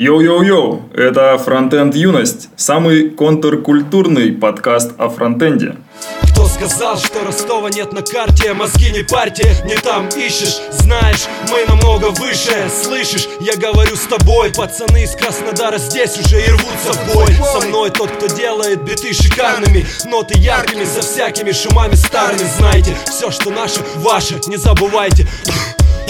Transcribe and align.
Йоу-йоу-йоу, 0.00 0.94
это 0.94 1.36
Фронтенд 1.36 1.94
Юность, 1.94 2.48
самый 2.56 3.10
контркультурный 3.10 4.32
подкаст 4.32 4.92
о 4.96 5.10
фронтенде. 5.10 5.76
Кто 6.22 6.46
сказал, 6.46 6.96
что 6.96 7.22
Ростова 7.22 7.68
нет 7.68 7.92
на 7.92 8.00
карте? 8.00 8.54
Мозги 8.54 8.90
не 8.92 9.02
парьте, 9.02 9.54
не 9.66 9.74
там 9.74 10.08
ищешь. 10.08 10.56
Знаешь, 10.72 11.26
мы 11.50 11.66
намного 11.68 12.06
выше 12.18 12.70
Слышишь, 12.82 13.28
я 13.42 13.56
говорю 13.56 13.94
с 13.94 14.06
тобой 14.06 14.50
Пацаны 14.56 15.02
из 15.02 15.10
Краснодара 15.10 15.76
здесь 15.76 16.16
уже 16.18 16.46
и 16.46 16.48
рвутся 16.48 16.94
в 16.94 17.14
бой. 17.14 17.34
Со 17.52 17.68
мной 17.68 17.90
тот, 17.90 18.10
кто 18.10 18.26
делает 18.28 18.82
биты 18.82 19.12
шикарными. 19.12 19.84
Ноты 20.06 20.38
яркими, 20.38 20.84
за 20.84 21.02
всякими 21.02 21.52
шумами 21.52 21.94
старыми. 21.94 22.48
Знаете, 22.56 22.96
все, 23.04 23.30
что 23.30 23.50
наше, 23.50 23.80
ваше, 23.96 24.40
не 24.46 24.56
забывайте 24.56 25.28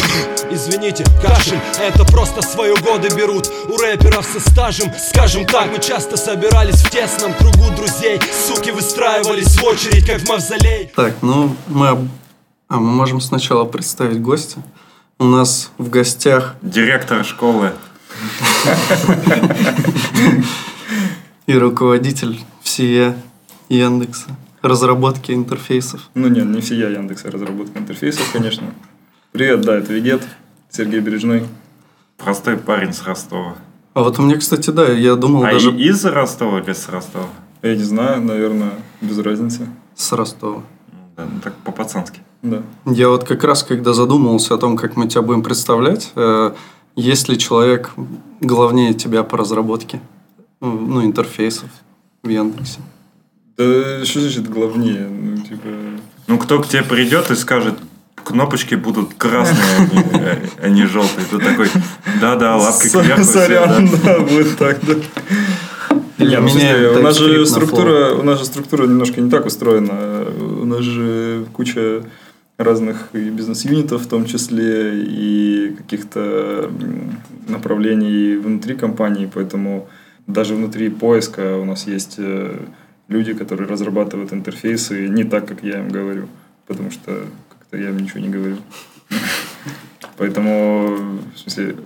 Извините, 0.51 1.05
кашель, 1.23 1.61
это 1.79 2.05
просто 2.05 2.43
свои 2.43 2.75
годы 2.77 3.09
берут 3.15 3.51
У 3.69 3.77
рэперов 3.77 4.27
со 4.27 4.41
стажем, 4.41 4.91
скажем 4.99 5.47
так 5.47 5.71
Мы 5.71 5.81
часто 5.81 6.17
собирались 6.17 6.83
в 6.83 6.91
тесном 6.91 7.35
кругу 7.35 7.71
друзей 7.77 8.21
Суки 8.47 8.71
выстраивались 8.71 9.57
в 9.57 9.65
очередь, 9.65 10.07
как 10.07 10.21
в 10.21 10.29
мавзолей 10.29 10.91
Так, 10.95 11.15
ну 11.23 11.57
мы, 11.69 12.09
а, 12.69 12.77
мы 12.77 12.93
можем 12.93 13.21
сначала 13.21 13.65
представить 13.65 14.21
гостя. 14.21 14.63
У 15.19 15.25
нас 15.25 15.71
в 15.79 15.89
гостях 15.91 16.57
Директор 16.63 17.25
школы. 17.25 17.73
и 21.47 21.55
руководитель 21.55 22.41
всея 22.63 23.17
Яндекса 23.69 24.37
разработки 24.63 25.33
интерфейсов. 25.33 26.11
Ну 26.15 26.29
нет, 26.29 26.47
не 26.47 26.61
все 26.61 26.77
я 26.77 26.89
Яндекса 26.91 27.31
разработка 27.31 27.79
интерфейсов, 27.79 28.31
конечно. 28.33 28.73
Привет, 29.33 29.61
да, 29.61 29.77
это 29.77 29.93
Вегет, 29.93 30.27
Сергей 30.71 30.99
Бережной. 30.99 31.45
Простой 32.17 32.57
парень 32.57 32.93
с 32.93 33.05
Ростова. 33.05 33.55
А 33.95 34.03
вот 34.03 34.19
у 34.19 34.23
меня, 34.23 34.37
кстати, 34.37 34.71
да, 34.71 34.89
я 34.89 35.15
думал 35.15 35.45
А 35.45 35.53
даже 35.53 35.71
из 35.71 36.05
Ростова 36.05 36.59
или 36.61 36.73
с 36.73 36.89
Ростова? 36.89 37.29
Я 37.63 37.77
не 37.77 37.83
знаю, 37.85 38.23
наверное, 38.23 38.73
без 39.01 39.17
разницы. 39.19 39.69
с 39.95 40.11
Ростова. 40.13 40.63
Да, 41.17 41.27
ну 41.33 41.41
так 41.41 41.55
по-пацански. 41.59 42.21
Да. 42.43 42.63
Я 42.87 43.09
вот 43.09 43.23
как 43.23 43.45
раз, 43.45 43.63
когда 43.63 43.93
задумывался 43.93 44.55
о 44.55 44.59
том, 44.59 44.77
как 44.77 44.97
мы 44.97 45.07
тебя 45.07 45.23
будем 45.23 45.45
представлять, 45.45 46.11
э, 46.17 46.53
есть 46.97 47.29
ли 47.29 47.39
человек 47.39 47.93
главнее 48.41 48.95
тебя 48.95 49.23
по 49.23 49.37
разработке 49.39 50.01
ну, 50.61 51.05
интерфейсов 51.05 51.71
в 52.25 52.29
Яндексе? 52.29 52.81
Да 53.57 54.05
что 54.05 54.23
значит 54.23 54.51
главнее? 54.51 55.07
Ну, 55.09 55.37
типа... 55.37 55.69
Ну, 56.27 56.37
кто 56.37 56.61
к 56.61 56.67
тебе 56.67 56.83
придет 56.83 57.31
и 57.31 57.37
скажет, 57.37 57.75
кнопочки 58.25 58.75
будут 58.75 59.15
красные, 59.15 59.89
а 60.63 60.69
не- 60.69 60.83
а 60.83 60.87
желтые. 60.87 61.27
Ты 61.31 61.39
такой, 61.39 61.69
да-да, 62.21 62.57
лапкой 62.57 62.91
Со- 62.91 63.03
кверху. 63.03 63.25
Сорян, 63.25 63.89
да». 64.05 64.19
будет 64.31 64.57
так, 64.59 64.79
да. 64.83 64.95
Не, 66.19 66.39
ну, 66.39 66.47
меняем 66.47 66.99
у 66.99 67.03
нас 67.03 67.17
же 67.19 67.47
структура, 67.47 68.15
у 68.15 68.23
нас 68.23 68.39
же 68.39 68.45
структура 68.45 68.87
немножко 68.87 69.21
не 69.21 69.31
так 69.31 69.47
устроена. 69.47 70.27
У 70.61 70.65
нас 70.67 70.81
же 70.81 71.47
куча 71.53 72.03
разных 72.59 73.09
и 73.15 73.31
бизнес-юнитов 73.31 74.03
в 74.03 74.09
том 74.09 74.27
числе, 74.27 75.03
и 75.03 75.75
каких-то 75.79 76.71
направлений 77.49 78.37
внутри 78.37 78.77
компании, 78.77 79.31
поэтому 79.33 79.89
даже 80.27 80.55
внутри 80.55 80.91
поиска 80.91 81.57
у 81.57 81.65
нас 81.65 81.87
есть 81.87 82.17
э, 82.19 82.61
люди, 83.09 83.33
которые 83.33 83.67
разрабатывают 83.67 84.33
интерфейсы 84.33 85.09
не 85.09 85.25
так, 85.25 85.49
как 85.49 85.63
я 85.65 85.81
им 85.81 85.89
говорю, 85.89 86.29
потому 86.67 86.91
что 86.91 87.23
как-то 87.71 87.77
я 87.77 87.91
ничего 87.91 88.21
не 88.21 88.29
говорю. 88.29 88.57
Поэтому, 90.17 90.97
в 91.35 91.39
смысле, 91.39 91.77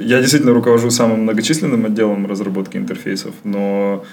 я 0.00 0.20
действительно 0.20 0.54
руковожу 0.54 0.90
самым 0.90 1.22
многочисленным 1.22 1.86
отделом 1.86 2.26
разработки 2.26 2.76
интерфейсов, 2.76 3.34
но 3.44 4.04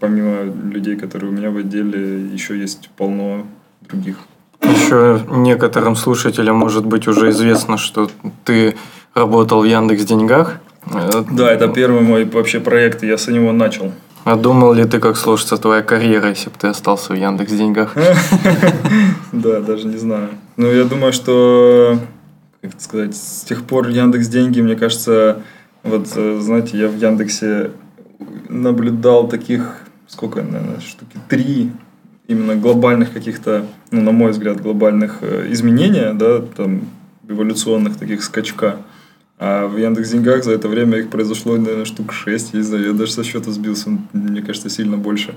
помимо 0.00 0.42
людей, 0.74 0.96
которые 0.96 1.30
у 1.30 1.32
меня 1.32 1.50
в 1.50 1.56
отделе, 1.56 2.26
еще 2.34 2.58
есть 2.58 2.90
полно 2.96 3.46
других. 3.88 4.16
Еще 4.62 5.20
некоторым 5.30 5.96
слушателям 5.96 6.56
может 6.56 6.84
быть 6.86 7.08
уже 7.08 7.30
известно, 7.30 7.78
что 7.78 8.10
ты 8.44 8.74
работал 9.14 9.62
в 9.62 9.64
Яндекс 9.64 10.04
Деньгах. 10.04 10.58
Да, 11.30 11.52
это 11.52 11.68
первый 11.68 12.00
мой 12.00 12.24
вообще 12.24 12.60
проект, 12.60 13.02
и 13.02 13.06
я 13.06 13.16
с 13.16 13.28
него 13.28 13.52
начал. 13.52 13.92
А 14.26 14.34
думал 14.34 14.72
ли 14.72 14.84
ты, 14.84 14.98
как 14.98 15.16
сложится 15.16 15.56
твоя 15.56 15.82
карьера, 15.82 16.30
если 16.30 16.50
бы 16.50 16.56
ты 16.58 16.66
остался 16.66 17.12
в 17.12 17.16
Яндекс 17.16 17.52
Деньгах? 17.52 17.94
Да, 19.32 19.60
даже 19.60 19.86
не 19.86 19.98
знаю. 19.98 20.30
Ну, 20.56 20.66
я 20.66 20.82
думаю, 20.82 21.12
что, 21.12 21.96
как 22.60 22.72
сказать, 22.80 23.14
с 23.14 23.42
тех 23.42 23.62
пор 23.62 23.86
Яндекс 23.86 24.26
Деньги, 24.26 24.60
мне 24.60 24.74
кажется, 24.74 25.42
вот, 25.84 26.08
э, 26.16 26.40
знаете, 26.40 26.76
я 26.76 26.88
в 26.88 26.96
Яндексе 26.96 27.70
наблюдал 28.48 29.28
таких, 29.28 29.82
сколько, 30.08 30.42
наверное, 30.42 30.80
штуки, 30.80 31.18
три 31.28 31.70
именно 32.26 32.56
глобальных 32.56 33.12
каких-то, 33.12 33.64
ну, 33.92 34.02
на 34.02 34.10
мой 34.10 34.32
взгляд, 34.32 34.60
глобальных 34.60 35.18
э, 35.20 35.52
изменения, 35.52 36.12
да, 36.14 36.40
там, 36.40 36.88
эволюционных 37.28 37.96
таких 37.96 38.24
скачка. 38.24 38.78
А 39.38 39.66
в 39.66 39.76
Яндекс 39.76 40.10
Деньгах 40.10 40.44
за 40.44 40.52
это 40.52 40.68
время 40.68 40.98
их 40.98 41.10
произошло, 41.10 41.56
наверное, 41.56 41.84
штук 41.84 42.12
6, 42.12 42.54
я 42.54 42.58
не 42.60 42.64
знаю, 42.64 42.86
я 42.86 42.92
даже 42.92 43.12
со 43.12 43.22
счета 43.22 43.50
сбился, 43.50 43.90
мне 44.12 44.40
кажется, 44.40 44.70
сильно 44.70 44.96
больше. 44.96 45.34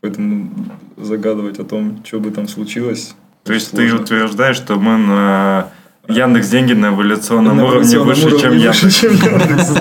Поэтому 0.00 0.50
загадывать 0.96 1.58
о 1.58 1.64
том, 1.64 2.02
что 2.04 2.18
бы 2.20 2.30
там 2.30 2.48
случилось. 2.48 3.14
То 3.44 3.52
есть 3.52 3.70
ты 3.70 3.88
сложно. 3.88 4.00
утверждаешь, 4.00 4.56
что 4.56 4.76
мы 4.76 4.96
на 4.98 5.68
Яндекс 6.08 6.48
деньги 6.48 6.72
на 6.72 6.88
эволюционном 6.88 7.56
На 7.56 7.64
уровне 7.64 7.98
выше, 7.98 8.38
чем 8.38 8.52
Яндекс. 8.54 8.82
выше, 8.82 9.00
чем 9.00 9.12
Яндекс. 9.12 9.72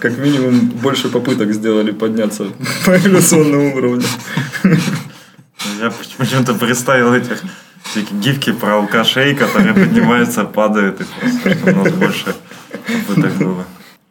Как 0.00 0.18
минимум 0.18 0.60
больше 0.82 1.08
попыток 1.08 1.52
сделали 1.52 1.90
подняться 1.90 2.46
по 2.86 2.96
эволюционному 2.96 3.76
уровню. 3.76 4.06
Я 4.64 5.92
почему-то 6.16 6.54
представил 6.54 7.12
этих 7.12 7.42
всякие 7.84 8.18
гифки 8.20 8.52
про 8.52 8.76
алкашей, 8.76 9.34
которые 9.34 9.74
поднимаются, 9.74 10.44
падают, 10.44 11.00
и 11.00 11.04
просто 11.04 11.70
у 11.72 11.84
нас 11.84 11.92
больше 11.92 12.34
попыток 12.78 13.32
было. 13.38 13.64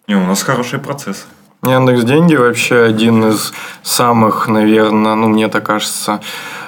Не, 0.07 0.16
у 0.16 0.25
нас 0.25 0.44
хороший 0.44 0.79
процесс. 0.79 1.27
Яндекс 1.63 2.03
Деньги 2.03 2.35
вообще 2.35 2.81
один 2.81 3.23
из 3.29 3.53
самых, 3.83 4.47
наверное, 4.47 5.16
ну 5.16 5.27
мне 5.27 5.47
так 5.47 5.66
кажется, 5.66 6.22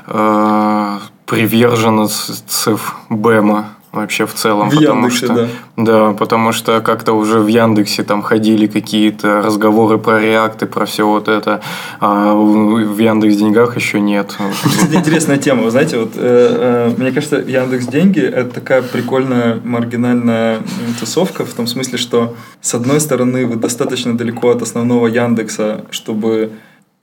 э, 0.06 1.00
приверженцев 1.26 2.96
БЭМа 3.09 3.70
вообще 3.94 4.26
в 4.26 4.34
целом. 4.34 4.70
В 4.70 4.76
потому 4.76 5.04
Яндексе, 5.04 5.26
что, 5.26 5.36
да. 5.36 5.48
Да, 5.78 6.14
потому 6.14 6.52
что 6.52 6.81
как-то 6.81 7.14
уже 7.14 7.40
в 7.40 7.48
Яндексе 7.48 8.04
там 8.04 8.24
ходили 8.24 8.66
какие-то 8.66 9.42
разговоры 9.42 10.00
про 10.00 10.20
реакты, 10.20 10.66
про 10.66 10.86
все 10.86 11.08
вот 11.08 11.28
это, 11.28 11.62
а 12.00 12.34
в 12.34 12.98
Яндекс 12.98 13.36
Деньгах 13.38 13.76
еще 13.78 14.00
нет. 14.00 14.36
Кстати, 14.66 14.96
интересная 14.96 15.38
тема. 15.38 15.64
Вы 15.64 15.72
знаете, 15.72 16.00
вот 16.00 16.14
э, 16.16 16.90
э, 16.90 16.94
мне 16.98 17.12
кажется, 17.12 17.38
Яндекс 17.38 17.86
Деньги 17.86 18.22
это 18.22 18.50
такая 18.50 18.81
прикольная 18.81 19.59
маргинальная 19.64 20.60
тусовка 21.00 21.46
в 21.46 21.54
том 21.54 21.68
смысле, 21.68 22.00
что 22.00 22.36
с 22.62 22.74
одной 22.74 23.00
стороны 23.00 23.46
вы 23.46 23.58
достаточно 23.58 24.18
далеко 24.18 24.50
от 24.50 24.64
основного 24.64 25.06
Яндекса, 25.06 25.86
чтобы 25.92 26.52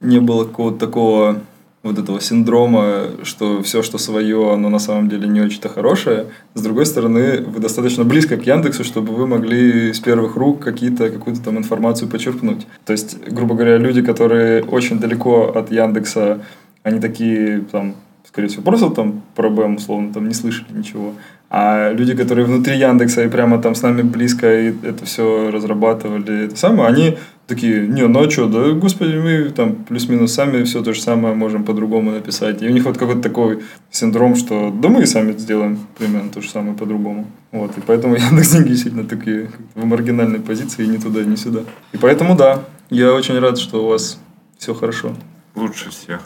не 0.00 0.18
было 0.18 0.44
какого-то 0.44 0.78
такого 0.78 1.36
вот 1.82 1.98
этого 1.98 2.20
синдрома, 2.20 3.06
что 3.22 3.62
все, 3.62 3.82
что 3.82 3.96
свое, 3.96 4.52
оно 4.52 4.68
на 4.68 4.78
самом 4.78 5.08
деле 5.08 5.26
не 5.26 5.40
очень-то 5.40 5.68
хорошее. 5.70 6.26
С 6.54 6.62
другой 6.62 6.84
стороны, 6.84 7.40
вы 7.40 7.60
достаточно 7.60 8.04
близко 8.04 8.36
к 8.36 8.46
Яндексу, 8.46 8.84
чтобы 8.84 9.14
вы 9.14 9.26
могли 9.26 9.92
с 9.94 10.00
первых 10.00 10.36
рук 10.36 10.60
какие-то, 10.62 11.08
какую-то 11.08 11.42
там 11.42 11.56
информацию 11.56 12.08
почерпнуть. 12.08 12.66
То 12.84 12.92
есть, 12.92 13.18
грубо 13.28 13.54
говоря, 13.54 13.78
люди, 13.78 14.02
которые 14.02 14.62
очень 14.62 14.98
далеко 14.98 15.52
от 15.54 15.72
Яндекса, 15.72 16.42
они 16.82 17.00
такие, 17.00 17.62
там, 17.72 17.94
скорее 18.28 18.48
всего, 18.48 18.62
просто 18.62 18.90
там 18.90 19.22
про 19.34 19.48
БМ, 19.48 19.76
условно, 19.76 20.12
там 20.12 20.28
не 20.28 20.34
слышали 20.34 20.68
ничего. 20.74 21.14
А 21.48 21.92
люди, 21.92 22.14
которые 22.14 22.44
внутри 22.44 22.76
Яндекса 22.76 23.24
и 23.24 23.28
прямо 23.28 23.60
там 23.60 23.74
с 23.74 23.82
нами 23.82 24.02
близко 24.02 24.46
и 24.60 24.72
это 24.82 25.04
все 25.04 25.50
разрабатывали, 25.50 26.44
это 26.44 26.56
самое, 26.56 26.88
они 26.88 27.18
такие, 27.50 27.86
не, 27.86 28.06
ну 28.06 28.24
а 28.24 28.30
что, 28.30 28.46
да, 28.46 28.70
господи, 28.70 29.16
мы 29.16 29.50
там 29.50 29.84
плюс-минус 29.84 30.32
сами 30.32 30.62
все 30.64 30.82
то 30.82 30.94
же 30.94 31.02
самое 31.02 31.34
можем 31.34 31.64
по-другому 31.64 32.12
написать. 32.12 32.62
И 32.62 32.66
у 32.66 32.70
них 32.70 32.84
вот 32.84 32.96
какой-то 32.96 33.20
такой 33.20 33.62
синдром, 33.90 34.36
что 34.36 34.70
да 34.70 34.88
мы 34.88 35.02
и 35.02 35.06
сами 35.06 35.32
сделаем 35.32 35.78
примерно 35.98 36.30
то 36.30 36.40
же 36.40 36.48
самое 36.48 36.74
по-другому. 36.74 37.26
Вот, 37.52 37.76
и 37.76 37.80
поэтому 37.80 38.14
Яндекс 38.28 38.52
деньги 38.52 38.68
действительно 38.68 39.04
такие 39.04 39.50
в 39.74 39.84
маргинальной 39.84 40.40
позиции, 40.40 40.86
ни 40.86 40.96
туда, 40.96 41.22
ни 41.24 41.36
сюда. 41.36 41.60
И 41.92 41.98
поэтому 41.98 42.36
да, 42.36 42.64
я 42.88 43.12
очень 43.12 43.38
рад, 43.38 43.58
что 43.58 43.84
у 43.84 43.88
вас 43.88 44.18
все 44.56 44.72
хорошо. 44.72 45.14
Лучше 45.54 45.90
всех. 45.90 46.20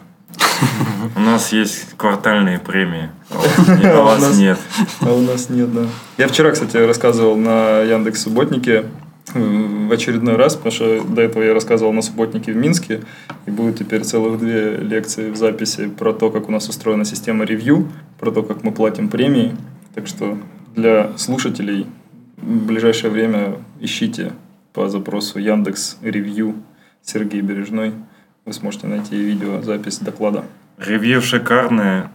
У 1.17 1.21
нас 1.21 1.53
есть 1.53 1.97
квартальные 1.97 2.59
премии, 2.59 3.11
а 3.31 3.37
у 3.37 4.05
вас 4.05 4.23
а 4.23 4.29
вас 4.29 4.39
нет. 4.39 4.59
А 5.01 5.13
у 5.13 5.21
нас 5.21 5.49
нет, 5.49 5.73
да. 5.73 5.87
Я 6.19 6.29
вчера, 6.29 6.51
кстати, 6.53 6.77
рассказывал 6.77 7.37
на 7.37 7.81
Яндекс 7.81 8.23
Субботнике 8.23 8.85
в 9.33 9.93
очередной 9.93 10.37
раз, 10.37 10.57
потому 10.57 10.73
что 10.73 11.03
до 11.03 11.23
этого 11.23 11.43
я 11.43 11.55
рассказывал 11.55 11.93
на 11.93 12.03
субботнике 12.03 12.53
в 12.53 12.57
Минске, 12.57 13.01
и 13.47 13.51
будет 13.51 13.79
теперь 13.79 14.03
целых 14.03 14.39
две 14.39 14.77
лекции 14.77 15.31
в 15.31 15.37
записи 15.37 15.89
про 15.89 16.13
то, 16.13 16.31
как 16.31 16.49
у 16.49 16.53
нас 16.53 16.69
устроена 16.69 17.05
система 17.05 17.45
ревью, 17.45 17.89
про 18.19 18.31
то, 18.31 18.43
как 18.43 18.63
мы 18.63 18.73
платим 18.73 19.09
премии. 19.09 19.57
Так 19.95 20.07
что 20.07 20.39
для 20.75 21.17
слушателей 21.17 21.87
в 22.37 22.67
ближайшее 22.67 23.11
время 23.11 23.59
ищите 23.81 24.33
по 24.73 24.89
запросу 24.89 25.39
Яндекс 25.39 25.99
Ревью 26.03 26.57
Сергей 27.03 27.41
Бережной. 27.41 27.95
Вы 28.45 28.53
сможете 28.53 28.87
найти 28.87 29.17
видеозапись 29.17 29.99
доклада. 29.99 30.45
Ревью 30.79 31.23
шикарное, 31.23 32.11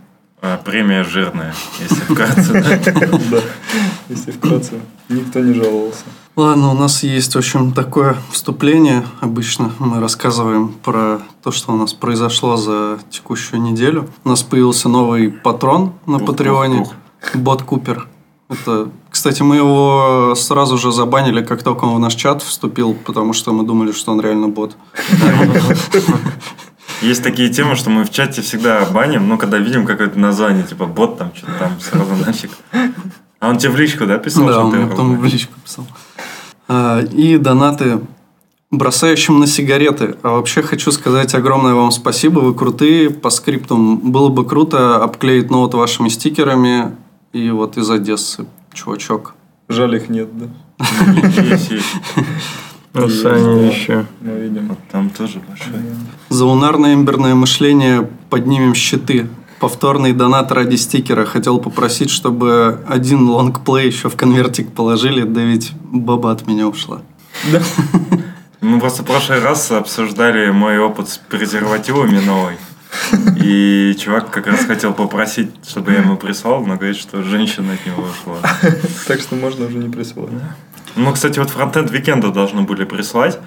премия 0.63 1.03
жирная, 1.03 1.53
если 1.79 1.95
вкратце. 1.95 2.53
да. 3.31 3.41
Если 4.09 4.31
вкратце. 4.31 4.73
Никто 5.09 5.39
не 5.39 5.53
жаловался. 5.53 6.03
Ладно, 6.35 6.71
у 6.71 6.73
нас 6.73 7.03
есть, 7.03 7.35
в 7.35 7.37
общем, 7.37 7.73
такое 7.73 8.15
вступление. 8.31 9.03
Обычно 9.19 9.71
мы 9.79 9.99
рассказываем 9.99 10.69
про 10.69 11.19
то, 11.43 11.51
что 11.51 11.73
у 11.73 11.75
нас 11.75 11.93
произошло 11.93 12.55
за 12.55 12.99
текущую 13.09 13.61
неделю. 13.61 14.09
У 14.23 14.29
нас 14.29 14.41
появился 14.43 14.87
новый 14.87 15.29
патрон 15.29 15.93
на 16.05 16.19
Патреоне. 16.19 16.87
Бот 17.33 17.63
Купер. 17.63 18.07
Это, 18.47 18.89
кстати, 19.11 19.43
мы 19.43 19.57
его 19.57 20.33
сразу 20.35 20.77
же 20.77 20.91
забанили, 20.91 21.43
как 21.43 21.61
только 21.61 21.83
он 21.85 21.95
в 21.95 21.99
наш 21.99 22.15
чат 22.15 22.41
вступил, 22.41 22.95
потому 22.95 23.33
что 23.33 23.51
мы 23.51 23.63
думали, 23.63 23.91
что 23.91 24.11
он 24.11 24.21
реально 24.21 24.47
бот. 24.47 24.75
Есть 27.01 27.23
такие 27.23 27.49
темы, 27.49 27.75
что 27.75 27.89
мы 27.89 28.03
в 28.03 28.11
чате 28.11 28.41
всегда 28.41 28.85
баним, 28.85 29.27
но 29.27 29.37
когда 29.37 29.57
видим 29.57 29.85
какое-то 29.85 30.19
название, 30.19 30.63
типа 30.63 30.85
бот 30.85 31.17
там, 31.17 31.31
что-то 31.35 31.53
там, 31.59 31.79
сразу 31.79 32.15
нафиг. 32.15 32.51
А 33.39 33.49
он 33.49 33.57
тебе 33.57 33.71
в 33.71 33.77
личку, 33.77 34.05
да, 34.05 34.17
писал? 34.17 34.47
Да, 34.47 34.59
он 34.59 34.75
мне 34.75 34.85
потом 34.85 35.17
в 35.17 35.25
личку 35.25 35.53
писал. 35.63 35.87
А, 36.67 37.01
И 37.01 37.37
донаты 37.37 38.01
бросающим 38.71 39.39
на 39.39 39.47
сигареты. 39.47 40.15
А 40.21 40.31
вообще 40.31 40.61
хочу 40.61 40.91
сказать 40.91 41.33
огромное 41.33 41.73
вам 41.73 41.91
спасибо. 41.91 42.39
Вы 42.39 42.53
крутые. 42.53 43.09
По 43.09 43.29
скриптам 43.29 44.11
было 44.11 44.29
бы 44.29 44.45
круто 44.45 45.03
обклеить 45.03 45.49
ноут 45.49 45.73
вашими 45.73 46.09
стикерами. 46.09 46.95
И 47.33 47.49
вот 47.49 47.77
из 47.77 47.89
Одессы, 47.89 48.45
чувачок. 48.73 49.35
Жаль, 49.67 49.95
их 49.95 50.09
нет, 50.09 50.29
да? 50.37 50.47
Есть, 51.43 51.71
есть. 51.71 51.85
Ну, 52.93 53.09
Саня 53.09 53.69
еще. 53.69 54.05
Мы 54.21 54.39
видим. 54.39 54.69
Вот 54.69 54.79
там 54.91 55.09
тоже 55.09 55.39
большой. 55.47 55.73
За 56.29 56.45
унарное 56.45 56.93
имберное 56.93 57.35
мышление 57.35 58.09
поднимем 58.29 58.73
щиты. 58.73 59.27
Повторный 59.59 60.13
донат 60.13 60.51
ради 60.51 60.75
стикера. 60.75 61.25
Хотел 61.25 61.59
попросить, 61.59 62.09
чтобы 62.09 62.79
один 62.87 63.27
лонгплей 63.29 63.87
еще 63.87 64.09
в 64.09 64.15
конвертик 64.15 64.71
положили, 64.71 65.23
да 65.23 65.41
ведь 65.41 65.71
баба 65.83 66.31
от 66.31 66.47
меня 66.47 66.67
ушла. 66.67 67.01
Да. 67.51 67.61
Мы 68.61 68.79
просто 68.79 69.03
в 69.03 69.05
прошлый 69.05 69.39
раз 69.39 69.71
обсуждали 69.71 70.49
мой 70.49 70.79
опыт 70.79 71.09
с 71.09 71.17
презервативами 71.17 72.19
новый. 72.19 72.57
И 73.43 73.95
чувак 73.99 74.31
как 74.31 74.47
раз 74.47 74.65
хотел 74.65 74.93
попросить, 74.93 75.51
чтобы 75.67 75.91
я 75.91 75.99
ему 75.99 76.17
прислал, 76.17 76.65
но 76.65 76.75
говорит, 76.75 76.97
что 76.97 77.21
женщина 77.23 77.73
от 77.73 77.85
него 77.85 78.03
ушла. 78.03 78.37
Так 79.07 79.21
что 79.21 79.35
можно 79.35 79.67
уже 79.67 79.77
не 79.77 79.89
присылать. 79.89 80.31
Ну, 80.95 81.13
кстати, 81.13 81.39
вот 81.39 81.49
Frontend 81.49 81.91
Weekend 81.91 82.24
а 82.24 82.29
должны 82.31 82.61
были 82.63 82.83
прислать, 82.85 83.39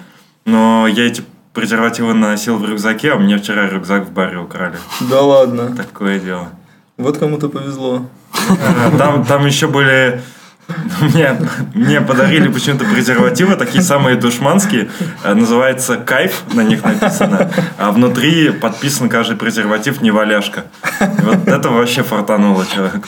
но 0.45 0.87
я 0.87 1.05
эти 1.05 1.23
презервативы 1.53 2.13
носил 2.13 2.57
в 2.57 2.65
рюкзаке, 2.67 3.13
а 3.13 3.15
мне 3.17 3.37
вчера 3.37 3.67
рюкзак 3.69 4.05
в 4.07 4.11
баре 4.11 4.37
украли. 4.37 4.77
Да 5.01 5.21
ладно. 5.21 5.75
Такое 5.75 6.19
дело. 6.19 6.49
Вот 6.97 7.17
кому-то 7.17 7.49
повезло. 7.49 8.07
А, 8.49 8.97
Там, 8.97 9.25
там 9.25 9.45
еще 9.45 9.67
были... 9.67 10.21
Мне, 11.01 11.35
мне 11.73 12.01
подарили 12.01 12.47
почему-то 12.47 12.85
презервативы, 12.85 13.55
такие 13.55 13.83
самые 13.83 14.15
душманские. 14.15 14.89
А, 15.23 15.35
Называется 15.35 15.97
«Кайф», 15.97 16.43
на 16.53 16.61
них 16.61 16.83
написано. 16.83 17.49
А 17.77 17.91
внутри 17.91 18.51
подписан 18.51 19.09
каждый 19.09 19.35
презерватив 19.35 20.01
«Неваляшка». 20.01 20.65
И 21.01 21.21
Вот 21.21 21.47
это 21.47 21.69
вообще 21.69 22.03
фартануло 22.03 22.65
человеку. 22.65 23.07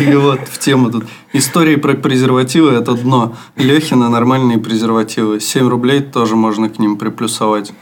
И 0.00 0.14
вот 0.14 0.40
в 0.50 0.58
тему 0.58 0.90
тут. 0.90 1.04
Истории 1.32 1.76
про 1.76 1.94
презервативы– 1.94 2.72
это 2.74 2.92
дно. 2.94 3.36
Лехина 3.56 4.08
нормальные 4.10 4.58
презервативы. 4.58 5.40
7 5.40 5.68
рублей 5.68 6.00
тоже 6.00 6.36
можно 6.36 6.68
к 6.68 6.78
ним 6.78 6.96
приплюсовать. 6.96 7.72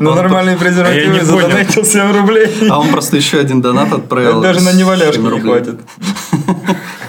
Ну, 0.00 0.14
нормальные 0.14 0.54
Я 0.54 0.58
презервативы 0.58 1.12
не 1.14 1.20
понял. 1.20 1.40
задонатил 1.48 1.84
7 1.84 2.12
рублей. 2.12 2.68
А 2.70 2.78
он 2.78 2.88
просто 2.88 3.16
еще 3.16 3.38
один 3.38 3.62
донат 3.62 3.92
отправил. 3.92 4.42
Даже 4.42 4.60
на 4.60 4.72
неваляшку 4.72 5.22
7 5.22 5.34
не 5.34 5.40
хватит. 5.40 5.80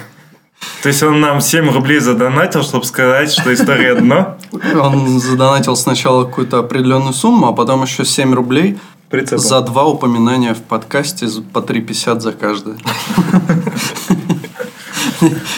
То 0.82 0.88
есть 0.88 1.02
он 1.02 1.20
нам 1.20 1.40
7 1.40 1.70
рублей 1.70 1.98
задонатил, 2.00 2.62
чтобы 2.62 2.84
сказать, 2.84 3.30
что 3.30 3.52
история 3.52 3.94
дно? 3.94 4.38
Он 4.74 5.20
задонатил 5.20 5.76
сначала 5.76 6.24
какую-то 6.24 6.58
определенную 6.60 7.12
сумму, 7.12 7.48
а 7.48 7.52
потом 7.52 7.82
еще 7.82 8.04
7 8.04 8.32
рублей 8.32 8.78
Прицепом. 9.10 9.38
за 9.38 9.60
два 9.60 9.84
упоминания 9.84 10.54
в 10.54 10.62
подкасте 10.62 11.26
по 11.52 11.58
3,50 11.58 12.20
за 12.20 12.32
каждое. 12.32 12.78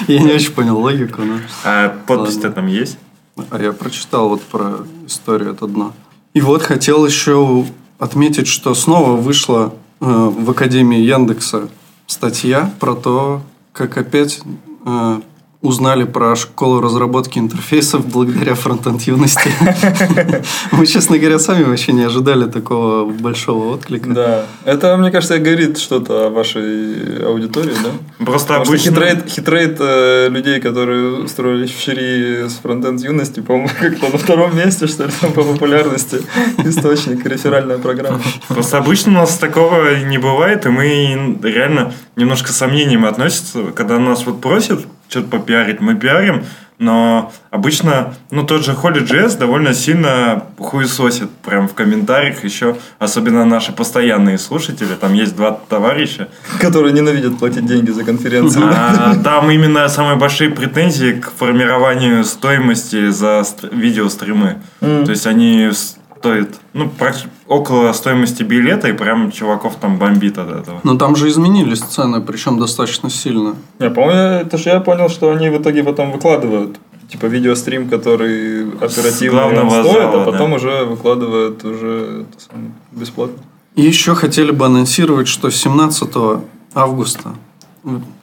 Я 0.09 0.19
не 0.21 0.33
очень 0.33 0.51
понял 0.53 0.77
логику, 0.79 1.23
но... 1.23 1.37
А 1.65 1.97
подпись-то 2.07 2.51
там 2.51 2.67
есть? 2.67 2.99
А 3.51 3.63
я 3.63 3.73
прочитал 3.73 4.29
вот 4.29 4.43
про 4.43 4.79
историю 5.07 5.53
это 5.53 5.69
дно. 5.69 5.93
И 6.35 6.41
вот 6.41 6.63
хотел 6.63 7.07
еще 7.07 7.65
отметить, 8.01 8.49
что 8.49 8.75
снова 8.75 9.13
вышла 9.17 9.73
э, 10.01 10.05
в 10.05 10.51
Академии 10.51 10.99
Яндекса 10.99 11.69
статья 12.07 12.73
про 12.81 12.95
то, 12.95 13.43
как 13.73 13.97
опять 13.97 14.41
э, 14.85 15.21
узнали 15.63 16.03
про 16.05 16.35
школу 16.35 16.81
разработки 16.81 17.39
интерфейсов 17.39 18.05
благодаря 18.07 18.55
фронтенд 18.57 19.01
юности. 19.03 19.51
Мы, 20.73 20.87
честно 20.87 21.19
говоря, 21.19 21.39
сами 21.39 21.63
вообще 21.63 21.93
не 21.93 22.03
ожидали 22.03 22.51
такого 22.51 23.09
большого 23.09 23.73
отклика. 23.75 24.11
Да. 24.11 24.47
Это, 24.65 24.97
мне 24.97 25.13
кажется, 25.13 25.39
говорит 25.39 25.79
что-то 25.79 26.27
о 26.27 26.31
вашей 26.31 27.25
аудитории, 27.25 27.75
да? 27.83 28.25
Просто 28.25 28.49
Потому 28.49 28.71
обычно... 28.71 28.91
hit 28.91 29.05
rate, 29.05 29.29
hit 29.29 29.47
rate, 29.47 29.77
э, 29.79 30.29
людей, 30.31 30.61
которые 30.61 31.23
устроились 31.23 31.71
в 31.71 31.81
ШРИ 31.81 32.49
с 32.49 32.55
фронтенд 32.61 33.01
юности, 33.01 33.39
по-моему, 33.39 33.71
как-то 33.81 34.09
на 34.09 34.19
втором 34.19 34.57
месте, 34.57 34.89
что 34.89 35.05
ли, 35.05 35.13
там 35.21 35.33
по 35.33 35.45
популярности. 35.45 36.23
Источник, 36.65 37.25
реферальная 37.25 37.79
программа. 37.79 38.21
Просто 38.49 38.79
обычно 38.79 39.13
у 39.13 39.15
нас 39.15 39.39
такого 39.39 40.01
не 40.01 40.19
бывает, 40.19 40.67
и 40.67 40.71
мы 40.71 41.39
реально 41.41 41.93
немножко 42.17 42.53
с 42.53 42.57
сомнением 42.57 43.05
относимся, 43.05 43.71
когда 43.75 44.01
нас 44.01 44.27
вот 44.27 44.41
просят 44.41 44.81
что-то 45.13 45.29
попиарить, 45.29 45.81
мы 45.81 45.95
пиарим, 45.95 46.45
но 46.79 47.31
обычно, 47.51 48.15
ну, 48.31 48.45
тот 48.45 48.65
же 48.65 48.73
Holy.js 48.73 49.39
довольно 49.39 49.73
сильно 49.75 50.43
хуесосит 50.59 51.31
прям 51.45 51.69
в 51.69 51.75
комментариях 51.75 52.43
еще, 52.45 52.77
особенно 52.99 53.45
наши 53.45 53.73
постоянные 53.73 54.39
слушатели, 54.39 54.95
там 55.01 55.13
есть 55.13 55.37
два 55.37 55.53
товарища, 55.69 56.29
Которые 56.61 56.93
ненавидят 56.93 57.39
платить 57.39 57.67
деньги 57.67 57.91
за 57.91 58.03
конференцию. 58.05 58.65
а, 58.73 59.15
там 59.23 59.51
именно 59.51 59.87
самые 59.89 60.17
большие 60.17 60.51
претензии 60.51 61.13
к 61.21 61.31
формированию 61.31 62.25
стоимости 62.25 63.11
за 63.11 63.45
ст- 63.45 63.65
видеостримы. 63.71 64.57
М. 64.81 65.05
То 65.05 65.11
есть 65.13 65.27
они 65.27 65.71
стоят, 66.23 66.49
ну, 66.73 66.91
около 67.49 67.93
стоимости 67.93 68.45
билета, 68.45 68.89
и 68.89 68.93
прям 68.93 69.33
чуваков 69.33 69.75
там 69.81 69.99
бомбит 69.99 70.39
от 70.39 70.51
этого. 70.51 70.81
Но 70.85 70.97
там 70.97 71.17
же 71.17 71.29
изменились 71.29 71.81
цены, 71.81 72.21
причем 72.21 72.59
достаточно 72.59 73.11
сильно. 73.11 73.57
Я 73.81 73.91
помню, 73.91 74.15
это 74.15 74.57
же 74.57 74.71
я 74.71 74.81
понял, 74.81 75.09
что 75.09 75.33
они 75.33 75.49
в 75.49 75.61
итоге 75.61 75.83
потом 75.83 76.13
выкладывают 76.13 76.79
типа 77.09 77.27
видеострим, 77.27 77.89
который 77.89 78.71
оперативно 78.81 79.49
стоит, 79.49 79.85
зала, 79.85 80.23
а 80.23 80.25
потом 80.25 80.51
да. 80.51 80.57
уже 80.57 80.85
выкладывают 80.85 81.65
уже 81.65 82.25
самое, 82.39 82.71
бесплатно. 82.93 83.43
И 83.75 83.83
еще 83.83 84.15
хотели 84.15 84.53
бы 84.53 84.67
анонсировать, 84.67 85.27
что 85.27 85.51
17 85.51 86.09
августа, 86.75 87.35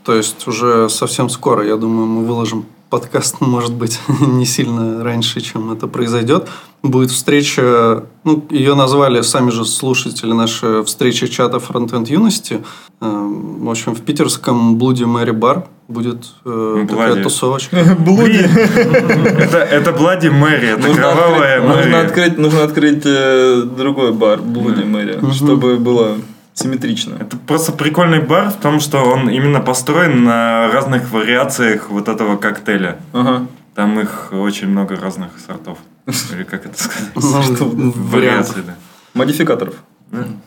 то 0.06 0.16
есть 0.16 0.48
уже 0.48 0.90
совсем 0.90 1.30
скоро, 1.30 1.66
я 1.66 1.76
думаю, 1.76 2.08
мы 2.08 2.26
выложим 2.26 2.66
подкаст, 2.90 3.42
может 3.42 3.74
быть, 3.74 4.00
не 4.22 4.46
сильно 4.46 5.04
раньше, 5.04 5.42
чем 5.42 5.72
это 5.72 5.88
произойдет, 5.88 6.48
будет 6.82 7.12
встреча, 7.12 8.06
ну, 8.24 8.46
ее 8.50 8.76
назвали 8.76 9.22
сами 9.22 9.52
же 9.52 9.66
слушатели 9.66 10.32
наши 10.34 10.84
встреча 10.84 11.28
чата 11.28 11.58
Frontend 11.58 12.08
Юности. 12.10 12.64
Эм, 13.02 13.66
В 13.66 13.70
общем, 13.70 13.94
в 13.96 14.02
питерском 14.02 14.78
Блуди 14.78 15.04
Мэри 15.04 15.32
Бар 15.32 15.66
будет 15.88 16.26
э, 16.46 16.86
такая 16.90 17.22
тусовочка. 17.22 17.96
Блуди. 18.00 18.48
Это, 18.48 19.58
это 19.58 19.92
Блади 19.92 20.30
Мэри, 20.30 20.70
это 20.70 20.88
Нужно 20.88 21.02
кровавая 21.04 21.58
открыть, 21.58 21.76
нужно 21.76 21.92
Мэри. 21.92 22.06
открыть, 22.06 22.38
нужно 22.38 22.64
открыть 22.64 23.02
э, 23.06 23.64
другой 23.78 24.14
бар, 24.14 24.42
Блуди 24.42 24.84
Мэри, 24.84 25.20
чтобы 25.34 25.78
было 25.78 26.18
симметрично. 26.60 27.16
Это 27.20 27.38
просто 27.38 27.72
прикольный 27.72 28.20
бар 28.20 28.50
в 28.50 28.56
том, 28.56 28.80
что 28.80 29.00
он 29.00 29.30
именно 29.30 29.62
построен 29.62 30.24
на 30.24 30.70
разных 30.72 31.12
вариациях 31.12 31.90
вот 31.90 32.08
этого 32.08 32.38
коктейля. 32.38 32.98
Ага. 33.14 33.48
Там 33.76 34.00
их 34.00 34.30
очень 34.32 34.68
много 34.68 34.96
разных 34.96 35.32
сортов. 35.46 35.78
Или 36.32 36.44
как 36.44 36.66
это 36.66 36.82
сказать? 36.82 37.12
Ну. 37.16 37.92
Вариаций, 37.96 38.64
да. 38.66 38.76
Модификаторов. 39.14 39.76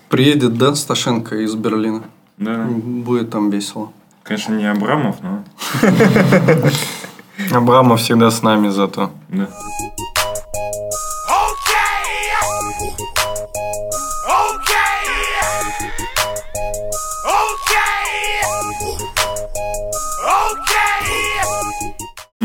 Приедет, 0.08 0.58
да, 0.58 0.74
Сташенко 0.74 1.36
из 1.36 1.54
Берлина. 1.54 2.02
да. 2.38 2.66
Будет 2.66 3.30
там 3.30 3.50
весело. 3.50 3.92
Конечно, 4.24 4.54
не 4.54 4.70
Абрамов, 4.70 5.16
но... 5.22 5.44
Абрамов 7.56 8.00
всегда 8.00 8.30
с 8.30 8.42
нами 8.42 8.68
зато. 8.68 9.10
Да. 9.28 9.48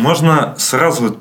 Можно 0.08 0.56
сразу 0.58 1.18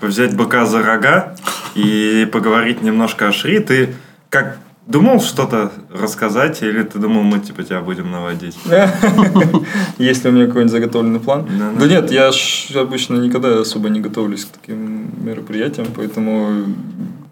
взять 0.00 0.34
быка 0.34 0.64
за 0.64 0.82
рога 0.82 1.34
и 1.74 2.26
поговорить 2.32 2.80
немножко 2.80 3.28
о 3.28 3.32
Шри. 3.32 3.58
Ты 3.58 3.94
как 4.30 4.56
думал 4.86 5.20
что-то 5.20 5.70
рассказать, 5.90 6.62
или 6.62 6.82
ты 6.82 6.98
думал, 6.98 7.24
мы 7.24 7.40
типа 7.40 7.62
тебя 7.62 7.82
будем 7.82 8.10
наводить? 8.10 8.56
Есть 9.98 10.24
ли 10.24 10.30
у 10.30 10.32
меня 10.32 10.46
какой-нибудь 10.46 10.72
заготовленный 10.72 11.20
план? 11.20 11.46
Да, 11.78 11.86
нет, 11.86 12.10
я 12.10 12.30
обычно 12.74 13.16
никогда 13.16 13.60
особо 13.60 13.90
не 13.90 14.00
готовлюсь 14.00 14.46
к 14.46 14.48
таким 14.48 15.10
мероприятиям, 15.26 15.88
поэтому 15.94 16.64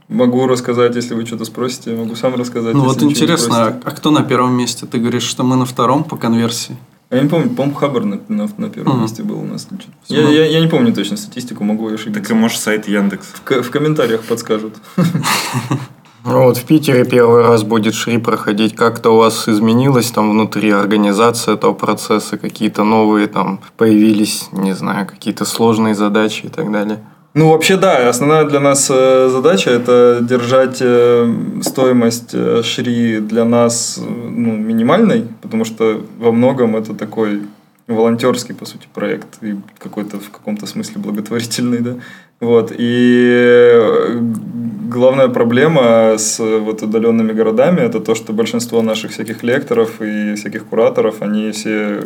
могу 0.09 0.47
рассказать, 0.47 0.97
если 0.97 1.14
вы 1.14 1.25
что-то 1.25 1.47
спросите, 1.47 1.95
могу 1.95 2.14
сам 2.14 2.35
рассказать. 2.35 2.75
Ну 2.75 2.85
если 2.87 3.04
вот 3.04 3.11
интересно, 3.11 3.80
а 3.83 3.90
кто 3.90 4.11
на 4.11 4.23
первом 4.23 4.52
месте? 4.52 4.85
Ты 4.85 4.99
говоришь, 4.99 5.23
что 5.23 5.45
мы 5.45 5.57
на 5.57 5.64
втором 5.64 6.04
по 6.04 6.19
конверсии. 6.19 6.76
Я 7.11 7.23
не 7.23 7.29
помню, 7.29 7.50
по-моему, 7.50 7.75
Хабар 7.75 8.05
на, 8.05 8.21
на, 8.29 8.49
на 8.57 8.71
первом 8.71 8.93
Мгм. 8.93 9.02
месте 9.02 9.23
был 9.25 9.40
у 9.40 9.45
нас. 9.45 9.67
Я, 10.07 10.29
я, 10.29 10.47
я 10.47 10.61
не 10.61 10.69
помню 10.69 10.95
точно 10.95 11.17
статистику, 11.17 11.64
могу 11.64 11.88
ошибиться. 11.88 12.21
Так 12.21 12.31
и 12.31 12.35
может 12.35 12.61
сайт 12.61 12.87
Яндекс. 12.87 13.26
В, 13.45 13.62
в 13.62 13.71
комментариях 13.71 14.23
подскажут. 14.23 14.76
Ну, 14.97 15.05
Вот 16.23 16.57
в 16.59 16.64
Питере 16.64 17.05
первый 17.05 17.43
раз 17.43 17.64
будет 17.64 17.95
Шри 17.95 18.19
проходить. 18.19 18.76
Как-то 18.76 19.11
у 19.11 19.17
вас 19.17 19.49
изменилось 19.49 20.11
там 20.12 20.31
внутри 20.31 20.71
организация 20.71 21.55
этого 21.55 21.73
процесса? 21.73 22.37
Какие-то 22.38 22.85
новые 22.85 23.26
там 23.26 23.61
появились, 23.76 24.49
не 24.52 24.75
знаю, 24.75 25.07
какие-то 25.07 25.45
сложные 25.45 25.95
задачи 25.97 26.47
и 26.47 26.49
так 26.49 26.71
далее? 26.71 27.02
Ну, 27.32 27.50
вообще, 27.50 27.76
да, 27.76 28.08
основная 28.08 28.44
для 28.44 28.58
нас 28.58 28.90
э, 28.90 29.28
задача– 29.30 29.70
это 29.70 30.18
держать 30.20 30.78
э, 30.80 31.32
стоимость 31.62 32.30
э, 32.32 32.62
шри 32.64 33.20
для 33.20 33.44
нас 33.44 34.00
ну, 34.00 34.56
минимальной, 34.56 35.28
потому 35.40 35.64
что 35.64 36.04
во 36.18 36.32
многом 36.32 36.75
это 36.75 36.92
такой 36.92 37.42
волонтерский, 37.87 38.52
по 38.54 38.66
сути, 38.66 38.88
проект 38.92 39.42
и 39.42 39.54
какой-то 39.78 40.18
в 40.18 40.30
каком-то 40.30 40.66
смысле 40.66 41.00
благотворительный, 41.00 41.78
да. 41.78 41.94
Вот. 42.40 42.72
И 42.76 43.80
главная 44.88 45.28
проблема 45.28 46.16
с 46.18 46.40
вот 46.40 46.82
удаленными 46.82 47.32
городами– 47.32 47.80
это 47.82 48.00
то, 48.00 48.16
что 48.16 48.32
большинство 48.32 48.82
наших 48.82 49.12
всяких 49.12 49.44
лекторов 49.44 50.02
и 50.02 50.34
всяких 50.34 50.66
кураторов, 50.66 51.22
они 51.22 51.52
все 51.52 52.02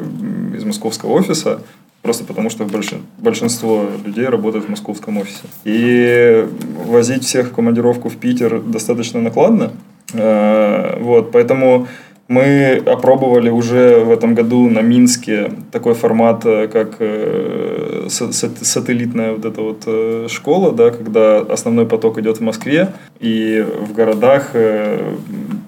из 0.54 0.64
московского 0.64 1.12
офиса, 1.12 1.60
Просто 2.04 2.24
потому, 2.24 2.50
что 2.50 2.64
больш- 2.64 3.00
большинство 3.18 3.86
людей 4.04 4.26
работает 4.28 4.66
в 4.66 4.68
московском 4.68 5.16
офисе. 5.16 5.44
И 5.64 6.44
возить 6.86 7.24
всех 7.24 7.46
в 7.48 7.52
командировку 7.54 8.08
в 8.10 8.16
Питер 8.16 8.60
достаточно 8.60 9.20
накладно. 9.22 9.70
Э, 10.12 10.98
Вот, 11.00 11.32
поэтому 11.32 11.86
мы 12.28 12.82
опробовали 12.86 13.50
уже 13.50 14.00
в 14.04 14.10
этом 14.10 14.34
году 14.34 14.68
на 14.70 14.82
Минске 14.82 15.50
такой 15.72 15.94
формат, 15.94 16.44
э, 16.44 16.68
как 16.68 16.96
э, 17.00 18.06
са- 18.08 18.32
са- 18.32 18.64
сателлитная 18.64 19.32
вот 19.32 19.44
эта 19.46 19.60
вот 19.62 20.30
школа, 20.30 20.72
да, 20.72 20.90
когда 20.90 21.38
основной 21.38 21.86
поток 21.86 22.18
идет 22.18 22.36
в 22.38 22.42
Москве, 22.42 22.88
и 23.20 23.64
в 23.88 23.94
городах 23.94 24.50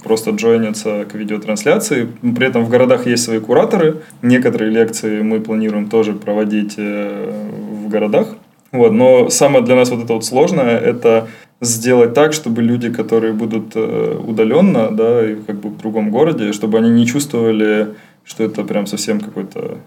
просто 0.06 0.30
джойнятся 0.30 1.04
к 1.04 1.14
видеотрансляции. 1.14 2.08
При 2.36 2.46
этом 2.46 2.64
в 2.64 2.68
городах 2.68 3.06
есть 3.06 3.24
свои 3.24 3.40
кураторы. 3.40 4.02
Некоторые 4.22 4.70
лекции 4.70 5.20
мы 5.22 5.40
планируем 5.40 5.88
тоже 5.88 6.12
проводить 6.12 6.74
э, 6.78 7.32
в 7.84 7.88
городах. 7.88 8.36
Вот, 8.70 8.92
но 8.92 9.30
самое 9.30 9.64
для 9.64 9.74
нас 9.74 9.90
вот 9.90 10.04
это 10.04 10.14
вот 10.14 10.24
сложное, 10.24 10.78
это 10.78 11.28
сделать 11.60 12.14
так, 12.14 12.32
чтобы 12.32 12.62
люди, 12.62 12.92
которые 12.92 13.32
будут 13.32 13.72
э, 13.74 14.20
удаленно, 14.24 14.90
да, 14.90 15.28
и 15.28 15.34
как 15.36 15.56
бы 15.56 15.70
в 15.70 15.78
другом 15.78 16.10
городе, 16.10 16.52
чтобы 16.52 16.78
они 16.78 16.90
не 16.90 17.06
чувствовали, 17.06 17.94
что 18.24 18.44
это 18.44 18.62
прям 18.64 18.86
совсем 18.86 19.20
какой-то, 19.20 19.78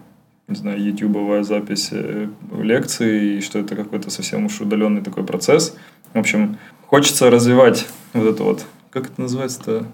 не 0.48 0.56
знаю, 0.56 0.82
ютубовая 0.82 1.44
запись 1.44 1.90
э, 1.92 2.26
лекции, 2.60 3.36
и 3.36 3.40
что 3.40 3.58
это 3.58 3.74
какой-то 3.76 4.10
совсем 4.10 4.46
уж 4.46 4.60
удаленный 4.60 5.02
такой 5.02 5.24
процесс. 5.24 5.76
В 6.12 6.18
общем, 6.18 6.58
хочется 6.86 7.30
развивать 7.30 7.86
вот 8.12 8.26
это 8.26 8.42
вот, 8.42 8.66
как 8.90 9.06
это 9.06 9.20
называется-то? 9.20 9.86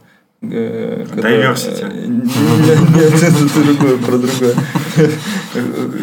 Э, 0.42 1.04
Diversity. 1.16 1.84
э, 1.90 2.06
Нет, 2.06 3.22
это 3.22 3.64
другое, 3.64 3.96
про 3.96 4.18
другое. 4.18 4.54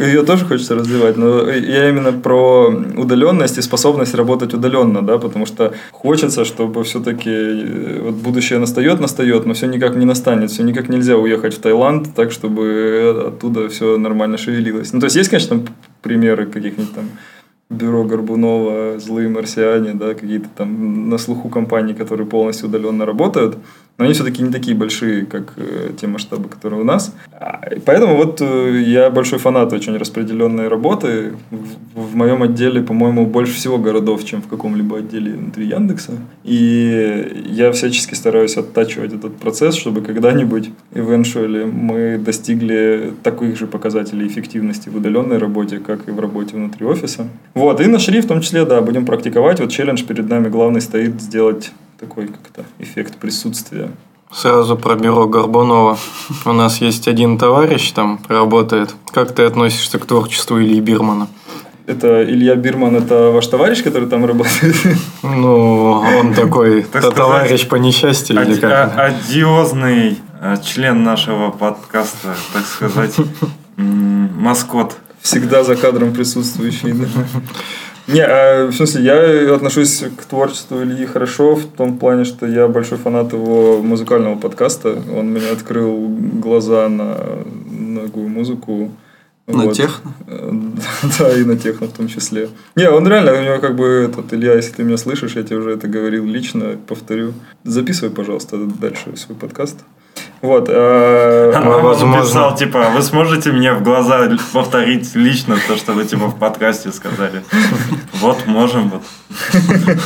Ее 0.06 0.24
тоже 0.24 0.46
хочется 0.46 0.76
развивать, 0.76 1.18
но 1.18 1.48
я 1.50 1.90
именно 1.90 2.12
про 2.12 2.70
удаленность 2.98 3.58
и 3.60 3.62
способность 3.62 4.16
работать 4.16 4.54
удаленно, 4.54 5.02
да, 5.02 5.20
потому 5.20 5.46
что 5.46 5.74
хочется, 5.92 6.46
чтобы 6.46 6.84
все-таки 6.84 8.00
вот 8.02 8.16
будущее 8.16 8.60
настает, 8.60 9.00
настает, 9.00 9.46
но 9.46 9.54
все 9.54 9.68
никак 9.68 9.96
не 9.96 10.06
настанет, 10.06 10.50
все 10.50 10.64
никак 10.64 10.90
нельзя 10.90 11.16
уехать 11.16 11.54
в 11.54 11.60
Таиланд 11.60 12.16
так, 12.16 12.32
чтобы 12.32 13.26
оттуда 13.28 13.70
все 13.70 13.98
нормально 13.98 14.38
шевелилось. 14.38 14.94
Ну, 14.94 15.00
то 15.00 15.06
есть 15.06 15.16
есть, 15.16 15.30
конечно, 15.30 15.62
примеры 16.02 16.48
каких-нибудь 16.48 16.94
там 16.96 17.06
бюро 17.70 18.04
Горбунова, 18.04 19.00
злые 19.00 19.30
марсиане, 19.30 19.94
да, 19.94 20.14
какие-то 20.14 20.48
там 20.56 21.10
на 21.10 21.18
слуху 21.18 21.50
компании, 21.50 21.94
которые 21.94 22.28
полностью 22.28 22.70
удаленно 22.70 23.06
работают, 23.06 23.58
но 23.98 24.06
они 24.06 24.14
все-таки 24.16 24.42
не 24.42 24.52
такие 24.52 24.76
большие, 24.76 25.26
как 25.26 25.54
э, 25.58 25.92
те 26.00 26.08
масштабы, 26.08 26.50
которые 26.50 26.82
у 26.82 26.84
нас. 26.84 27.14
А, 27.32 27.62
и 27.72 27.80
Поэтому 27.80 28.16
вот 28.16 28.42
э, 28.42 28.82
я 28.88 29.12
большой 29.12 29.38
фанат 29.38 29.72
очень 29.72 29.96
распределенной 29.98 30.68
работы. 30.68 31.34
В, 31.52 32.02
в 32.02 32.16
моем 32.16 32.42
отделе, 32.42 32.82
по-моему, 32.82 33.28
больше 33.28 33.54
всего 33.54 33.78
городов, 33.78 34.26
чем 34.26 34.42
в 34.42 34.48
каком-либо 34.48 34.98
отделе 34.98 35.34
внутри 35.34 35.68
Яндекса. 35.68 36.14
И 36.44 37.46
я 37.46 37.72
всячески 37.72 38.16
стараюсь 38.16 38.58
оттачивать 38.58 39.14
этот 39.14 39.38
процесс, 39.38 39.76
чтобы 39.76 40.02
когда-нибудь, 40.02 40.72
eventually, 40.94 41.72
мы 41.72 42.18
достигли 42.18 43.14
таких 43.22 43.60
же 43.60 43.68
показателей 43.68 44.26
эффективности 44.26 44.90
в 44.90 44.96
удаленной 44.96 45.38
работе, 45.38 45.78
как 45.78 46.08
и 46.08 46.12
в 46.12 46.20
работе 46.20 46.56
внутри 46.56 46.86
офиса. 46.88 47.28
Вот, 47.54 47.80
и 47.80 47.86
на 47.86 48.00
шри 48.00 48.22
в 48.22 48.28
том 48.28 48.42
числе, 48.42 48.66
да, 48.66 48.82
будем 48.82 49.06
практиковать. 49.06 49.60
Вот 49.60 49.72
челлендж 49.72 50.04
перед 50.04 50.28
нами 50.28 50.50
главный 50.50 50.82
стоит 50.82 51.22
сделать 51.22 51.72
такой 52.00 52.28
как-то 52.28 52.64
эффект 52.80 53.18
присутствия. 53.18 53.90
Сразу 54.32 54.76
про 54.78 54.96
бюро 54.96 55.28
Горбунова. 55.28 55.98
У 56.46 56.54
нас 56.54 56.82
есть 56.82 57.08
один 57.08 57.38
товарищ 57.38 57.92
там 57.92 58.20
работает. 58.28 58.96
Как 59.12 59.34
ты 59.36 59.44
относишься 59.44 60.00
к 60.00 60.06
творчеству 60.06 60.60
Ильи 60.60 60.80
Бирмана? 60.82 61.28
Это 61.86 62.24
Илья 62.24 62.56
Бирман, 62.56 62.96
это 62.96 63.30
ваш 63.32 63.46
товарищ, 63.48 63.84
который 63.84 64.08
там 64.08 64.26
работает? 64.26 64.76
Ну, 65.22 66.02
он 66.20 66.34
такой 66.36 66.84
Так 66.84 67.02
то- 67.04 67.12
сказать, 67.12 67.16
товарищ 67.16 67.68
по 67.68 67.76
несчастью 67.76 68.42
или 68.42 68.56
как? 68.56 68.72
а- 68.98 69.06
Одиозный 69.08 70.18
а, 70.42 70.58
член 70.58 71.04
нашего 71.04 71.52
подкаста, 71.52 72.36
так 72.54 72.66
сказать, 72.66 73.16
маскот. 73.78 74.96
Всегда 75.22 75.64
за 75.64 75.76
кадром 75.76 76.14
присутствующий. 76.14 76.94
да. 76.94 77.06
Не, 78.08 78.22
а, 78.22 78.68
в 78.68 78.74
смысле, 78.74 79.04
я 79.04 79.56
отношусь 79.56 80.04
к 80.18 80.26
творчеству 80.26 80.82
Ильи 80.84 81.06
хорошо 81.06 81.56
в 81.56 81.66
том 81.66 81.98
плане, 81.98 82.26
что 82.26 82.46
я 82.46 82.68
большой 82.68 82.98
фанат 82.98 83.32
его 83.34 83.82
музыкального 83.82 84.36
подкаста. 84.36 85.02
Он 85.16 85.28
мне 85.28 85.48
открыл 85.48 86.08
глаза 86.10 86.90
на 86.90 87.18
многую 87.70 88.28
музыку. 88.28 88.92
На 89.48 89.64
Вот. 89.66 89.76
техно? 89.76 90.14
Э, 90.28 90.52
Да, 91.20 91.38
и 91.38 91.44
на 91.44 91.58
техно 91.58 91.88
в 91.88 91.92
том 91.92 92.08
числе. 92.08 92.50
Не, 92.76 92.90
он 92.90 93.08
реально, 93.08 93.34
у 93.34 93.44
него 93.44 93.60
как 93.60 93.76
бы 93.76 93.86
этот, 94.10 94.34
Илья, 94.34 94.54
если 94.54 94.74
ты 94.74 94.84
меня 94.84 94.98
слышишь, 94.98 95.36
я 95.36 95.44
тебе 95.44 95.58
уже 95.58 95.72
это 95.72 95.88
говорил 95.88 96.26
лично, 96.26 96.78
повторю. 96.88 97.34
Записывай, 97.64 98.12
пожалуйста, 98.14 98.58
дальше 98.58 99.16
свой 99.16 99.38
подкаст. 99.38 99.80
Вот. 100.44 100.68
а, 100.70 101.54
А 101.56 101.62
он 101.62 101.84
возможно. 101.84 102.18
написал, 102.18 102.54
типа, 102.54 102.90
вы 102.94 103.02
сможете 103.02 103.54
мне 103.54 103.72
в 103.72 103.82
глаза 103.82 104.30
повторить 104.52 105.16
лично 105.16 105.56
то, 105.70 105.78
что 105.78 105.94
вы, 105.94 106.04
типа, 106.04 106.28
в 106.28 106.38
подкасте 106.38 106.92
сказали? 106.92 107.42
Вот, 108.20 108.46
можем, 108.46 108.90
вот. 108.90 109.04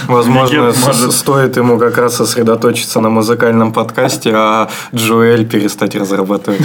Возможно, 0.08 0.72
может. 0.86 1.12
стоит 1.12 1.58
ему 1.58 1.80
как 1.80 1.98
раз 1.98 2.18
сосредоточиться 2.18 3.02
на 3.02 3.10
музыкальном 3.10 3.74
подкасте, 3.74 4.32
а 4.36 4.70
Джуэль 4.94 5.48
перестать 5.48 5.96
разрабатывать. 5.96 6.62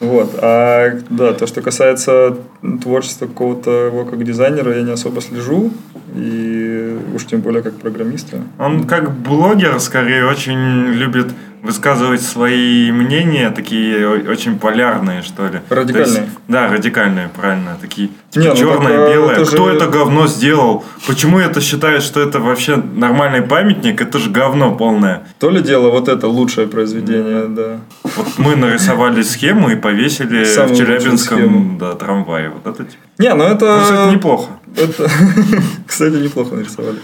Вот. 0.00 0.34
А 0.40 0.90
да, 1.10 1.32
то, 1.32 1.46
что 1.46 1.62
касается 1.62 2.36
творчества 2.82 3.26
какого-то 3.26 3.70
его 3.70 4.04
как 4.04 4.22
дизайнера, 4.24 4.74
я 4.74 4.82
не 4.82 4.92
особо 4.92 5.20
слежу. 5.20 5.70
И 6.14 6.98
уж 7.14 7.26
тем 7.26 7.40
более 7.40 7.62
как 7.62 7.74
программиста. 7.74 8.38
Он 8.58 8.84
как 8.84 9.12
блогер, 9.12 9.78
скорее, 9.80 10.26
очень 10.26 10.86
любит 10.92 11.28
высказывать 11.64 12.22
свои 12.22 12.92
мнения, 12.92 13.50
такие 13.50 14.06
очень 14.08 14.58
полярные, 14.58 15.22
что 15.22 15.46
ли. 15.48 15.60
Радикальные. 15.70 16.22
Есть- 16.22 16.38
да, 16.46 16.68
радикальные, 16.68 17.30
правильно. 17.34 17.76
Такие 17.80 18.10
типа, 18.30 18.42
Не, 18.44 18.48
ну 18.50 18.56
черное, 18.56 18.98
так, 18.98 19.08
а, 19.08 19.12
белое. 19.12 19.32
это 19.32 19.44
же- 19.44 19.50
Кто 19.52 19.70
это 19.70 19.86
говно 19.86 20.26
сделал? 20.26 20.84
Почему 21.06 21.38
это 21.38 21.60
считает, 21.62 22.02
что 22.02 22.20
это 22.20 22.38
вообще 22.38 22.76
нормальный 22.76 23.40
памятник? 23.42 24.00
Это 24.02 24.18
же 24.18 24.30
говно 24.30 24.76
полное. 24.76 25.22
То 25.38 25.48
ли 25.50 25.62
дело 25.62 25.90
вот 25.90 26.08
это 26.08 26.28
лучшее 26.28 26.66
произведение, 26.66 27.46
да. 27.48 27.80
Вот 28.02 28.26
мы 28.38 28.56
нарисовали 28.56 29.22
схему 29.22 29.70
и 29.70 29.76
повесили 29.76 30.44
Самую 30.44 30.74
в 30.74 30.78
Челябинском 30.78 31.78
да, 31.78 31.94
трамвае. 31.94 32.50
Вот 32.50 32.66
это, 32.66 32.84
типа, 32.84 33.02
Не, 33.18 33.34
ну 33.34 33.44
это... 33.44 33.64
ну, 33.76 33.80
кстати, 33.82 34.14
неплохо. 34.14 34.50
Это, 34.76 35.10
кстати, 35.86 36.14
неплохо 36.14 36.56
нарисовали. 36.56 36.98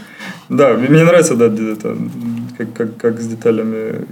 Да, 0.51 0.75
мне 0.75 1.05
нравится, 1.05 1.37
да, 1.37 1.47
это, 1.47 1.97
как, 2.59 2.73
как, 2.73 2.97
как 2.97 3.21
с 3.21 3.27
деталями. 3.27 4.05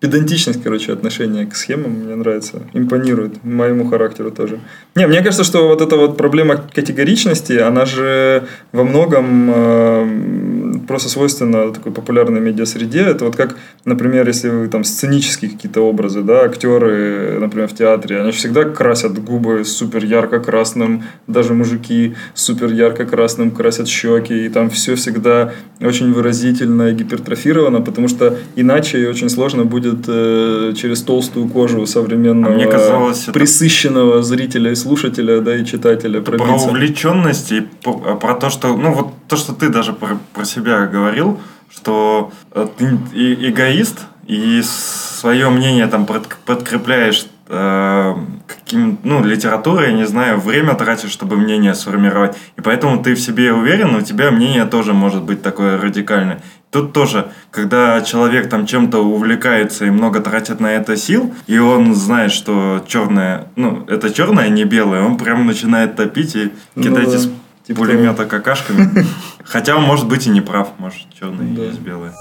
педантичность, 0.00 0.62
короче, 0.62 0.92
отношения 0.92 1.46
к 1.46 1.54
схемам 1.54 1.92
мне 1.92 2.16
нравится, 2.16 2.62
импонирует 2.74 3.42
моему 3.44 3.88
характеру 3.88 4.30
тоже. 4.30 4.58
Не, 4.96 5.06
мне 5.06 5.22
кажется, 5.22 5.44
что 5.44 5.68
вот 5.68 5.80
эта 5.80 5.96
вот 5.96 6.16
проблема 6.16 6.56
категоричности, 6.56 7.54
она 7.54 7.86
же 7.86 8.46
во 8.72 8.82
многом 8.84 9.50
э, 9.54 10.73
просто 10.86 11.08
свойственна 11.08 11.72
такой 11.72 11.92
популярной 11.92 12.40
медиасреде. 12.40 13.00
Это 13.00 13.24
вот 13.24 13.36
как, 13.36 13.56
например, 13.84 14.26
если 14.26 14.48
вы 14.48 14.68
там 14.68 14.84
сценические 14.84 15.50
какие-то 15.50 15.80
образы, 15.82 16.22
да, 16.22 16.42
актеры, 16.44 17.38
например, 17.40 17.68
в 17.68 17.74
театре, 17.74 18.20
они 18.20 18.30
всегда 18.32 18.64
красят 18.64 19.22
губы 19.22 19.64
супер 19.64 20.04
ярко-красным, 20.04 21.04
даже 21.26 21.54
мужики 21.54 22.14
супер 22.34 22.72
ярко-красным 22.72 23.50
красят 23.50 23.88
щеки, 23.88 24.46
и 24.46 24.48
там 24.48 24.70
все 24.70 24.94
всегда 24.94 25.52
очень 25.80 26.12
выразительно 26.12 26.88
и 26.90 26.94
гипертрофировано, 26.94 27.80
потому 27.80 28.08
что 28.08 28.36
иначе 28.56 29.08
очень 29.08 29.28
сложно 29.28 29.64
будет 29.64 30.04
э, 30.08 30.72
через 30.76 31.02
толстую 31.02 31.48
кожу 31.48 31.86
современного 31.86 32.52
А 32.52 32.56
мне 32.56 32.66
казалось, 32.66 33.24
это- 33.24 33.32
присыщенного 33.32 34.22
зрителя 34.22 34.70
и 34.70 34.74
слушателя, 34.74 35.40
да, 35.40 35.56
и 35.56 35.64
читателя 35.64 36.20
Про 36.20 36.38
пробиться. 36.38 36.68
увлеченность 36.68 37.52
и 37.52 37.60
про, 37.82 38.16
про 38.16 38.34
то, 38.34 38.50
что, 38.50 38.76
ну 38.76 38.92
вот 38.92 39.08
то, 39.28 39.36
что 39.36 39.52
ты 39.52 39.68
даже 39.68 39.92
про, 39.92 40.18
про 40.32 40.44
себя 40.44 40.86
говорил, 40.86 41.40
что 41.70 42.32
э, 42.52 42.66
ты 42.76 42.98
и- 43.12 43.50
эгоист 43.50 44.00
и 44.26 44.62
свое 44.62 45.50
мнение 45.50 45.86
там 45.86 46.06
под- 46.06 46.34
подкрепляешь 46.46 47.26
э, 47.48 48.14
каким, 48.46 48.98
ну, 49.04 49.22
литературой, 49.22 49.90
я 49.90 49.92
не 49.96 50.06
знаю, 50.06 50.40
время 50.40 50.74
тратишь, 50.74 51.10
чтобы 51.10 51.36
мнение 51.36 51.74
сформировать. 51.74 52.36
И 52.56 52.62
поэтому 52.62 53.02
ты 53.02 53.14
в 53.14 53.20
себе 53.20 53.52
уверен, 53.52 53.94
у 53.94 54.00
тебя 54.00 54.30
мнение 54.30 54.64
тоже 54.64 54.94
может 54.94 55.22
быть 55.22 55.42
такое 55.42 55.78
радикальное. 55.80 56.40
Тут 56.70 56.92
тоже, 56.92 57.28
когда 57.50 58.00
человек 58.00 58.48
там 58.48 58.66
чем-то 58.66 58.98
увлекается 58.98 59.84
и 59.84 59.90
много 59.90 60.20
тратит 60.20 60.58
на 60.58 60.72
это 60.72 60.96
сил, 60.96 61.32
и 61.46 61.58
он 61.58 61.94
знает, 61.94 62.32
что 62.32 62.82
черное, 62.88 63.46
ну, 63.56 63.84
это 63.88 64.10
черное, 64.12 64.44
а 64.44 64.48
не 64.48 64.64
белое, 64.64 65.02
он 65.02 65.16
прям 65.18 65.46
начинает 65.46 65.96
топить 65.96 66.34
и 66.34 66.50
Ну 66.74 66.82
кидать 66.82 67.10
да, 67.10 67.16
из 67.16 67.30
типа 67.66 67.80
пулемета 67.80 68.26
какашками. 68.26 69.06
Хотя 69.44 69.78
может 69.78 70.06
быть 70.06 70.26
и 70.26 70.30
не 70.30 70.40
прав, 70.40 70.70
может 70.78 71.02
черное 71.18 71.46
Да. 71.56 71.62
есть 71.62 71.80
белое. 71.80 72.12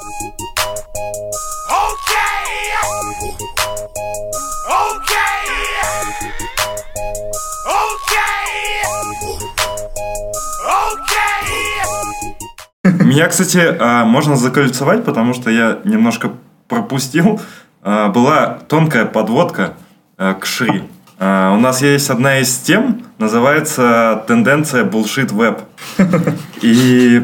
Меня, 12.84 13.28
кстати, 13.28 13.60
а, 13.80 14.06
можно 14.06 14.36
закольцевать, 14.36 15.06
потому 15.06 15.34
что 15.34 15.50
я 15.50 15.80
немножко 15.84 16.32
пропустил. 16.68 17.40
А, 17.82 18.10
Была 18.10 18.60
тонкая 18.68 19.06
подводка 19.06 19.74
а, 20.18 20.34
к 20.34 20.46
Шри. 20.46 20.84
А, 21.26 21.54
У 21.56 21.60
нас 21.60 21.82
есть 21.82 22.10
одна 22.10 22.40
из 22.40 22.58
тем, 22.58 23.02
называется 23.18 24.24
«Тенденция 24.28 24.84
bullshit 24.84 25.34
веб». 25.34 25.62
И 26.62 27.24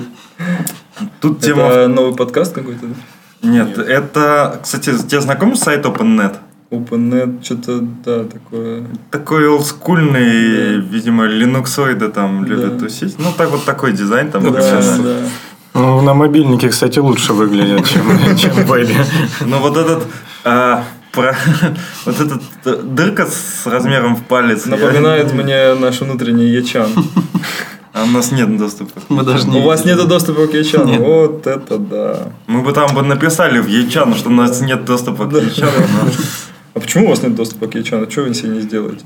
тут 1.20 1.42
тема... 1.42 1.64
Это 1.64 1.88
новый 1.90 2.16
подкаст 2.16 2.54
какой-то, 2.54 2.86
да? 2.88 2.96
Нет, 3.50 3.78
это, 3.78 4.60
кстати, 4.64 4.98
тебе 4.98 5.20
знаком 5.20 5.56
сайт 5.56 5.86
OpenNet? 5.86 6.38
OpenNet, 6.72 7.44
что-то, 7.44 7.80
да, 8.06 8.24
такое. 8.24 8.86
Такой 9.12 9.50
олдскульный, 9.50 10.78
Да. 10.78 10.88
видимо, 10.92 11.26
линуксоиды 11.26 12.08
там 12.08 12.46
Да. 12.46 12.50
любят 12.50 12.80
тусить. 12.80 13.16
Ну, 13.20 13.34
так 13.38 13.50
вот 13.50 13.66
такой 13.66 13.92
дизайн 13.92 14.32
там. 14.32 14.44
Да, 14.44 14.62
да. 14.62 15.16
Ну, 15.74 16.02
на 16.02 16.14
мобильнике, 16.14 16.70
кстати, 16.70 17.00
лучше 17.00 17.34
выглядит, 17.34 17.86
чем, 17.86 18.36
чем 18.38 18.52
в 18.52 18.66
вебе. 18.66 18.96
Ну, 19.46 19.60
вот 19.60 19.76
этот... 19.76 20.04
про, 21.12 21.36
вот 22.06 22.20
этот 22.22 22.42
э, 22.66 22.82
дырка 22.84 23.26
с 23.26 23.66
размером 23.66 24.16
в 24.16 24.24
палец. 24.24 24.66
Напоминает 24.66 25.34
мне 25.34 25.74
наш 25.74 26.02
внутренний 26.02 26.48
ячан. 26.48 26.90
А 27.94 28.04
у 28.04 28.08
нас 28.08 28.32
нет 28.32 28.56
доступа. 28.58 29.02
Мы 29.10 29.24
даже 29.24 29.48
не 29.48 29.60
У 29.60 29.64
вас 29.64 29.84
нет 29.84 30.08
доступа 30.08 30.48
к 30.48 30.54
ячану? 30.54 30.86
Нет. 30.86 31.02
Вот 31.02 31.48
это 31.48 31.78
да. 31.78 32.18
Мы 32.48 32.62
бы 32.62 32.72
там 32.72 32.94
бы 32.94 33.02
написали 33.02 33.60
в 33.60 33.68
Ячан, 33.68 34.14
что 34.16 34.30
у 34.30 34.32
нас 34.32 34.62
нет 34.62 34.86
доступа 34.86 35.26
к. 35.26 35.34
Ячану. 35.34 35.72
но- 35.78 36.10
А 36.76 36.80
почему 36.80 37.08
у 37.08 37.10
вас 37.10 37.24
нет 37.24 37.36
доступа 37.36 37.68
к 37.68 37.76
ячану? 37.76 38.10
Что 38.10 38.22
вы 38.22 38.34
себе 38.34 38.50
не 38.50 38.62
сделаете? 38.62 39.06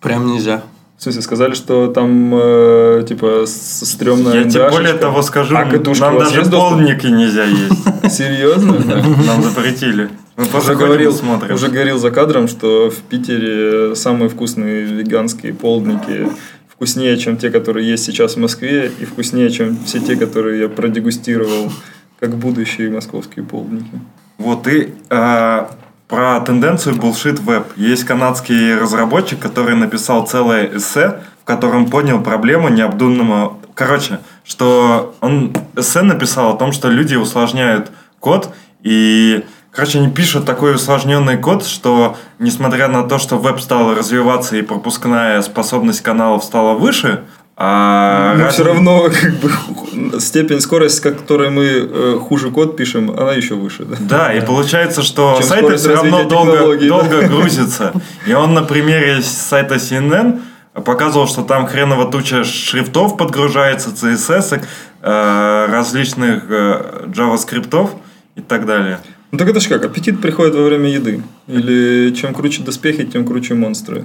Прям 0.00 0.26
нельзя. 0.26 0.62
В 0.96 1.02
смысле, 1.02 1.22
сказали, 1.22 1.54
что 1.54 1.88
там, 1.88 2.30
э, 2.34 3.04
типа, 3.08 3.44
стрёмная 3.46 4.44
Я 4.44 4.50
тебе 4.50 4.70
более 4.70 4.94
того 4.94 5.22
скажу, 5.22 5.56
А 5.56 5.64
нам 5.64 6.18
даже 6.18 6.44
полдники 6.44 7.06
нельзя 7.06 7.44
есть. 7.44 8.12
Серьезно? 8.16 8.78
Нам 9.26 9.42
запретили. 9.42 10.10
Мы 10.40 10.58
Уже 10.58 10.74
говорил, 10.74 11.12
смотрим. 11.12 11.54
уже 11.54 11.68
говорил 11.68 11.98
за 11.98 12.10
кадром, 12.10 12.48
что 12.48 12.88
в 12.90 12.96
Питере 13.02 13.94
самые 13.94 14.30
вкусные 14.30 14.84
веганские 14.84 15.52
полдники 15.52 16.28
вкуснее, 16.66 17.18
чем 17.18 17.36
те, 17.36 17.50
которые 17.50 17.86
есть 17.86 18.04
сейчас 18.04 18.36
в 18.36 18.38
Москве, 18.38 18.90
и 18.98 19.04
вкуснее, 19.04 19.50
чем 19.50 19.76
все 19.84 20.00
те, 20.00 20.16
которые 20.16 20.60
я 20.60 20.68
продегустировал 20.70 21.70
как 22.18 22.36
будущие 22.36 22.90
московские 22.90 23.44
полдники. 23.44 24.00
Вот 24.38 24.66
и 24.66 24.94
э, 25.10 25.66
про 26.08 26.40
тенденцию 26.40 26.96
bullshit 26.96 27.38
веб. 27.42 27.66
Есть 27.76 28.04
канадский 28.04 28.76
разработчик, 28.76 29.38
который 29.38 29.76
написал 29.76 30.26
целое 30.26 30.74
эссе, 30.74 31.20
в 31.42 31.44
котором 31.44 31.90
понял 31.90 32.22
проблему 32.22 32.70
необдуманного... 32.70 33.58
Короче, 33.74 34.20
что 34.44 35.14
он 35.20 35.52
эссе 35.76 36.00
написал 36.00 36.54
о 36.54 36.56
том, 36.56 36.72
что 36.72 36.88
люди 36.88 37.14
усложняют 37.14 37.90
код 38.20 38.54
и... 38.82 39.44
Короче, 39.72 39.98
они 39.98 40.10
пишут 40.10 40.46
такой 40.46 40.74
усложненный 40.74 41.36
код, 41.38 41.64
что 41.64 42.16
несмотря 42.38 42.88
на 42.88 43.04
то, 43.04 43.18
что 43.18 43.38
веб 43.38 43.60
стал 43.60 43.94
развиваться 43.94 44.56
и 44.56 44.62
пропускная 44.62 45.40
способность 45.42 46.00
каналов 46.02 46.42
стала 46.42 46.74
выше, 46.74 47.24
а 47.62 48.34
Но 48.36 48.44
раз- 48.44 48.54
все 48.54 48.64
равно 48.64 49.02
как 49.10 49.34
бы 49.34 50.20
степень 50.20 50.60
скорость, 50.60 50.96
с 50.96 51.00
которой 51.00 51.50
мы 51.50 51.64
э, 51.66 52.18
хуже 52.18 52.50
код 52.50 52.76
пишем, 52.76 53.10
она 53.10 53.34
еще 53.34 53.54
выше. 53.54 53.84
Да? 53.84 53.96
Да, 54.00 54.32
и 54.32 54.40
получается, 54.44 55.02
что 55.02 55.34
Чем 55.38 55.46
сайты 55.46 55.76
все 55.76 55.94
равно 55.94 56.24
долго, 56.24 56.76
да. 56.78 56.88
долго 56.88 57.22
грузятся. 57.28 57.92
И 58.26 58.32
он 58.32 58.54
на 58.54 58.62
примере 58.62 59.20
сайта 59.20 59.74
CNN 59.74 60.40
показывал, 60.72 61.28
что 61.28 61.42
там 61.42 61.66
хреново 61.66 62.10
туча 62.10 62.44
шрифтов 62.44 63.18
подгружается, 63.18 63.90
CSS, 63.90 64.62
э, 65.02 65.66
различных 65.70 66.44
э, 66.48 67.04
JavaScript 67.08 67.90
и 68.36 68.40
так 68.40 68.64
далее. 68.64 69.00
Ну 69.32 69.38
так 69.38 69.48
это 69.48 69.60
ж 69.60 69.68
как, 69.68 69.84
аппетит 69.84 70.20
приходит 70.20 70.54
во 70.54 70.64
время 70.64 70.88
еды. 70.90 71.22
Или 71.46 72.12
чем 72.14 72.34
круче 72.34 72.62
доспехи, 72.62 73.04
тем 73.04 73.24
круче 73.24 73.54
монстры. 73.54 74.04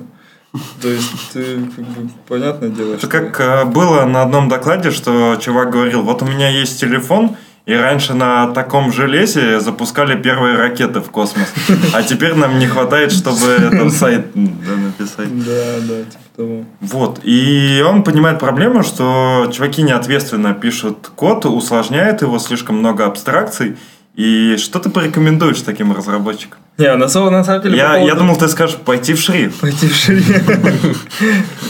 То 0.81 0.87
есть, 0.87 1.11
ты, 1.33 1.43
как 1.75 1.85
бы, 1.85 2.09
понятное 2.27 2.69
дело, 2.69 2.93
Это 2.93 2.99
что- 2.99 3.07
как 3.09 3.39
э, 3.41 3.65
было 3.65 4.05
на 4.05 4.21
одном 4.21 4.47
докладе, 4.47 4.91
что 4.91 5.35
чувак 5.35 5.71
говорил, 5.71 6.03
вот 6.03 6.21
у 6.21 6.25
меня 6.25 6.47
есть 6.49 6.79
телефон, 6.79 7.35
и 7.65 7.73
раньше 7.73 8.13
на 8.13 8.47
таком 8.53 8.93
железе 8.93 9.59
запускали 9.59 10.15
первые 10.15 10.55
ракеты 10.55 11.01
в 11.01 11.09
космос. 11.09 11.47
А 11.93 12.03
теперь 12.03 12.35
нам 12.35 12.59
не 12.59 12.67
хватает, 12.67 13.11
чтобы 13.11 13.57
там 13.71 13.89
сайт 13.89 14.27
да, 14.35 14.75
написать. 14.75 15.45
Да, 15.45 15.75
да, 15.81 16.03
типа 16.03 16.23
того. 16.37 16.65
Вот. 16.79 17.19
И 17.23 17.83
он 17.85 18.03
понимает 18.03 18.39
проблему, 18.39 18.83
что 18.83 19.51
чуваки 19.51 19.81
неответственно 19.81 20.53
пишут 20.53 21.09
код, 21.15 21.45
усложняют 21.45 22.21
его, 22.21 22.37
слишком 22.37 22.77
много 22.77 23.05
абстракций. 23.07 23.77
И 24.15 24.55
что 24.57 24.79
ты 24.79 24.89
порекомендуешь 24.89 25.61
таким 25.61 25.91
разработчикам? 25.91 26.59
Не, 26.77 26.93
на 26.95 27.07
самом, 27.07 27.31
на 27.31 27.43
самом 27.43 27.61
деле... 27.61 27.77
Я, 27.77 27.93
поводу- 27.93 28.07
я 28.07 28.15
думал, 28.15 28.35
ты 28.35 28.47
скажешь 28.49 28.75
пойти 28.75 29.13
в 29.13 29.19
шри. 29.19 29.49
Пойти 29.61 29.87
в 29.87 29.93
шире. 29.95 30.23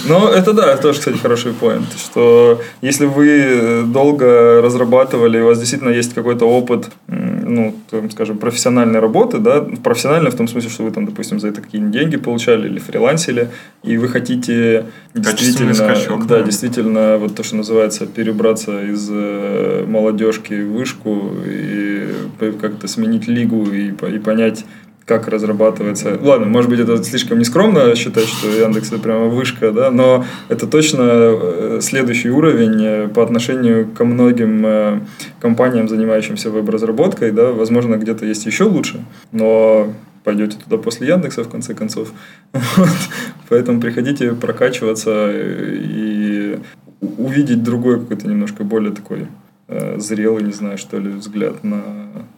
Ну, 0.07 0.27
это 0.27 0.53
да, 0.53 0.77
тоже, 0.77 0.99
кстати, 0.99 1.17
хороший 1.17 1.51
поинт, 1.53 1.87
что 1.97 2.61
если 2.81 3.05
вы 3.05 3.83
долго 3.87 4.61
разрабатывали, 4.61 5.39
у 5.41 5.45
вас 5.47 5.57
действительно 5.59 5.89
есть 5.89 6.13
какой-то 6.13 6.45
опыт, 6.45 6.89
ну, 7.07 7.75
там, 7.89 8.11
скажем, 8.11 8.37
профессиональной 8.37 8.99
работы, 8.99 9.39
да, 9.39 9.61
профессиональной 9.83 10.29
в 10.29 10.35
том 10.35 10.47
смысле, 10.47 10.69
что 10.69 10.83
вы 10.83 10.91
там, 10.91 11.05
допустим, 11.07 11.39
за 11.39 11.47
это 11.47 11.61
какие-нибудь 11.61 11.93
деньги 11.93 12.17
получали 12.17 12.67
или 12.67 12.77
фрилансили, 12.77 13.49
и 13.83 13.97
вы 13.97 14.07
хотите 14.09 14.85
действительно, 15.15 15.73
скачок, 15.73 16.27
да, 16.27 16.37
да. 16.37 16.43
действительно, 16.43 17.17
вот 17.17 17.33
то, 17.35 17.41
что 17.43 17.55
называется, 17.55 18.05
перебраться 18.05 18.83
из 18.83 19.09
э, 19.11 19.85
молодежки 19.87 20.53
в 20.61 20.73
вышку 20.73 21.31
и 21.45 22.07
п- 22.39 22.51
как-то 22.51 22.87
сменить 22.87 23.27
лигу 23.27 23.65
и, 23.71 23.87
и 23.89 24.19
понять, 24.19 24.65
как 25.05 25.27
разрабатывается. 25.27 26.17
Ладно, 26.19 26.47
может 26.47 26.69
быть, 26.69 26.79
это 26.79 27.01
слишком 27.03 27.37
нескромно 27.37 27.95
считать, 27.95 28.25
что 28.25 28.47
Яндекс 28.47 28.87
это 28.87 28.97
прямо 28.99 29.25
вышка, 29.25 29.71
да, 29.71 29.91
но 29.91 30.25
это 30.49 30.65
точно 30.65 31.03
э, 31.03 31.79
следующий 31.81 32.31
уровень 32.31 32.83
э, 32.83 33.07
по 33.07 33.21
отношению 33.21 33.87
ко 33.87 34.03
многим 34.03 34.65
э, 34.65 34.99
компаниям, 35.39 35.87
занимающимся 35.87 36.49
веб-разработкой, 36.49 37.31
да, 37.31 37.51
возможно, 37.51 37.97
где-то 37.97 38.25
есть 38.25 38.47
еще 38.47 38.63
лучше, 38.63 39.05
но 39.31 39.93
пойдете 40.23 40.57
туда 40.57 40.81
после 40.81 41.07
Яндекса, 41.07 41.43
в 41.43 41.49
конце 41.49 41.75
концов. 41.75 42.11
Вот. 42.75 42.89
Поэтому 43.49 43.79
приходите 43.79 44.31
прокачиваться 44.31 45.29
и 45.31 46.57
увидеть 46.99 47.61
другой 47.63 47.99
какой-то 47.99 48.27
немножко 48.27 48.63
более 48.63 48.91
такой 48.91 49.27
зрелый, 49.97 50.43
не 50.43 50.51
знаю, 50.51 50.77
что 50.79 50.97
ли, 50.99 51.09
взгляд 51.09 51.63
на, 51.63 51.81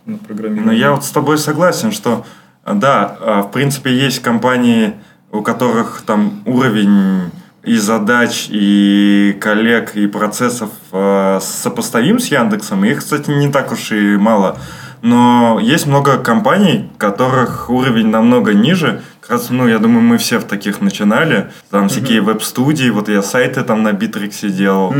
на 0.05 0.17
программирование. 0.17 0.79
я 0.79 0.91
вот 0.93 1.05
с 1.05 1.11
тобой 1.11 1.37
согласен, 1.37 1.91
что 1.91 2.25
Да, 2.73 3.17
а, 3.21 3.41
в 3.43 3.51
принципе, 3.51 3.95
есть 3.95 4.21
компании, 4.21 4.93
у 5.31 5.41
которых 5.41 6.03
там 6.05 6.41
уровень 6.45 7.31
и 7.63 7.77
задач, 7.77 8.47
и 8.49 9.37
коллег, 9.41 9.95
и 9.95 10.07
процессов 10.07 10.69
э, 10.91 11.39
сопоставим 11.41 12.19
с 12.19 12.27
Яндексом. 12.27 12.85
Их, 12.85 12.99
кстати, 12.99 13.29
не 13.29 13.49
так 13.49 13.71
уж 13.71 13.91
и 13.91 14.17
мало. 14.17 14.57
Но 15.01 15.59
есть 15.61 15.85
много 15.85 16.17
компаний, 16.17 16.89
которых 16.97 17.69
уровень 17.69 18.07
намного 18.07 18.53
ниже. 18.53 19.01
Как 19.21 19.31
раз, 19.31 19.49
ну, 19.49 19.67
я 19.67 19.79
думаю, 19.79 20.01
мы 20.01 20.17
все 20.17 20.39
в 20.39 20.45
таких 20.45 20.81
начинали. 20.81 21.51
Там 21.69 21.89
всякие 21.89 22.21
веб-студии, 22.21 22.89
вот 22.89 23.09
я 23.09 23.21
сайты 23.21 23.63
там 23.63 23.83
на 23.83 23.93
Битриксе 23.93 24.49
делал. 24.49 24.95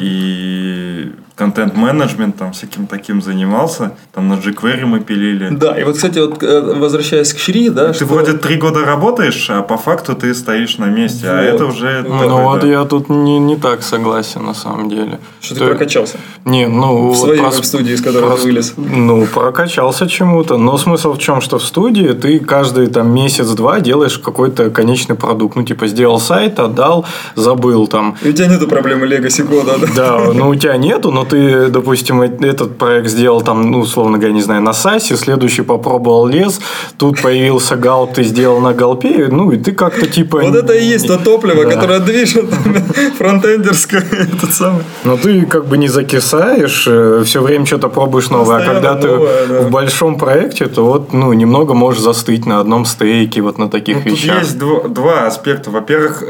И 0.00 1.14
контент-менеджмент 1.36 2.36
там 2.36 2.52
всяким 2.52 2.86
таким 2.86 3.22
занимался. 3.22 3.92
Там 4.14 4.28
на 4.28 4.34
jQuery 4.34 4.86
мы 4.86 5.00
пилили. 5.00 5.48
Да, 5.50 5.78
и 5.78 5.84
вот, 5.84 5.96
кстати, 5.96 6.18
вот 6.18 6.42
э, 6.42 6.60
возвращаясь 6.60 7.32
к 7.34 7.38
Шри, 7.38 7.68
да, 7.68 7.88
Ты 7.88 7.94
что- 7.94 8.06
вроде 8.06 8.32
три 8.32 8.56
года 8.56 8.84
работаешь, 8.84 9.50
а 9.50 9.62
по 9.62 9.76
факту 9.76 10.14
ты 10.14 10.34
стоишь 10.34 10.78
на 10.78 10.86
месте. 10.86 11.28
А 11.28 11.36
Вот. 11.36 11.42
это 11.54 11.66
уже... 11.66 12.04
Ну, 12.08 12.18
такой, 12.18 12.42
вот 12.42 12.60
да. 12.62 12.66
я 12.66 12.84
тут 12.84 13.08
не, 13.10 13.38
не 13.38 13.56
так 13.56 13.82
согласен 13.82 14.44
на 14.46 14.54
самом 14.54 14.88
деле. 14.88 15.18
что 15.40 15.54
ты 15.54 15.60
Ты- 15.60 15.66
прокачался 15.66 16.16
Не, 16.46 16.66
ну... 16.68 17.10
в 17.10 17.14
вот 17.14 17.18
своей 17.18 17.40
прос- 17.40 17.56
веб-студии, 17.56 17.92
из 17.92 18.00
которой 18.00 18.22
ты 18.22 18.26
просто- 18.28 18.46
вылез. 18.46 18.74
Ну, 18.76 19.26
прокачался 19.26 20.08
чему-то. 20.08 20.56
Но 20.56 20.78
смысл 20.78 21.12
в 21.12 21.18
чем, 21.18 21.40
что 21.42 21.58
в 21.58 21.62
студии 21.64 22.12
ты 22.12 22.38
каждый 22.40 22.86
там 22.86 23.10
месяц-два 23.14 23.80
делаешь 23.80 24.18
какой-то 24.18 24.70
конечный 24.70 25.16
продукт. 25.16 25.54
Ну, 25.56 25.64
типа, 25.64 25.86
сделал 25.86 26.18
сайт, 26.18 26.58
отдал, 26.58 27.04
забыл 27.34 27.86
там. 27.88 28.16
И 28.22 28.30
у 28.30 28.32
тебя 28.32 28.46
нету 28.46 28.66
проблемы 28.68 29.06
легаси 29.06 29.42
кода, 29.42 29.76
да? 29.78 29.86
Да, 29.96 30.32
ну 30.32 30.48
у 30.48 30.54
тебя 30.54 30.76
нету, 30.78 31.10
но 31.12 31.25
ты, 31.28 31.68
допустим, 31.68 32.22
э- 32.22 32.46
этот 32.46 32.78
проект 32.78 33.08
сделал 33.08 33.40
там, 33.42 33.70
ну, 33.70 33.80
условно 33.80 34.18
говоря, 34.18 34.34
не 34.34 34.42
знаю, 34.42 34.62
на 34.62 34.72
САСе, 34.72 35.16
следующий 35.16 35.62
попробовал 35.62 36.26
лес, 36.26 36.60
тут 36.98 37.20
появился 37.22 37.76
галп, 37.76 38.14
ты 38.14 38.22
сделал 38.24 38.60
на 38.60 38.72
галпе, 38.72 39.28
ну, 39.30 39.50
и 39.52 39.56
ты 39.56 39.72
как-то 39.72 40.06
типа... 40.06 40.40
Вот 40.40 40.54
это 40.54 40.72
и 40.74 40.84
есть 40.84 41.06
то 41.06 41.16
топливо, 41.18 41.64
Да. 41.64 41.70
которое 41.72 42.00
движет 42.00 42.46
фронтендерское, 43.18 44.02
этот 44.12 44.52
самый. 44.54 44.82
Но 45.04 45.16
ты 45.16 45.46
как 45.46 45.66
бы 45.66 45.78
не 45.78 45.88
закисаешь, 45.88 46.82
все 47.26 47.42
время 47.42 47.66
что-то 47.66 47.88
пробуешь 47.88 48.30
новое. 48.30 48.58
А 48.62 48.64
когда 48.66 48.94
ты 48.94 49.08
в 49.08 49.70
большом 49.70 50.18
проекте, 50.18 50.66
то 50.66 50.84
вот, 50.84 51.12
ну, 51.12 51.32
немного 51.32 51.74
можешь 51.74 52.00
застыть 52.02 52.46
на 52.46 52.60
одном 52.60 52.84
стейке, 52.84 53.40
вот 53.40 53.58
на 53.58 53.68
таких 53.68 53.96
Ну, 53.96 54.02
тут 54.02 54.12
вещах. 54.12 54.40
есть 54.40 54.56
дво- 54.56 54.88
два 54.88 55.26
аспекта. 55.26 55.70
Во-первых, 55.70 56.22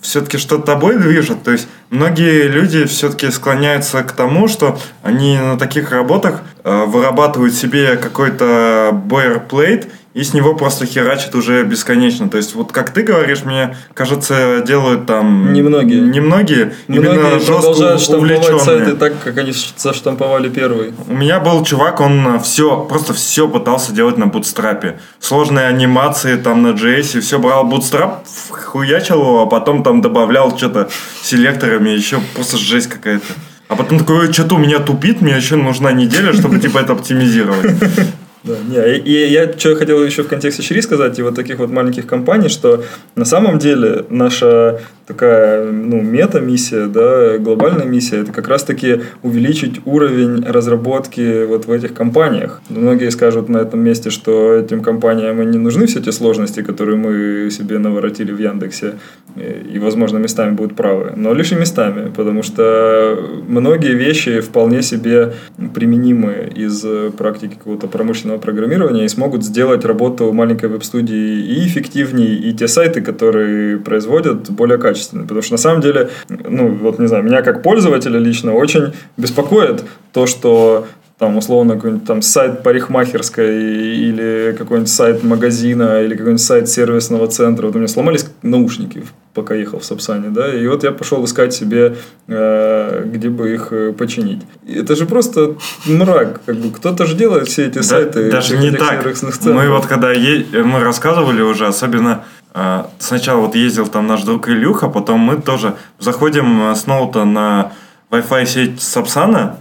все-таки 0.00 0.38
что 0.38 0.58
тобой 0.58 0.96
движет. 0.98 1.42
То 1.42 1.52
есть 1.52 1.68
многие 1.90 2.48
люди 2.48 2.84
все-таки 2.84 3.30
склоняются 3.30 4.02
к 4.02 4.12
тому, 4.12 4.25
что 4.48 4.78
они 5.02 5.38
на 5.38 5.58
таких 5.58 5.92
работах 5.92 6.42
э, 6.64 6.84
вырабатывают 6.84 7.54
себе 7.54 7.96
какой-то 7.96 8.90
boilerplate 9.08 9.90
и 10.16 10.24
с 10.24 10.32
него 10.32 10.54
просто 10.54 10.86
херачат 10.86 11.34
уже 11.34 11.62
бесконечно. 11.64 12.30
То 12.30 12.38
есть, 12.38 12.54
вот 12.54 12.72
как 12.72 12.88
ты 12.88 13.02
говоришь, 13.02 13.44
мне 13.44 13.76
кажется, 13.92 14.62
делают 14.66 15.04
там... 15.04 15.52
Немногие. 15.52 16.00
Немногие. 16.00 16.72
именно 16.88 17.10
Многие 17.10 17.38
жестко 17.38 17.52
продолжают 17.52 18.00
штамповать 18.00 18.62
сайты 18.62 18.92
так, 18.94 19.12
как 19.22 19.36
они 19.36 19.52
заштамповали 19.76 20.48
первый. 20.48 20.94
У 21.06 21.12
меня 21.12 21.38
был 21.38 21.62
чувак, 21.66 22.00
он 22.00 22.40
все, 22.40 22.86
просто 22.86 23.12
все 23.12 23.46
пытался 23.46 23.92
делать 23.92 24.16
на 24.16 24.26
бутстрапе. 24.26 24.98
Сложные 25.20 25.66
анимации 25.66 26.36
там 26.36 26.62
на 26.62 26.68
JS, 26.68 27.20
все 27.20 27.38
брал 27.38 27.64
бутстрап, 27.64 28.24
хуячил 28.48 29.20
его, 29.20 29.42
а 29.42 29.46
потом 29.46 29.82
там 29.82 30.00
добавлял 30.00 30.56
что-то 30.56 30.88
селекторами, 31.22 31.90
еще 31.90 32.20
просто 32.34 32.56
жесть 32.56 32.88
какая-то. 32.88 33.34
А 33.68 33.74
потом 33.76 33.98
такой, 33.98 34.32
что-то 34.32 34.54
у 34.54 34.58
меня 34.58 34.78
тупит, 34.78 35.20
мне 35.20 35.36
еще 35.36 35.56
нужна 35.56 35.92
неделя, 35.92 36.32
чтобы 36.32 36.58
типа 36.58 36.78
это 36.78 36.92
оптимизировать. 36.92 37.74
Да, 38.46 38.54
не, 38.68 38.96
и, 38.96 39.00
и 39.00 39.32
я 39.32 39.52
что 39.52 39.74
хотел 39.74 40.02
еще 40.04 40.22
в 40.22 40.28
контексте 40.28 40.62
Шри 40.62 40.80
сказать, 40.80 41.18
и 41.18 41.22
вот 41.22 41.34
таких 41.34 41.58
вот 41.58 41.70
маленьких 41.70 42.06
компаний, 42.06 42.48
что 42.48 42.84
на 43.16 43.24
самом 43.24 43.58
деле 43.58 44.04
наша 44.08 44.80
такая, 45.06 45.70
ну, 45.70 46.02
мета-миссия, 46.02 46.86
да, 46.86 47.38
глобальная 47.38 47.86
миссия, 47.86 48.18
это 48.18 48.32
как 48.32 48.48
раз-таки 48.48 49.02
увеличить 49.22 49.80
уровень 49.84 50.44
разработки 50.44 51.44
вот 51.44 51.66
в 51.66 51.72
этих 51.72 51.94
компаниях. 51.94 52.60
Многие 52.68 53.10
скажут 53.10 53.48
на 53.48 53.58
этом 53.58 53.80
месте, 53.80 54.10
что 54.10 54.54
этим 54.54 54.82
компаниям 54.82 55.40
и 55.40 55.46
не 55.46 55.58
нужны 55.58 55.86
все 55.86 56.00
те 56.00 56.12
сложности, 56.12 56.62
которые 56.62 56.96
мы 56.96 57.50
себе 57.50 57.78
наворотили 57.78 58.32
в 58.32 58.38
Яндексе, 58.38 58.94
и, 59.36 59.78
возможно, 59.78 60.18
местами 60.18 60.52
будут 60.52 60.74
правы, 60.74 61.12
но 61.14 61.34
лишь 61.34 61.52
и 61.52 61.54
местами, 61.54 62.10
потому 62.16 62.42
что 62.42 63.18
многие 63.46 63.94
вещи 63.94 64.40
вполне 64.40 64.82
себе 64.82 65.34
применимы 65.74 66.50
из 66.54 66.84
практики 67.16 67.54
какого-то 67.54 67.86
промышленного 67.86 68.35
программирования 68.38 69.04
и 69.04 69.08
смогут 69.08 69.44
сделать 69.44 69.84
работу 69.84 70.32
маленькой 70.32 70.68
веб-студии 70.68 71.40
и 71.40 71.66
эффективнее, 71.66 72.36
и 72.36 72.52
те 72.52 72.68
сайты, 72.68 73.00
которые 73.00 73.78
производят, 73.78 74.50
более 74.50 74.78
качественные. 74.78 75.24
Потому 75.24 75.42
что 75.42 75.54
на 75.54 75.58
самом 75.58 75.80
деле, 75.80 76.10
ну, 76.28 76.68
вот 76.68 76.98
не 76.98 77.08
знаю, 77.08 77.24
меня 77.24 77.42
как 77.42 77.62
пользователя 77.62 78.18
лично 78.18 78.54
очень 78.54 78.92
беспокоит 79.16 79.84
то, 80.12 80.26
что 80.26 80.86
там, 81.18 81.36
условно, 81.38 81.74
какой-нибудь 81.76 82.06
там 82.06 82.20
сайт 82.20 82.62
парикмахерской 82.62 83.56
или 83.94 84.54
какой-нибудь 84.58 84.90
сайт 84.90 85.24
магазина 85.24 86.02
или 86.02 86.12
какой-нибудь 86.14 86.42
сайт 86.42 86.68
сервисного 86.68 87.26
центра. 87.28 87.66
Вот 87.66 87.74
у 87.74 87.78
меня 87.78 87.88
сломались 87.88 88.26
наушники, 88.42 89.02
пока 89.32 89.54
ехал 89.54 89.78
в 89.78 89.84
Сапсане, 89.84 90.28
да, 90.28 90.52
и 90.54 90.66
вот 90.66 90.84
я 90.84 90.92
пошел 90.92 91.24
искать 91.24 91.54
себе, 91.54 91.96
э, 92.28 93.02
где 93.06 93.30
бы 93.30 93.54
их 93.54 93.68
э, 93.70 93.92
починить. 93.92 94.42
И 94.66 94.74
это 94.78 94.94
же 94.94 95.06
просто 95.06 95.54
мрак, 95.86 96.40
как 96.44 96.56
бы 96.56 96.70
кто-то 96.70 97.06
же 97.06 97.14
делает 97.16 97.48
все 97.48 97.66
эти 97.66 97.76
Да- 97.76 97.82
сайты. 97.82 98.30
даже 98.30 98.58
не 98.58 98.70
так. 98.70 99.00
сервисных 99.02 99.38
центров. 99.38 99.56
Мы 99.64 99.70
вот 99.70 99.86
когда 99.86 100.12
е- 100.12 100.44
мы 100.64 100.80
рассказывали 100.84 101.40
уже, 101.40 101.66
особенно 101.66 102.24
э, 102.54 102.82
сначала 102.98 103.40
вот 103.40 103.54
ездил 103.54 103.86
там 103.86 104.06
наш 104.06 104.22
друг 104.22 104.48
Илюха, 104.50 104.88
потом 104.88 105.20
мы 105.20 105.36
тоже 105.40 105.76
заходим 105.98 106.70
э, 106.72 106.74
с 106.74 106.86
ноута 106.86 107.24
на 107.24 107.72
Wi-Fi 108.10 108.46
сеть 108.46 108.80
Сапсана, 108.82 109.56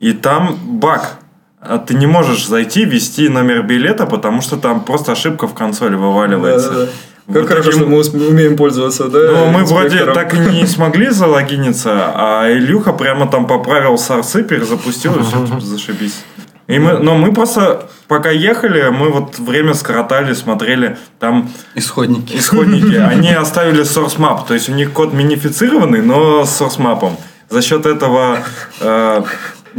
и 0.00 0.12
там 0.12 0.56
баг. 0.80 1.16
А 1.60 1.78
Ты 1.78 1.94
не 1.94 2.06
можешь 2.06 2.46
зайти, 2.46 2.84
ввести 2.84 3.28
номер 3.28 3.62
билета, 3.62 4.06
потому 4.06 4.42
что 4.42 4.56
там 4.56 4.80
просто 4.84 5.12
ошибка 5.12 5.48
в 5.48 5.54
консоли 5.54 5.96
вываливается. 5.96 6.70
Да-да-да. 6.70 6.90
В 7.26 7.32
Как 7.34 7.48
хорошо, 7.48 7.70
итоге 7.72 8.02
что 8.04 8.16
мы 8.16 8.28
умеем 8.28 8.56
пользоваться, 8.56 9.08
да? 9.08 9.18
ну, 9.32 9.46
мы 9.50 9.64
вроде 9.64 10.06
так 10.06 10.32
и 10.32 10.38
не 10.38 10.64
смогли 10.66 11.10
залогиниться, 11.10 12.10
а 12.14 12.50
Илюха 12.50 12.94
прямо 12.94 13.26
там 13.26 13.46
поправил 13.46 13.98
сорсы, 13.98 14.42
перезапустил, 14.42 15.14
и 15.16 15.22
все, 15.22 15.44
типа, 15.44 15.60
зашибись. 15.60 16.22
И 16.68 16.78
мы, 16.78 16.98
но 16.98 17.16
мы 17.16 17.34
просто, 17.34 17.88
пока 18.08 18.30
ехали, 18.30 18.88
мы 18.88 19.10
вот 19.10 19.38
время 19.38 19.74
скоротали, 19.74 20.32
смотрели, 20.32 20.96
там 21.18 21.50
Исходники. 21.74 22.36
исходники, 22.36 22.94
они 23.12 23.32
оставили 23.32 23.82
source 23.82 24.16
map, 24.18 24.46
то 24.46 24.54
есть 24.54 24.70
у 24.70 24.72
них 24.72 24.92
код 24.92 25.12
минифицированный, 25.12 26.00
но 26.00 26.46
с 26.46 26.60
source 26.60 26.78
map. 26.78 27.10
За 27.50 27.62
счет 27.62 27.84
этого 27.86 28.38
э, 28.80 29.22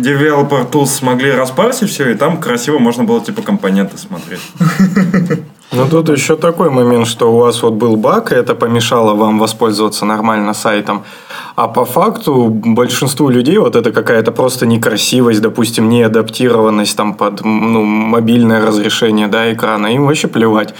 developer 0.02 0.70
tools 0.70 0.88
смогли 0.88 1.32
распарсить 1.32 1.90
все, 1.90 2.12
и 2.12 2.16
там 2.16 2.40
красиво 2.40 2.80
можно 2.80 3.04
было 3.04 3.22
типа 3.22 3.42
компоненты 3.42 3.98
смотреть. 3.98 4.42
Ну, 5.72 5.88
тут 5.88 6.10
еще 6.10 6.36
такой 6.36 6.72
момент, 6.72 7.08
что 7.08 7.32
у 7.32 7.38
вас 7.38 7.62
вот 7.62 7.74
был 7.74 7.96
баг, 7.96 8.32
и 8.32 8.36
это 8.36 8.56
помешало 8.56 9.14
вам 9.14 9.38
воспользоваться 9.38 10.04
нормально 10.04 10.56
сайтом. 10.56 11.04
А 11.56 11.68
по 11.68 11.86
факту 11.86 12.48
большинству 12.50 13.30
людей 13.30 13.58
вот 13.58 13.76
это 13.76 13.92
какая-то 13.92 14.32
просто 14.32 14.66
некрасивость, 14.66 15.42
допустим, 15.42 15.90
неадаптированность 15.90 16.96
там 16.96 17.14
под 17.14 17.44
ну, 17.44 17.84
мобильное 17.84 18.66
разрешение 18.66 19.28
да, 19.28 19.52
экрана. 19.52 19.88
Им 19.88 20.06
вообще 20.06 20.28
плевать. 20.28 20.74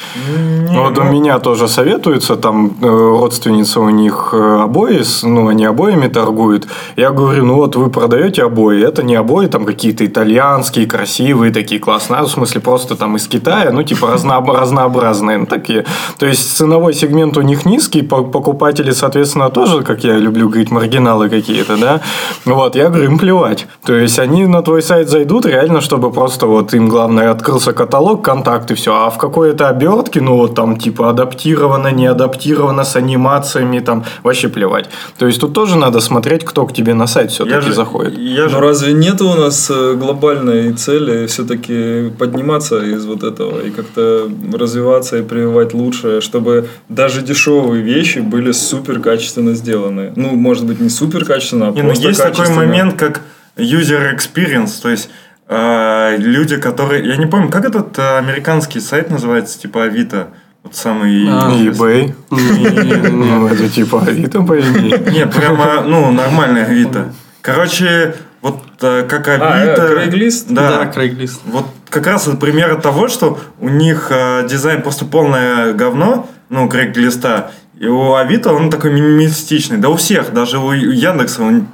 Ну, 0.72 0.84
вот 0.84 0.98
у 0.98 1.04
меня 1.04 1.40
тоже 1.40 1.68
советуется, 1.68 2.36
там 2.36 2.78
э, 2.82 2.88
родственница 2.88 3.80
у 3.80 3.90
них 3.90 4.30
э, 4.34 4.62
обои, 4.64 5.02
ну, 5.24 5.48
они 5.48 5.66
обоями 5.66 6.08
торгуют. 6.08 6.68
Я 6.96 7.12
говорю, 7.12 7.46
ну 7.46 7.56
вот 7.56 7.76
вы 7.76 7.90
продаете 7.90 8.44
обои, 8.44 8.84
это 8.84 9.04
не 9.04 9.16
обои 9.16 9.48
там 9.48 9.66
какие-то 9.66 10.06
итальянские, 10.06 10.86
красивые, 10.86 11.52
такие 11.52 11.80
классные, 11.80 12.20
а 12.20 12.24
в 12.24 12.30
смысле 12.30 12.62
просто 12.62 12.96
там 12.96 13.16
из 13.16 13.28
Китая, 13.28 13.72
ну 13.72 13.84
типа 13.84 14.06
разнооб- 14.06 14.56
разнообразные, 14.60 15.38
ну 15.38 15.46
такие. 15.46 15.86
То 16.18 16.26
есть 16.26 16.58
ценовой 16.58 16.94
сегмент 16.94 17.38
у 17.38 17.42
них 17.42 17.66
низкий, 17.66 18.02
по- 18.02 18.24
покупатели, 18.24 18.92
соответственно, 18.92 19.50
тоже, 19.50 19.84
как 19.84 20.04
я 20.04 20.18
люблю 20.18 20.49
говорить, 20.50 20.72
маргиналы 20.72 21.30
какие-то, 21.30 21.78
да. 21.78 22.02
Вот, 22.46 22.76
я 22.76 22.90
говорю, 22.90 23.06
им 23.06 23.20
плевать. 23.20 23.68
То 23.86 23.94
есть 23.96 24.20
они 24.20 24.46
на 24.46 24.62
твой 24.62 24.82
сайт 24.82 25.10
зайдут 25.10 25.46
реально, 25.46 25.82
чтобы 25.82 26.12
просто 26.12 26.46
вот 26.48 26.74
им 26.74 26.90
главное 26.90 27.32
открылся 27.32 27.74
каталог, 27.74 28.24
контакты, 28.24 28.76
все. 28.76 28.94
А 28.94 29.10
в 29.10 29.18
какой-то 29.18 29.70
обертке, 29.70 30.22
ну 30.22 30.36
вот 30.38 30.56
там 30.56 30.78
типа 30.78 31.10
адаптировано, 31.10 31.92
не 31.92 32.08
адаптировано, 32.08 32.84
с 32.84 32.96
анимациями, 32.96 33.80
там 33.80 34.04
вообще 34.24 34.50
плевать. 34.50 34.90
То 35.18 35.26
есть 35.28 35.40
тут 35.40 35.54
тоже 35.54 35.78
надо 35.78 36.00
смотреть, 36.00 36.44
кто 36.46 36.66
к 36.66 36.74
тебе 36.74 36.94
на 36.94 37.08
сайт 37.08 37.30
Я 37.30 37.34
все-таки 37.34 37.62
же- 37.68 37.74
заходит. 37.74 38.18
Я 38.18 38.48
же 38.50 38.56
Но 38.56 38.62
разве 38.62 38.94
нет 38.94 39.22
у 39.22 39.34
нас 39.34 39.70
э, 39.72 39.96
глобальной 39.96 40.74
цели 40.74 41.28
все-таки 41.28 42.10
подниматься 42.18 42.80
из 42.80 43.06
вот 43.06 43.24
этого 43.24 43.60
и 43.62 43.70
как-то 43.70 44.30
развиваться 44.54 45.18
и 45.18 45.22
прививать 45.22 45.74
лучшее, 45.74 46.22
чтобы 46.22 46.68
даже 46.90 47.22
дешевые 47.22 47.82
вещи 47.84 48.20
были 48.20 48.52
супер 48.52 49.00
качественно 49.00 49.54
сделаны? 49.54 50.14
Ну, 50.16 50.29
может 50.36 50.66
быть, 50.66 50.80
не 50.80 50.90
супер 50.90 51.26
качественно, 51.26 51.70
а 51.70 51.72
Не, 51.72 51.82
ну 51.82 51.90
просто 51.90 52.08
есть 52.08 52.24
такой 52.24 52.50
момент, 52.50 52.96
как 52.96 53.22
user 53.58 54.16
experience, 54.16 54.82
то 54.82 54.90
есть 54.90 55.10
э, 55.48 56.16
люди, 56.18 56.58
которые... 56.58 57.06
Я 57.06 57.18
не 57.18 57.26
помню, 57.26 57.50
как 57.50 57.66
этот 57.66 57.98
э, 57.98 58.18
американский 58.18 58.80
сайт 58.80 59.10
называется, 59.10 59.60
типа 59.60 59.84
Авито? 59.84 60.30
Вот 60.64 60.76
самый... 60.76 61.28
А. 61.30 61.52
eBay. 61.52 62.14
Ну, 62.30 63.48
это 63.48 63.70
типа 63.70 64.04
Авито, 64.06 64.42
по 64.42 64.60
идее. 64.60 64.98
Не, 65.12 65.28
прямо, 65.28 65.82
ну, 65.82 66.12
нормальный 66.12 66.66
Авито. 66.66 67.14
Короче, 67.42 68.16
вот 68.42 68.62
э, 68.82 69.06
как 69.10 69.28
А, 69.28 69.32
э, 69.32 69.38
Авито... 69.38 69.94
Craigslist? 69.94 70.46
Да, 70.50 70.92
Craigslist. 70.94 71.40
вот 71.46 71.66
как 71.90 72.08
раз 72.08 72.28
это 72.28 72.38
пример 72.38 72.80
того, 72.82 73.08
что 73.08 73.40
у 73.60 73.70
них 73.70 74.12
дизайн 74.48 74.82
просто 74.82 75.06
полное 75.06 75.74
говно, 75.74 76.30
ну, 76.50 76.68
Craigslist, 76.68 77.50
и 77.80 77.88
у 77.88 78.14
Авито 78.14 78.54
он 78.54 78.70
такой 78.70 78.92
минималистичный. 78.92 79.78
Да 79.78 79.90
у 79.90 79.96
всех, 79.96 80.34
даже 80.34 80.60
у 80.60 80.72
Яндекса 80.72 81.44
он 81.44 81.68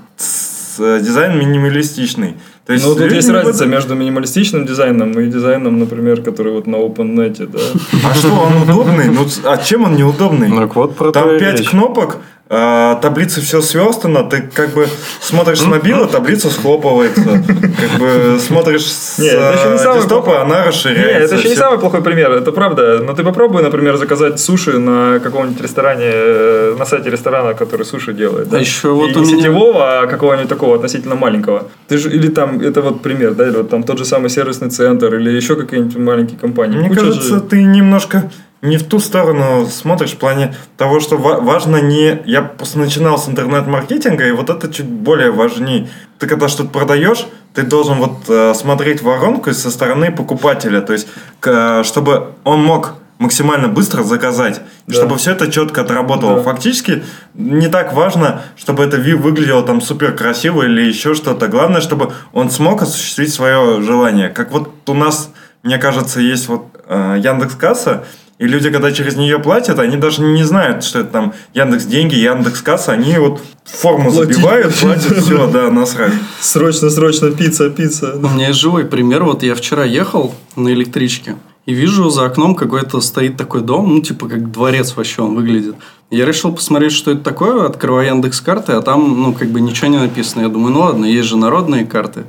э, 0.80 1.00
дизайн 1.02 1.38
минималистичный. 1.38 2.36
То 2.66 2.74
есть 2.74 2.86
Ну, 2.86 2.96
тут 2.96 3.12
есть 3.12 3.30
разница 3.30 3.66
между 3.66 3.96
минималистичным 3.96 4.66
дизайном 4.66 5.20
и 5.20 5.28
дизайном, 5.28 5.80
например, 5.80 6.22
который 6.22 6.54
вот 6.54 6.68
на 6.68 6.76
OpenNet, 6.78 7.48
да. 7.48 7.60
А 8.04 8.14
что, 8.14 8.30
он 8.30 8.62
удобный? 8.64 9.10
Ну, 9.10 9.28
а 9.46 9.58
чем 9.58 9.84
он 9.84 9.96
неудобный? 9.96 10.50
Так 10.50 10.76
вот 10.76 10.96
про 10.96 11.12
то 11.12 11.22
Там 11.22 11.40
пять 11.40 11.68
кнопок, 11.68 12.18
таблицы 12.50 13.42
все 13.42 13.62
сверстано, 13.62 14.24
ты 14.24 14.42
как 14.54 14.70
бы 14.74 14.88
смотришь 15.20 15.60
с 15.60 15.66
мобила, 15.66 16.08
таблица 16.08 16.50
схлопывается. 16.50 17.24
Как 17.24 18.00
бы 18.00 18.38
смотришь 18.40 18.86
с 18.86 19.18
Не, 19.20 19.28
это 19.30 19.54
еще 19.60 19.70
не 19.72 19.78
самый 19.80 20.00
десктопа, 20.00 20.30
плохой- 20.32 20.42
она 20.44 20.64
расширяется. 20.66 21.26
это 21.26 21.36
еще 21.36 21.50
не 21.50 21.56
самый 21.56 21.80
плохой 21.80 22.02
пример, 22.04 22.32
это 22.32 22.52
правда. 22.52 23.00
Но 23.00 23.14
ты 23.14 23.24
попробуй, 23.24 23.64
например, 23.64 23.98
заказать 23.98 24.40
суши 24.40 24.78
на 24.78 25.20
каком-нибудь 25.20 25.62
ресторане, 25.62 26.06
э, 26.06 26.76
на 26.78 26.86
сайте 26.86 27.10
ресторана, 27.10 27.54
который 27.56 27.86
суши 27.86 28.14
делает. 28.14 28.50
да. 28.50 28.58
А 28.58 28.60
еще 28.60 28.90
вот 28.90 29.10
И 29.10 29.16
у 29.18 29.22
не 29.24 29.34
меня- 29.34 29.38
сетевого, 29.42 30.02
а 30.02 30.08
какого-нибудь 30.08 30.50
такого 30.50 30.76
относительно 30.76 31.16
маленького. 31.16 31.64
Ты 31.88 31.98
же, 31.98 32.10
или 32.12 32.28
там, 32.28 32.60
это 32.62 32.82
вот 32.82 33.02
пример, 33.02 33.34
да, 33.34 33.48
или 33.48 33.58
вот 33.58 33.70
там 33.70 33.84
тот 33.84 33.98
же 33.98 34.06
самый 34.06 34.30
сервисный 34.30 34.70
центр, 34.70 35.16
или 35.16 35.32
еще 35.32 35.56
какие-нибудь 35.56 35.98
маленькие 35.98 36.38
компании. 36.40 36.78
Мне 36.78 36.90
Куча 36.90 37.02
кажется, 37.02 37.22
же- 37.36 37.42
ты 37.42 37.64
немножко 37.64 38.30
не 38.62 38.78
в 38.78 38.84
ту 38.84 39.00
сторону 39.00 39.68
смотришь 39.68 40.12
в 40.14 40.18
плане 40.18 40.56
того, 40.78 41.00
что 41.00 41.18
ва- 41.18 41.40
важно 41.40 41.78
не... 41.82 42.22
Я 42.26 42.42
просто 42.42 42.80
начинал 42.80 43.18
с 43.18 43.28
интернет-маркетинга, 43.30 44.28
и 44.28 44.32
вот 44.32 44.50
это 44.50 44.72
чуть 44.74 44.86
более 44.88 45.32
важней. 45.32 45.90
Ты 46.20 46.28
когда 46.28 46.48
что-то 46.48 46.70
продаешь, 46.70 47.28
ты 47.54 47.64
должен 47.64 47.96
вот 48.00 48.28
э, 48.28 48.54
смотреть 48.56 49.02
воронку 49.02 49.54
со 49.54 49.70
стороны 49.70 50.12
покупателя, 50.12 50.82
то 50.82 50.94
есть 50.94 51.08
к- 51.40 51.84
чтобы 51.84 52.34
он 52.44 52.64
мог 52.64 52.96
максимально 53.18 53.68
быстро 53.70 54.04
заказать, 54.04 54.62
Да. 54.88 54.94
чтобы 54.96 55.18
все 55.18 55.32
это 55.32 55.50
четко 55.52 55.82
отработало. 55.82 56.38
Да. 56.38 56.44
Фактически 56.44 57.04
не 57.34 57.68
так 57.68 57.94
важно, 57.94 58.42
чтобы 58.58 58.84
это 58.84 58.98
выглядело 58.98 59.64
там 59.64 59.80
супер 59.80 60.14
красиво 60.14 60.64
или 60.64 60.82
еще 60.82 61.14
что-то. 61.14 61.48
Главное, 61.48 61.80
чтобы 61.82 62.12
он 62.34 62.50
смог 62.50 62.82
осуществить 62.82 63.34
свое 63.34 63.82
желание. 63.82 64.30
Как 64.30 64.52
вот 64.52 64.70
у 64.88 64.94
нас, 64.94 65.30
мне 65.64 65.78
кажется, 65.78 66.20
есть 66.20 66.48
вот 66.50 66.66
э, 66.90 67.18
Яндекс 67.24 67.56
Касса, 67.56 68.04
и 68.38 68.48
люди, 68.48 68.70
когда 68.70 68.92
через 68.92 69.16
нее 69.16 69.40
платят, 69.40 69.80
они 69.80 69.96
даже 69.96 70.22
не 70.22 70.44
знают, 70.44 70.84
что 70.84 71.00
это 71.00 71.10
там 71.10 71.34
Яндекс 71.54 71.86
деньги, 71.86 72.16
Яндекс 72.16 72.62
Касса, 72.62 72.92
они 72.92 73.18
вот 73.18 73.42
форму 73.64 74.12
Платить. 74.12 74.36
забивают, 74.36 74.76
платят, 74.76 75.18
все, 75.18 75.48
да, 75.48 75.72
насрать. 75.72 76.14
Срочно, 76.42 76.90
срочно, 76.90 77.32
пицца, 77.32 77.70
пицца. 77.70 78.16
У 78.16 78.30
меня 78.30 78.48
есть 78.50 78.60
живой 78.60 78.86
пример. 78.86 79.24
Вот 79.24 79.42
я 79.44 79.56
вчера 79.56 79.86
ехал 79.86 80.36
на 80.58 80.70
электричке 80.74 81.38
и 81.66 81.74
вижу 81.74 82.10
за 82.10 82.26
окном 82.26 82.56
какой-то 82.56 83.00
стоит 83.02 83.38
такой 83.38 83.62
дом, 83.62 83.96
ну, 83.96 84.02
типа 84.02 84.28
как 84.28 84.52
дворец 84.52 84.96
вообще 84.96 85.22
он 85.22 85.36
выглядит. 85.36 85.76
Я 86.12 86.26
решил 86.26 86.54
посмотреть, 86.54 86.92
что 86.92 87.12
это 87.12 87.22
такое, 87.22 87.66
открываю 87.66 88.08
Яндекс 88.08 88.42
карты, 88.42 88.74
а 88.74 88.82
там, 88.82 89.22
ну, 89.22 89.34
как 89.34 89.48
бы 89.48 89.62
ничего 89.62 89.88
не 89.88 89.98
написано. 89.98 90.42
Я 90.42 90.50
думаю, 90.50 90.74
ну 90.74 90.82
ладно, 90.82 91.06
есть 91.06 91.28
же 91.28 91.38
народные 91.38 91.86
карты. 91.86 92.26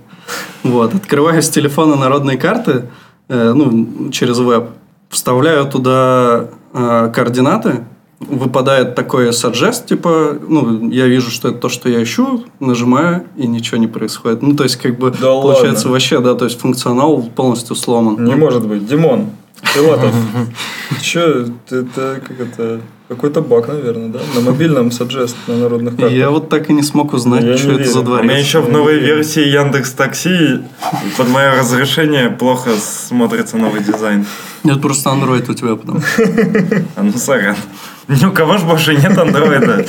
Вот, 0.63 0.95
открываю 0.95 1.43
с 1.43 1.49
телефона 1.51 1.97
народные 1.97 2.39
карты, 2.39 2.89
э, 3.29 3.53
ну, 3.55 4.11
через 4.11 4.39
веб, 4.39 4.71
вставляю 5.09 5.67
туда 5.67 6.49
э, 6.73 7.13
координаты, 7.15 7.85
выпадает 8.19 8.95
такой 8.95 9.29
suggest, 9.29 9.87
типа, 9.87 10.39
ну, 10.49 10.89
я 10.91 11.07
вижу, 11.07 11.31
что 11.31 11.49
это 11.49 11.59
то, 11.59 11.69
что 11.69 11.89
я 11.89 12.03
ищу, 12.03 12.45
нажимаю, 12.61 13.25
и 13.37 13.47
ничего 13.47 13.77
не 13.77 13.87
происходит. 13.87 14.43
Ну, 14.43 14.57
то 14.57 14.65
есть, 14.65 14.77
как 14.77 14.99
бы, 14.99 15.11
Да 15.11 15.41
получается, 15.41 15.85
ладно? 15.85 15.93
вообще, 15.93 16.21
да, 16.21 16.35
то 16.35 16.45
есть, 16.47 16.59
функционал 16.59 17.23
полностью 17.23 17.77
сломан. 17.77 18.25
Не 18.25 18.35
может 18.35 18.67
быть. 18.67 18.87
Димон, 18.87 19.31
Филатов, 19.63 20.15
че, 21.03 21.47
это 21.71 22.21
как 22.27 22.41
это... 22.41 22.81
Какой-то 23.09 23.41
баг, 23.41 23.69
наверное, 23.69 24.09
да? 24.09 24.19
На 24.35 24.41
мобильном 24.41 24.89
Suggest 24.89 25.37
на 25.47 25.57
народных 25.57 25.95
картах. 25.97 26.13
я 26.13 26.29
вот 26.31 26.49
так 26.49 26.69
и 26.71 26.73
не 26.73 26.83
смог 26.83 27.13
узнать, 27.13 27.45
Я 27.45 27.57
что 27.57 27.69
это 27.73 27.79
верю. 27.81 27.91
за 27.93 27.99
У 28.01 28.03
У 28.03 28.05
дворец. 28.05 28.25
меня 28.25 28.39
еще 28.39 28.61
в 28.61 28.69
новой 28.69 28.99
версии 28.99 29.47
Яндекс 29.47 29.93
Такси 29.93 30.61
под 31.17 31.29
мое 31.29 31.55
разрешение 31.55 32.31
плохо 32.31 32.71
смотрится 32.81 33.59
новый 33.59 33.81
дизайн. 33.85 34.27
Это 34.65 34.79
просто 34.81 35.11
Android 35.11 35.49
у 35.49 35.55
тебя 35.55 35.77
потом. 35.77 36.03
А 36.97 37.03
ну 37.03 37.13
сорян. 37.13 37.55
Ни 38.09 38.25
у 38.27 38.33
кого 38.33 38.59
же 38.59 38.65
больше 38.67 38.97
нет 38.97 39.17
андроида. 39.17 39.87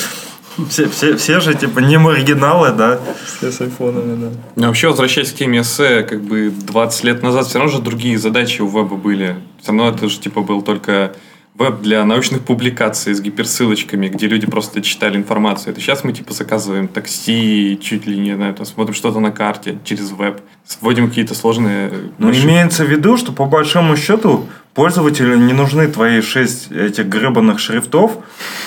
Все, 0.70 0.88
все, 0.90 1.16
все 1.18 1.40
же 1.40 1.54
типа 1.56 1.80
не 1.80 1.98
маргиналы, 1.98 2.72
да? 2.72 3.00
Все 3.38 3.52
с 3.52 3.62
айфонами, 3.62 4.16
да. 4.26 4.28
Ну, 4.56 4.68
вообще, 4.68 4.88
возвращаясь 4.90 5.32
к 5.32 5.36
теме 5.36 5.62
эссе, 5.62 6.02
как 6.04 6.22
бы 6.24 6.50
20 6.52 7.04
лет 7.04 7.22
назад 7.24 7.46
все 7.48 7.60
равно 7.60 7.72
же 7.74 7.80
другие 7.82 8.18
задачи 8.20 8.62
у 8.62 8.68
веба 8.68 8.96
были. 8.96 9.36
Все 9.62 9.68
равно 9.72 9.90
это 9.90 10.10
же 10.10 10.20
типа 10.20 10.42
был 10.42 10.62
только 10.64 11.14
веб 11.58 11.82
для 11.82 12.06
научных 12.06 12.44
публикаций 12.44 13.14
с 13.14 13.22
гиперссылочками, 13.22 14.08
где 14.10 14.28
люди 14.28 14.46
просто 14.46 14.82
читали 14.82 15.18
информацию. 15.18 15.72
Это 15.72 15.82
сейчас 15.82 16.04
мы 16.04 16.14
типа 16.14 16.34
заказываем 16.34 16.88
такси, 16.88 17.80
чуть 17.82 18.06
ли 18.06 18.18
не, 18.18 18.36
знаю, 18.36 18.54
там, 18.54 18.66
смотрим 18.66 18.94
что-то 18.94 19.20
на 19.20 19.32
карте 19.32 19.80
через 19.84 20.12
веб, 20.12 20.42
вводим 20.82 21.10
какие-то 21.10 21.34
сложные... 21.34 21.92
Но 22.18 22.28
маршруты. 22.28 22.48
имеется 22.48 22.86
в 22.86 22.90
виду, 22.90 23.18
что 23.18 23.32
по 23.32 23.46
большому 23.46 23.98
счету 23.98 24.46
пользователю 24.76 25.36
не 25.38 25.54
нужны 25.54 25.88
твои 25.88 26.22
шесть 26.22 26.72
этих 26.72 27.08
гребаных 27.08 27.60
шрифтов, 27.60 28.18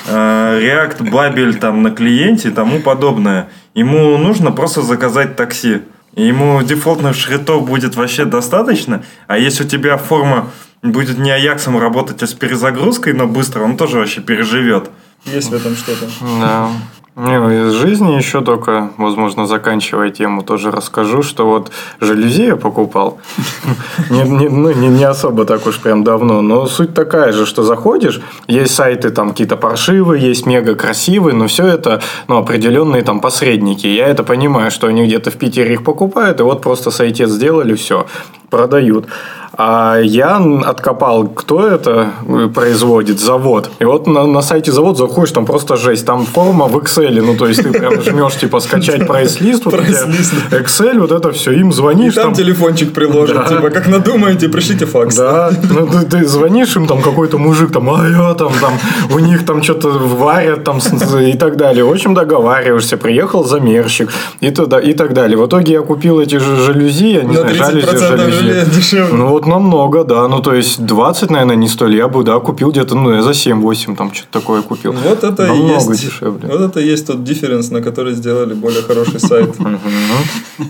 э, 0.09 0.13
React, 0.13 1.11
Babel 1.11 1.53
там 1.55 1.83
на 1.83 1.93
клиенте 1.93 2.49
и 2.49 2.53
тому 2.53 2.81
подобное. 2.81 3.49
Ему 3.75 4.19
нужно 4.19 4.51
просто 4.51 4.83
заказать 4.83 5.37
такси. 5.37 5.83
Ему 6.17 6.61
дефолтных 6.65 7.15
шрифтов 7.15 7.69
будет 7.69 7.95
вообще 7.95 8.25
достаточно. 8.25 9.05
А 9.29 9.39
если 9.39 9.63
у 9.63 9.69
тебя 9.69 9.97
форма 9.97 10.51
будет 10.83 11.19
не 11.19 11.31
Аяксом 11.31 11.79
работать, 11.79 12.23
а 12.23 12.27
с 12.27 12.33
перезагрузкой, 12.33 13.13
но 13.13 13.27
быстро, 13.27 13.63
он 13.63 13.77
тоже 13.77 13.99
вообще 13.99 14.21
переживет. 14.21 14.91
Есть 15.25 15.51
в 15.51 15.55
этом 15.55 15.75
что-то. 15.77 16.07
Да. 16.41 16.69
Не, 17.17 17.39
ну, 17.39 17.51
из 17.51 17.73
жизни 17.73 18.13
еще 18.13 18.41
только, 18.41 18.93
возможно, 18.97 19.47
заканчивая 19.47 20.11
тему, 20.11 20.43
тоже 20.43 20.71
расскажу, 20.71 21.23
что 21.23 21.45
вот 21.45 21.71
жалюзи 22.01 22.45
я 22.45 22.57
покупал. 22.57 23.19
Не, 24.11 24.23
не- 24.23 24.49
ну, 24.49 24.73
не, 24.73 24.89
не 24.89 25.05
особо 25.05 25.45
так 25.45 25.67
уж 25.67 25.79
прям 25.79 26.03
давно, 26.05 26.41
но 26.41 26.67
суть 26.67 26.95
такая 26.95 27.33
же, 27.33 27.47
что 27.47 27.63
заходишь, 27.63 28.21
есть 28.47 28.75
сайты 28.75 29.11
там 29.11 29.31
какие-то 29.31 29.57
паршивые, 29.57 30.27
есть 30.27 30.47
мега 30.47 30.75
красивые, 30.75 31.35
но 31.35 31.47
все 31.47 31.67
это 31.67 32.01
ну, 32.29 32.39
определенные 32.39 33.03
там 33.03 33.21
посредники. 33.21 33.87
Я 33.87 34.07
это 34.07 34.25
понимаю, 34.25 34.71
что 34.71 34.87
они 34.87 35.05
где-то 35.05 35.31
в 35.31 35.37
Питере 35.37 35.75
их 35.75 35.85
покупают, 35.85 36.41
и 36.41 36.45
вот 36.45 36.63
просто 36.63 36.91
сайтец 36.91 37.29
сделали, 37.31 37.75
все, 37.75 38.07
продают. 38.49 39.07
А 39.53 39.99
я 39.99 40.41
откопал, 40.65 41.27
кто 41.29 41.67
это 41.67 42.13
производит, 42.55 43.21
завод. 43.21 43.71
И 43.79 43.85
вот 43.85 44.07
на, 44.07 44.27
на 44.27 44.43
сайте 44.43 44.73
завод 44.73 44.97
заходишь, 44.97 45.33
там 45.33 45.45
просто 45.45 45.77
жесть. 45.77 46.07
Там 46.07 46.25
форма 46.25 46.67
в 46.67 46.77
Excel. 46.77 47.21
Ну, 47.21 47.37
то 47.37 47.47
есть, 47.47 47.63
ты 47.63 47.73
прям 47.73 48.01
жмешь, 48.03 48.37
типа, 48.37 48.61
скачать 48.61 49.07
прайс-лист. 49.07 49.65
Вот. 49.65 49.75
Excel, 49.75 51.01
вот 51.01 51.13
это 51.13 51.33
все. 51.33 51.53
Им 51.53 51.73
звонишь. 51.73 52.15
там 52.15 52.33
телефончик 52.33 52.93
приложен, 52.93 53.45
типа, 53.47 53.71
как 53.71 53.89
надумаете, 53.89 54.49
пришлите 54.49 54.87
факс. 54.87 55.17
Да, 55.17 55.51
ну 55.71 55.89
ты, 56.09 56.25
звонишь 56.27 56.77
им, 56.77 56.87
там 56.87 57.03
какой-то 57.03 57.39
мужик, 57.39 57.73
там, 57.73 57.91
а 57.91 58.07
я 58.09 58.35
там, 58.35 58.53
там, 58.61 58.75
у 59.15 59.19
них 59.19 59.45
там 59.45 59.63
что-то 59.63 59.89
варят, 59.89 60.65
там, 60.65 60.79
и 61.21 61.37
так 61.37 61.57
далее. 61.57 61.85
В 61.85 61.91
общем, 61.91 62.15
договариваешься, 62.15 62.97
приехал 62.97 63.45
замерщик, 63.45 64.11
и, 64.41 64.51
туда, 64.51 64.81
и 64.81 64.93
так 64.93 65.13
далее. 65.13 65.37
В 65.37 65.47
итоге 65.47 65.73
я 65.75 65.83
купил 65.83 66.21
эти 66.21 66.37
же 66.37 66.57
жалюзи, 66.57 67.07
я 67.07 67.23
не 67.23 67.37
На 67.37 67.49
знаю, 67.49 67.57
30% 67.57 67.99
жалюзи, 67.99 68.37
жалюзи. 68.39 69.13
Ну, 69.13 69.27
вот 69.27 69.40
намного, 69.47 70.05
да. 70.05 70.29
Ну, 70.29 70.41
то 70.41 70.55
есть, 70.55 70.85
20, 70.85 71.31
наверное, 71.31 71.57
не 71.57 71.69
стоили. 71.69 71.97
Я 71.97 72.09
бы, 72.09 72.25
да, 72.25 72.39
купил 72.41 72.71
где-то, 72.71 72.95
ну, 72.95 73.15
я 73.15 73.23
за 73.23 73.31
7-8 73.31 73.97
там 73.97 74.13
что-то 74.13 74.41
такое 74.41 74.63
купил. 74.63 74.93
Вот 74.93 75.25
это 75.25 75.45
и 75.45 75.49
намного 75.49 75.93
есть. 75.93 76.07
дешевле. 76.07 76.49
Вот 76.49 76.61
это 76.61 76.81
и 76.81 76.87
есть 76.87 77.07
тот 77.07 77.25
дифференс, 77.25 77.71
на 77.71 77.83
который 77.83 78.15
сделали 78.15 78.55
более 78.55 78.83
хороший 78.83 79.21
сайт. 79.21 79.57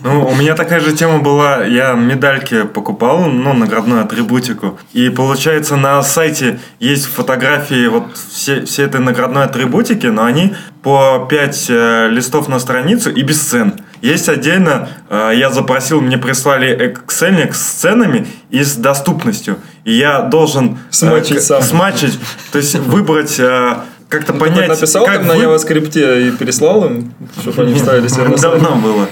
Ну, 0.05 0.27
у 0.27 0.35
меня 0.37 0.55
такая 0.55 0.81
же 0.81 0.93
тема 0.93 1.19
была, 1.19 1.65
я 1.65 1.95
медальки 1.95 2.63
покупал, 2.63 3.25
ну, 3.25 3.53
наградную 3.53 4.03
атрибутику. 4.05 4.79
И 4.93 5.11
получается, 5.11 5.77
на 5.77 6.03
сайте 6.03 6.61
есть 6.79 7.07
фотографии 7.07 7.89
вот 7.89 8.05
все, 8.15 8.65
все 8.65 8.85
этой 8.85 9.01
наградной 9.01 9.45
атрибутики, 9.45 10.07
но 10.07 10.25
они 10.25 10.55
по 10.83 11.27
5 11.29 11.69
листов 12.11 12.49
на 12.49 12.61
страницу 12.61 13.11
и 13.11 13.23
без 13.23 13.41
цен. 13.41 13.75
Есть 14.01 14.29
отдельно, 14.29 14.89
э, 15.09 15.33
я 15.35 15.51
запросил, 15.51 16.01
мне 16.01 16.17
прислали 16.19 16.95
Excel 17.07 17.53
с 17.53 17.59
ценами 17.59 18.27
и 18.51 18.63
с 18.63 18.77
доступностью. 18.77 19.57
И 19.85 19.93
я 19.93 20.23
должен... 20.23 20.73
э, 20.73 20.77
Смачить 20.91 21.37
к- 21.39 21.41
сам. 21.41 21.63
Смачить, 21.63 22.19
то 22.53 22.59
есть 22.59 22.75
выбрать... 22.77 23.39
э, 23.39 23.75
Как-то 24.09 24.33
Ну, 24.33 24.39
Ты 24.41 24.45
понять, 24.47 24.69
написал 24.69 25.05
как 25.05 25.19
там 25.19 25.27
на 25.29 25.35
вы- 25.35 25.45
JavaScript 25.45 26.29
и 26.29 26.31
переслал 26.33 26.87
им, 26.87 27.13
чтобы 27.43 27.63
они 27.63 27.75
вставили 27.77 28.09
себе 28.09 28.25
на? 28.25 28.37
Давно 28.37 28.77
было. 28.77 29.07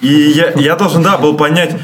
И 0.00 0.08
я, 0.08 0.52
я 0.56 0.76
должен, 0.76 1.02
да, 1.02 1.18
был 1.18 1.36
понять, 1.36 1.76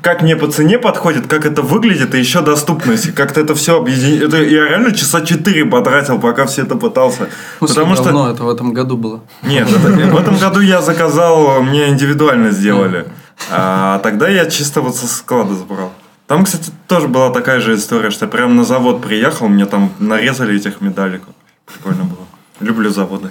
как 0.00 0.22
мне 0.22 0.36
по 0.36 0.46
цене 0.46 0.78
подходит, 0.78 1.26
как 1.26 1.44
это 1.44 1.60
выглядит, 1.62 2.14
и 2.14 2.18
еще 2.18 2.40
доступность. 2.40 3.12
Как-то 3.14 3.40
это 3.40 3.54
все 3.56 3.78
объединить. 3.78 4.22
Это 4.22 4.36
я 4.42 4.68
реально 4.68 4.92
часа 4.92 5.22
4 5.22 5.64
потратил, 5.66 6.20
пока 6.20 6.46
все 6.46 6.62
это 6.62 6.76
пытался. 6.76 7.28
Ну, 7.60 7.66
Потому 7.66 7.94
что... 7.96 8.04
давно, 8.04 8.30
это 8.30 8.44
в 8.44 8.48
этом 8.48 8.72
году 8.72 8.96
было. 8.96 9.20
Нет, 9.42 9.68
это- 9.68 9.78
в 9.88 10.16
этом 10.16 10.36
году 10.38 10.60
я 10.60 10.80
заказал, 10.82 11.62
мне 11.62 11.88
индивидуально 11.88 12.50
сделали. 12.52 13.06
А 13.50 13.98
тогда 13.98 14.28
я 14.28 14.46
чисто 14.46 14.80
вот 14.80 14.94
со 14.94 15.08
склада 15.08 15.54
забрал. 15.54 15.92
Там, 16.28 16.44
кстати, 16.44 16.70
тоже 16.86 17.08
была 17.08 17.30
такая 17.30 17.60
же 17.60 17.74
история, 17.74 18.10
что 18.10 18.26
я 18.26 18.30
прям 18.30 18.54
на 18.56 18.64
завод 18.64 19.02
приехал, 19.02 19.48
мне 19.48 19.66
там 19.66 19.90
нарезали 19.98 20.56
этих 20.56 20.80
медалек. 20.80 21.22
Прикольно 21.66 22.04
было. 22.04 22.24
Люблю 22.60 22.90
заводы. 22.90 23.30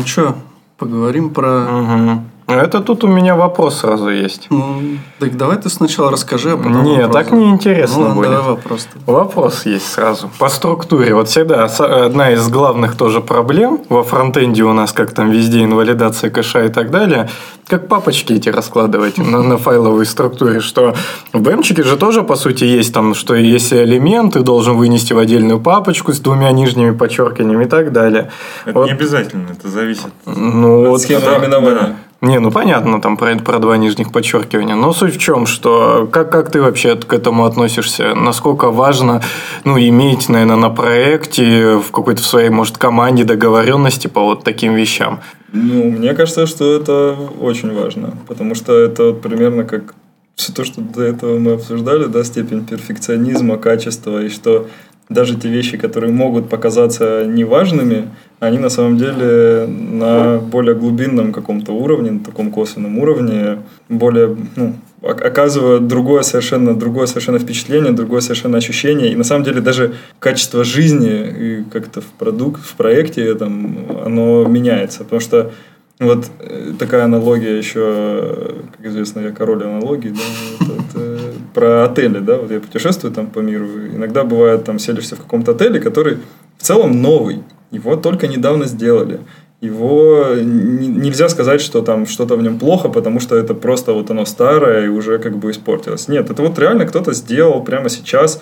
Ну 0.00 0.06
что, 0.06 0.34
поговорим 0.78 1.28
про... 1.28 1.68
Мгм. 1.68 2.30
Это 2.58 2.80
тут 2.80 3.04
у 3.04 3.06
меня 3.06 3.34
вопрос 3.36 3.80
сразу 3.80 4.08
есть. 4.08 4.46
Ну, 4.50 4.98
так 5.18 5.36
давай 5.36 5.56
ты 5.58 5.68
сначала 5.68 6.10
расскажи, 6.10 6.52
а 6.52 6.56
потом 6.56 6.82
Не, 6.84 7.02
вопрос. 7.02 7.12
так 7.14 7.30
неинтересно 7.32 8.08
Ну 8.08 8.14
будет. 8.14 8.30
давай 8.30 8.46
вопрос. 8.48 8.88
Вопрос 9.06 9.66
есть 9.66 9.86
сразу. 9.92 10.30
По 10.38 10.48
структуре. 10.48 11.14
Вот 11.14 11.28
всегда 11.28 11.64
одна 11.64 12.32
из 12.32 12.48
главных 12.48 12.96
тоже 12.96 13.20
проблем 13.20 13.80
во 13.88 14.02
фронтенде 14.02 14.62
у 14.62 14.72
нас, 14.72 14.92
как 14.92 15.12
там 15.12 15.30
везде 15.30 15.64
инвалидация 15.64 16.30
кэша 16.30 16.64
и 16.64 16.68
так 16.68 16.90
далее, 16.90 17.28
как 17.66 17.88
папочки 17.88 18.32
эти 18.32 18.48
раскладывать 18.48 19.18
на, 19.18 19.42
на 19.42 19.56
файловой 19.56 20.04
структуре, 20.06 20.60
что 20.60 20.94
в 21.32 21.40
бэмчике 21.40 21.82
же 21.84 21.96
тоже, 21.96 22.22
по 22.22 22.36
сути, 22.36 22.64
есть 22.64 22.92
там, 22.92 23.14
что 23.14 23.34
если 23.34 23.84
элемент, 23.84 24.34
ты 24.34 24.40
должен 24.40 24.76
вынести 24.76 25.12
в 25.12 25.18
отдельную 25.18 25.60
папочку 25.60 26.12
с 26.12 26.18
двумя 26.20 26.50
нижними 26.50 26.90
подчеркиваниями 26.90 27.64
и 27.64 27.68
так 27.68 27.92
далее. 27.92 28.30
Это 28.64 28.78
Вот, 28.78 28.86
не 28.86 28.92
обязательно, 28.92 29.48
это 29.52 29.68
зависит. 29.68 30.06
ну, 30.26 30.86
вот, 30.90 31.00
Схема 31.02 31.24
да, 31.26 31.38
именования. 31.38 31.96
Не, 32.20 32.38
ну 32.38 32.50
понятно, 32.50 33.00
там 33.00 33.16
про, 33.16 33.34
про 33.36 33.58
два 33.58 33.78
нижних 33.78 34.12
подчеркивания. 34.12 34.74
Но 34.74 34.92
суть 34.92 35.16
в 35.16 35.18
чем, 35.18 35.46
что 35.46 36.06
как, 36.12 36.30
как 36.30 36.50
ты 36.50 36.60
вообще 36.60 36.94
к 36.96 37.12
этому 37.12 37.46
относишься? 37.46 38.14
Насколько 38.14 38.70
важно 38.70 39.22
ну, 39.64 39.78
иметь, 39.78 40.28
наверное, 40.28 40.56
на 40.56 40.68
проекте, 40.68 41.76
в 41.76 41.90
какой-то 41.92 42.22
своей, 42.22 42.50
может, 42.50 42.76
команде 42.76 43.24
договоренности 43.24 44.06
по 44.06 44.20
вот 44.20 44.44
таким 44.44 44.74
вещам? 44.74 45.20
Ну, 45.52 45.90
мне 45.90 46.12
кажется, 46.12 46.46
что 46.46 46.76
это 46.76 47.16
очень 47.40 47.74
важно, 47.74 48.14
потому 48.28 48.54
что 48.54 48.78
это 48.78 49.04
вот 49.04 49.22
примерно 49.22 49.64
как 49.64 49.94
все 50.36 50.52
то, 50.52 50.64
что 50.64 50.82
до 50.82 51.02
этого 51.02 51.38
мы 51.38 51.52
обсуждали, 51.52 52.04
да, 52.04 52.22
степень 52.24 52.66
перфекционизма, 52.66 53.56
качества, 53.56 54.22
и 54.22 54.28
что 54.28 54.68
даже 55.10 55.34
те 55.34 55.48
вещи, 55.48 55.76
которые 55.76 56.12
могут 56.12 56.48
показаться 56.48 57.24
неважными, 57.26 58.08
они 58.38 58.58
на 58.58 58.70
самом 58.70 58.96
деле 58.96 59.66
на 59.66 60.38
более 60.38 60.74
глубинном 60.74 61.32
каком-то 61.32 61.72
уровне, 61.72 62.12
на 62.12 62.20
таком 62.20 62.50
косвенном 62.50 62.96
уровне, 62.98 63.58
более, 63.88 64.36
ну, 64.56 64.74
ок- 65.02 65.22
оказывают 65.22 65.88
другое 65.88 66.22
совершенно, 66.22 66.74
другое 66.74 67.06
совершенно 67.06 67.38
впечатление, 67.38 67.92
другое 67.92 68.20
совершенно 68.20 68.56
ощущение. 68.58 69.12
И 69.12 69.16
на 69.16 69.24
самом 69.24 69.44
деле 69.44 69.60
даже 69.60 69.94
качество 70.20 70.64
жизни 70.64 71.64
как-то 71.72 72.00
в 72.00 72.06
продукт, 72.18 72.62
в 72.64 72.74
проекте 72.76 73.34
там, 73.34 73.76
оно 74.06 74.44
меняется. 74.46 75.04
Потому 75.04 75.20
что 75.20 75.50
вот 75.98 76.30
э, 76.38 76.72
такая 76.78 77.04
аналогия 77.04 77.58
еще, 77.58 78.62
как 78.76 78.86
известно, 78.86 79.20
я 79.20 79.32
король 79.32 79.64
аналогий, 79.64 80.10
да, 80.10 80.66
вот 80.66 80.78
это 80.94 81.09
про 81.54 81.84
отели, 81.84 82.18
да, 82.18 82.36
вот 82.36 82.50
я 82.50 82.60
путешествую 82.60 83.12
там 83.12 83.26
по 83.26 83.40
миру, 83.40 83.66
иногда 83.94 84.24
бывает 84.24 84.64
там 84.64 84.78
селишься 84.78 85.16
в 85.16 85.20
каком-то 85.20 85.52
отеле, 85.52 85.80
который 85.80 86.18
в 86.58 86.62
целом 86.62 87.00
новый, 87.02 87.42
его 87.70 87.96
только 87.96 88.28
недавно 88.28 88.66
сделали. 88.66 89.20
Его 89.60 90.36
нельзя 90.36 91.28
сказать, 91.28 91.60
что 91.60 91.82
там 91.82 92.06
что-то 92.06 92.36
в 92.36 92.42
нем 92.42 92.58
плохо, 92.58 92.88
потому 92.88 93.20
что 93.20 93.36
это 93.36 93.52
просто 93.52 93.92
вот 93.92 94.10
оно 94.10 94.24
старое 94.24 94.86
и 94.86 94.88
уже 94.88 95.18
как 95.18 95.36
бы 95.36 95.50
испортилось. 95.50 96.08
Нет, 96.08 96.30
это 96.30 96.42
вот 96.42 96.58
реально 96.58 96.86
кто-то 96.86 97.12
сделал 97.12 97.62
прямо 97.62 97.90
сейчас, 97.90 98.40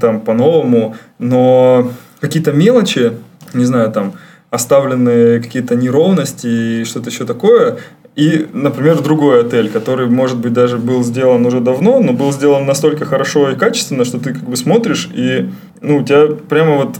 там, 0.00 0.20
по-новому, 0.20 0.94
но 1.18 1.90
какие-то 2.20 2.52
мелочи, 2.52 3.12
не 3.54 3.64
знаю, 3.64 3.90
там, 3.92 4.12
оставлены 4.50 5.40
какие-то 5.40 5.74
неровности 5.74 6.80
и 6.80 6.84
что-то 6.84 7.08
еще 7.08 7.24
такое. 7.24 7.78
И, 8.18 8.48
например, 8.52 9.00
другой 9.00 9.42
отель, 9.42 9.70
который, 9.70 10.08
может 10.08 10.38
быть, 10.38 10.52
даже 10.52 10.76
был 10.76 11.04
сделан 11.04 11.46
уже 11.46 11.60
давно, 11.60 12.00
но 12.00 12.12
был 12.12 12.32
сделан 12.32 12.66
настолько 12.66 13.04
хорошо 13.04 13.50
и 13.50 13.54
качественно, 13.54 14.04
что 14.04 14.18
ты 14.18 14.34
как 14.34 14.42
бы 14.42 14.56
смотришь, 14.56 15.08
и 15.14 15.48
ну, 15.80 15.98
у 15.98 16.02
тебя 16.02 16.26
прямо 16.48 16.78
вот 16.78 16.96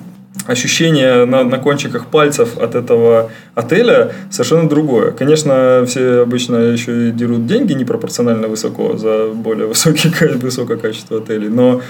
ощущение 0.47 1.25
на, 1.25 1.43
на 1.43 1.59
кончиках 1.59 2.07
пальцев 2.07 2.57
от 2.57 2.77
этого 2.77 3.33
отеля 3.57 4.13
совершенно 4.31 4.69
другое. 4.69 5.11
Конечно, 5.11 5.85
все 5.89 6.21
обычно 6.21 6.55
еще 6.59 7.09
и 7.09 7.11
дерут 7.11 7.49
деньги 7.49 7.73
непропорционально 7.73 8.47
высоко 8.47 8.97
за 8.97 9.33
более 9.35 9.67
высокий, 9.67 10.11
ка- 10.11 10.37
высокое 10.37 10.77
качество 10.77 11.19
отелей, 11.19 11.49
но, 11.49 11.83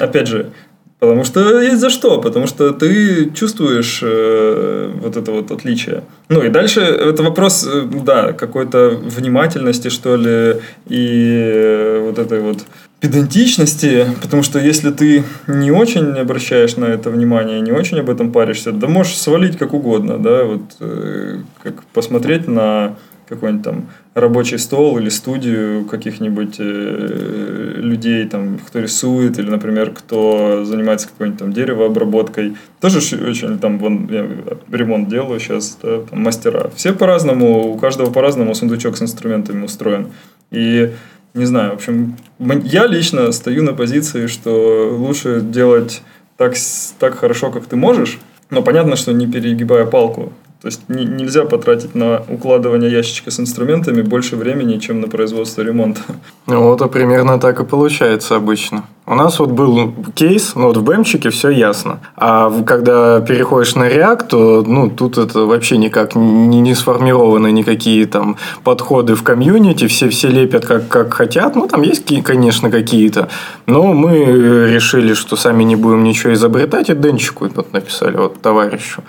опять 0.00 0.26
же, 0.26 0.50
Потому 0.98 1.24
что 1.24 1.60
есть 1.60 1.78
за 1.78 1.90
что, 1.90 2.20
потому 2.22 2.46
что 2.46 2.72
ты 2.72 3.30
чувствуешь 3.34 4.00
э, 4.02 4.90
вот 4.94 5.16
это 5.16 5.30
вот 5.30 5.50
отличие. 5.50 6.04
Ну 6.30 6.42
и 6.42 6.48
дальше 6.48 6.80
это 6.80 7.22
вопрос, 7.22 7.68
э, 7.70 7.82
да, 8.02 8.32
какой-то 8.32 8.98
внимательности, 9.02 9.88
что 9.88 10.16
ли, 10.16 10.56
и 10.88 11.50
э, 11.52 12.00
вот 12.02 12.18
этой 12.18 12.40
вот 12.40 12.60
педантичности, 13.00 14.06
потому 14.22 14.42
что 14.42 14.58
если 14.58 14.90
ты 14.90 15.22
не 15.46 15.70
очень 15.70 16.12
обращаешь 16.12 16.76
на 16.76 16.86
это 16.86 17.10
внимание, 17.10 17.60
не 17.60 17.72
очень 17.72 18.00
об 18.00 18.08
этом 18.08 18.32
паришься, 18.32 18.72
да 18.72 18.88
можешь 18.88 19.18
свалить 19.18 19.58
как 19.58 19.74
угодно, 19.74 20.16
да, 20.16 20.44
вот 20.44 20.62
э, 20.80 21.40
как 21.62 21.84
посмотреть 21.92 22.48
на 22.48 22.96
какой-нибудь 23.28 23.64
там 23.64 23.88
рабочий 24.16 24.56
стол 24.56 24.96
или 24.96 25.10
студию 25.10 25.84
каких-нибудь 25.84 26.56
э, 26.58 27.72
людей, 27.76 28.26
там, 28.26 28.58
кто 28.66 28.80
рисует, 28.80 29.38
или, 29.38 29.50
например, 29.50 29.90
кто 29.90 30.64
занимается 30.64 31.08
какой-нибудь 31.08 31.38
там 31.38 31.52
деревообработкой. 31.52 32.56
Тоже 32.80 32.98
очень 32.98 33.58
там, 33.58 33.78
вон, 33.78 34.08
я 34.10 34.26
ремонт 34.72 35.10
делаю 35.10 35.38
сейчас, 35.38 35.78
да, 35.82 36.00
там, 36.00 36.22
мастера. 36.22 36.70
Все 36.74 36.94
по-разному, 36.94 37.74
у 37.74 37.76
каждого 37.76 38.10
по-разному 38.10 38.54
сундучок 38.54 38.96
с 38.96 39.02
инструментами 39.02 39.66
устроен. 39.66 40.08
И 40.50 40.92
не 41.34 41.44
знаю, 41.44 41.72
в 41.72 41.74
общем, 41.74 42.16
я 42.64 42.86
лично 42.86 43.30
стою 43.32 43.64
на 43.64 43.74
позиции, 43.74 44.28
что 44.28 44.96
лучше 44.96 45.42
делать 45.42 46.02
так, 46.38 46.54
так 46.98 47.18
хорошо, 47.18 47.50
как 47.50 47.66
ты 47.66 47.76
можешь, 47.76 48.18
но 48.48 48.62
понятно, 48.62 48.96
что 48.96 49.12
не 49.12 49.26
перегибая 49.26 49.84
палку. 49.84 50.32
То 50.66 50.70
есть 50.70 50.88
не- 50.88 51.04
нельзя 51.04 51.44
потратить 51.44 51.94
на 51.94 52.24
укладывание 52.28 52.90
ящичка 52.90 53.30
с 53.30 53.38
инструментами 53.38 54.02
больше 54.02 54.34
времени, 54.34 54.78
чем 54.78 55.00
на 55.00 55.06
производство 55.06 55.62
ремонта. 55.62 56.00
Ну, 56.48 56.62
вот 56.62 56.82
а 56.82 56.88
примерно 56.88 57.38
так 57.38 57.60
и 57.60 57.64
получается 57.64 58.34
обычно. 58.34 58.84
У 59.06 59.14
нас 59.14 59.38
вот 59.38 59.50
был 59.50 59.94
кейс, 60.16 60.56
ну 60.56 60.66
вот 60.66 60.76
в 60.76 60.82
бэмчике 60.82 61.30
все 61.30 61.50
ясно. 61.50 62.00
А 62.16 62.52
когда 62.64 63.20
переходишь 63.20 63.76
на 63.76 63.88
React, 63.88 64.26
то 64.26 64.64
ну, 64.66 64.90
тут 64.90 65.18
это 65.18 65.46
вообще 65.46 65.76
никак 65.76 66.16
не, 66.16 66.60
не 66.60 66.74
сформированы 66.74 67.52
никакие 67.52 68.06
там 68.06 68.36
подходы 68.64 69.14
в 69.14 69.22
комьюнити, 69.22 69.86
все, 69.86 70.08
все 70.08 70.26
лепят 70.26 70.66
как, 70.66 70.88
как 70.88 71.14
хотят. 71.14 71.54
Ну, 71.54 71.68
там 71.68 71.82
есть, 71.82 72.04
конечно, 72.24 72.70
какие-то. 72.72 73.28
Но 73.66 73.92
мы 73.92 74.24
решили, 74.72 75.14
что 75.14 75.36
сами 75.36 75.62
не 75.62 75.76
будем 75.76 76.02
ничего 76.02 76.32
изобретать, 76.32 76.90
и 76.90 76.94
Денчику 76.94 77.48
вот 77.54 77.72
написали, 77.72 78.16
вот 78.16 78.40
товарищу. 78.42 79.04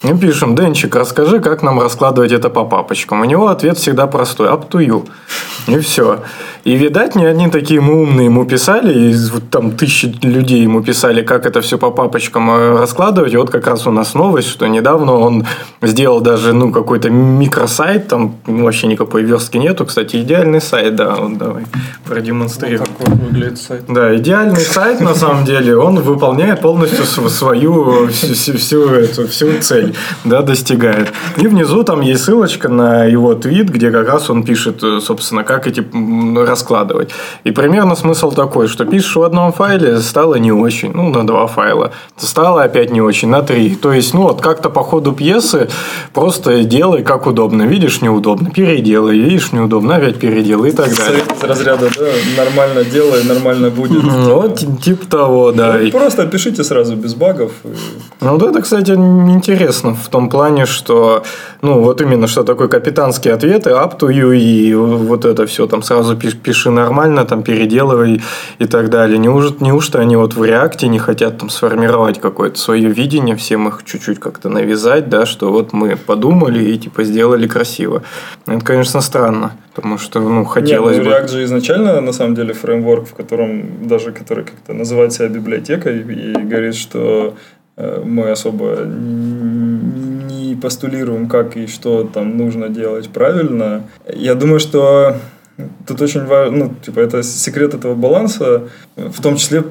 Мы 0.00 0.16
пишем, 0.16 0.54
Денчик, 0.54 0.94
расскажи, 0.94 1.40
как 1.40 1.64
нам 1.64 1.80
раскладывать 1.80 2.30
это 2.30 2.50
по 2.50 2.64
папочкам. 2.64 3.22
У 3.22 3.24
него 3.24 3.48
ответ 3.48 3.78
всегда 3.78 4.06
простой, 4.06 4.46
up 4.48 4.68
to 4.70 4.78
you. 4.78 5.08
И 5.66 5.80
все. 5.80 6.20
И, 6.62 6.76
видать, 6.76 7.16
не 7.16 7.24
одни 7.26 7.50
такие 7.50 7.80
мы 7.80 8.02
умные 8.02 8.26
ему 8.26 8.44
писали, 8.44 8.96
и 8.96 9.14
вот 9.32 9.50
там 9.50 9.72
тысячи 9.72 10.06
людей 10.22 10.62
ему 10.62 10.82
писали, 10.84 11.22
как 11.22 11.46
это 11.46 11.60
все 11.62 11.78
по 11.78 11.90
папочкам 11.90 12.48
э, 12.50 12.78
раскладывать. 12.78 13.32
И 13.32 13.36
вот 13.36 13.50
как 13.50 13.66
раз 13.66 13.88
у 13.88 13.90
нас 13.90 14.14
новость, 14.14 14.48
что 14.48 14.68
недавно 14.68 15.14
он 15.14 15.46
сделал 15.82 16.20
даже 16.20 16.52
ну, 16.52 16.70
какой-то 16.70 17.10
микросайт, 17.10 18.06
там 18.06 18.36
вообще 18.46 18.86
никакой 18.86 19.24
верстки 19.24 19.56
нету. 19.58 19.84
Кстати, 19.84 20.16
идеальный 20.22 20.60
сайт, 20.60 20.94
да, 20.94 21.16
вот 21.16 21.38
давай 21.38 21.64
продемонстрируем. 22.06 22.88
Вот 23.00 23.08
выглядит 23.18 23.58
сайт. 23.58 23.82
Да, 23.88 24.14
идеальный 24.16 24.60
сайт, 24.60 25.00
на 25.00 25.14
самом 25.14 25.44
деле, 25.44 25.76
он 25.76 26.00
выполняет 26.00 26.60
полностью 26.60 27.04
св- 27.04 27.30
свою 27.32 28.06
всю, 28.08 28.34
всю- 28.34 28.56
всю 28.58 28.88
эту, 28.90 29.26
всю 29.26 29.58
цель, 29.60 29.87
да, 30.24 30.42
достигает. 30.42 31.12
И 31.36 31.46
внизу 31.46 31.82
там 31.84 32.00
есть 32.00 32.24
ссылочка 32.24 32.68
на 32.68 33.04
его 33.04 33.34
твит, 33.34 33.68
где 33.70 33.90
как 33.90 34.08
раз 34.08 34.30
он 34.30 34.42
пишет, 34.44 34.82
э, 34.82 35.00
собственно, 35.00 35.44
как 35.44 35.66
эти 35.66 35.84
раскладывать. 36.36 37.10
И 37.44 37.50
примерно 37.50 37.96
смысл 37.96 38.30
такой, 38.32 38.68
что 38.68 38.84
пишешь 38.84 39.16
в 39.16 39.22
одном 39.22 39.52
файле, 39.52 39.98
стало 39.98 40.36
не 40.36 40.52
очень, 40.52 40.92
ну, 40.92 41.10
на 41.10 41.26
два 41.26 41.46
файла. 41.46 41.92
Стало 42.16 42.62
опять 42.62 42.90
не 42.90 43.00
очень, 43.00 43.28
на 43.28 43.42
три. 43.42 43.76
То 43.76 43.92
есть, 43.92 44.14
ну, 44.14 44.22
вот 44.22 44.40
как-то 44.40 44.70
по 44.70 44.82
ходу 44.82 45.12
пьесы 45.12 45.68
просто 46.12 46.64
делай 46.64 47.02
как 47.02 47.26
удобно. 47.26 47.62
Видишь, 47.62 48.00
неудобно, 48.00 48.50
переделай. 48.50 49.18
Видишь, 49.18 49.52
неудобно, 49.52 49.96
опять 49.96 50.18
переделай 50.18 50.70
и 50.70 50.72
так 50.72 50.94
далее. 50.96 51.22
Совет 51.24 51.32
из 51.32 51.42
разряда, 51.42 51.90
да, 51.96 52.06
нормально 52.36 52.84
делай, 52.84 53.24
нормально 53.24 53.70
будет. 53.70 54.02
Вот, 54.02 54.62
типа 54.82 55.06
того, 55.06 55.52
да. 55.52 55.78
Ну, 55.80 55.90
Просто 55.90 56.26
пишите 56.26 56.64
сразу 56.64 56.96
без 56.96 57.14
багов. 57.14 57.52
Ну, 58.20 58.36
вот 58.36 58.42
это, 58.42 58.60
кстати, 58.62 58.90
интересно 58.90 59.77
в 59.82 60.08
том 60.08 60.28
плане, 60.28 60.66
что, 60.66 61.22
ну, 61.62 61.80
вот 61.80 62.00
именно, 62.00 62.26
что 62.26 62.44
такое 62.44 62.68
капитанские 62.68 63.34
ответы, 63.34 63.70
up 63.70 63.98
to 63.98 64.08
you, 64.08 64.36
и 64.36 64.74
вот 64.74 65.24
это 65.24 65.46
все, 65.46 65.66
там, 65.66 65.82
сразу 65.82 66.16
пиш- 66.16 66.36
пиши 66.36 66.70
нормально, 66.70 67.24
там, 67.24 67.42
переделывай 67.42 68.22
и 68.58 68.66
так 68.66 68.90
далее. 68.90 69.18
Неужто, 69.18 69.64
неужто 69.64 70.00
они 70.00 70.16
вот 70.16 70.34
в 70.34 70.44
реакте 70.44 70.88
не 70.88 70.98
хотят 70.98 71.38
там 71.38 71.50
сформировать 71.50 72.20
какое-то 72.20 72.58
свое 72.58 72.88
видение, 72.88 73.36
всем 73.36 73.68
их 73.68 73.82
чуть-чуть 73.84 74.20
как-то 74.20 74.48
навязать, 74.48 75.08
да, 75.08 75.26
что 75.26 75.50
вот 75.50 75.72
мы 75.72 75.96
подумали 75.96 76.62
и, 76.64 76.78
типа, 76.78 77.04
сделали 77.04 77.46
красиво. 77.46 78.02
Это, 78.46 78.64
конечно, 78.64 79.00
странно, 79.00 79.52
потому 79.74 79.98
что, 79.98 80.20
ну, 80.20 80.44
хотелось 80.44 80.96
Нет, 80.96 81.04
ну, 81.04 81.10
бы... 81.10 81.16
React 81.16 81.28
же 81.28 81.44
изначально, 81.44 82.00
на 82.00 82.12
самом 82.12 82.34
деле, 82.34 82.52
фреймворк, 82.52 83.08
в 83.08 83.14
котором 83.14 83.86
даже 83.88 84.12
который 84.12 84.44
как-то 84.44 84.72
называет 84.72 85.12
себя 85.12 85.28
библиотекой 85.28 86.00
и 86.00 86.32
говорит, 86.32 86.74
что 86.74 87.34
мы 88.04 88.30
особо 88.30 88.84
не 88.84 90.56
постулируем, 90.56 91.28
как 91.28 91.56
и 91.56 91.66
что 91.66 92.04
там 92.04 92.36
нужно 92.36 92.68
делать 92.68 93.08
правильно. 93.08 93.84
Я 94.12 94.34
думаю, 94.34 94.60
что 94.60 95.16
тут 95.86 96.02
очень 96.02 96.24
важно, 96.24 96.56
ну, 96.56 96.74
типа, 96.84 97.00
это 97.00 97.22
секрет 97.22 97.74
этого 97.74 97.94
баланса, 97.94 98.68
в 98.96 99.22
том 99.22 99.36
числе 99.36 99.64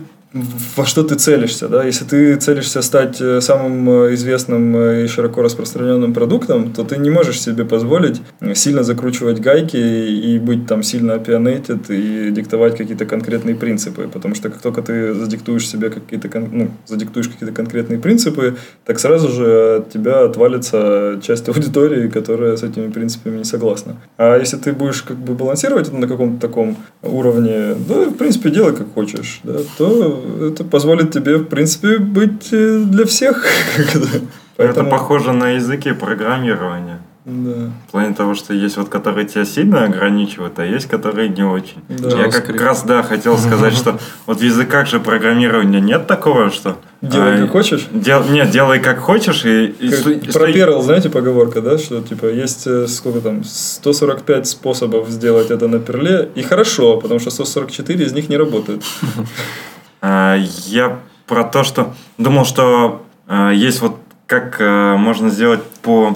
во 0.75 0.85
что 0.85 1.03
ты 1.03 1.15
целишься, 1.15 1.67
да? 1.67 1.83
Если 1.83 2.05
ты 2.05 2.35
целишься 2.35 2.81
стать 2.81 3.21
э, 3.21 3.41
самым 3.41 3.89
э, 3.89 4.13
известным 4.13 4.75
э, 4.75 5.05
и 5.05 5.07
широко 5.07 5.41
распространенным 5.41 6.13
продуктом, 6.13 6.73
то 6.73 6.83
ты 6.83 6.97
не 6.97 7.09
можешь 7.09 7.41
себе 7.41 7.65
позволить 7.65 8.21
сильно 8.53 8.83
закручивать 8.83 9.39
гайки 9.39 9.77
и 9.77 10.39
быть 10.39 10.67
там 10.67 10.83
сильно 10.83 11.13
opinionated 11.13 11.85
и 11.89 12.31
диктовать 12.31 12.77
какие-то 12.77 13.05
конкретные 13.05 13.55
принципы, 13.55 14.07
потому 14.11 14.35
что 14.35 14.49
как 14.49 14.61
только 14.61 14.81
ты 14.81 15.13
задиктуешь 15.13 15.67
себе 15.67 15.89
какие-то, 15.89 16.29
ну, 16.39 16.71
задиктуешь 16.85 17.29
какие-то 17.29 17.53
конкретные 17.53 17.99
принципы, 17.99 18.57
так 18.85 18.99
сразу 18.99 19.29
же 19.29 19.77
от 19.77 19.89
тебя 19.89 20.21
отвалится 20.23 21.19
часть 21.21 21.47
аудитории, 21.49 22.07
которая 22.09 22.57
с 22.57 22.63
этими 22.63 22.89
принципами 22.91 23.39
не 23.39 23.43
согласна. 23.43 23.97
А 24.17 24.37
если 24.37 24.57
ты 24.57 24.73
будешь 24.73 25.01
как 25.01 25.17
бы 25.17 25.33
балансировать 25.33 25.87
это 25.87 25.97
на 25.97 26.07
каком-то 26.07 26.39
таком 26.39 26.77
уровне, 27.01 27.75
да, 27.87 28.05
в 28.05 28.15
принципе, 28.15 28.49
делай 28.49 28.75
как 28.75 28.93
хочешь, 28.93 29.41
да, 29.43 29.59
то 29.77 30.23
это 30.41 30.63
позволит 30.63 31.11
тебе, 31.11 31.37
в 31.37 31.45
принципе, 31.45 31.97
быть 31.97 32.49
э, 32.51 32.79
для 32.85 33.05
всех. 33.05 33.45
Это 34.57 34.83
похоже 34.83 35.33
на 35.33 35.51
языки 35.51 35.91
программирования. 35.91 36.99
Да. 37.27 37.71
В 37.89 37.91
плане 37.91 38.15
того, 38.15 38.35
что 38.35 38.53
есть 38.53 38.77
вот, 38.77 38.87
которые 38.87 39.27
тебя 39.27 39.43
сильно 39.43 39.83
ограничивают, 39.83 40.57
а 40.59 40.65
есть, 40.65 40.87
которые 40.87 41.27
не 41.27 41.43
очень. 41.43 41.83
Да. 41.89 42.07
Я 42.07 42.31
как 42.31 42.49
JavaScript. 42.49 42.63
раз, 42.63 42.83
да, 42.83 43.03
хотел 43.03 43.37
сказать, 43.37 43.73
что 43.73 43.99
вот 44.25 44.39
в 44.39 44.41
языках 44.41 44.87
же 44.87 45.01
программирования 45.01 45.81
нет 45.81 46.07
такого, 46.07 46.49
что... 46.51 46.77
Делай 47.01 47.35
а, 47.35 47.41
как 47.41 47.51
хочешь. 47.51 47.85
дел- 47.91 48.23
нет, 48.29 48.49
делай 48.49 48.79
как 48.79 48.99
хочешь 48.99 49.43
и... 49.43 49.65
и 49.65 49.89
Как 49.89 50.33
про 50.33 50.49
Perl, 50.49 50.81
знаете, 50.81 51.09
поговорка, 51.09 51.61
да, 51.61 51.77
что 51.77 52.01
типа 52.01 52.27
есть 52.27 52.65
э, 52.65 52.87
сколько 52.87 53.19
там, 53.19 53.43
145 53.43 54.47
способов 54.47 55.09
сделать 55.09 55.51
это 55.51 55.67
на 55.67 55.79
перле, 55.79 56.29
и 56.33 56.43
хорошо, 56.43 56.95
потому 56.97 57.19
что 57.19 57.29
144 57.29 58.05
из 58.05 58.13
них 58.13 58.29
не 58.29 58.37
работают. 58.37 58.83
А, 60.01 60.35
Я 60.35 60.99
про 61.25 61.43
то, 61.43 61.63
что 61.63 61.93
думал, 62.17 62.45
что 62.45 63.05
а, 63.27 63.51
есть 63.51 63.81
вот 63.81 63.97
как 64.27 64.57
а, 64.59 64.97
можно 64.97 65.29
сделать 65.29 65.63
по, 65.81 66.15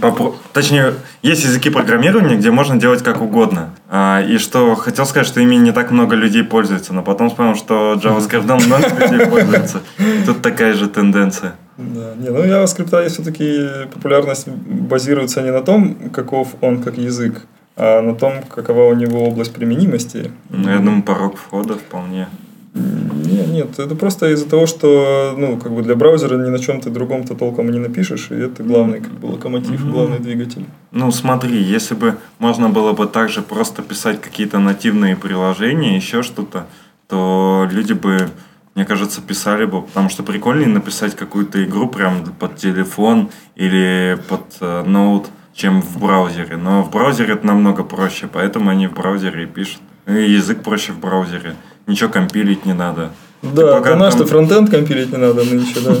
по 0.00 0.12
про- 0.12 0.34
точнее 0.52 0.94
есть 1.22 1.44
языки 1.44 1.70
программирования, 1.70 2.36
где 2.36 2.50
можно 2.50 2.78
делать 2.78 3.02
как 3.02 3.20
угодно. 3.20 3.70
А, 3.90 4.22
И 4.22 4.38
что 4.38 4.74
хотел 4.76 5.06
сказать, 5.06 5.26
что 5.26 5.40
ими 5.40 5.56
не 5.56 5.72
так 5.72 5.90
много 5.90 6.16
людей 6.16 6.42
пользуются, 6.44 6.92
но 6.94 7.02
потом 7.02 7.28
вспомнил, 7.30 7.54
что 7.56 7.94
JavaScript 7.94 8.42
много 8.66 8.88
людей 8.88 9.26
пользуется. 9.26 9.80
И 9.98 10.22
Тут 10.26 10.42
такая 10.42 10.74
же 10.74 10.88
тенденция. 10.88 11.54
Да. 11.76 12.14
Не, 12.16 12.30
ну 12.30 12.44
JavaScript 12.44 13.08
все-таки 13.08 13.68
популярность 13.92 14.48
базируется 14.48 15.42
не 15.42 15.52
на 15.52 15.60
том, 15.62 15.94
каков 16.12 16.54
он 16.60 16.82
как 16.82 16.98
язык, 16.98 17.46
а 17.76 18.02
на 18.02 18.14
том, 18.16 18.42
какова 18.52 18.84
у 18.90 18.94
него 18.94 19.24
область 19.24 19.54
применимости. 19.54 20.32
Ну, 20.50 20.68
я 20.70 20.78
думаю, 20.78 21.02
порог 21.04 21.36
входа 21.36 21.74
вполне. 21.74 22.26
Нет, 22.74 23.48
нет, 23.48 23.78
это 23.78 23.94
просто 23.94 24.30
из-за 24.32 24.48
того, 24.48 24.66
что 24.66 25.34
ну, 25.36 25.58
как 25.58 25.72
бы 25.72 25.82
для 25.82 25.94
браузера 25.94 26.36
ни 26.36 26.48
на 26.48 26.58
чем 26.58 26.80
ты 26.80 26.90
другом-то 26.90 27.34
толком 27.34 27.70
не 27.70 27.78
напишешь, 27.78 28.30
и 28.30 28.34
это 28.34 28.62
главный 28.62 29.00
как 29.00 29.12
бы 29.12 29.26
локомотив, 29.26 29.90
главный 29.90 30.18
двигатель. 30.18 30.64
Ну, 30.90 31.10
смотри, 31.10 31.60
если 31.62 31.94
бы 31.94 32.16
можно 32.38 32.68
было 32.68 32.92
бы 32.92 33.06
также 33.06 33.42
просто 33.42 33.82
писать 33.82 34.20
какие-то 34.20 34.58
нативные 34.58 35.16
приложения, 35.16 35.96
еще 35.96 36.22
что-то, 36.22 36.66
то 37.08 37.66
люди 37.70 37.92
бы, 37.94 38.28
мне 38.74 38.84
кажется, 38.84 39.20
писали 39.20 39.64
бы, 39.64 39.82
потому 39.82 40.08
что 40.08 40.22
прикольнее 40.22 40.68
написать 40.68 41.16
какую-то 41.16 41.64
игру 41.64 41.88
прям 41.88 42.24
под 42.38 42.56
телефон 42.56 43.30
или 43.56 44.18
под 44.28 44.42
э, 44.60 44.84
ноут, 44.84 45.28
чем 45.54 45.82
в 45.82 45.98
браузере. 45.98 46.56
Но 46.56 46.82
в 46.82 46.90
браузере 46.90 47.34
это 47.34 47.46
намного 47.46 47.82
проще, 47.82 48.28
поэтому 48.32 48.70
они 48.70 48.86
в 48.86 48.94
браузере 48.94 49.44
и 49.44 49.46
пишут. 49.46 49.80
И 50.06 50.12
язык 50.12 50.62
проще 50.62 50.92
в 50.92 51.00
браузере. 51.00 51.56
Ничего 51.88 52.08
компилить 52.10 52.64
не 52.66 52.74
надо. 52.74 53.10
Да, 53.42 53.78
пока 53.78 53.90
это 53.90 53.98
наш, 53.98 54.14
там- 54.14 54.20
что 54.22 54.28
фронтенд 54.28 54.70
компилить 54.70 55.10
не 55.10 55.18
надо 55.18 55.42
нынче, 55.44 55.80
да. 55.84 55.96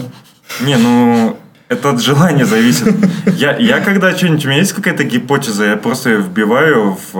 Не, 0.64 0.76
ну, 0.76 1.36
это 1.68 1.90
от 1.90 2.00
желания 2.00 2.44
зависит. 2.46 2.94
Я, 3.36 3.56
я 3.58 3.80
когда 3.80 4.16
что-нибудь, 4.16 4.44
у 4.46 4.48
меня 4.48 4.58
есть 4.58 4.72
какая-то 4.72 5.04
гипотеза, 5.04 5.64
я 5.66 5.76
просто 5.76 6.10
ее 6.10 6.18
вбиваю 6.20 6.92
в... 7.12 7.14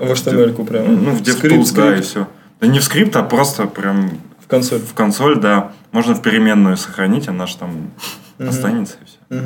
э, 0.00 0.06
В 0.06 0.12
HTML-ку 0.12 0.64
прямо. 0.64 0.88
Ну, 0.88 1.10
в 1.12 1.26
Скрипт, 1.26 1.54
DevTools, 1.68 1.74
да, 1.74 1.96
и 1.96 2.00
все. 2.02 2.26
Да 2.60 2.66
не 2.68 2.78
в 2.78 2.84
скрипт, 2.84 3.14
а 3.16 3.22
просто 3.22 3.66
прям 3.66 4.10
В 4.40 4.46
консоль. 4.48 4.78
в 4.80 4.94
консоль, 4.94 5.38
да. 5.40 5.72
Можно 5.92 6.14
в 6.14 6.22
переменную 6.22 6.76
сохранить, 6.76 7.28
она 7.28 7.46
же 7.46 7.56
там 7.58 7.90
останется 8.38 8.96
и 9.02 9.04
все. 9.06 9.40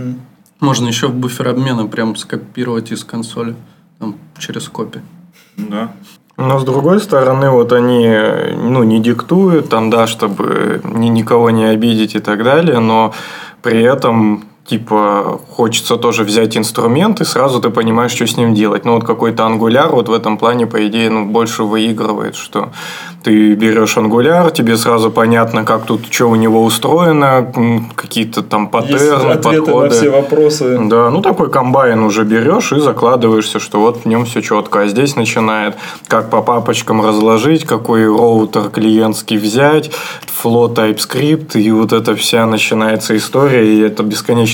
Можно 0.60 0.86
еще 0.88 1.08
в 1.08 1.14
буфер 1.14 1.48
обмена 1.48 1.86
прям 1.86 2.14
скопировать 2.16 2.90
из 2.92 3.04
консоли 3.04 3.54
там, 3.98 4.16
через 4.38 4.68
копи. 4.68 5.00
Да. 5.56 5.90
Но 6.36 6.58
с 6.58 6.64
другой 6.64 7.00
стороны, 7.00 7.48
вот 7.50 7.72
они 7.72 8.06
ну, 8.54 8.82
не 8.82 9.00
диктуют, 9.00 9.70
там, 9.70 9.88
да, 9.88 10.06
чтобы 10.06 10.80
ни, 10.84 11.08
никого 11.08 11.50
не 11.50 11.64
обидеть 11.64 12.14
и 12.14 12.18
так 12.18 12.44
далее, 12.44 12.78
но 12.78 13.14
при 13.62 13.82
этом 13.82 14.44
типа 14.66 15.40
хочется 15.50 15.96
тоже 15.96 16.24
взять 16.24 16.56
инструмент, 16.56 17.20
и 17.20 17.24
сразу 17.24 17.60
ты 17.60 17.70
понимаешь, 17.70 18.12
что 18.12 18.26
с 18.26 18.36
ним 18.36 18.54
делать. 18.54 18.84
Ну, 18.84 18.94
вот 18.94 19.04
какой-то 19.04 19.44
ангуляр 19.44 19.90
вот 19.90 20.08
в 20.08 20.12
этом 20.12 20.38
плане, 20.38 20.66
по 20.66 20.86
идее, 20.86 21.10
ну, 21.10 21.26
больше 21.26 21.62
выигрывает, 21.62 22.34
что 22.34 22.70
ты 23.26 23.54
берешь 23.54 23.96
ангуляр, 23.96 24.52
тебе 24.52 24.76
сразу 24.76 25.10
понятно, 25.10 25.64
как 25.64 25.84
тут, 25.84 26.02
что 26.08 26.26
у 26.26 26.36
него 26.36 26.62
устроено, 26.62 27.52
какие-то 27.96 28.44
там 28.44 28.62
Есть 28.62 28.72
паттерны, 28.72 29.32
ответы 29.32 29.62
подходы. 29.62 29.88
на 29.88 29.90
все 29.90 30.10
вопросы. 30.10 30.78
Да, 30.82 31.10
ну 31.10 31.22
такой 31.22 31.50
комбайн 31.50 32.04
уже 32.04 32.22
берешь 32.22 32.72
и 32.72 32.78
закладываешься, 32.78 33.58
что 33.58 33.80
вот 33.80 34.02
в 34.04 34.06
нем 34.06 34.26
все 34.26 34.42
четко. 34.42 34.82
А 34.82 34.86
здесь 34.86 35.16
начинает, 35.16 35.74
как 36.06 36.30
по 36.30 36.40
папочкам 36.40 37.04
разложить, 37.04 37.64
какой 37.64 38.06
роутер 38.06 38.70
клиентский 38.70 39.38
взять, 39.38 39.90
flow 40.40 40.72
TypeScript, 40.72 41.60
и 41.60 41.72
вот 41.72 41.92
эта 41.92 42.14
вся 42.14 42.46
начинается 42.46 43.16
история, 43.16 43.66
и 43.66 43.80
это 43.80 44.04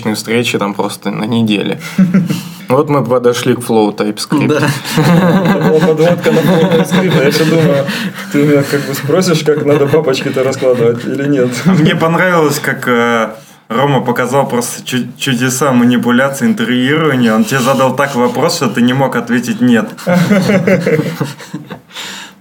бесконечные 0.02 0.14
встречи 0.14 0.58
там 0.58 0.74
просто 0.74 1.10
на 1.10 1.24
неделе. 1.24 1.80
Вот 2.68 2.88
мы 2.88 3.04
подошли 3.04 3.54
к 3.54 3.58
flow 3.58 3.94
TypeScript. 3.94 4.46
Была 4.46 4.60
подводка 5.86 6.32
на 6.32 6.40
полный 6.40 6.86
скрипт. 6.86 7.16
Я 7.16 7.24
еще 7.24 7.44
думаю, 7.44 7.84
ты 8.32 8.42
меня 8.44 8.62
как 8.62 8.80
бы 8.86 8.94
спросишь, 8.94 9.42
как 9.44 9.66
надо 9.66 9.86
папочки-то 9.86 10.42
раскладывать 10.42 11.04
или 11.04 11.28
нет. 11.28 11.50
А 11.66 11.72
мне 11.72 11.94
понравилось, 11.94 12.58
как 12.60 12.88
э, 12.88 13.28
Рома 13.68 14.00
показал 14.00 14.48
просто 14.48 14.82
чу- 14.86 15.08
чудеса 15.18 15.72
манипуляции, 15.72 16.46
интервьюирования. 16.46 17.34
Он 17.34 17.44
тебе 17.44 17.60
задал 17.60 17.94
так 17.94 18.14
вопрос, 18.14 18.56
что 18.56 18.68
ты 18.68 18.80
не 18.80 18.94
мог 18.94 19.16
ответить 19.16 19.60
«нет». 19.60 19.90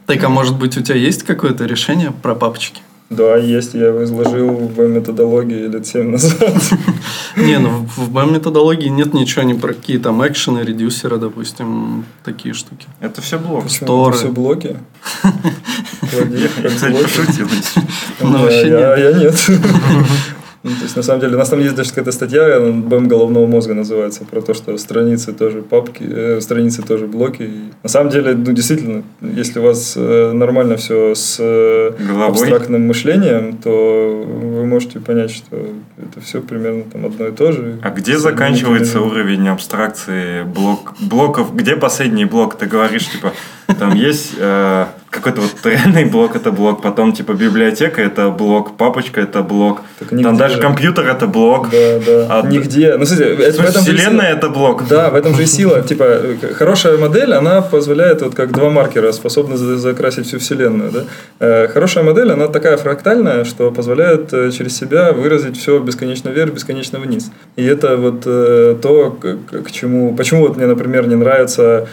Так, 0.05 0.23
а 0.23 0.29
может 0.29 0.57
быть, 0.57 0.77
у 0.77 0.81
тебя 0.81 0.97
есть 0.97 1.23
какое-то 1.23 1.65
решение 1.65 2.11
про 2.11 2.35
папочки? 2.35 2.81
Да, 3.11 3.35
есть, 3.35 3.73
я 3.73 3.87
его 3.87 4.05
изложил 4.05 4.47
в 4.55 4.79
методологии 4.87 5.67
лет 5.67 5.85
7 5.85 6.11
назад. 6.11 6.41
Не, 7.35 7.59
ну 7.59 7.85
в 7.97 8.31
методологии 8.31 8.87
нет 8.87 9.13
ничего 9.13 9.43
ни 9.43 9.51
про 9.51 9.73
какие 9.73 9.97
там 9.97 10.25
экшены, 10.25 10.59
редюсеры, 10.59 11.17
допустим, 11.17 12.05
такие 12.23 12.53
штуки. 12.53 12.87
Это 13.01 13.21
все 13.21 13.37
блок. 13.37 13.63
Почему? 13.63 13.85
Сторы. 13.87 14.15
Это 14.15 14.17
все 14.17 14.31
блоки. 14.31 14.77
Я, 15.23 16.47
как 16.61 16.73
кстати, 16.73 16.91
блоки. 16.91 17.03
пошутил. 17.03 17.47
Ну, 18.21 18.49
Я 18.49 19.11
нет. 19.13 19.35
Ну, 20.63 20.69
то 20.71 20.83
есть, 20.83 20.95
на 20.95 21.01
самом 21.01 21.21
деле, 21.21 21.35
у 21.35 21.37
нас 21.39 21.49
там 21.49 21.59
есть 21.59 21.73
даже 21.75 21.89
какая-то 21.89 22.11
статья, 22.11 22.57
она 22.57 22.71
БЭМ 22.71 23.07
головного 23.07 23.47
мозга 23.47 23.73
называется, 23.73 24.25
про 24.25 24.41
то, 24.41 24.53
что 24.53 24.77
страницы 24.77 25.33
тоже 25.33 25.63
папки, 25.63 26.03
э, 26.07 26.39
страницы 26.39 26.83
тоже 26.83 27.07
блоки. 27.07 27.41
И 27.43 27.59
на 27.81 27.89
самом 27.89 28.11
деле, 28.11 28.35
ну, 28.35 28.51
действительно, 28.51 29.03
если 29.21 29.59
у 29.59 29.63
вас 29.63 29.93
э, 29.97 30.31
нормально 30.33 30.77
все 30.77 31.15
с 31.15 31.37
э, 31.39 31.93
Головой. 31.97 32.27
абстрактным 32.29 32.85
мышлением, 32.85 33.57
то 33.57 34.23
вы 34.27 34.65
можете 34.67 34.99
понять, 34.99 35.31
что 35.31 35.55
это 35.97 36.21
все 36.23 36.41
примерно 36.41 36.83
там 36.83 37.07
одно 37.07 37.27
и 37.27 37.31
то 37.31 37.51
же. 37.51 37.79
А 37.81 37.89
где 37.89 38.19
заканчивается 38.19 39.01
уровень 39.01 39.47
абстракции 39.47 40.43
блок, 40.43 40.93
блоков? 40.99 41.55
Где 41.55 41.75
последний 41.75 42.25
блок? 42.25 42.55
Ты 42.59 42.67
говоришь, 42.67 43.09
типа, 43.09 43.33
там 43.79 43.95
есть 43.95 44.35
э, 44.37 44.85
какой-то 45.11 45.41
вот 45.41 45.51
реальный 45.65 46.05
блок, 46.05 46.35
это 46.35 46.51
блок, 46.51 46.81
потом, 46.81 47.11
типа, 47.13 47.33
библиотека, 47.33 48.01
это 48.01 48.29
блок, 48.29 48.77
папочка, 48.77 49.21
это 49.21 49.41
блок, 49.43 49.81
Так 49.99 50.11
нигде 50.13 50.23
там 50.23 50.37
даже 50.37 50.55
же. 50.55 50.61
компьютер, 50.61 51.05
это 51.05 51.27
блок. 51.27 51.69
Да, 51.69 51.99
да. 52.07 52.27
А, 52.39 52.47
Нигде. 52.47 52.95
Ну, 52.97 53.05
смотрите, 53.05 53.43
это, 53.43 53.61
В 53.61 53.65
этом 53.69 53.83
же. 53.83 53.91
Вселенная 53.93 54.33
это 54.33 54.49
блок. 54.49 54.87
Да, 54.87 55.09
в 55.09 55.15
этом 55.15 55.35
же 55.35 55.43
и 55.43 55.45
сила. 55.45 55.81
Типа, 55.83 56.03
э, 56.05 56.35
хорошая 56.53 56.97
модель, 56.97 57.33
она 57.33 57.61
позволяет, 57.61 58.21
вот 58.21 58.35
как 58.35 58.51
два 58.53 58.69
маркера, 58.69 59.11
способны 59.11 59.57
за- 59.57 59.77
закрасить 59.77 60.25
всю 60.27 60.39
Вселенную. 60.39 60.91
Да? 60.91 61.03
Э, 61.39 61.67
Хорошая 61.67 62.03
модель, 62.05 62.31
она 62.31 62.47
такая 62.47 62.77
фрактальная, 62.77 63.43
что 63.43 63.69
позволяет 63.71 64.33
э, 64.33 64.49
через 64.51 64.77
себя 64.77 65.11
выразить 65.11 65.57
все 65.57 65.77
бесконечно 65.79 66.29
вверх, 66.29 66.53
бесконечно 66.53 66.99
вниз. 66.99 67.31
И 67.57 67.65
это 67.65 67.97
вот 67.97 68.21
то, 68.81 69.11
к, 69.21 69.63
к- 69.63 69.71
чему... 69.71 70.15
Почему 70.15 70.47
вот 70.47 70.55
мне, 70.57 70.67
например, 70.67 71.07
не 71.07 71.15
нравится 71.15 71.87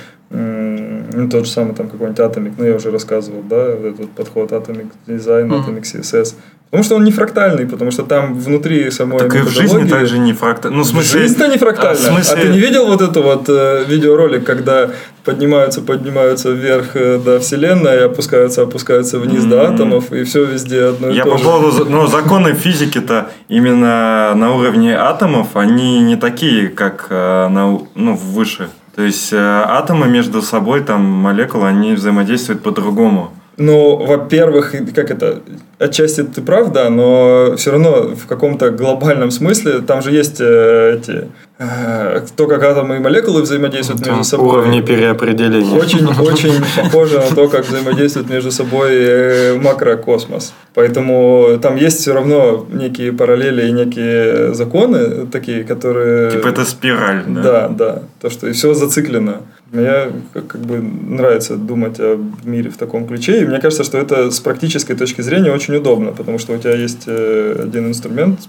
ну, 1.18 1.28
тот 1.28 1.44
же 1.46 1.50
самый 1.50 1.74
там 1.74 1.88
какой-нибудь 1.88 2.20
Atomic, 2.20 2.52
ну, 2.58 2.64
я 2.64 2.74
уже 2.76 2.90
рассказывал, 2.90 3.42
да, 3.48 3.74
вот 3.76 3.94
этот 3.94 4.10
подход 4.10 4.52
Atomic 4.52 4.86
Design, 5.06 5.44
Мгм. 5.46 5.54
Atomic 5.76 5.82
CSS. 5.84 6.34
Потому 6.70 6.84
что 6.84 6.96
он 6.96 7.04
не 7.04 7.12
фрактальный, 7.12 7.66
потому 7.66 7.90
что 7.90 8.02
там 8.02 8.34
внутри 8.38 8.90
самой 8.90 9.18
Так 9.18 9.34
и 9.34 9.38
в 9.38 9.48
жизни 9.48 9.88
также 9.88 10.18
не 10.18 10.34
фрактально. 10.34 10.76
Ну, 10.76 10.82
в 10.82 10.86
смысле... 10.86 11.20
Жизнь-то 11.20 11.48
не 11.48 11.56
фрактальная. 11.56 11.92
А, 11.92 12.10
в 12.10 12.14
смысле- 12.14 12.34
А 12.36 12.42
ты 12.42 12.48
не 12.48 12.58
видел 12.60 12.86
вот 12.86 13.00
эту 13.00 13.22
вот 13.22 13.48
э, 13.48 13.84
видеоролик, 13.88 14.44
когда 14.44 14.90
поднимаются, 15.24 15.80
поднимаются 15.80 16.50
вверх 16.50 16.94
э, 16.94 17.18
до 17.24 17.38
Вселенной, 17.40 18.04
опускаются, 18.04 18.62
опускаются 18.62 19.18
вниз 19.18 19.44
до 19.44 19.56
М. 19.64 19.72
атомов, 19.74 20.12
и 20.12 20.24
все 20.24 20.44
везде 20.44 20.84
одно 20.84 21.08
и 21.08 21.16
Я 21.16 21.24
то 21.24 21.30
по 21.30 21.38
же. 21.38 21.44
поводу, 21.44 21.84
ну, 21.86 22.06
законы 22.06 22.52
физики-то 22.52 23.30
именно 23.48 24.34
на 24.34 24.54
уровне 24.54 24.94
атомов, 24.94 25.56
они 25.56 26.00
не 26.00 26.16
такие, 26.16 26.68
как 26.68 27.06
э, 27.08 27.48
на, 27.48 27.80
ну, 27.94 28.14
выше. 28.14 28.68
То 28.98 29.04
есть 29.04 29.32
э, 29.32 29.36
атомы 29.38 30.08
между 30.08 30.42
собой, 30.42 30.80
там, 30.80 31.04
молекулы, 31.04 31.68
они 31.68 31.92
взаимодействуют 31.92 32.64
по-другому. 32.64 33.32
Ну, 33.58 33.96
во-первых, 33.96 34.72
как 34.94 35.10
это, 35.10 35.40
отчасти 35.80 36.22
ты 36.22 36.42
прав, 36.42 36.72
да, 36.72 36.90
но 36.90 37.56
все 37.56 37.72
равно 37.72 38.14
в 38.14 38.26
каком-то 38.28 38.70
глобальном 38.70 39.32
смысле 39.32 39.80
там 39.80 40.00
же 40.00 40.12
есть 40.12 40.40
э, 40.40 40.96
эти, 40.96 41.26
э, 41.58 42.20
то, 42.36 42.46
как 42.46 42.62
атомы 42.62 42.96
и 42.96 42.98
молекулы 43.00 43.42
взаимодействуют 43.42 44.04
Там 44.04 44.18
между 44.18 44.30
собой. 44.30 44.48
уровни 44.48 44.80
переопределения. 44.80 45.76
Очень, 45.76 46.06
очень 46.06 46.52
похоже 46.76 47.18
на 47.18 47.34
то, 47.34 47.48
как 47.48 47.66
взаимодействует 47.66 48.30
между 48.30 48.52
собой 48.52 48.90
э, 48.92 49.58
макрокосмос. 49.58 50.54
Поэтому 50.74 51.58
там 51.60 51.74
есть 51.74 51.98
все 51.98 52.14
равно 52.14 52.64
некие 52.72 53.12
параллели 53.12 53.66
и 53.66 53.72
некие 53.72 54.54
законы 54.54 55.26
такие, 55.26 55.64
которые... 55.64 56.30
Типа 56.30 56.46
это 56.46 56.64
спираль, 56.64 57.24
да? 57.26 57.42
Да, 57.42 57.68
да. 57.68 58.02
То, 58.20 58.30
что 58.30 58.46
и 58.46 58.52
все 58.52 58.72
зациклено. 58.72 59.42
Мне 59.70 60.12
как, 60.32 60.46
как 60.46 60.60
бы 60.62 60.78
нравится 60.78 61.56
думать 61.56 62.00
о 62.00 62.18
мире 62.44 62.70
в 62.70 62.78
таком 62.78 63.06
ключе. 63.06 63.42
И 63.42 63.46
мне 63.46 63.58
кажется, 63.58 63.84
что 63.84 63.98
это 63.98 64.30
с 64.30 64.40
практической 64.40 64.94
точки 64.94 65.20
зрения 65.20 65.52
очень 65.52 65.74
удобно, 65.74 66.12
потому 66.12 66.38
что 66.38 66.54
у 66.54 66.58
тебя 66.58 66.74
есть 66.74 67.04
э, 67.06 67.60
один 67.64 67.88
инструмент, 67.88 68.40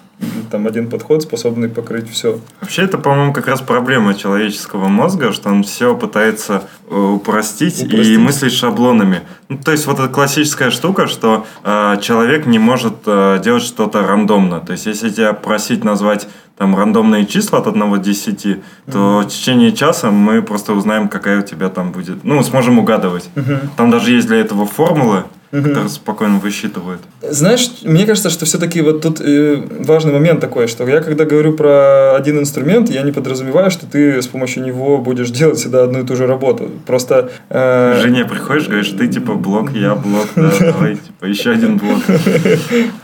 там 0.50 0.66
один 0.66 0.90
подход, 0.90 1.22
способный 1.24 1.68
покрыть 1.68 2.10
все. 2.10 2.40
Вообще, 2.62 2.84
это, 2.84 2.98
по-моему, 2.98 3.34
как 3.34 3.48
раз 3.48 3.62
проблема 3.62 4.14
человеческого 4.14 4.88
мозга, 4.88 5.34
что 5.34 5.50
он 5.50 5.64
все 5.64 5.96
пытается 5.96 6.64
э, 6.90 6.96
упростить, 6.96 7.84
Упростить. 7.84 8.08
и 8.08 8.18
мыслить 8.18 8.54
шаблонами. 8.54 9.22
Ну, 9.50 9.58
то 9.58 9.72
есть, 9.72 9.88
вот 9.88 10.00
эта 10.00 10.08
классическая 10.08 10.72
штука, 10.72 11.08
что 11.08 11.46
э, 11.64 11.98
человек 12.02 12.46
не 12.46 12.60
может 12.60 12.94
э, 13.06 13.42
делать 13.44 13.64
что-то 13.64 14.06
рандомно. 14.08 14.62
То 14.62 14.72
есть, 14.72 14.86
если 14.86 15.10
тебя 15.10 15.34
просить 15.34 15.84
назвать 15.84 16.28
там 16.60 16.76
рандомные 16.76 17.26
числа 17.26 17.60
от 17.60 17.68
1 17.68 17.90
до 17.90 17.98
10, 17.98 18.58
то 18.92 19.20
в 19.22 19.28
течение 19.28 19.72
часа 19.72 20.12
мы 20.12 20.42
просто 20.42 20.74
узнаем, 20.74 21.08
какая 21.08 21.40
у 21.40 21.42
тебя 21.42 21.70
там 21.70 21.94
будет. 21.94 22.26
Ну, 22.26 22.44
сможем 22.44 22.80
угадывать. 22.80 23.30
Там 23.78 23.90
даже 23.90 24.12
есть 24.12 24.28
для 24.28 24.38
этого 24.38 24.66
формулы, 24.66 25.24
которые 25.52 25.90
спокойно 25.90 26.38
высчитывают. 26.38 27.02
Знаешь, 27.22 27.70
мне 27.84 28.06
кажется, 28.06 28.30
что 28.30 28.46
все-таки 28.46 28.82
вот 28.82 29.02
тут 29.02 29.20
э, 29.20 29.62
важный 29.80 30.14
момент 30.14 30.40
такой, 30.40 30.68
что 30.68 30.88
я 30.88 31.02
когда 31.02 31.26
говорю 31.26 31.54
про 31.54 32.16
один 32.16 32.40
инструмент, 32.40 32.90
я 32.90 33.02
не 33.02 33.12
подразумеваю, 33.12 33.72
что 33.72 33.86
ты 33.86 34.22
с 34.22 34.28
помощью 34.28 34.64
него 34.64 35.00
будешь 35.00 35.32
делать 35.32 35.58
всегда 35.58 35.84
одну 35.84 36.02
и 36.02 36.06
ту 36.06 36.16
же 36.16 36.28
работу. 36.28 36.70
Просто... 36.86 37.32
э, 37.50 38.00
Жене 38.02 38.26
приходишь, 38.26 38.68
говоришь, 38.68 38.90
ты 38.90 39.08
типа 39.08 39.34
блок, 39.34 39.72
я 39.72 39.96
блок, 39.96 40.28
да, 40.36 40.52
давай, 40.60 40.96
типа, 40.96 41.26
еще 41.26 41.52
один 41.52 41.78
блок. 41.78 42.00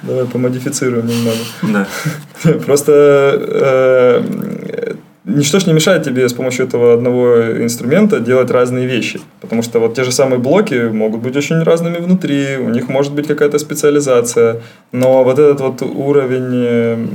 Давай 0.03 0.25
помодифицируем 0.25 1.07
немного. 1.07 1.37
Да. 1.63 1.87
Просто 2.65 2.91
э, 2.91 4.84
ничто 5.25 5.59
ж 5.59 5.67
не 5.67 5.73
мешает 5.73 6.03
тебе 6.03 6.27
с 6.27 6.33
помощью 6.33 6.65
этого 6.65 6.93
одного 6.93 7.63
инструмента 7.63 8.19
делать 8.19 8.51
разные 8.51 8.87
вещи. 8.87 9.19
Потому 9.41 9.63
что 9.63 9.79
вот 9.79 9.95
те 9.95 10.03
же 10.03 10.11
самые 10.11 10.39
блоки 10.39 10.89
могут 10.89 11.21
быть 11.21 11.35
очень 11.35 11.63
разными 11.63 11.97
внутри, 11.97 12.57
у 12.57 12.69
них 12.69 12.89
может 12.89 13.13
быть 13.13 13.27
какая-то 13.27 13.59
специализация, 13.59 14.61
но 14.91 15.23
вот 15.23 15.39
этот 15.39 15.61
вот 15.61 15.81
уровень 15.81 17.09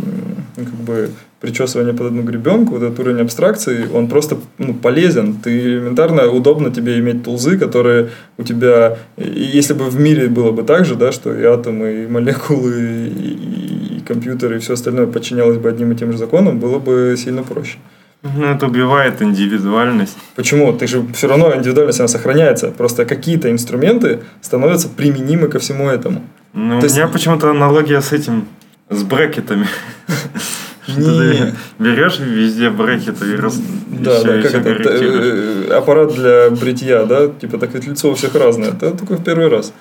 ну, 0.57 0.65
как 0.65 0.75
бы 0.75 1.11
причесывания 1.41 1.95
под 1.95 2.09
одну 2.09 2.23
гребенку, 2.23 2.75
вот 2.75 2.83
этот 2.83 2.99
уровень 3.01 3.23
абстракции, 3.23 3.87
он 3.95 4.09
просто 4.09 4.37
ну, 4.59 4.75
полезен. 4.75 5.35
Ты 5.35 5.59
элементарно 5.59 6.27
удобно 6.31 6.71
тебе 6.71 6.99
иметь 6.99 7.25
тулзы, 7.25 7.59
которые 7.59 8.11
у 8.37 8.43
тебя, 8.43 8.99
если 9.17 9.73
бы 9.73 9.85
в 9.89 9.99
мире 9.99 10.29
было 10.29 10.53
бы 10.53 10.65
так 10.65 10.85
же, 10.85 10.97
да, 10.97 11.13
что 11.13 11.35
и 11.35 11.45
атомы, 11.45 12.05
и 12.05 12.07
молекулы, 12.07 13.09
и, 13.09 13.97
и 13.97 14.03
компьютеры, 14.07 14.57
и 14.57 14.59
все 14.59 14.75
остальное 14.75 15.07
подчинялось 15.07 15.57
бы 15.57 15.69
одним 15.71 15.93
и 15.93 15.97
тем 15.97 16.13
же 16.13 16.19
законам, 16.19 16.59
было 16.59 16.79
бы 16.79 17.15
сильно 17.17 17.43
проще. 17.43 17.79
Ну, 18.23 18.45
это 18.45 18.67
убивает 18.67 19.23
индивидуальность. 19.23 20.17
Почему? 20.37 20.73
Ты 20.75 20.87
же 20.87 21.07
все 21.15 21.27
равно 21.27 21.55
индивидуальность 21.57 22.01
она 22.01 22.09
сохраняется. 22.09 22.71
Просто 22.71 23.07
какие-то 23.07 23.51
инструменты 23.51 24.21
становятся 24.43 24.89
применимы 24.89 25.49
ко 25.49 25.59
всему 25.59 25.89
этому. 25.89 26.23
Ну, 26.53 26.75
То 26.75 26.81
у 26.81 26.83
есть- 26.85 26.97
меня 26.97 27.09
почему-то 27.09 27.51
аналогия 27.51 28.01
с 28.03 28.13
этим, 28.13 28.47
с 28.91 29.03
брекетами. 29.05 29.67
Что 30.91 31.01
Не. 31.01 31.33
ты 31.33 31.55
берешь 31.79 32.19
везде 32.19 32.71
брекеты 32.71 33.33
и 33.33 33.37
раз... 33.37 33.61
Да, 33.89 34.23
да, 34.23 34.43
как 34.43 34.55
это, 34.55 34.91
э, 34.91 35.73
аппарат 35.73 36.15
для 36.15 36.51
бритья, 36.51 37.05
да, 37.05 37.29
типа 37.29 37.59
так 37.59 37.75
ведь 37.75 37.87
лицо 37.87 38.11
у 38.11 38.15
всех 38.15 38.35
разное, 38.35 38.71
это 38.71 38.93
только 38.93 39.15
в 39.15 39.25
первый 39.25 39.49
раз. 39.49 39.73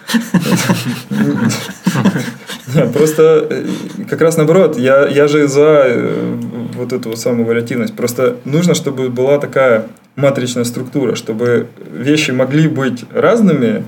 Просто 2.94 3.48
э, 3.50 3.66
как 4.10 4.22
раз 4.22 4.38
наоборот, 4.38 4.78
я, 4.78 5.08
я 5.08 5.28
же 5.28 5.48
за 5.48 5.84
э, 5.86 6.36
вот 6.76 6.94
эту 6.94 7.10
вот 7.10 7.20
самую 7.20 7.46
вариативность. 7.48 7.96
Просто 7.96 8.38
нужно, 8.46 8.74
чтобы 8.74 9.10
была 9.10 9.40
такая 9.40 9.88
матричная 10.16 10.66
структура, 10.66 11.16
чтобы 11.16 11.68
вещи 11.92 12.32
могли 12.32 12.68
быть 12.68 13.06
разными 13.14 13.84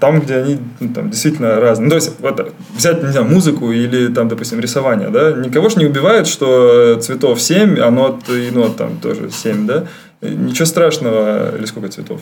там, 0.00 0.20
где 0.20 0.36
они 0.36 0.58
ну, 0.80 0.92
там, 0.92 1.10
действительно 1.10 1.60
разные. 1.60 1.84
Ну, 1.84 1.90
то 1.90 1.96
есть, 1.96 2.12
вот, 2.18 2.52
взять, 2.76 3.02
не 3.02 3.12
знаю, 3.12 3.26
музыку 3.26 3.70
или, 3.70 4.08
там, 4.08 4.28
допустим, 4.28 4.60
рисование, 4.60 5.08
да, 5.08 5.32
никого 5.32 5.68
ж 5.68 5.76
не 5.76 5.86
убивает, 5.86 6.26
что 6.26 6.98
цветов 7.00 7.40
7, 7.40 7.78
а 7.78 7.90
нот 7.90 8.28
и 8.28 8.50
нот 8.50 8.76
там 8.76 8.96
тоже 8.98 9.30
7, 9.30 9.66
да, 9.66 9.84
Ничего 10.22 10.66
страшного. 10.66 11.56
Или 11.56 11.64
сколько 11.64 11.88
цветов? 11.88 12.20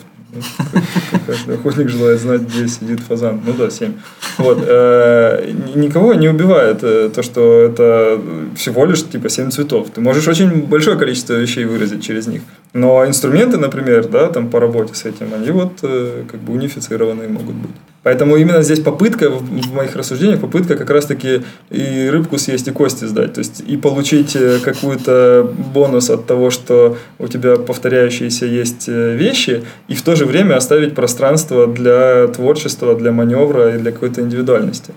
Ну, 1.47 1.53
охотник 1.53 1.89
желает 1.89 2.21
знать, 2.21 2.41
где 2.41 2.65
сидит 2.67 3.01
фазан. 3.01 3.41
Ну 3.45 3.53
да, 3.53 3.69
семь. 3.69 3.95
Вот. 4.37 4.63
э, 4.65 5.51
Никого 5.75 6.13
не 6.13 6.29
убивает 6.29 6.79
э, 6.81 7.09
то, 7.13 7.21
что 7.21 7.61
это 7.65 8.21
всего 8.55 8.85
лишь 8.85 9.03
типа 9.03 9.27
семь 9.27 9.51
цветов. 9.51 9.89
Ты 9.93 9.99
можешь 9.99 10.27
очень 10.29 10.65
большое 10.65 10.97
количество 10.97 11.33
вещей 11.33 11.65
выразить 11.65 12.01
через 12.01 12.27
них. 12.27 12.41
Но 12.73 13.05
инструменты, 13.05 13.57
например, 13.57 14.07
да, 14.07 14.27
там 14.27 14.49
по 14.49 14.59
работе 14.59 14.93
с 14.93 15.05
этим, 15.05 15.33
они 15.33 15.49
вот 15.49 15.79
э, 15.81 16.23
как 16.29 16.39
бы 16.39 16.53
унифицированные 16.53 17.27
могут 17.27 17.55
быть. 17.55 17.71
Поэтому 18.03 18.37
именно 18.37 18.61
здесь 18.61 18.79
попытка, 18.79 19.29
в 19.29 19.73
моих 19.73 19.95
рассуждениях, 19.95 20.39
попытка 20.39 20.77
как 20.77 20.89
раз-таки 20.89 21.41
и 21.69 22.09
рыбку 22.09 22.37
съесть, 22.37 22.67
и 22.67 22.71
кости 22.71 23.05
сдать. 23.05 23.33
То 23.33 23.39
есть 23.39 23.61
и 23.61 23.75
получить 23.75 24.35
э, 24.35 24.59
какой-то 24.63 25.51
бонус 25.73 26.11
от 26.11 26.27
того, 26.27 26.51
что 26.51 26.97
у 27.17 27.27
тебя 27.27 27.55
повторяющиеся 27.55 28.45
есть 28.45 28.87
э, 28.87 29.15
вещи, 29.15 29.63
и 29.87 29.95
в 29.95 30.03
то 30.03 30.15
же 30.15 30.25
время 30.25 30.55
оставить 30.55 30.93
пространство 30.93 31.65
для 31.65 32.27
творчества, 32.27 32.95
для 32.95 33.11
маневра 33.11 33.75
и 33.75 33.79
для 33.79 33.91
какой-то 33.91 34.21
индивидуальности. 34.21 34.93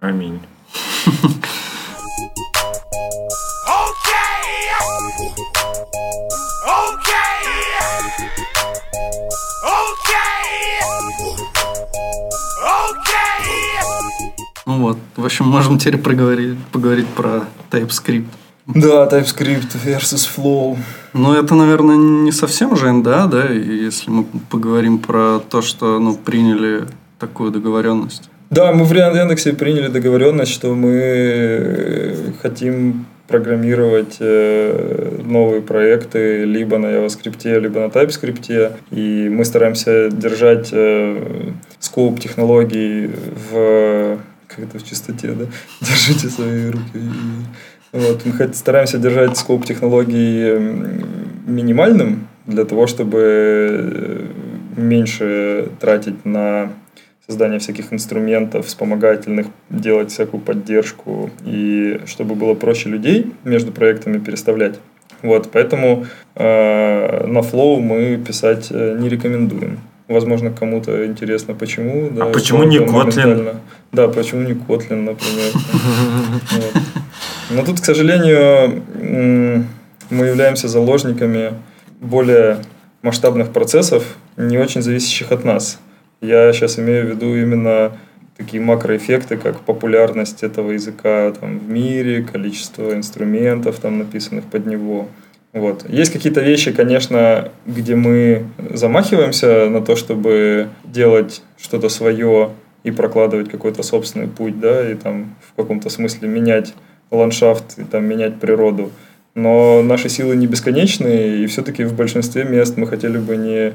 Аминь. 0.00 0.40
Ну 14.78 14.84
вот, 14.84 14.98
в 15.16 15.24
общем, 15.24 15.44
можем 15.46 15.76
теперь 15.76 15.98
проговорить, 15.98 16.56
поговорить 16.70 17.08
про 17.08 17.46
TypeScript. 17.72 18.26
Да, 18.66 19.08
TypeScript 19.08 19.74
versus 19.84 20.28
Flow. 20.36 20.76
Ну, 21.14 21.34
это, 21.34 21.56
наверное, 21.56 21.96
не 21.96 22.30
совсем 22.30 22.76
же 22.76 22.92
НДА, 22.92 23.26
да, 23.26 23.48
если 23.48 24.08
мы 24.08 24.24
поговорим 24.48 25.00
про 25.00 25.40
то, 25.40 25.62
что, 25.62 25.98
ну, 25.98 26.14
приняли 26.14 26.84
такую 27.18 27.50
договоренность. 27.50 28.30
Да, 28.50 28.72
мы 28.72 28.84
в 28.84 28.92
Яндексе 28.92 29.52
приняли 29.52 29.88
договоренность, 29.88 30.52
что 30.52 30.72
мы 30.76 32.14
хотим 32.40 33.06
программировать 33.26 34.18
э, 34.20 35.18
новые 35.24 35.60
проекты 35.60 36.44
либо 36.44 36.78
на 36.78 36.86
JavaScript, 36.86 37.58
либо 37.58 37.80
на 37.80 37.86
TypeScript. 37.86 38.72
И 38.92 39.28
мы 39.28 39.44
стараемся 39.44 40.08
держать 40.08 40.68
э, 40.70 41.50
скоп 41.80 42.20
технологий 42.20 43.10
в 43.50 44.18
как 44.58 44.68
это 44.68 44.78
в 44.78 44.88
чистоте, 44.88 45.28
да? 45.28 45.44
Держите 45.80 46.28
свои 46.28 46.70
руки. 46.70 47.00
Вот, 47.92 48.26
мы 48.26 48.32
хоть 48.32 48.56
стараемся 48.56 48.98
держать 48.98 49.36
скоп 49.36 49.64
технологий 49.64 50.58
минимальным 51.46 52.28
для 52.46 52.64
того, 52.64 52.86
чтобы 52.86 54.28
меньше 54.76 55.68
тратить 55.80 56.24
на 56.24 56.70
создание 57.26 57.58
всяких 57.58 57.92
инструментов 57.92 58.66
вспомогательных, 58.66 59.46
делать 59.70 60.10
всякую 60.10 60.40
поддержку, 60.40 61.30
и 61.44 62.00
чтобы 62.06 62.34
было 62.34 62.54
проще 62.54 62.88
людей 62.88 63.32
между 63.44 63.72
проектами 63.72 64.18
переставлять. 64.18 64.78
Вот, 65.22 65.50
поэтому 65.52 66.06
э, 66.36 67.26
на 67.26 67.38
Flow 67.40 67.80
мы 67.80 68.16
писать 68.18 68.68
э, 68.70 68.96
не 68.98 69.08
рекомендуем. 69.08 69.80
Возможно, 70.08 70.50
кому-то 70.50 71.06
интересно, 71.06 71.54
почему. 71.54 72.08
Да, 72.10 72.24
а 72.24 72.32
почему 72.32 72.64
не 72.64 72.78
Kotlin? 72.78 73.56
Да, 73.92 74.08
почему 74.08 74.40
не 74.42 74.52
Kotlin, 74.52 75.02
например. 75.02 75.52
Но 77.50 77.62
тут, 77.62 77.80
к 77.80 77.84
сожалению, 77.84 78.82
мы 80.10 80.26
являемся 80.26 80.66
заложниками 80.66 81.52
более 82.00 82.58
масштабных 83.02 83.52
процессов, 83.52 84.16
не 84.38 84.56
очень 84.58 84.80
зависящих 84.80 85.30
от 85.30 85.44
нас. 85.44 85.78
Я 86.20 86.52
сейчас 86.52 86.78
имею 86.78 87.06
в 87.06 87.10
виду 87.10 87.36
именно 87.36 87.92
такие 88.38 88.62
макроэффекты, 88.62 89.36
как 89.36 89.60
популярность 89.60 90.42
этого 90.42 90.70
языка 90.70 91.32
там, 91.38 91.58
в 91.58 91.68
мире, 91.68 92.22
количество 92.22 92.94
инструментов, 92.94 93.78
там, 93.78 93.98
написанных 93.98 94.44
под 94.44 94.66
него. 94.66 95.08
Вот. 95.52 95.88
Есть 95.88 96.12
какие-то 96.12 96.40
вещи, 96.40 96.72
конечно, 96.72 97.50
где 97.66 97.94
мы 97.94 98.44
замахиваемся 98.72 99.68
на 99.68 99.80
то, 99.80 99.96
чтобы 99.96 100.68
делать 100.84 101.42
что-то 101.58 101.88
свое 101.88 102.50
и 102.84 102.90
прокладывать 102.90 103.50
какой-то 103.50 103.82
собственный 103.82 104.28
путь, 104.28 104.60
да, 104.60 104.90
и 104.90 104.94
там 104.94 105.34
в 105.48 105.54
каком-то 105.54 105.88
смысле 105.88 106.28
менять 106.28 106.74
ландшафт 107.10 107.78
и 107.78 107.84
там 107.84 108.04
менять 108.04 108.38
природу. 108.38 108.90
Но 109.34 109.82
наши 109.82 110.08
силы 110.08 110.36
не 110.36 110.46
бесконечны, 110.46 111.38
и 111.38 111.46
все-таки 111.46 111.84
в 111.84 111.94
большинстве 111.94 112.44
мест 112.44 112.76
мы 112.76 112.86
хотели 112.86 113.18
бы 113.18 113.36
не 113.36 113.72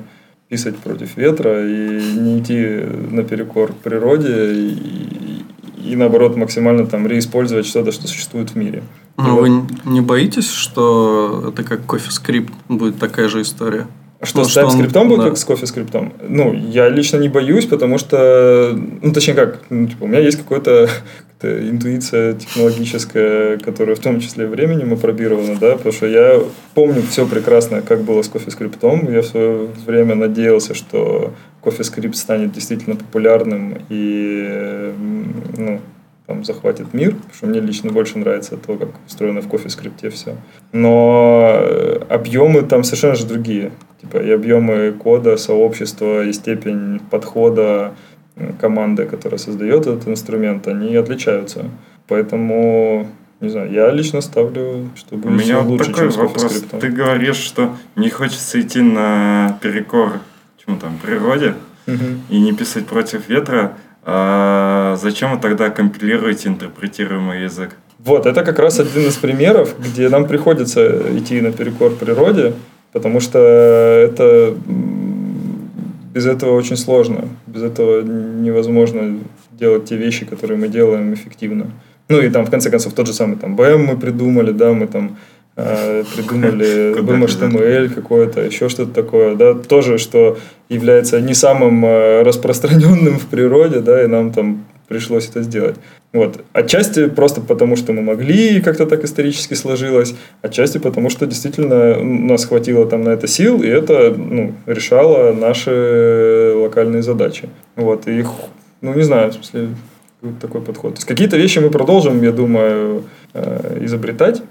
писать 0.50 0.76
против 0.78 1.18
ветра 1.18 1.66
и 1.66 2.02
не 2.18 2.40
идти 2.40 2.84
наперекор 3.10 3.74
природе 3.74 4.54
и, 4.54 5.23
и 5.84 5.96
наоборот 5.96 6.36
максимально 6.36 6.86
там 6.86 7.08
реиспользовать 7.08 7.66
что-то, 7.66 7.92
что 7.92 8.08
существует 8.08 8.52
в 8.52 8.56
мире. 8.56 8.84
Но 9.18 9.38
вы 9.38 9.50
не 9.86 10.02
боитесь, 10.02 10.50
что 10.50 11.46
это 11.50 11.64
как 11.64 11.86
кофе-скрипт 11.86 12.54
будет 12.68 12.98
такая 13.00 13.28
же 13.30 13.42
история? 13.42 13.88
Что 14.24 14.40
ну, 14.40 14.46
с 14.46 14.58
TypeScript 14.58 15.08
будет 15.08 15.20
да. 15.20 15.26
как 15.26 15.38
с 15.38 15.46
CoffeeScript? 15.46 16.14
Ну, 16.30 16.54
я 16.54 16.88
лично 16.88 17.18
не 17.18 17.28
боюсь, 17.28 17.66
потому 17.66 17.98
что, 17.98 18.74
ну, 19.02 19.12
точнее 19.12 19.34
как, 19.34 19.60
ну, 19.70 19.86
типа, 19.88 20.06
у 20.06 20.08
меня 20.08 20.20
есть 20.20 20.38
какой-то 20.38 20.90
интуиция 21.42 22.34
технологическая, 22.34 23.58
которая 23.58 23.98
в 23.98 24.00
том 24.00 24.22
числе 24.22 24.48
временем 24.48 24.94
опробирована, 24.94 25.58
да, 25.60 25.76
потому 25.76 25.92
что 25.92 26.08
я 26.08 26.40
помню 26.74 27.04
все 27.10 27.26
прекрасно, 27.26 27.82
как 27.82 28.04
было 28.04 28.22
с 28.22 28.32
CoffeeScript. 28.32 29.12
Я 29.12 29.22
в 29.22 29.26
свое 29.26 29.68
время 29.86 30.16
надеялся, 30.16 30.74
что 30.74 31.34
CoffeeScript 31.64 32.14
станет 32.14 32.52
действительно 32.52 32.96
популярным 32.96 33.78
и, 33.90 34.94
ну, 35.58 35.80
там, 36.26 36.44
захватит 36.44 36.94
мир, 36.94 37.16
потому 37.16 37.34
что 37.34 37.48
мне 37.48 37.60
лично 37.60 37.92
больше 37.92 38.18
нравится 38.18 38.58
то, 38.58 38.78
как 38.78 38.90
устроено 39.08 39.42
в 39.42 39.48
CoffeeScript 39.48 40.10
все. 40.10 40.36
Но 40.72 41.64
объемы 42.10 42.62
там 42.62 42.84
совершенно 42.84 43.16
же 43.16 43.26
другие. 43.26 43.72
Типа 44.02 44.18
и 44.18 44.32
объемы 44.32 44.92
кода, 44.92 45.38
сообщества, 45.38 46.24
и 46.24 46.34
степень 46.34 47.00
подхода 47.10 47.94
команды, 48.60 49.06
которая 49.06 49.38
создает 49.38 49.82
этот 49.82 50.08
инструмент, 50.08 50.68
они 50.68 50.96
отличаются. 50.96 51.66
Поэтому 52.08 53.08
не 53.40 53.50
знаю, 53.50 53.72
я 53.72 53.92
лично 53.92 54.22
ставлю, 54.22 54.90
что 54.96 55.18
будет 55.18 55.26
У 55.26 55.30
меня 55.32 55.60
лучше, 55.60 55.92
такой 55.92 56.12
чем 56.12 56.22
вопрос. 56.22 56.64
Ты 56.80 56.90
говоришь, 56.90 57.36
что 57.36 57.76
не 57.98 58.10
хочется 58.10 58.62
идти 58.62 58.82
на 58.82 59.58
перекор 59.62 60.20
чему 60.66 60.78
там, 60.78 60.98
природе 61.02 61.56
и 62.30 62.40
не 62.40 62.54
писать 62.54 62.86
против 62.86 63.30
ветра. 63.30 63.74
А 64.06 64.98
зачем 65.02 65.32
вы 65.32 65.40
тогда 65.40 65.70
компилируете 65.70 66.50
интерпретируемый 66.50 67.44
язык? 67.44 67.72
Вот, 68.00 68.26
это 68.26 68.44
как 68.44 68.60
раз 68.60 68.80
один 68.80 69.08
из 69.08 69.16
примеров, 69.16 69.76
где 69.80 70.10
нам 70.10 70.28
приходится 70.28 71.02
идти 71.18 71.40
наперекор 71.40 71.92
природе, 71.96 72.54
потому 72.92 73.22
что 73.22 73.40
это 73.40 74.56
без 76.14 76.26
этого 76.26 76.52
очень 76.52 76.76
сложно. 76.76 77.30
Без 77.48 77.64
этого 77.64 78.02
невозможно 78.02 79.20
делать 79.52 79.86
те 79.86 79.96
вещи, 79.96 80.26
которые 80.26 80.58
мы 80.58 80.68
делаем 80.68 81.14
эффективно. 81.14 81.68
Ну 82.10 82.20
и 82.20 82.30
там, 82.30 82.46
в 82.46 82.52
конце 82.52 82.70
концов, 82.70 82.94
тот 82.94 83.08
же 83.08 83.14
самый 83.14 83.38
там 83.38 83.56
BM 83.56 83.78
мы 83.78 83.98
придумали, 83.98 84.52
да, 84.52 84.74
мы 84.74 84.88
там 84.88 85.18
придумали 85.56 86.94
BM 87.00 87.26
HTML 87.26 87.94
какое-то, 87.94 88.42
еще 88.42 88.70
что-то 88.70 88.92
такое, 88.94 89.36
да, 89.36 89.54
тоже, 89.54 89.98
что 89.98 90.38
является 90.70 91.22
не 91.22 91.34
самым 91.34 91.86
э, 91.86 92.24
распространенным 92.24 93.20
в 93.20 93.28
природе, 93.28 93.80
да, 93.80 94.04
и 94.04 94.08
нам 94.08 94.32
там 94.32 94.66
пришлось 94.88 95.30
это 95.30 95.42
сделать. 95.42 95.76
Вот. 96.12 96.44
Отчасти 96.54 97.08
просто 97.08 97.42
потому, 97.42 97.76
что 97.76 97.94
мы 97.94 98.02
могли, 98.02 98.58
и 98.58 98.62
как-то 98.62 98.86
так 98.86 99.04
исторически 99.04 99.56
сложилось, 99.56 100.16
отчасти 100.42 100.78
потому, 100.78 101.10
что 101.10 101.26
действительно 101.26 102.04
нас 102.04 102.46
хватило 102.46 102.86
там 102.86 103.04
на 103.04 103.10
это 103.10 103.28
сил, 103.28 103.64
и 103.64 103.68
это 103.68 104.14
ну, 104.16 104.54
решало 104.68 105.34
наши 105.34 106.54
локальные 106.56 107.02
задачи. 107.02 107.50
Вот. 107.76 108.08
И 108.08 108.24
ну, 108.82 108.94
не 108.94 109.04
знаю, 109.04 109.32
в 109.32 109.34
смысле, 109.34 109.70
такой 110.40 110.62
подход. 110.62 110.94
То 110.94 110.98
есть 110.98 111.08
какие-то 111.08 111.38
вещи 111.38 111.60
мы 111.60 111.70
продолжим, 111.70 112.22
я 112.22 112.32
думаю, 112.32 113.04
э, 113.34 113.80
изобретать, 113.82 114.42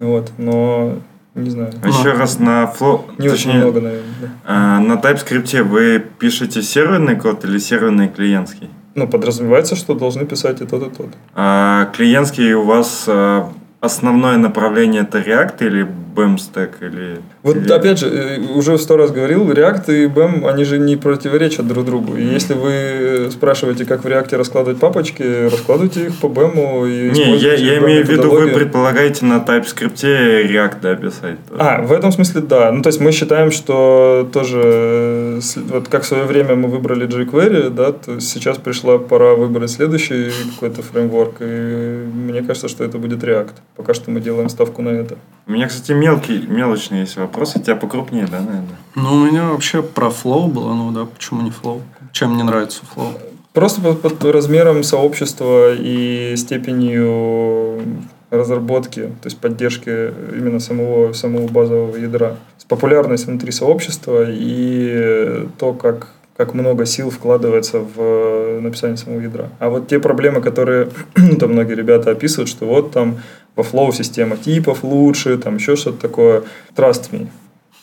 вот, 0.00 0.32
но 0.38 0.98
не 1.34 1.50
знаю. 1.50 1.72
А 1.82 1.88
Еще 1.88 2.12
раз 2.12 2.38
на 2.38 2.66
фло... 2.66 3.04
Не 3.18 3.28
точнее, 3.28 3.52
очень 3.52 3.60
много, 3.60 3.80
наверное. 3.80 4.14
Да. 4.20 4.28
А, 4.44 4.80
на 4.80 4.94
TypeScript 4.94 5.62
вы 5.62 6.04
пишете 6.18 6.62
серверный 6.62 7.16
код 7.16 7.44
или 7.44 7.58
серверный 7.58 8.08
клиентский? 8.08 8.68
Ну, 8.96 9.06
подразумевается, 9.06 9.76
что 9.76 9.94
должны 9.94 10.26
писать 10.26 10.60
и 10.60 10.66
тот, 10.66 10.86
и 10.86 10.96
тот. 10.96 11.08
А 11.34 11.90
клиентский 11.94 12.54
у 12.54 12.64
вас 12.64 13.04
а, 13.06 13.52
основное 13.80 14.36
направление 14.36 15.02
это 15.02 15.18
React 15.18 15.66
или 15.66 15.88
BEM 16.14 16.38
стек 16.38 16.78
или... 16.80 17.20
Вот 17.42 17.56
или... 17.56 17.72
опять 17.72 17.98
же, 17.98 18.06
э, 18.06 18.40
уже 18.54 18.78
сто 18.78 18.96
раз 18.96 19.10
говорил, 19.10 19.50
React 19.50 20.04
и 20.04 20.06
BEM, 20.06 20.48
они 20.48 20.64
же 20.64 20.78
не 20.78 20.96
противоречат 20.96 21.66
друг 21.66 21.84
другу. 21.84 22.16
И 22.16 22.24
если 22.24 22.54
вы 22.54 23.30
спрашиваете, 23.30 23.84
как 23.84 24.04
в 24.04 24.06
React 24.06 24.36
раскладывать 24.36 24.78
папочки, 24.78 25.48
раскладывайте 25.50 26.06
их 26.06 26.16
по 26.16 26.26
BEM 26.26 26.88
и 26.88 27.10
Не, 27.10 27.36
я, 27.36 27.54
я 27.54 27.78
имею 27.78 28.04
в 28.04 28.08
виду, 28.08 28.30
вы 28.30 28.48
предполагаете 28.48 29.24
на 29.24 29.38
TypeScript 29.38 30.02
React 30.02 30.76
да, 30.82 30.94
писать. 30.96 31.38
А, 31.56 31.82
в 31.82 31.92
этом 31.92 32.12
смысле 32.12 32.40
да. 32.42 32.72
Ну, 32.72 32.82
то 32.82 32.88
есть 32.88 33.00
мы 33.00 33.12
считаем, 33.12 33.50
что 33.50 34.28
тоже, 34.32 34.60
э, 34.64 35.40
вот 35.68 35.88
как 35.88 36.02
в 36.02 36.06
свое 36.06 36.24
время 36.24 36.54
мы 36.54 36.68
выбрали 36.68 37.06
jQuery, 37.06 37.70
да, 37.70 37.92
то 37.92 38.20
сейчас 38.20 38.58
пришла 38.58 38.98
пора 38.98 39.34
выбрать 39.34 39.70
следующий 39.70 40.30
какой-то 40.54 40.82
фреймворк, 40.82 41.36
и 41.40 42.04
мне 42.12 42.42
кажется, 42.42 42.68
что 42.68 42.84
это 42.84 42.98
будет 42.98 43.22
React. 43.22 43.54
Пока 43.76 43.94
что 43.94 44.10
мы 44.10 44.20
делаем 44.20 44.48
ставку 44.48 44.82
на 44.82 44.90
это. 44.90 45.16
У 45.46 45.52
меня, 45.52 45.68
кстати, 45.68 45.92
мелкий, 46.00 46.46
мелочный 46.46 47.00
есть 47.00 47.16
вопрос. 47.16 47.56
У 47.56 47.60
тебя 47.60 47.76
покрупнее, 47.76 48.26
да, 48.26 48.40
наверное? 48.40 48.78
Ну, 48.94 49.14
у 49.14 49.24
меня 49.24 49.50
вообще 49.50 49.82
про 49.82 50.08
Flow 50.08 50.48
было. 50.48 50.74
Ну 50.74 50.90
да, 50.90 51.04
почему 51.04 51.42
не 51.42 51.50
Flow? 51.50 51.82
Чем 52.12 52.34
мне 52.34 52.44
нравится 52.44 52.82
Flow? 52.94 53.12
Просто 53.52 53.80
под, 53.80 54.00
под 54.00 54.24
размером 54.24 54.82
сообщества 54.82 55.74
и 55.74 56.34
степенью 56.36 57.82
разработки, 58.30 59.02
то 59.02 59.26
есть 59.26 59.38
поддержки 59.38 60.12
именно 60.36 60.60
самого, 60.60 61.12
самого 61.12 61.48
базового 61.48 61.96
ядра. 61.96 62.36
Популярность 62.68 63.26
внутри 63.26 63.50
сообщества 63.50 64.24
и 64.28 65.48
то, 65.58 65.72
как 65.72 66.08
как 66.40 66.54
много 66.54 66.86
сил 66.86 67.10
вкладывается 67.10 67.80
в 67.80 68.60
написание 68.62 68.96
самого 68.96 69.20
ядра. 69.20 69.50
А 69.58 69.68
вот 69.68 69.88
те 69.88 69.98
проблемы, 69.98 70.40
которые 70.40 70.88
ну, 71.16 71.36
там 71.36 71.52
многие 71.52 71.74
ребята 71.74 72.12
описывают, 72.12 72.48
что 72.48 72.64
вот 72.64 72.92
там 72.92 73.18
во 73.56 73.62
Flow 73.62 73.92
система 73.92 74.36
типов 74.36 74.84
лучше, 74.84 75.38
там 75.38 75.56
еще 75.56 75.76
что-то 75.76 76.00
такое. 76.00 76.42
Trust 76.74 77.10
me. 77.12 77.28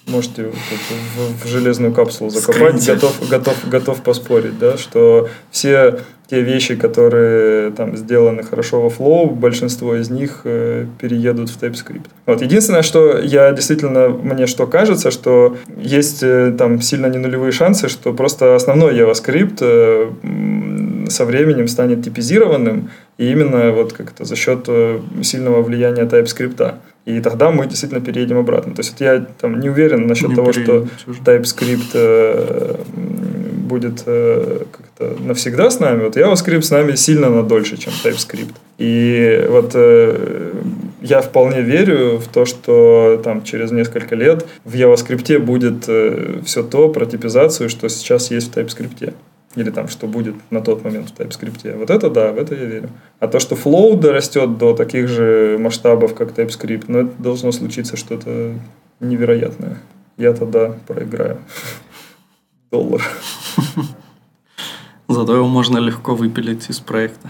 Можете 0.08 0.46
вот 0.46 0.56
в, 0.56 1.46
в 1.46 1.48
железную 1.48 1.94
капсулу 1.94 2.30
закопать, 2.30 2.86
готов, 2.86 3.30
готов, 3.30 3.70
готов 3.70 4.02
поспорить, 4.02 4.58
да, 4.58 4.78
что 4.78 5.30
все 5.52 6.00
те 6.30 6.42
вещи, 6.42 6.76
которые 6.76 7.72
там 7.72 7.96
сделаны 7.96 8.44
хорошо 8.44 8.82
во 8.82 8.90
Flow, 8.90 9.34
большинство 9.34 9.96
из 9.96 10.10
них 10.10 10.42
э, 10.44 10.86
переедут 11.00 11.50
в 11.50 11.62
TypeScript. 11.62 12.06
Вот. 12.26 12.42
Единственное, 12.42 12.82
что 12.82 13.18
я 13.18 13.52
действительно, 13.54 14.10
мне 14.10 14.46
что 14.46 14.68
кажется, 14.68 15.10
что 15.10 15.56
есть 15.78 16.24
э, 16.24 16.54
там 16.58 16.82
сильно 16.82 17.08
не 17.08 17.18
нулевые 17.18 17.54
шансы, 17.54 17.88
что 17.88 18.14
просто 18.14 18.56
основной 18.56 18.94
JavaScript 18.94 19.60
э, 19.62 21.08
со 21.10 21.24
временем 21.26 21.70
станет 21.70 22.04
типизированным, 22.04 22.90
и 23.18 23.32
именно 23.32 23.72
вот 23.72 23.94
как-то 23.94 24.26
за 24.26 24.36
счет 24.36 24.66
э, 24.68 25.00
сильного 25.24 25.62
влияния 25.62 26.04
TypeScript. 26.04 26.76
И 27.08 27.22
тогда 27.22 27.52
мы 27.52 27.68
действительно 27.68 28.02
переедем 28.02 28.38
обратно. 28.38 28.74
То 28.76 28.82
есть 28.82 28.92
вот 28.92 29.02
я 29.02 29.26
там 29.40 29.62
не 29.62 29.70
уверен 29.70 30.08
насчет 30.08 30.30
Не 30.30 30.36
того, 30.36 30.52
что. 30.52 30.88
TypeScript 31.24 31.92
э, 31.94 32.76
будет 33.70 34.04
э, 34.06 34.66
как-то 34.72 35.16
навсегда 35.24 35.70
с 35.70 35.80
нами. 35.80 36.04
Вот 36.04 36.18
JavaScript 36.18 36.64
с 36.64 36.70
нами 36.70 36.96
сильно 36.96 37.30
на 37.30 37.44
дольше, 37.44 37.78
чем 37.78 37.94
TypeScript. 38.04 38.56
И 38.78 39.48
вот 39.50 39.72
э, 39.76 40.52
я 41.02 41.22
вполне 41.22 41.62
верю 41.62 42.18
в 42.18 42.28
то, 42.28 42.46
что 42.46 43.22
там 43.24 43.42
через 43.46 43.72
несколько 43.72 44.14
лет 44.16 44.46
в 44.66 44.76
JavaScript 44.76 45.40
будет 45.40 45.84
все 46.46 46.64
то 46.64 46.90
про 46.90 47.06
типизацию, 47.06 47.70
что 47.70 47.88
сейчас 47.88 48.32
есть 48.32 48.54
в 48.54 48.58
TypeScript. 48.58 49.14
Или 49.58 49.72
там, 49.72 49.88
что 49.88 50.06
будет 50.06 50.36
на 50.52 50.62
тот 50.62 50.84
момент 50.84 51.10
в 51.10 51.20
TypeScript. 51.20 51.78
Вот 51.78 51.90
это 51.90 52.12
да, 52.12 52.32
в 52.32 52.38
это 52.38 52.54
я 52.54 52.66
верю. 52.66 52.90
А 53.20 53.28
то, 53.28 53.40
что 53.40 53.56
Flow 53.56 54.00
дорастет 54.00 54.58
до 54.60 54.76
таких 54.76 55.08
же 55.08 55.58
масштабов, 55.60 56.14
как 56.14 56.38
TypeScript, 56.38 56.86
ну, 56.88 57.00
это 57.00 57.12
должно 57.18 57.52
случиться 57.52 57.98
что-то 57.98 58.54
невероятное. 59.00 59.80
Я 60.18 60.34
тогда 60.34 60.76
проиграю. 60.88 61.40
Доллар. 62.72 63.02
Зато 65.08 65.36
его 65.36 65.48
можно 65.48 65.80
легко 65.80 66.14
выпилить 66.14 66.70
из 66.70 66.80
проекта. 66.80 67.30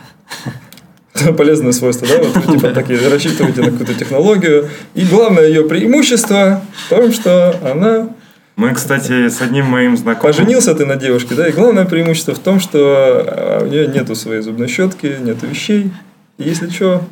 Это 1.13 1.31
полезное 1.37 1.71
свойство, 1.71 2.07
да? 2.07 2.17
Вот 2.23 2.35
вы 2.35 2.57
типа 2.57 2.69
такие 2.73 3.07
рассчитываете 3.07 3.61
на 3.61 3.71
какую-то 3.71 3.93
технологию. 3.93 4.69
И 4.95 5.05
главное 5.05 5.47
ее 5.47 5.63
преимущество 5.63 6.61
в 6.73 6.89
том, 6.89 7.13
что 7.13 7.57
она 7.63 8.09
Мы, 8.57 8.73
кстати, 8.73 9.29
с 9.29 9.39
одним 9.39 9.67
моим 9.67 9.95
знакомым... 9.95 10.35
Поженился 10.35 10.73
ты 10.73 10.87
на 10.87 10.95
девушке, 10.95 11.35
да? 11.35 11.47
И 11.47 11.51
главное 11.51 11.85
преимущество 11.85 12.33
в 12.33 12.39
том, 12.39 12.59
что 12.59 12.79
а, 12.79 13.59
у 13.63 13.67
нее 13.67 13.87
нету 13.87 14.15
своей 14.15 14.41
зубной 14.41 14.67
щетки, 14.67 15.15
нету 15.21 15.45
вещей. 15.45 15.93
И 16.39 16.43
если 16.43 16.67
что... 16.67 17.03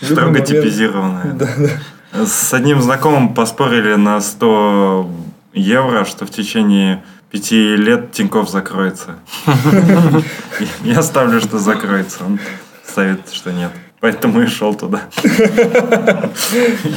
Строго 0.00 0.40
типизированная. 0.40 1.34
Да, 1.34 1.48
да. 1.58 2.26
С 2.26 2.54
одним 2.54 2.80
знакомым 2.80 3.34
поспорили 3.34 3.96
на 3.96 4.18
100 4.18 5.10
евро, 5.52 6.06
что 6.06 6.24
в 6.24 6.30
течение 6.30 7.04
пяти 7.30 7.76
лет 7.76 8.12
Тиньков 8.12 8.48
закроется. 8.48 9.16
Я 10.84 11.02
ставлю, 11.02 11.38
что 11.42 11.58
закроется. 11.58 12.24
Он 12.24 12.38
ставит, 12.82 13.30
что 13.30 13.52
нет. 13.52 13.72
Поэтому 14.00 14.40
и 14.40 14.46
шел 14.46 14.74
туда. 14.74 15.02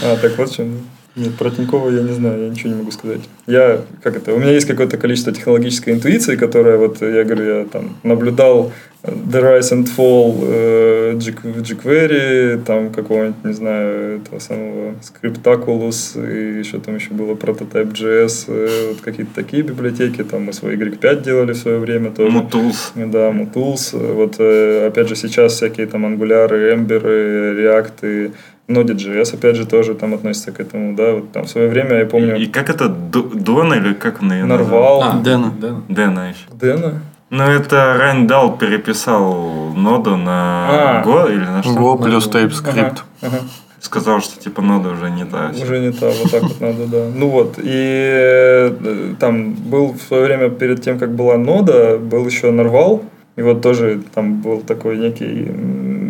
А, 0.02 0.16
так 0.16 0.38
вот 0.38 0.50
чем. 0.56 0.80
Нет, 1.18 1.36
про 1.36 1.50
Тинькова 1.50 1.90
я 1.90 2.04
не 2.04 2.14
знаю, 2.14 2.44
я 2.44 2.50
ничего 2.50 2.70
не 2.70 2.76
могу 2.76 2.92
сказать. 2.92 3.22
Я, 3.48 3.82
как 4.04 4.16
это, 4.16 4.34
у 4.34 4.38
меня 4.38 4.52
есть 4.52 4.68
какое-то 4.68 4.98
количество 4.98 5.34
технологической 5.34 5.94
интуиции, 5.94 6.36
которая, 6.36 6.78
вот, 6.78 7.02
я 7.02 7.24
говорю, 7.24 7.60
я 7.60 7.66
там 7.66 7.98
наблюдал 8.04 8.72
The 9.04 9.42
Rise 9.42 9.72
and 9.74 9.88
Fall 9.98 10.44
э, 10.44 11.14
Jq- 11.14 11.64
jQuery, 11.64 12.64
там 12.64 12.92
какого-нибудь, 12.92 13.46
не 13.46 13.54
знаю, 13.54 14.18
этого 14.22 14.40
самого 14.40 14.96
Scriptaculous, 15.02 16.18
и 16.18 16.60
еще 16.60 16.80
там 16.80 16.96
еще 16.96 17.12
было 17.12 17.34
Prototype.js, 17.34 18.46
э, 18.48 18.90
вот 18.90 19.02
какие-то 19.02 19.34
такие 19.34 19.64
библиотеки, 19.64 20.24
там 20.24 20.44
мы 20.44 20.54
свой 20.54 20.76
Y5 20.76 21.24
делали 21.24 21.54
в 21.54 21.58
свое 21.58 21.80
время 21.80 22.12
тоже. 22.12 22.32
Мутулс. 22.32 22.92
Да, 22.96 23.32
Mutools. 23.32 24.14
Вот, 24.14 24.36
э, 24.40 24.88
опять 24.88 25.08
же, 25.08 25.16
сейчас 25.16 25.54
всякие 25.54 25.88
там 25.88 26.06
Angular, 26.06 26.50
Ember, 26.52 27.02
React 27.02 27.94
и 28.04 28.32
Node.js, 28.68 29.34
опять 29.34 29.56
же, 29.56 29.66
тоже 29.66 29.96
там 29.96 30.14
относится 30.14 30.52
к 30.52 30.60
этому, 30.60 30.94
да, 30.96 31.14
вот 31.14 31.32
там 31.32 31.44
в 31.44 31.50
свое 31.50 31.70
время, 31.70 32.00
я 32.00 32.06
помню, 32.06 32.36
И 32.36 32.48
как 32.48 32.70
это, 32.70 32.90
Дона 32.90 33.76
или 33.76 33.94
как 33.94 34.22
он 34.22 34.34
ее 34.34 34.46
Нарвал, 34.46 35.02
А, 35.04 35.14
Дэна. 35.24 35.54
Дэна 35.88 36.30
еще. 36.30 36.48
Дэна. 36.60 37.02
Ну, 37.30 37.44
это 37.44 37.96
Райндал 37.98 38.58
переписал 38.58 39.74
ноду 39.76 40.18
на 40.18 41.00
А. 41.00 41.04
Go 41.06 41.32
или 41.34 41.46
на 41.46 41.64
что? 41.64 41.74
Go 41.74 42.02
плюс 42.04 42.28
TypeScript. 42.28 43.00
Ага, 43.22 43.38
ага. 43.38 43.40
Сказал, 43.80 44.22
что 44.22 44.42
типа 44.42 44.62
нода 44.62 44.90
уже 44.90 45.12
не 45.12 45.24
та. 45.26 45.52
Уже 45.62 45.80
не 45.80 45.92
та, 45.92 46.08
вот 46.08 46.32
так 46.32 46.44
вот 46.44 46.60
надо, 46.62 46.88
да. 46.88 47.06
Ну 47.16 47.30
вот, 47.30 47.56
и 47.58 48.12
э, 48.14 48.72
там 49.20 49.54
был 49.54 49.94
в 49.94 50.02
свое 50.02 50.26
время, 50.26 50.50
перед 50.50 50.82
тем, 50.82 50.98
как 51.00 51.16
была 51.16 51.38
нода, 51.38 51.98
был 51.98 52.26
еще 52.26 52.52
Нарвал, 52.52 53.04
и 53.38 53.42
вот 53.42 53.62
тоже 53.62 54.02
там 54.14 54.42
был 54.42 54.62
такой 54.62 54.98
некий 54.98 55.52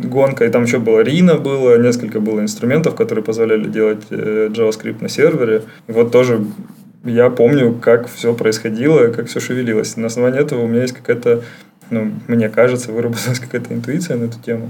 гонка, 0.01 0.45
и 0.45 0.49
там 0.49 0.63
еще 0.63 0.79
было 0.79 1.01
Рина 1.01 1.35
было, 1.35 1.77
несколько 1.77 2.19
было 2.19 2.41
инструментов, 2.41 2.95
которые 2.95 3.23
позволяли 3.23 3.67
делать 3.67 4.05
э, 4.09 4.49
JavaScript 4.51 5.01
на 5.01 5.09
сервере. 5.09 5.63
И 5.87 5.91
вот 5.91 6.11
тоже 6.11 6.45
я 7.03 7.29
помню, 7.29 7.73
как 7.73 8.07
все 8.07 8.33
происходило, 8.33 9.07
как 9.07 9.27
все 9.27 9.39
шевелилось. 9.39 9.97
На 9.97 10.07
основании 10.07 10.41
этого 10.41 10.63
у 10.63 10.67
меня 10.67 10.81
есть 10.81 10.93
какая-то, 10.93 11.43
ну, 11.89 12.11
мне 12.27 12.49
кажется, 12.49 12.91
выработалась 12.91 13.39
какая-то 13.39 13.73
интуиция 13.73 14.17
на 14.17 14.25
эту 14.25 14.39
тему. 14.39 14.69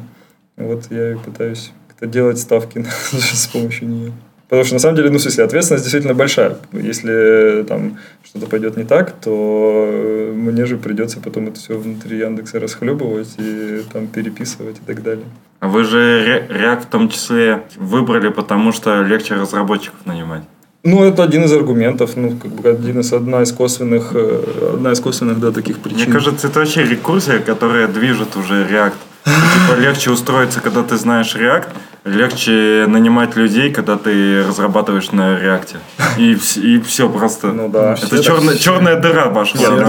Вот 0.55 0.85
я 0.89 1.13
и 1.13 1.15
пытаюсь 1.15 1.71
делать 2.01 2.37
ставки 2.37 2.85
с 3.11 3.47
помощью 3.47 3.89
нее. 3.89 4.13
Потому 4.49 4.63
что 4.63 4.75
на 4.75 4.79
самом 4.79 4.95
деле, 4.95 5.09
ну, 5.09 5.17
в 5.17 5.21
смысле, 5.21 5.43
ответственность 5.43 5.83
действительно 5.83 6.13
большая. 6.13 6.57
Если 6.71 7.65
там 7.67 7.97
что-то 8.23 8.47
пойдет 8.47 8.77
не 8.77 8.85
так, 8.85 9.11
то 9.11 9.89
э, 9.91 10.31
мне 10.33 10.65
же 10.65 10.77
придется 10.77 11.19
потом 11.19 11.47
это 11.47 11.59
все 11.59 11.77
внутри 11.77 12.19
Яндекса 12.19 12.59
расхлебывать 12.59 13.35
и 13.37 13.81
там 13.91 14.07
переписывать 14.07 14.77
и 14.77 14.85
так 14.85 15.03
далее. 15.03 15.25
А 15.59 15.67
вы 15.67 15.83
же 15.83 16.47
React 16.49 16.81
в 16.83 16.85
том 16.85 17.09
числе 17.09 17.63
выбрали, 17.75 18.29
потому 18.29 18.71
что 18.71 19.01
легче 19.01 19.35
разработчиков 19.35 20.05
нанимать. 20.05 20.43
Ну, 20.83 21.03
это 21.03 21.23
один 21.23 21.43
из 21.43 21.51
аргументов, 21.51 22.15
ну, 22.15 22.37
как 22.37 22.51
бы 22.51 22.69
один 22.69 23.01
из, 23.01 23.11
одна 23.11 23.41
из 23.41 23.51
косвенных, 23.51 24.11
э, 24.13 24.71
одна 24.75 24.93
из 24.93 25.01
косвенных, 25.01 25.41
да, 25.41 25.51
таких 25.51 25.79
причин. 25.79 26.03
Мне 26.03 26.13
кажется, 26.13 26.47
это 26.47 26.59
вообще 26.59 26.85
рекурсия, 26.85 27.39
которая 27.39 27.89
движет 27.89 28.37
уже 28.37 28.65
React. 28.65 28.93
Типа 29.25 29.77
легче 29.77 30.11
устроиться, 30.11 30.61
когда 30.61 30.83
ты 30.83 30.95
знаешь 30.95 31.35
React, 31.35 31.67
легче 32.07 32.85
нанимать 32.87 33.35
людей, 33.35 33.71
когда 33.71 33.97
ты 33.97 34.43
разрабатываешь 34.47 35.11
на 35.11 35.37
React. 35.37 35.75
И, 36.17 36.37
и 36.61 36.79
все 36.81 37.09
просто. 37.09 37.47
Ну 37.47 37.69
да. 37.69 37.93
Это 37.93 38.05
Все 38.07 38.21
черная, 38.23 38.53
так- 38.53 38.61
черная 38.61 38.95
дыра 38.99 39.29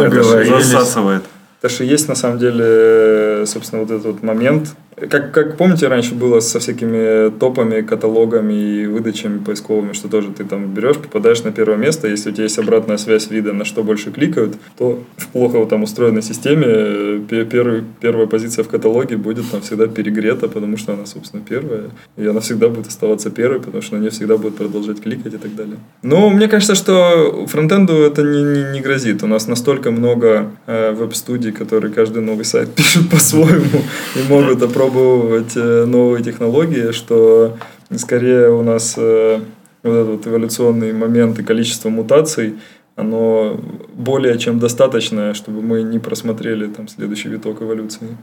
договорились. 0.09 0.65
засасывает. 0.67 1.25
Это 1.63 1.75
же 1.75 1.85
есть 1.85 2.09
на 2.09 2.15
самом 2.15 2.39
деле, 2.39 3.45
собственно, 3.47 3.83
вот 3.83 3.91
этот 3.91 4.07
вот 4.07 4.23
момент. 4.23 4.75
Как, 5.11 5.33
как 5.33 5.57
помните, 5.57 5.89
раньше 5.89 6.15
было 6.15 6.41
со 6.41 6.59
всякими 6.59 7.31
топами, 7.31 7.83
каталогами 7.83 8.55
и 8.55 8.87
выдачами 8.87 9.39
поисковыми, 9.39 9.93
что 9.93 10.09
тоже 10.09 10.29
ты 10.37 10.45
там 10.45 10.75
берешь, 10.75 10.97
попадаешь 10.97 11.43
на 11.45 11.53
первое 11.53 11.77
место, 11.77 12.09
если 12.09 12.31
у 12.31 12.33
тебя 12.33 12.45
есть 12.45 12.59
обратная 12.59 12.97
связь 12.99 13.31
вида, 13.31 13.53
на 13.53 13.65
что 13.65 13.83
больше 13.83 14.11
кликают, 14.11 14.57
то 14.77 15.03
в 15.17 15.29
плохо 15.29 15.65
там 15.67 15.83
устроенной 15.83 16.23
системе 16.23 16.67
э, 16.67 17.21
пе- 17.29 17.45
первый, 17.45 17.85
первая 18.01 18.27
позиция 18.27 18.65
в 18.65 18.69
каталоге 18.69 19.17
будет 19.17 19.51
там 19.51 19.61
всегда 19.61 19.87
перегрета, 19.87 20.49
потому 20.49 20.77
что 20.77 20.93
она, 20.95 21.07
собственно, 21.07 21.43
первая, 21.49 21.85
и 22.17 22.27
она 22.27 22.41
всегда 22.41 22.69
будет 22.69 22.89
оставаться 22.89 23.31
первой, 23.31 23.61
потому 23.61 23.83
что 23.83 23.97
на 23.97 24.01
нее 24.01 24.11
всегда 24.11 24.37
будут 24.37 24.57
продолжать 24.57 25.01
кликать 25.01 25.35
и 25.35 25.39
так 25.39 25.55
далее. 25.55 25.77
Но 26.03 26.31
мне 26.31 26.49
кажется, 26.49 26.75
что 26.75 27.47
фронтенду 27.47 27.95
это 27.95 28.23
не, 28.23 28.43
не, 28.43 28.73
не 28.73 28.81
грозит. 28.81 29.23
У 29.23 29.27
нас 29.27 29.49
настолько 29.49 29.91
много 29.91 30.51
э, 30.67 30.93
веб-студий, 30.93 31.53
которые 31.53 31.93
каждый 31.93 32.23
новый 32.23 32.45
сайт 32.45 32.69
пишут 32.75 33.11
по-своему 33.11 33.83
и 34.17 34.29
могут 34.29 34.63
опробовать 34.63 34.88
э, 34.95 35.85
новые 35.87 36.23
технологии, 36.23 36.93
что 36.93 37.57
скорее 37.97 38.51
у 38.51 38.63
нас 38.63 38.95
э, 38.97 39.41
вот 39.83 39.93
этот 39.93 40.09
вот 40.09 40.27
эволюционный 40.27 40.93
момент 40.93 41.39
и 41.39 41.43
количество 41.43 41.89
мутаций, 41.89 42.57
оно 42.97 43.61
более 43.95 44.39
чем 44.39 44.59
достаточное, 44.59 45.35
чтобы 45.35 45.63
мы 45.63 45.83
не 45.83 45.99
просмотрели 45.99 46.67
там 46.67 46.89
следующий 46.89 47.29
виток 47.29 47.63
эволюции. 47.63 48.17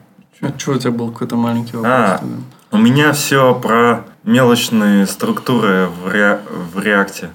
Что 0.58 0.74
у 0.74 0.78
тебя 0.78 0.92
был 0.92 1.12
какой-то 1.12 1.38
маленький 1.38 1.78
вопрос? 1.78 1.94
А. 1.94 2.22
У 2.72 2.78
меня 2.78 3.14
все 3.14 3.56
про 3.56 4.04
мелочные 4.26 5.08
структуры 5.08 5.88
в, 6.04 6.10
ре- 6.10 6.42
в 6.74 6.82
реакте. 6.82 7.30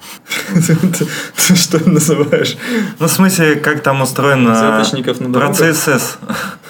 Ты 0.53 1.55
что 1.55 1.89
называешь? 1.89 2.57
Ну, 2.99 3.07
в 3.07 3.11
смысле, 3.11 3.55
как 3.55 3.81
там 3.81 4.01
устроено... 4.01 4.51
Взяточников 4.51 5.19
на. 5.19 5.29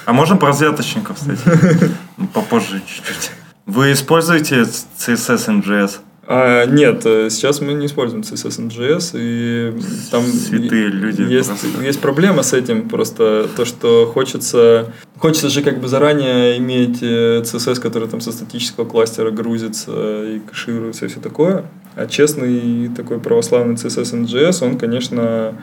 А 0.05 0.13
можно 0.13 0.37
про 0.37 0.51
взяточников, 0.51 1.17
кстати? 1.17 1.41
Ну, 2.21 2.27
Попозже 2.27 2.81
чуть-чуть. 2.85 3.31
Вы 3.65 3.93
используете 3.93 4.61
CSS 4.61 5.61
NGS? 5.63 5.99
А, 6.27 6.65
нет, 6.65 7.01
э, 7.05 7.29
сейчас 7.29 7.61
мы 7.61 7.73
не 7.73 7.87
используем 7.87 8.21
CSS 8.21 8.69
JS, 8.69 9.11
и 9.15 9.73
там 10.11 10.23
Святые 10.23 10.87
люди 10.87 11.23
есть, 11.23 11.49
просто. 11.49 11.83
есть 11.83 11.99
проблема 11.99 12.43
с 12.43 12.53
этим, 12.53 12.87
просто 12.87 13.49
то, 13.55 13.65
что 13.65 14.09
хочется, 14.13 14.93
хочется 15.17 15.49
же 15.49 15.63
как 15.63 15.81
бы 15.81 15.87
заранее 15.87 16.57
иметь 16.59 16.99
э, 17.01 17.41
CSS, 17.41 17.81
который 17.81 18.07
там 18.07 18.21
со 18.21 18.31
статического 18.31 18.85
кластера 18.85 19.31
грузится 19.31 20.23
и 20.23 20.39
кэшируется 20.39 21.05
и 21.05 21.09
все 21.09 21.19
такое. 21.19 21.65
А 21.95 22.05
честный 22.05 22.89
такой 22.95 23.19
православный 23.19 23.75
CSS 23.75 24.23
NGS, 24.25 24.63
он, 24.63 24.77
конечно, 24.77 25.55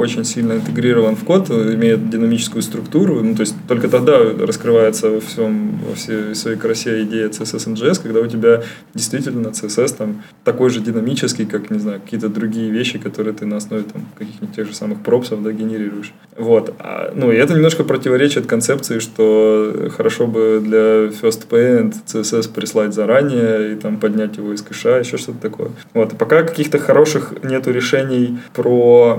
очень 0.00 0.24
сильно 0.24 0.54
интегрирован 0.54 1.16
в 1.16 1.24
код, 1.24 1.50
имеет 1.50 2.10
динамическую 2.10 2.62
структуру, 2.62 3.22
ну, 3.22 3.34
то 3.34 3.42
есть 3.42 3.54
только 3.68 3.88
тогда 3.88 4.18
раскрывается 4.18 5.10
во 5.10 5.20
всем, 5.20 5.78
во 5.88 5.94
всей 5.94 6.34
своей 6.34 6.56
красе 6.56 7.02
идея 7.02 7.28
CSS 7.28 7.74
NGS, 7.74 8.02
когда 8.02 8.20
у 8.20 8.26
тебя 8.26 8.62
действительно 8.94 9.48
CSS 9.48 9.96
там 9.96 10.22
такой 10.44 10.70
же 10.70 10.80
динамический, 10.80 11.44
как, 11.44 11.70
не 11.70 11.78
знаю, 11.78 12.00
какие-то 12.00 12.28
другие 12.28 12.70
вещи, 12.70 12.98
которые 12.98 13.34
ты 13.34 13.46
на 13.46 13.56
основе 13.56 13.84
там 13.84 14.06
каких-нибудь 14.16 14.56
тех 14.56 14.66
же 14.66 14.74
самых 14.74 15.00
пропсов, 15.00 15.42
да, 15.42 15.52
генерируешь. 15.52 16.12
Вот. 16.36 16.74
А, 16.78 17.12
ну, 17.14 17.30
и 17.30 17.36
это 17.36 17.54
немножко 17.54 17.84
противоречит 17.84 18.46
концепции, 18.46 18.98
что 18.98 19.90
хорошо 19.96 20.26
бы 20.26 20.60
для 20.64 21.08
first 21.08 21.48
paint 21.48 21.94
CSS 22.06 22.52
прислать 22.52 22.94
заранее 22.94 23.72
и 23.72 23.76
там 23.76 23.98
поднять 23.98 24.36
его 24.36 24.52
из 24.52 24.62
кэша, 24.62 25.00
еще 25.00 25.18
что-то 25.18 25.38
такое. 25.38 25.70
Вот. 25.94 26.12
И 26.12 26.16
пока 26.16 26.42
каких-то 26.42 26.78
хороших 26.78 27.34
нету 27.42 27.70
решений 27.70 28.38
про 28.54 29.09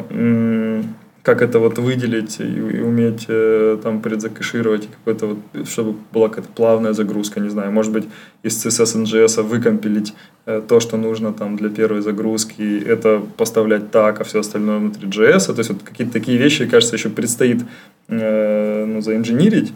как 1.23 1.41
это 1.41 1.59
вот 1.59 1.77
выделить 1.77 2.39
и, 2.39 2.43
и 2.43 2.81
уметь 2.81 3.25
э, 3.27 3.77
там 3.83 4.01
предзакэшировать 4.01 4.87
какой-то 4.87 5.27
вот, 5.27 5.67
чтобы 5.67 5.95
была 6.11 6.29
какая-то 6.29 6.49
плавная 6.55 6.93
загрузка, 6.93 7.39
не 7.39 7.49
знаю, 7.49 7.71
может 7.71 7.91
быть 7.91 8.05
из 8.43 8.65
CSS 8.65 9.03
NGS 9.03 9.43
выкомпилить 9.43 10.13
э, 10.45 10.61
то, 10.67 10.79
что 10.79 10.97
нужно 10.97 11.31
там 11.31 11.57
для 11.57 11.69
первой 11.69 12.01
загрузки, 12.01 12.83
это 12.83 13.21
поставлять 13.37 13.91
так, 13.91 14.19
а 14.21 14.23
все 14.23 14.39
остальное 14.39 14.79
внутри 14.79 15.07
JS, 15.07 15.53
то 15.53 15.59
есть 15.59 15.69
вот 15.69 15.83
какие-то 15.83 16.13
такие 16.13 16.37
вещи, 16.37 16.65
кажется, 16.65 16.95
еще 16.95 17.09
предстоит 17.09 17.61
э, 18.07 18.85
ну, 18.85 19.01
заинженерить, 19.01 19.73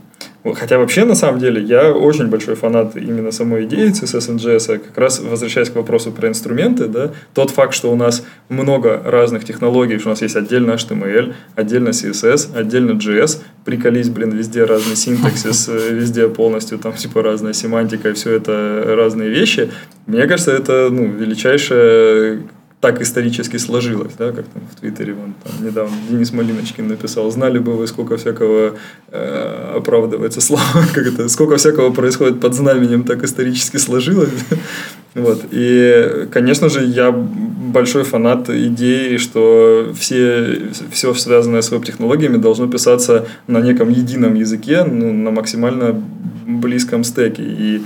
Хотя 0.54 0.78
вообще, 0.78 1.06
на 1.06 1.16
самом 1.16 1.40
деле, 1.40 1.62
я 1.62 1.92
очень 1.92 2.28
большой 2.28 2.56
фанат 2.56 2.96
именно 2.96 3.32
самой 3.32 3.66
идеи 3.66 3.90
CSS 3.90 4.36
NGS. 4.36 4.80
Как 4.80 4.98
раз 4.98 5.20
возвращаясь 5.20 5.70
к 5.70 5.76
вопросу 5.76 6.12
про 6.12 6.28
инструменты, 6.28 6.88
да, 6.88 7.12
тот 7.34 7.50
факт, 7.50 7.74
что 7.74 7.92
у 7.92 7.96
нас 7.96 8.24
много 8.50 9.02
разных 9.04 9.44
технологий, 9.44 9.98
что 9.98 10.10
у 10.10 10.12
нас 10.12 10.22
есть 10.22 10.36
отдельно 10.36 10.72
HTML, 10.72 11.34
отдельно 11.56 11.90
CSS, 11.90 12.56
отдельно 12.56 12.92
JS, 12.92 13.42
приколись, 13.64 14.10
блин, 14.10 14.32
везде 14.32 14.66
разный 14.66 14.96
синтаксис, 14.96 15.68
везде 15.92 16.28
полностью 16.28 16.78
там 16.78 16.94
типа 16.94 17.24
разная 17.24 17.54
семантика 17.54 18.10
и 18.10 18.14
все 18.14 18.34
это 18.34 18.84
разные 18.86 19.30
вещи. 19.30 19.72
Мне 20.06 20.28
кажется, 20.28 20.52
это 20.52 20.90
ну, 20.92 21.08
величайшая 21.08 22.44
так 22.86 23.02
исторически 23.02 23.58
сложилось, 23.58 24.14
да, 24.20 24.32
как 24.32 24.46
там 24.46 24.62
в 24.72 24.80
Твиттере 24.80 25.14
вон, 25.14 25.34
там, 25.44 25.66
недавно 25.66 25.96
Денис 26.08 26.32
Малиночкин 26.32 26.88
написал, 26.88 27.32
знали 27.32 27.58
бы 27.58 27.74
вы, 27.74 27.88
сколько 27.88 28.16
всякого 28.16 28.76
э, 29.12 29.74
оправдывается 29.76 30.40
слова, 30.40 30.86
как 30.94 31.08
это, 31.08 31.28
сколько 31.30 31.58
всякого 31.58 31.92
происходит 31.92 32.40
под 32.40 32.54
знаменем, 32.54 33.04
так 33.04 33.24
исторически 33.24 33.78
сложилось. 33.78 34.30
вот. 35.16 35.46
И, 35.50 36.28
конечно 36.32 36.70
же, 36.70 36.86
я 36.86 37.12
большой 37.12 38.04
фанат 38.04 38.52
идеи, 38.52 39.18
что 39.18 39.92
все, 40.00 40.70
все 40.92 41.16
связанное 41.16 41.62
с 41.62 41.72
веб-технологиями 41.72 42.38
должно 42.38 42.68
писаться 42.68 43.26
на 43.48 43.62
неком 43.62 43.90
едином 43.90 44.36
языке, 44.36 44.84
ну, 44.84 45.12
на 45.12 45.32
максимально 45.32 46.00
близком 46.46 47.04
стеке. 47.04 47.42
И 47.44 47.82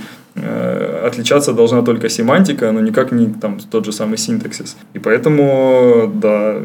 отличаться 1.04 1.52
должна 1.52 1.82
только 1.82 2.08
семантика, 2.08 2.70
но 2.72 2.80
никак 2.80 3.12
не 3.12 3.26
там 3.26 3.58
тот 3.70 3.84
же 3.84 3.92
самый 3.92 4.16
синтаксис. 4.16 4.76
И 4.94 4.98
поэтому, 4.98 6.10
да, 6.14 6.56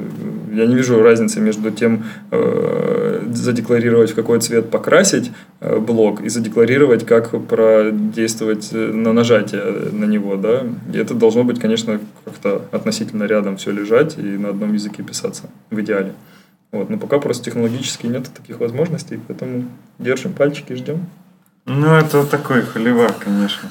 я 0.53 0.65
не 0.65 0.75
вижу 0.75 1.01
разницы 1.01 1.39
между 1.41 1.71
тем, 1.71 2.05
э, 2.31 3.23
задекларировать, 3.33 4.11
в 4.11 4.15
какой 4.15 4.39
цвет 4.39 4.69
покрасить 4.69 5.31
э, 5.59 5.79
блок 5.79 6.21
и 6.21 6.29
задекларировать, 6.29 7.05
как 7.05 7.31
продействовать 7.47 8.71
на 8.71 9.13
нажатие 9.13 9.63
на 9.91 10.05
него, 10.05 10.35
да. 10.35 10.63
И 10.93 10.97
это 10.97 11.13
должно 11.13 11.43
быть, 11.43 11.59
конечно, 11.59 11.99
как-то 12.23 12.61
относительно 12.71 13.23
рядом 13.23 13.57
все 13.57 13.71
лежать 13.71 14.17
и 14.17 14.37
на 14.37 14.49
одном 14.49 14.73
языке 14.73 15.03
писаться 15.03 15.49
в 15.71 15.79
идеале. 15.79 16.13
Вот. 16.71 16.89
Но 16.89 16.97
пока 16.97 17.19
просто 17.19 17.45
технологически 17.45 18.07
нет 18.07 18.29
таких 18.35 18.59
возможностей, 18.59 19.19
поэтому 19.27 19.65
держим 19.99 20.33
пальчики, 20.33 20.73
ждем. 20.73 21.05
Ну, 21.65 21.95
это 21.95 22.25
такой 22.25 22.61
холивар, 22.61 23.13
конечно. 23.13 23.69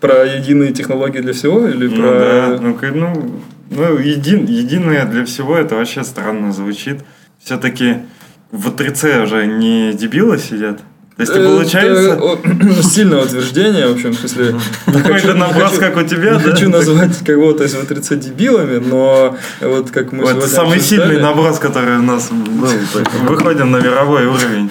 Про 0.00 0.24
единые 0.24 0.72
технологии 0.72 1.20
для 1.20 1.32
всего 1.32 1.66
или 1.66 1.88
ну, 1.88 1.96
про... 1.96 2.58
Да, 2.58 2.58
ну, 2.60 2.78
ну, 2.92 3.40
ну 3.70 3.98
един, 3.98 4.44
единое 4.44 5.06
для 5.06 5.24
всего 5.24 5.56
это 5.56 5.74
вообще 5.74 6.04
странно 6.04 6.52
звучит. 6.52 7.02
Все-таки 7.42 8.02
в 8.50 8.68
3C 8.68 9.22
уже 9.22 9.46
не 9.46 9.94
дебилы 9.94 10.38
сидят. 10.38 10.82
То 11.16 11.22
есть, 11.22 11.32
получается... 11.32 12.12
Это 12.12 12.82
сильное 12.82 13.22
утверждение, 13.22 13.86
в 13.86 13.92
общем, 13.92 14.10
в 14.10 14.16
смысле... 14.16 14.54
Какой-то 14.86 15.32
наброс, 15.32 15.78
как 15.78 15.96
у 15.96 16.02
тебя, 16.02 16.34
Не 16.34 16.40
хочу 16.40 16.68
назвать 16.68 17.16
кого-то 17.24 17.64
из 17.64 17.74
В3C 17.74 18.16
дебилами, 18.16 18.84
но 18.84 19.34
вот 19.62 19.90
как 19.90 20.12
мы 20.12 20.28
Это 20.28 20.46
самый 20.46 20.78
сильный 20.78 21.18
наброс, 21.18 21.58
который 21.58 21.96
у 21.96 22.02
нас 22.02 22.30
был. 22.30 22.68
Выходим 23.28 23.70
на 23.70 23.78
мировой 23.78 24.26
уровень. 24.26 24.70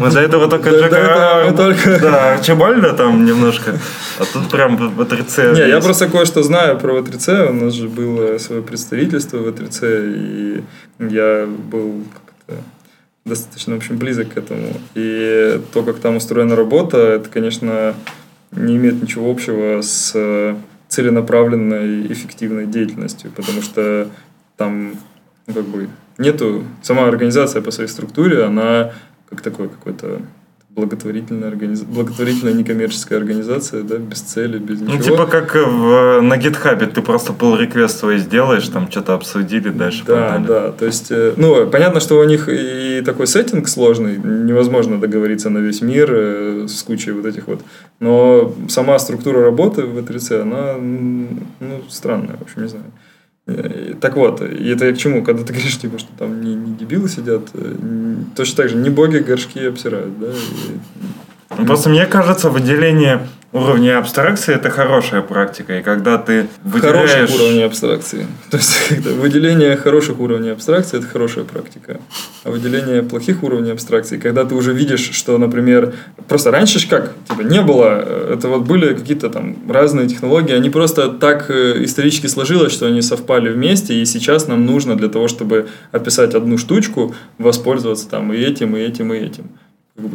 Мы 0.00 0.10
до 0.10 0.20
этого 0.20 0.48
только 0.48 0.70
Джека... 0.70 1.54
Да, 2.02 2.32
Арчибальда 2.34 2.92
там 2.94 3.24
немножко, 3.24 3.78
а 4.18 4.24
тут 4.24 4.50
прям 4.50 4.76
В3C. 4.76 5.54
Не, 5.54 5.68
я 5.68 5.80
просто 5.80 6.08
кое-что 6.08 6.42
знаю 6.42 6.78
про 6.78 6.98
В3C. 6.98 7.50
У 7.50 7.64
нас 7.64 7.74
же 7.74 7.88
было 7.88 8.38
свое 8.38 8.62
представительство 8.62 9.38
в 9.38 9.46
В3C, 9.46 10.14
и 10.16 10.64
я 10.98 11.46
был 11.46 12.02
как-то 12.12 12.64
достаточно, 13.24 13.74
в 13.74 13.78
общем, 13.78 13.98
близок 13.98 14.34
к 14.34 14.36
этому. 14.36 14.72
И 14.94 15.60
то, 15.72 15.82
как 15.82 15.98
там 15.98 16.16
устроена 16.16 16.56
работа, 16.56 16.98
это, 16.98 17.28
конечно, 17.28 17.94
не 18.52 18.76
имеет 18.76 19.02
ничего 19.02 19.30
общего 19.30 19.80
с 19.82 20.56
целенаправленной, 20.88 22.06
эффективной 22.12 22.66
деятельностью, 22.66 23.30
потому 23.30 23.62
что 23.62 24.08
там 24.56 24.94
ну, 25.46 25.54
как 25.54 25.64
бы 25.64 25.88
нету... 26.18 26.64
Сама 26.82 27.06
организация 27.06 27.62
по 27.62 27.70
своей 27.70 27.88
структуре, 27.88 28.44
она 28.44 28.92
как 29.28 29.40
такой 29.40 29.68
какой-то 29.68 30.20
благотворительная, 30.74 31.48
организ... 31.48 31.82
благотворительная 31.82 32.52
некоммерческая 32.52 33.18
организация, 33.18 33.82
да, 33.82 33.96
без 33.96 34.20
цели, 34.20 34.58
без 34.58 34.80
ну, 34.80 34.86
ничего. 34.86 34.98
Ну, 34.98 35.02
типа 35.02 35.26
как 35.26 35.54
в, 35.54 36.20
на 36.20 36.36
гитхабе, 36.36 36.86
ты 36.86 37.02
просто 37.02 37.32
pull 37.32 37.58
реквест 37.58 37.98
свой 37.98 38.18
сделаешь, 38.18 38.68
там 38.68 38.90
что-то 38.90 39.14
обсудили, 39.14 39.70
дальше 39.70 40.04
Да, 40.06 40.32
погнали. 40.32 40.46
да, 40.46 40.72
то 40.72 40.86
есть, 40.86 41.08
э, 41.10 41.34
ну, 41.36 41.66
понятно, 41.66 42.00
что 42.00 42.18
у 42.18 42.24
них 42.24 42.48
и 42.48 43.02
такой 43.04 43.26
сеттинг 43.26 43.68
сложный, 43.68 44.16
невозможно 44.16 44.98
договориться 44.98 45.50
на 45.50 45.58
весь 45.58 45.82
мир 45.82 46.08
э, 46.12 46.66
с 46.68 46.82
кучей 46.82 47.12
вот 47.12 47.26
этих 47.26 47.48
вот, 47.48 47.60
но 47.98 48.54
сама 48.68 48.98
структура 48.98 49.42
работы 49.42 49.82
в 49.82 49.98
E3C, 49.98 50.42
она, 50.42 50.76
ну, 50.78 51.82
странная, 51.88 52.36
в 52.36 52.42
общем, 52.42 52.62
не 52.62 52.68
знаю. 52.68 52.86
Э, 53.50 53.94
так 54.00 54.16
вот, 54.16 54.40
и 54.42 54.68
это 54.68 54.86
я 54.86 54.92
к 54.92 54.98
чему? 54.98 55.22
Когда 55.24 55.42
ты 55.42 55.52
говоришь, 55.52 55.78
типа, 55.78 55.98
что 55.98 56.08
там 56.18 56.42
не, 56.42 56.54
не 56.54 56.74
дебилы 56.74 57.08
сидят, 57.08 57.48
э, 57.54 57.74
точно 58.36 58.56
так 58.56 58.68
же 58.70 58.76
не 58.76 58.90
боги 58.90 59.18
горшки 59.18 59.66
обсирают, 59.66 60.18
да? 60.18 60.28
И... 61.58 61.66
Просто 61.66 61.90
мне 61.90 62.06
кажется, 62.06 62.48
выделение 62.50 63.26
уровня 63.52 63.98
абстракции 63.98 64.54
это 64.54 64.70
хорошая 64.70 65.22
практика. 65.22 65.78
И 65.78 65.82
когда 65.82 66.18
ты 66.18 66.46
выделяешь... 66.62 67.10
Хороших 67.10 67.40
уровней 67.40 67.62
абстракции. 67.62 68.26
То 68.50 68.56
есть, 68.56 68.88
когда 68.88 69.10
выделение 69.10 69.76
хороших 69.76 70.20
уровней 70.20 70.50
абстракции 70.50 70.98
это 70.98 71.06
хорошая 71.06 71.44
практика. 71.44 72.00
А 72.44 72.50
выделение 72.50 73.02
плохих 73.02 73.42
уровней 73.42 73.72
абстракции, 73.72 74.18
когда 74.18 74.44
ты 74.44 74.54
уже 74.54 74.72
видишь, 74.72 75.10
что, 75.12 75.36
например, 75.38 75.94
просто 76.28 76.50
раньше 76.50 76.78
ж 76.78 76.86
как, 76.86 77.12
типа, 77.28 77.42
не 77.42 77.62
было, 77.62 78.02
э, 78.04 78.34
это 78.34 78.48
вот 78.48 78.62
были 78.62 78.94
какие-то 78.94 79.30
там 79.30 79.56
разные 79.68 80.08
технологии, 80.08 80.54
они 80.54 80.70
просто 80.70 81.08
так 81.08 81.50
э, 81.50 81.84
исторически 81.84 82.28
сложилось, 82.28 82.72
что 82.72 82.86
они 82.86 83.02
совпали 83.02 83.50
вместе, 83.50 83.94
и 83.94 84.04
сейчас 84.04 84.46
нам 84.46 84.64
нужно 84.64 84.96
для 84.96 85.08
того, 85.08 85.28
чтобы 85.28 85.68
описать 85.92 86.34
одну 86.34 86.56
штучку, 86.56 87.14
воспользоваться 87.38 88.08
там 88.08 88.32
и 88.32 88.36
этим, 88.36 88.76
и 88.76 88.80
этим, 88.80 89.12
и 89.12 89.18
этим. 89.18 89.50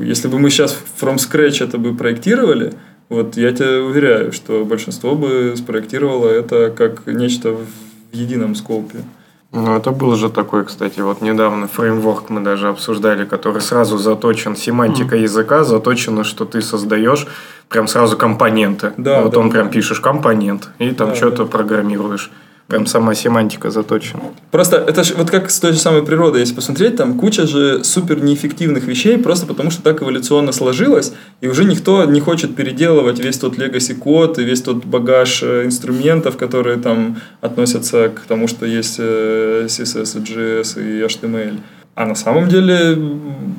Если 0.02 0.28
бы 0.28 0.40
мы 0.40 0.50
сейчас 0.50 0.78
from 1.00 1.18
scratch 1.18 1.64
это 1.64 1.78
бы 1.78 1.96
проектировали, 1.96 2.74
вот 3.10 3.38
я 3.38 3.52
тебе 3.52 3.82
уверяю, 3.82 4.32
что 4.32 4.66
большинство 4.66 5.16
бы 5.16 5.54
спроектировало 5.58 6.28
это 6.28 6.74
как 6.76 7.06
нечто 7.08 7.52
в 7.52 7.68
едином 8.12 8.56
скопе. 8.56 9.04
Ну, 9.52 9.78
это 9.78 9.92
был 9.92 10.16
же 10.16 10.30
такой, 10.30 10.66
кстати, 10.66 11.00
вот 11.00 11.22
недавно 11.22 11.68
фреймворк 11.68 12.30
мы 12.30 12.42
даже 12.42 12.68
обсуждали, 12.68 13.24
который 13.24 13.62
сразу 13.62 13.98
заточен, 13.98 14.56
семантика 14.56 15.16
mm. 15.16 15.22
языка 15.22 15.64
заточена, 15.64 16.26
что 16.26 16.44
ты 16.44 16.62
создаешь 16.62 17.26
прям 17.70 17.88
сразу 17.88 18.18
компоненты. 18.18 18.92
Да, 18.98 19.22
вот 19.22 19.34
да, 19.34 19.40
он 19.40 19.50
да. 19.50 19.54
прям 19.54 19.70
пишешь 19.70 20.02
компонент, 20.02 20.70
и 20.78 20.92
там 20.92 21.10
да, 21.10 21.16
что-то 21.16 21.46
да. 21.46 21.46
программируешь. 21.46 22.32
Прям 22.68 22.88
сама 22.88 23.14
семантика 23.14 23.70
заточена. 23.70 24.24
Просто 24.50 24.78
это 24.78 25.04
же 25.04 25.14
вот 25.14 25.30
как 25.30 25.52
с 25.52 25.60
той 25.60 25.74
же 25.74 25.78
самой 25.78 26.04
природой, 26.04 26.40
если 26.40 26.56
посмотреть, 26.56 26.96
там 26.96 27.20
куча 27.20 27.46
же 27.46 27.84
супер 27.84 28.24
неэффективных 28.24 28.86
вещей, 28.86 29.20
просто 29.20 29.46
потому 29.46 29.70
что 29.70 29.84
так 29.84 30.02
эволюционно 30.02 30.52
сложилось, 30.52 31.14
и 31.42 31.48
уже 31.48 31.64
никто 31.64 32.06
не 32.06 32.22
хочет 32.22 32.56
переделывать 32.56 33.20
весь 33.20 33.38
тот 33.38 33.60
legacy 33.60 33.94
код 33.94 34.40
и 34.40 34.44
весь 34.44 34.64
тот 34.64 34.84
багаж 34.84 35.44
э, 35.44 35.66
инструментов, 35.66 36.38
которые 36.38 36.78
там 36.78 37.18
относятся 37.40 38.10
к 38.10 38.22
тому, 38.22 38.48
что 38.48 38.66
есть 38.66 38.96
э, 38.98 39.66
CSS, 39.68 40.24
JS 40.24 40.82
и 40.82 41.04
HTML. 41.04 41.60
А 41.96 42.06
на 42.06 42.16
самом 42.16 42.50
деле 42.50 42.98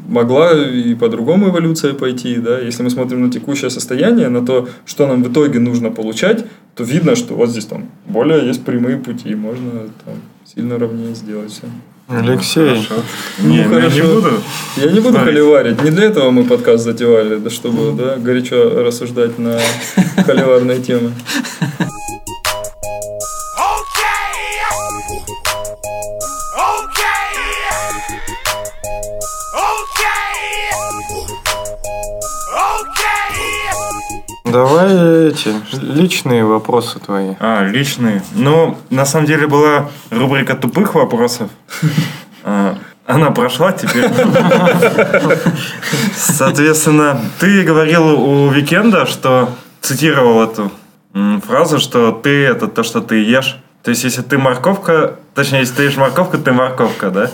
могла 0.08 0.52
и 0.52 0.94
по-другому 0.94 1.48
эволюция 1.48 1.94
пойти, 1.94 2.36
да. 2.36 2.58
Если 2.58 2.82
мы 2.82 2.90
смотрим 2.90 3.22
на 3.22 3.30
текущее 3.32 3.70
состояние, 3.70 4.28
на 4.28 4.44
то, 4.44 4.68
что 4.84 5.06
нам 5.06 5.22
в 5.22 5.32
итоге 5.32 5.58
нужно 5.58 5.90
получать, 5.90 6.44
то 6.74 6.84
видно, 6.84 7.16
что 7.16 7.34
вот 7.34 7.48
здесь 7.48 7.64
там 7.64 7.88
более 8.04 8.46
есть 8.46 8.62
прямые 8.62 8.98
пути, 8.98 9.34
можно 9.34 9.70
там 10.04 10.14
сильно 10.44 10.78
ровнее 10.78 11.14
сделать 11.14 11.50
все. 11.50 11.66
Алексей, 12.08 12.68
Хорошо. 12.68 13.02
Не, 13.40 13.64
ну, 13.64 13.74
хорошо. 13.74 13.96
не 13.96 14.02
буду. 14.02 14.30
Я 14.76 14.92
не 14.92 15.00
буду 15.00 15.14
Смотри. 15.14 15.32
холиварить. 15.32 15.82
Не 15.82 15.90
для 15.90 16.04
этого 16.04 16.30
мы 16.30 16.44
подкаст 16.44 16.84
затевали, 16.84 17.36
да, 17.36 17.50
чтобы 17.50 17.96
да, 18.00 18.16
горячо 18.16 18.84
рассуждать 18.84 19.38
на 19.40 19.58
холиварные 20.24 20.80
темы. 20.80 21.10
Давай 34.56 35.28
эти 35.28 35.54
личные 35.72 36.44
вопросы 36.44 36.98
твои. 36.98 37.34
А, 37.40 37.62
личные. 37.64 38.22
Ну, 38.32 38.78
на 38.88 39.04
самом 39.04 39.26
деле 39.26 39.46
была 39.46 39.90
рубрика 40.10 40.54
тупых 40.54 40.94
вопросов. 40.94 41.50
А, 42.42 42.78
Она 43.06 43.32
прошла 43.32 43.72
теперь. 43.72 44.08
Соответственно, 46.16 47.20
ты 47.38 47.64
говорил 47.64 48.18
у 48.18 48.48
Викенда, 48.48 49.04
что 49.04 49.50
цитировал 49.82 50.42
эту 50.42 50.72
фразу, 51.46 51.78
что 51.78 52.12
ты 52.12 52.44
это 52.46 52.66
то, 52.66 52.82
что 52.82 53.00
ты 53.02 53.16
ешь. 53.22 53.58
То 53.86 53.90
есть, 53.90 54.02
если 54.02 54.22
ты 54.22 54.36
морковка, 54.36 55.14
точнее, 55.34 55.60
если 55.60 55.76
ты 55.76 55.82
ешь 55.84 55.96
морковку, 55.96 56.38
ты 56.38 56.50
морковка, 56.50 57.10
да? 57.10 57.30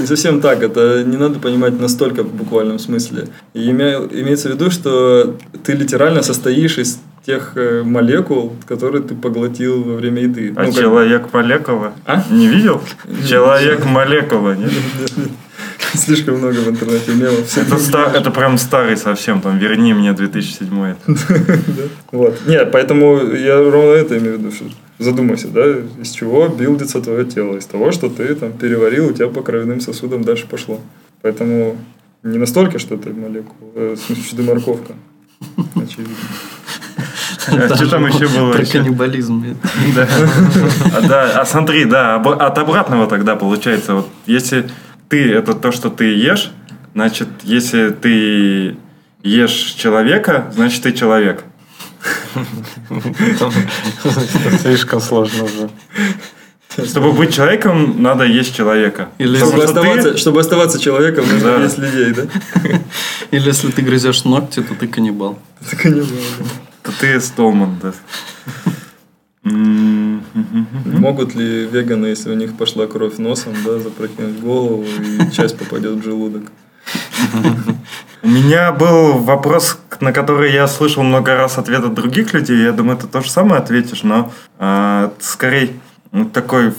Не 0.00 0.06
совсем 0.06 0.40
так, 0.40 0.62
это 0.62 1.04
не 1.04 1.18
надо 1.18 1.38
понимать 1.38 1.78
настолько 1.78 2.22
в 2.22 2.32
буквальном 2.34 2.78
смысле. 2.78 3.28
И 3.52 3.68
име- 3.70 4.08
имеется 4.22 4.48
в 4.48 4.52
виду, 4.54 4.70
что 4.70 5.36
ты 5.62 5.72
литерально 5.74 6.22
состоишь 6.22 6.78
из 6.78 6.98
тех 7.26 7.52
э, 7.56 7.82
молекул, 7.84 8.56
которые 8.66 9.02
ты 9.02 9.14
поглотил 9.14 9.82
во 9.82 9.96
время 9.96 10.22
еды. 10.22 10.54
А 10.56 10.62
Ну, 10.62 10.72
как- 10.72 10.80
человек-молекула? 10.80 11.92
А? 12.06 12.24
Не 12.30 12.48
видел? 12.48 12.80
Человек-молекула, 13.28 14.54
нет? 14.56 14.72
Слишком 15.94 16.38
много 16.38 16.54
в 16.60 16.68
интернете 16.68 17.12
мемов. 17.12 17.46
Все 17.46 17.60
Это, 17.60 17.76
ста- 17.76 18.10
это 18.14 18.30
прям 18.30 18.56
старый 18.56 18.96
совсем, 18.96 19.42
там, 19.42 19.58
верни 19.58 19.92
мне 19.92 20.14
2007 20.14 20.94
Вот. 22.12 22.38
Нет, 22.46 22.70
поэтому 22.72 23.18
я 23.34 23.58
ровно 23.58 23.92
это 23.92 24.16
имею 24.16 24.38
в 24.38 24.40
виду. 24.40 24.50
Что 24.52 24.64
задумайся, 25.00 25.48
да, 25.48 25.64
из 26.00 26.10
чего 26.10 26.48
билдится 26.48 27.00
твое 27.00 27.24
тело? 27.24 27.56
Из 27.56 27.66
того, 27.66 27.90
что 27.90 28.08
ты 28.08 28.34
там 28.34 28.52
переварил, 28.52 29.08
у 29.08 29.12
тебя 29.12 29.28
по 29.28 29.42
кровяным 29.42 29.80
сосудам 29.80 30.22
дальше 30.22 30.46
пошло. 30.46 30.78
Поэтому 31.22 31.76
не 32.22 32.38
настолько, 32.38 32.78
что 32.78 32.96
ты 32.96 33.12
молекула, 33.12 33.70
э, 33.74 33.94
в 33.96 34.00
смысле, 34.00 34.24
что 34.24 34.36
ты 34.36 34.42
морковка. 34.42 34.94
Очевидно. 35.74 36.14
А 37.48 37.74
что 37.74 37.88
там 37.88 38.06
еще 38.06 38.28
было? 38.28 38.52
Про 38.52 38.64
каннибализм. 38.64 39.56
Да. 39.94 40.08
А, 40.96 41.00
да, 41.08 41.40
а 41.40 41.46
смотри, 41.46 41.86
да, 41.86 42.16
от 42.16 42.58
обратного 42.58 43.06
тогда 43.06 43.36
получается, 43.36 43.94
вот 43.94 44.08
если 44.26 44.68
ты 45.08 45.32
это 45.32 45.54
то, 45.54 45.72
что 45.72 45.88
ты 45.88 46.14
ешь, 46.14 46.52
значит, 46.94 47.28
если 47.42 47.88
ты 47.88 48.76
ешь 49.22 49.74
человека, 49.78 50.50
значит, 50.54 50.82
ты 50.82 50.92
человек. 50.92 51.44
Слишком 54.62 55.00
сложно 55.00 55.44
уже. 55.44 55.70
Чтобы 56.86 57.12
быть 57.12 57.34
человеком, 57.34 58.00
надо 58.02 58.24
есть 58.24 58.54
человека. 58.54 59.08
Или 59.18 59.36
Чтобы 59.36 59.52
что 59.52 59.60
ты- 59.60 59.64
оставаться, 59.66 60.16
чтобы 60.16 60.40
оставаться 60.40 60.78
человеком, 60.78 61.28
нужно 61.28 61.58
Да. 61.58 61.62
есть 61.64 61.78
людей, 61.78 62.12
да? 62.12 62.26
Или 63.32 63.46
если 63.48 63.70
ты 63.70 63.82
грызешь 63.82 64.24
ногти, 64.24 64.62
то 64.62 64.74
ты 64.74 64.86
каннибал. 64.86 65.38
Не 65.84 65.90
было. 65.90 66.06
то 66.82 66.92
ты 67.00 67.20
Столман, 67.20 67.78
да. 67.82 67.92
Могут 69.42 71.34
ли 71.34 71.66
веганы, 71.66 72.06
если 72.06 72.30
у 72.30 72.34
них 72.36 72.56
пошла 72.56 72.86
кровь 72.86 73.18
носом, 73.18 73.54
да, 73.64 73.78
запрокинуть 73.78 74.40
голову 74.40 74.84
и 74.84 75.30
часть 75.32 75.58
попадет 75.58 75.92
в 75.96 76.04
желудок? 76.04 76.44
У 78.22 78.28
меня 78.28 78.72
был 78.72 79.18
вопрос, 79.18 79.78
на 80.00 80.12
который 80.12 80.52
я 80.52 80.68
слышал 80.68 81.02
много 81.02 81.36
раз 81.36 81.56
ответ 81.56 81.84
от 81.84 81.94
других 81.94 82.34
людей. 82.34 82.62
Я 82.62 82.72
думаю, 82.72 82.98
ты 82.98 83.06
то 83.06 83.22
же 83.22 83.30
самое 83.30 83.62
ответишь, 83.62 84.02
но 84.02 84.30
а, 84.58 85.06
это 85.06 85.24
скорее 85.24 85.70
такой 86.32 86.72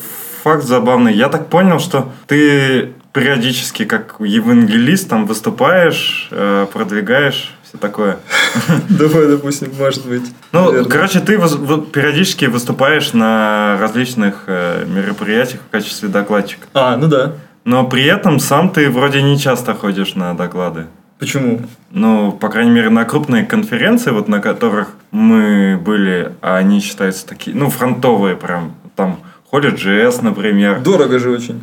факт 0.44 0.64
забавный. 0.64 1.14
Я 1.14 1.30
так 1.30 1.48
понял, 1.48 1.80
что 1.80 2.12
ты 2.28 2.94
периодически 3.14 3.86
как 3.86 4.16
евангелист 4.20 5.10
там 5.10 5.26
выступаешь, 5.26 6.30
э, 6.32 6.66
продвигаешь, 6.72 7.54
все 7.64 7.78
такое. 7.78 8.20
Давай, 8.90 9.28
допустим, 9.28 9.72
может 9.78 10.06
быть. 10.06 10.24
Ну, 10.52 10.66
Наверное. 10.66 10.90
короче, 10.90 11.20
ты 11.20 11.38
периодически 11.38 12.46
выступаешь 12.46 13.14
на 13.14 13.78
различных 13.80 14.44
э, 14.48 14.86
мероприятиях 14.86 15.62
в 15.68 15.72
качестве 15.72 16.08
докладчика. 16.10 16.68
А, 16.74 16.96
ну 16.96 17.08
да. 17.08 17.34
Но 17.64 17.86
при 17.86 18.06
этом 18.06 18.40
сам 18.40 18.70
ты 18.70 18.90
вроде 18.90 19.22
не 19.22 19.38
часто 19.38 19.74
ходишь 19.74 20.16
на 20.16 20.34
доклады. 20.34 20.88
Почему? 21.20 21.62
Ну, 21.92 22.32
по 22.32 22.50
крайней 22.50 22.72
мере, 22.72 22.90
на 22.90 23.06
крупные 23.06 23.46
конференции, 23.46 24.10
вот 24.10 24.28
на 24.28 24.40
которых 24.40 24.96
мы 25.12 25.78
были, 25.78 26.34
а 26.42 26.58
они 26.58 26.80
считаются 26.80 27.28
такие, 27.28 27.56
ну, 27.56 27.70
фронтовые 27.70 28.36
прям, 28.36 28.74
там, 28.96 29.20
ходит 29.52 29.76
GS, 29.76 30.24
например. 30.24 30.82
Дорого 30.82 31.20
же 31.20 31.30
очень. 31.30 31.62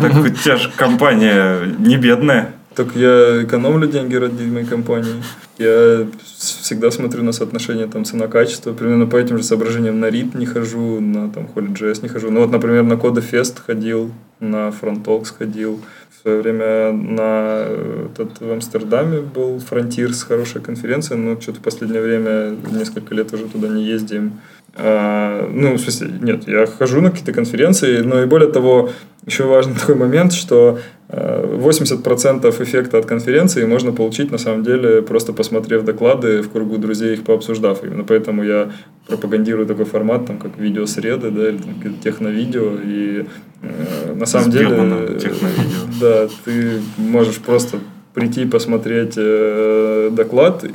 Так 0.00 0.14
у 0.14 0.28
тебя 0.28 0.56
же 0.56 0.70
компания 0.74 1.58
не 1.78 1.96
бедная. 1.96 2.52
Так 2.80 2.96
я 2.96 3.42
экономлю 3.42 3.86
деньги 3.86 4.14
ради 4.14 4.44
моей 4.44 4.64
компании. 4.64 5.22
Я 5.58 6.06
всегда 6.38 6.90
смотрю 6.90 7.22
на 7.22 7.32
соотношение 7.32 7.86
там 7.86 8.06
цена-качество. 8.06 8.72
Примерно 8.72 9.06
по 9.06 9.16
этим 9.16 9.36
же 9.36 9.44
соображениям 9.44 10.00
на 10.00 10.06
RIP 10.06 10.34
не 10.38 10.46
хожу, 10.46 10.98
на 10.98 11.28
там 11.28 11.46
HolyJS 11.54 11.98
не 12.00 12.08
хожу. 12.08 12.30
Ну 12.30 12.40
вот, 12.40 12.50
например, 12.50 12.84
на 12.84 12.94
CodeFest 12.94 13.60
ходил, 13.66 14.12
на 14.38 14.68
FrontTalks 14.70 15.26
ходил. 15.38 15.82
В 16.08 16.22
свое 16.22 16.40
время 16.40 16.92
на 16.92 17.64
э, 17.66 18.06
этот, 18.14 18.40
в 18.40 18.50
Амстердаме 18.50 19.20
был 19.20 19.58
Frontiers, 19.58 20.24
хорошая 20.26 20.62
конференция, 20.62 21.18
но 21.18 21.38
что-то 21.38 21.58
в 21.58 21.62
последнее 21.62 22.00
время, 22.00 22.56
несколько 22.72 23.14
лет 23.14 23.30
уже 23.34 23.44
туда 23.44 23.68
не 23.68 23.84
ездим. 23.84 24.40
А, 24.76 25.46
ну, 25.52 25.74
в 25.74 25.80
смысле, 25.80 26.12
нет, 26.22 26.48
я 26.48 26.66
хожу 26.66 27.02
на 27.02 27.10
какие-то 27.10 27.32
конференции, 27.34 27.98
но 27.98 28.22
и 28.22 28.26
более 28.26 28.50
того, 28.50 28.90
еще 29.26 29.44
важный 29.44 29.74
такой 29.78 29.94
момент, 29.94 30.32
что 30.32 30.78
э, 31.08 31.56
80% 31.58 32.62
эффекта 32.62 32.98
от 32.98 33.06
конференции 33.06 33.64
можно 33.64 33.92
получить, 33.92 34.30
на 34.30 34.38
самом 34.38 34.64
деле, 34.64 35.02
просто 35.02 35.32
посмотрев 35.32 35.84
доклады 35.84 36.42
в 36.42 36.50
кругу 36.50 36.78
друзей, 36.78 37.14
их 37.14 37.24
пообсуждав. 37.24 37.84
Именно 37.84 38.04
поэтому 38.04 38.42
я 38.42 38.70
пропагандирую 39.06 39.66
такой 39.66 39.84
формат, 39.84 40.26
там, 40.26 40.38
как 40.38 40.58
видеосреды, 40.58 41.30
да, 41.30 41.48
или 41.48 41.58
там, 41.58 41.94
техновидео, 42.02 42.76
и 42.82 43.26
э, 43.62 44.14
на 44.14 44.26
самом 44.26 44.50
С 44.50 44.54
деле... 44.54 44.68
Э, 44.70 45.18
техновидео. 45.20 45.80
Да, 46.00 46.28
ты 46.44 46.80
можешь 46.96 47.38
просто 47.38 47.78
прийти 48.14 48.46
посмотреть 48.46 49.14
э, 49.16 50.08
доклад, 50.12 50.64
и, 50.64 50.68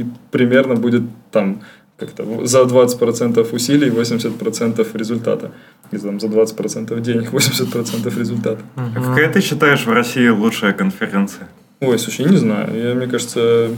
и 0.00 0.06
примерно 0.30 0.74
будет 0.74 1.02
там 1.30 1.62
как-то 2.06 2.46
за 2.46 2.62
20% 2.62 3.54
усилий 3.54 3.90
80% 3.90 4.86
результата. 4.98 5.50
И 5.92 5.98
там 5.98 6.20
за 6.20 6.26
20% 6.26 7.00
денег 7.00 7.32
80% 7.32 8.18
результата. 8.18 8.60
А 8.76 9.00
какая 9.00 9.32
ты 9.32 9.40
считаешь 9.40 9.86
в 9.86 9.92
России 9.92 10.28
лучшая 10.28 10.72
конференция? 10.72 11.48
Ой, 11.80 11.98
слушай, 11.98 12.26
не 12.30 12.36
знаю. 12.36 12.68
Я, 12.74 12.94
мне 12.94 13.06
кажется, 13.06 13.68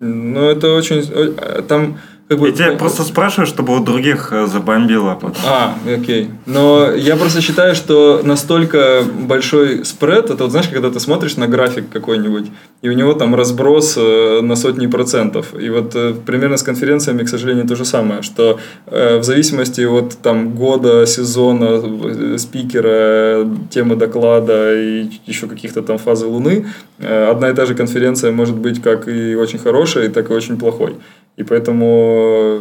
ну 0.00 0.40
это 0.50 0.74
очень... 0.74 0.98
о- 1.00 1.62
Там 1.62 1.96
как 2.28 2.38
бы... 2.40 2.48
Я 2.48 2.52
тебя 2.52 2.72
просто 2.72 3.02
спрашиваю, 3.02 3.46
чтобы 3.46 3.76
у 3.76 3.80
других 3.80 4.32
э, 4.32 4.46
забомбило 4.46 5.14
потом. 5.14 5.42
А, 5.46 5.74
окей. 5.86 6.30
Но 6.44 6.90
я 6.90 7.16
просто 7.16 7.40
считаю, 7.40 7.74
что 7.74 8.20
настолько 8.24 9.02
большой 9.04 9.84
спред, 9.84 10.30
это 10.30 10.44
вот 10.44 10.50
знаешь, 10.50 10.68
когда 10.68 10.90
ты 10.90 10.98
смотришь 10.98 11.36
на 11.36 11.46
график 11.46 11.84
какой-нибудь, 11.88 12.46
и 12.82 12.88
у 12.88 12.92
него 12.92 13.14
там 13.14 13.34
разброс 13.34 13.94
э, 13.96 14.40
на 14.42 14.56
сотни 14.56 14.88
процентов. 14.88 15.54
И 15.58 15.70
вот 15.70 15.94
э, 15.94 16.14
примерно 16.26 16.56
с 16.56 16.62
конференциями, 16.62 17.22
к 17.22 17.28
сожалению, 17.28 17.66
то 17.68 17.76
же 17.76 17.84
самое, 17.84 18.22
что 18.22 18.58
в 18.86 19.22
зависимости 19.22 19.82
от 19.82 20.18
там 20.18 20.54
года, 20.54 21.06
сезона, 21.06 22.38
спикера, 22.38 23.46
темы 23.70 23.96
доклада 23.96 24.74
и 24.74 25.08
еще 25.26 25.46
каких-то 25.46 25.82
там 25.82 25.98
фазы 25.98 26.26
Луны, 26.26 26.66
одна 26.98 27.50
и 27.50 27.54
та 27.54 27.66
же 27.66 27.74
конференция 27.74 28.32
может 28.32 28.56
быть 28.56 28.82
как 28.82 29.08
и 29.08 29.34
очень 29.34 29.58
хорошей, 29.58 30.08
так 30.08 30.30
и 30.30 30.34
очень 30.34 30.58
плохой. 30.58 30.96
И 31.36 31.42
поэтому 31.42 32.60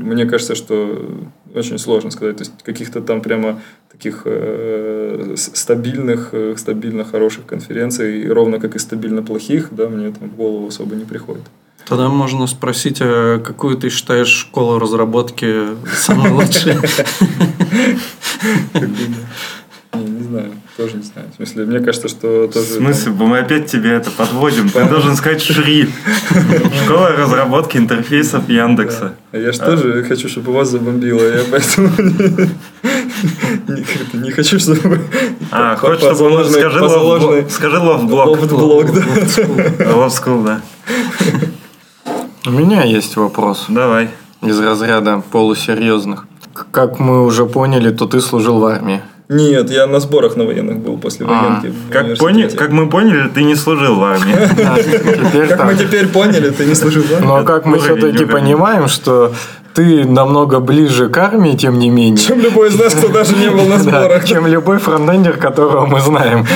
мне 0.00 0.24
кажется, 0.24 0.54
что 0.54 1.06
очень 1.54 1.78
сложно 1.78 2.10
сказать. 2.10 2.36
То 2.36 2.42
есть 2.42 2.52
каких-то 2.62 3.00
там 3.00 3.20
прямо 3.20 3.60
таких 3.90 4.22
э, 4.24 5.34
стабильных, 5.36 6.30
э, 6.32 6.54
стабильно 6.56 7.04
хороших 7.04 7.46
конференций, 7.46 8.28
ровно 8.28 8.60
как 8.60 8.76
и 8.76 8.78
стабильно 8.78 9.22
плохих, 9.22 9.68
да, 9.70 9.88
мне 9.88 10.12
там 10.12 10.30
в 10.30 10.36
голову 10.36 10.68
особо 10.68 10.96
не 10.96 11.04
приходит. 11.04 11.42
Тогда 11.88 12.08
можно 12.08 12.46
спросить, 12.46 12.98
а 13.00 13.38
какую 13.38 13.76
ты 13.76 13.90
считаешь 13.90 14.28
школу 14.28 14.78
разработки 14.78 15.62
самой 15.94 16.32
лучшей? 16.32 16.74
Знаю. 20.36 20.52
тоже 20.76 20.96
не 20.96 21.02
знаю. 21.02 21.28
В 21.32 21.36
смысле, 21.36 21.64
мне 21.66 21.80
кажется, 21.80 22.08
что 22.08 22.46
В 22.46 22.52
тоже... 22.52 22.66
смысле, 22.66 23.12
мы 23.12 23.38
опять 23.38 23.66
тебе 23.66 23.90
это 23.90 24.10
подводим. 24.10 24.68
Ты 24.68 24.84
должен 24.84 25.16
сказать 25.16 25.42
ШРИ. 25.42 25.88
Школа 26.84 27.10
разработки 27.16 27.76
интерфейсов 27.76 28.48
Яндекса. 28.48 29.14
А 29.32 29.38
Я 29.38 29.52
же 29.52 29.58
тоже 29.58 30.04
хочу, 30.04 30.28
чтобы 30.28 30.52
вас 30.52 30.68
забомбило, 30.70 31.20
я 31.22 31.42
поэтому 31.50 31.88
не, 34.14 34.30
хочу, 34.30 34.58
чтобы... 34.58 35.00
А, 35.50 35.76
хочешь, 35.76 36.00
чтобы 36.00 36.30
он 36.30 36.44
скажи 36.44 37.78
LoftBlog. 37.78 38.28
LoftBlog, 38.28 38.92
да. 38.92 39.00
School, 40.06 40.44
да. 40.44 40.60
У 42.46 42.50
меня 42.50 42.84
есть 42.84 43.16
вопрос 43.16 43.66
Давай. 43.68 44.08
из 44.40 44.60
разряда 44.60 45.22
полусерьезных. 45.32 46.26
Как 46.70 47.00
мы 47.00 47.24
уже 47.24 47.44
поняли, 47.44 47.90
то 47.90 48.06
ты 48.06 48.20
служил 48.20 48.60
в 48.60 48.64
армии. 48.66 49.02
Нет, 49.28 49.70
я 49.70 49.86
на 49.88 49.98
сборах 50.00 50.36
на 50.36 50.44
военных 50.44 50.78
был 50.78 50.98
после 50.98 51.26
А, 51.28 51.60
военки. 51.60 51.72
Как, 51.90 52.16
пони- 52.18 52.48
как 52.56 52.70
мы 52.70 52.88
поняли, 52.88 53.28
ты 53.28 53.42
не 53.42 53.56
служил 53.56 53.96
в 53.96 54.04
армии. 54.04 54.34
Как 55.48 55.64
мы 55.64 55.74
теперь 55.74 56.06
поняли, 56.06 56.50
ты 56.50 56.64
не 56.64 56.74
служил 56.74 57.02
в 57.02 57.12
армии? 57.12 57.26
Но 57.26 57.44
как 57.44 57.66
мы 57.66 57.78
все-таки 57.78 58.24
понимаем, 58.24 58.86
что 58.88 59.32
ты 59.74 60.04
намного 60.06 60.60
ближе 60.60 61.08
к 61.08 61.18
армии, 61.18 61.56
тем 61.56 61.78
не 61.78 61.90
менее. 61.90 62.16
Чем 62.16 62.40
любой 62.40 62.68
из 62.68 62.78
нас, 62.78 62.94
кто 62.94 63.08
даже 63.08 63.34
не 63.36 63.50
был 63.50 63.64
на 63.66 63.76
Да, 63.78 63.82
сборах. 63.82 64.24
чем 64.24 64.46
любой 64.46 64.78
фронтендер, 64.78 65.36
которого 65.38 65.86
мы 65.86 66.00
знаем. 66.00 66.46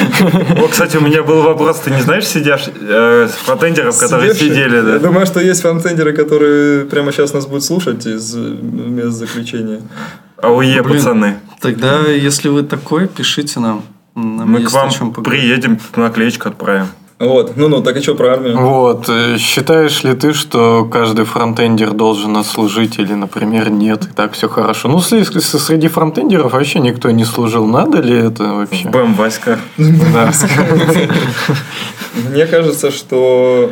О, 0.63 0.69
кстати, 0.69 0.97
у 0.97 1.01
меня 1.01 1.23
был 1.25 1.43
вопрос. 1.43 1.81
Ты 1.81 1.91
не 1.91 2.01
знаешь 2.03 2.27
сидяш, 2.27 2.69
э, 2.81 3.29
фронтендеров, 3.45 3.99
которые 3.99 4.33
сидели, 4.35 4.77
Я 4.77 4.83
да? 4.83 4.99
думаю, 5.01 5.27
что 5.27 5.41
есть 5.41 5.61
фронтендеры, 5.61 6.13
которые 6.13 6.85
прямо 6.87 7.13
сейчас 7.13 7.35
нас 7.35 7.47
будут 7.47 7.65
слушать 7.65 8.07
из 8.07 8.35
мест 8.37 9.17
заключения. 9.17 9.81
АУЕ, 10.41 10.83
Блин. 10.83 10.97
пацаны. 10.97 11.35
Тогда, 11.61 12.07
если 12.09 12.49
вы 12.49 12.63
такой, 12.63 13.07
пишите 13.07 13.61
нам. 13.61 13.83
Нам 14.15 14.51
Мы 14.51 14.63
к 14.63 14.73
вам 14.73 15.13
приедем, 15.13 15.79
наклеечку 15.97 16.49
отправим. 16.49 16.87
Вот. 17.21 17.55
Ну-ну, 17.55 17.83
так 17.83 17.99
и 17.99 18.01
что 18.01 18.15
про 18.15 18.33
армию? 18.33 18.59
Вот. 18.59 19.11
э, 19.11 19.37
Считаешь 19.37 20.03
ли 20.05 20.15
ты, 20.15 20.33
что 20.33 20.87
каждый 20.87 21.27
фронтендер 21.27 21.93
должен 21.93 22.35
отслужить 22.39 22.99
или, 22.99 23.13
например, 23.13 23.69
нет, 23.71 24.07
и 24.07 24.09
так 24.09 24.33
все 24.33 24.49
хорошо? 24.49 24.89
Ну, 24.89 25.01
среди 25.01 25.89
фронтендеров 25.89 26.55
вообще 26.55 26.79
никто 26.81 27.11
не 27.11 27.27
служил. 27.27 27.67
Надо 27.67 28.01
ли 28.01 28.17
это 28.17 28.45
вообще? 28.55 28.89
БМ 28.89 29.15
Васька. 29.15 29.59
Да. 29.77 30.33
Мне 32.31 32.47
кажется, 32.47 32.91
что 32.91 33.71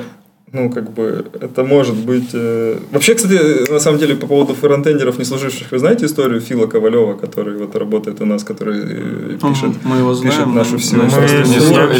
ну, 0.53 0.71
как 0.71 0.93
бы, 0.93 1.27
это 1.41 1.65
может 1.65 1.95
быть... 1.97 2.31
э, 2.33 2.77
Вообще, 2.91 3.15
кстати, 3.15 3.71
на 3.71 3.79
самом 3.81 3.99
деле, 3.99 4.15
по 4.17 4.27
поводу 4.27 4.55
фронтендеров, 4.55 5.19
не 5.19 5.25
служивших, 5.25 5.71
вы 5.73 5.79
знаете 5.79 6.07
историю 6.07 6.41
Фила 6.41 6.67
Ковалева, 6.67 7.15
который 7.15 7.57
вот 7.59 7.77
работает 7.77 8.21
у 8.21 8.25
нас, 8.27 8.45
который 8.45 8.81
э, 8.81 9.39
пишет, 9.43 9.71
мы 9.85 9.99
его 9.99 10.15
пишет 10.15 10.35
знаем. 10.35 10.55
нашу 10.55 10.73
но- 10.73 10.79
всю 10.79 10.97
Мы 10.97 11.05
инфраструктуру. 11.05 11.93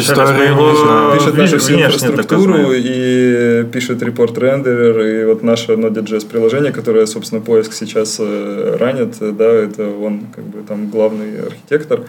пишет 1.15 1.37
нашу 1.37 1.57
всю 1.59 1.73
инфраструктуру 1.75 2.71
и 2.73 3.65
пишет 3.71 4.01
репорт 4.03 4.37
рендерер 4.37 4.99
и 4.99 5.25
вот 5.25 5.43
наше 5.43 5.73
Node.js 5.73 6.25
приложение, 6.27 6.71
которое, 6.71 7.05
собственно, 7.05 7.41
поиск 7.41 7.73
сейчас 7.73 8.17
э, 8.19 8.77
ранит, 8.79 9.15
да, 9.19 9.45
это 9.51 9.87
он 9.89 10.21
как 10.35 10.43
бы 10.45 10.59
там 10.67 10.89
главный 10.89 11.39
архитектор. 11.45 12.01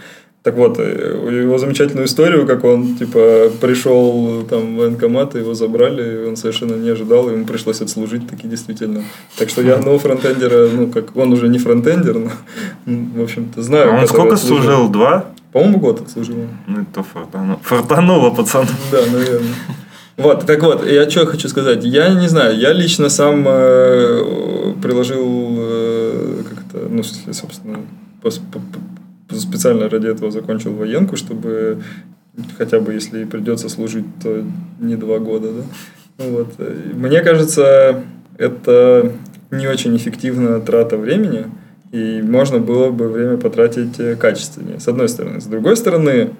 Так 0.42 0.54
вот, 0.54 0.78
э, 0.78 1.42
его 1.42 1.58
замечательную 1.58 2.06
историю, 2.06 2.46
как 2.46 2.64
он, 2.64 2.96
типа, 2.96 3.50
пришел 3.60 4.42
там 4.48 4.74
в 4.74 4.78
военкомат, 4.78 5.34
его 5.34 5.52
забрали, 5.52 6.24
и 6.24 6.28
он 6.28 6.36
совершенно 6.36 6.76
не 6.76 6.88
ожидал, 6.88 7.28
ему 7.28 7.44
пришлось 7.44 7.82
отслужить 7.82 8.26
таки 8.26 8.48
действительно. 8.48 9.04
Так 9.36 9.50
что 9.50 9.60
я 9.60 9.74
одного 9.74 9.98
фронтендера, 9.98 10.68
ну, 10.68 10.86
как, 10.88 11.14
он 11.14 11.34
уже 11.34 11.48
не 11.48 11.58
фронтендер, 11.58 12.18
но, 12.18 12.30
ну, 12.86 13.08
в 13.16 13.22
общем-то, 13.22 13.60
знаю. 13.60 13.92
А 13.92 14.00
он 14.00 14.06
сколько 14.08 14.34
отслужил. 14.34 14.64
служил? 14.64 14.88
Два? 14.88 15.26
По-моему, 15.52 15.78
год 15.78 16.00
отслужил. 16.00 16.36
Ну, 16.66 16.82
это 16.82 17.02
фартануло. 17.02 17.60
Фартануло, 17.62 18.30
пацан. 18.30 18.66
Да, 18.90 19.00
наверное. 19.12 19.54
Вот, 20.16 20.46
так 20.46 20.62
вот, 20.62 20.86
я 20.86 21.08
что 21.10 21.26
хочу 21.26 21.48
сказать. 21.48 21.84
Я 21.84 22.14
не 22.14 22.28
знаю, 22.28 22.58
я 22.58 22.72
лично 22.72 23.10
сам 23.10 23.44
э, 23.46 24.74
приложил, 24.82 25.56
э, 25.58 26.42
как 26.48 26.64
это, 26.66 26.88
ну, 26.88 27.02
собственно, 27.02 27.80
специально 29.32 29.88
ради 29.88 30.06
этого 30.06 30.30
закончил 30.30 30.72
военку, 30.72 31.16
чтобы 31.16 31.82
хотя 32.58 32.80
бы 32.80 32.94
если 32.94 33.24
придется 33.24 33.68
служить, 33.68 34.06
то 34.22 34.44
не 34.80 34.96
два 34.96 35.18
года, 35.18 35.52
да. 35.52 35.62
Ну 36.18 36.30
Вот. 36.30 36.54
Мне 36.94 37.20
кажется, 37.20 38.02
это 38.38 39.12
не 39.50 39.66
очень 39.66 39.96
эффективная 39.96 40.60
трата 40.60 40.96
времени, 40.96 41.46
и 41.92 42.22
можно 42.22 42.58
было 42.58 42.90
бы 42.90 43.08
время 43.08 43.36
потратить 43.36 44.18
качественнее, 44.18 44.78
с 44.78 44.86
одной 44.86 45.08
стороны. 45.08 45.40
С 45.40 45.46
другой 45.46 45.76
стороны, 45.76 46.30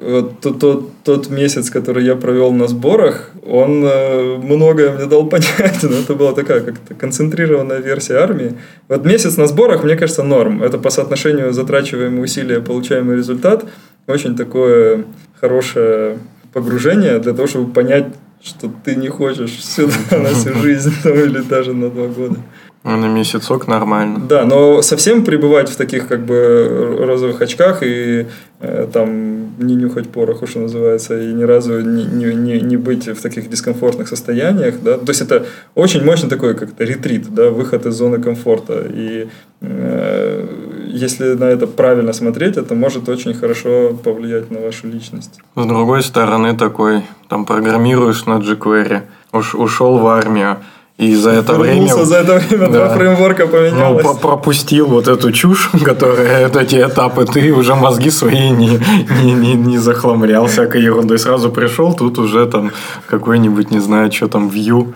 вот 0.00 0.40
тот, 0.40 0.58
тот, 0.58 0.90
тот 1.04 1.30
месяц, 1.30 1.68
который 1.68 2.04
я 2.04 2.16
провел 2.16 2.52
на 2.52 2.68
сборах, 2.68 3.30
он 3.46 3.84
э, 3.84 4.38
многое 4.38 4.92
мне 4.92 5.06
дал 5.06 5.26
понять. 5.28 5.82
Но 5.82 5.96
это 5.98 6.14
была 6.14 6.32
такая 6.32 6.60
как-то 6.60 6.94
концентрированная 6.94 7.78
версия 7.78 8.16
армии. 8.16 8.56
Вот 8.88 9.04
месяц 9.04 9.36
на 9.36 9.46
сборах, 9.46 9.84
мне 9.84 9.96
кажется, 9.96 10.22
норм. 10.22 10.62
Это 10.62 10.78
по 10.78 10.90
соотношению 10.90 11.52
затрачиваемые 11.52 12.22
усилия, 12.22 12.60
получаемый 12.60 13.16
результат. 13.16 13.66
Очень 14.06 14.36
такое 14.36 15.04
хорошее 15.38 16.18
погружение 16.52 17.18
для 17.18 17.32
того, 17.32 17.46
чтобы 17.46 17.72
понять, 17.72 18.06
что 18.42 18.72
ты 18.84 18.96
не 18.96 19.08
хочешь 19.08 19.62
сюда 19.62 19.92
на 20.10 20.30
всю 20.30 20.54
жизнь 20.54 20.94
там, 21.02 21.12
или 21.12 21.40
даже 21.40 21.74
на 21.74 21.90
два 21.90 22.06
года. 22.06 22.36
Ну, 22.82 22.96
На 22.96 23.06
месяцок 23.06 23.66
нормально. 23.66 24.20
Да, 24.26 24.46
но 24.46 24.80
совсем 24.80 25.22
пребывать 25.22 25.68
в 25.68 25.76
таких 25.76 26.08
как 26.08 26.24
бы 26.24 26.96
розовых 26.98 27.42
очках 27.42 27.82
и 27.82 28.26
э, 28.60 28.88
там 28.90 29.40
не 29.58 29.74
нюхать 29.74 30.08
пороху, 30.08 30.46
что 30.46 30.60
называется, 30.60 31.20
и 31.20 31.32
ни 31.34 31.42
разу 31.42 31.80
не, 31.80 32.04
не, 32.04 32.34
не, 32.34 32.60
не 32.60 32.76
быть 32.78 33.06
в 33.06 33.20
таких 33.20 33.50
дискомфортных 33.50 34.08
состояниях, 34.08 34.76
да, 34.82 34.96
то 34.96 35.10
есть 35.10 35.20
это 35.20 35.44
очень 35.74 36.02
мощный 36.02 36.30
такой 36.30 36.54
как-то 36.54 36.84
ретрит, 36.84 37.28
да, 37.28 37.50
выход 37.50 37.84
из 37.84 37.94
зоны 37.94 38.18
комфорта, 38.18 38.86
и 38.88 39.28
э, 39.60 40.46
если 40.86 41.34
на 41.34 41.44
это 41.44 41.66
правильно 41.66 42.14
смотреть, 42.14 42.56
это 42.56 42.74
может 42.74 43.08
очень 43.10 43.34
хорошо 43.34 43.94
повлиять 44.02 44.50
на 44.50 44.60
вашу 44.60 44.88
личность. 44.88 45.38
С 45.54 45.66
другой 45.66 46.02
стороны, 46.02 46.56
такой, 46.56 47.02
там, 47.28 47.44
программируешь 47.44 48.24
на 48.24 48.38
jQuery, 48.38 49.02
уж, 49.32 49.54
ушел 49.54 49.98
в 49.98 50.06
армию, 50.06 50.56
и 51.00 51.14
за 51.16 51.30
это 51.30 51.54
время... 51.54 51.80
Вернулся 51.80 52.04
за 52.04 52.16
это 52.18 52.34
время 52.38 52.66
Да. 52.66 52.72
два 52.72 52.88
фреймворка 52.94 53.42
Ну, 53.46 53.48
поменялось. 53.52 54.02
про- 54.04 54.14
пропустил 54.14 54.86
вот 54.86 55.08
эту 55.08 55.32
чушь, 55.32 55.70
которая 55.84 56.46
вот 56.48 56.56
эти 56.56 56.76
этапы, 56.76 57.24
ты 57.24 57.52
уже 57.52 57.74
мозги 57.74 58.10
свои 58.10 58.50
не, 58.50 58.78
не, 59.24 59.32
не, 59.32 59.54
не 59.54 59.78
захламлял 59.78 60.46
всякой 60.46 60.82
ерундой. 60.82 61.18
Сразу 61.18 61.50
пришел, 61.50 61.94
тут 61.94 62.18
уже 62.18 62.46
там 62.46 62.70
какой-нибудь, 63.06 63.70
не 63.70 63.80
знаю, 63.80 64.12
что 64.12 64.28
там, 64.28 64.48
view. 64.48 64.92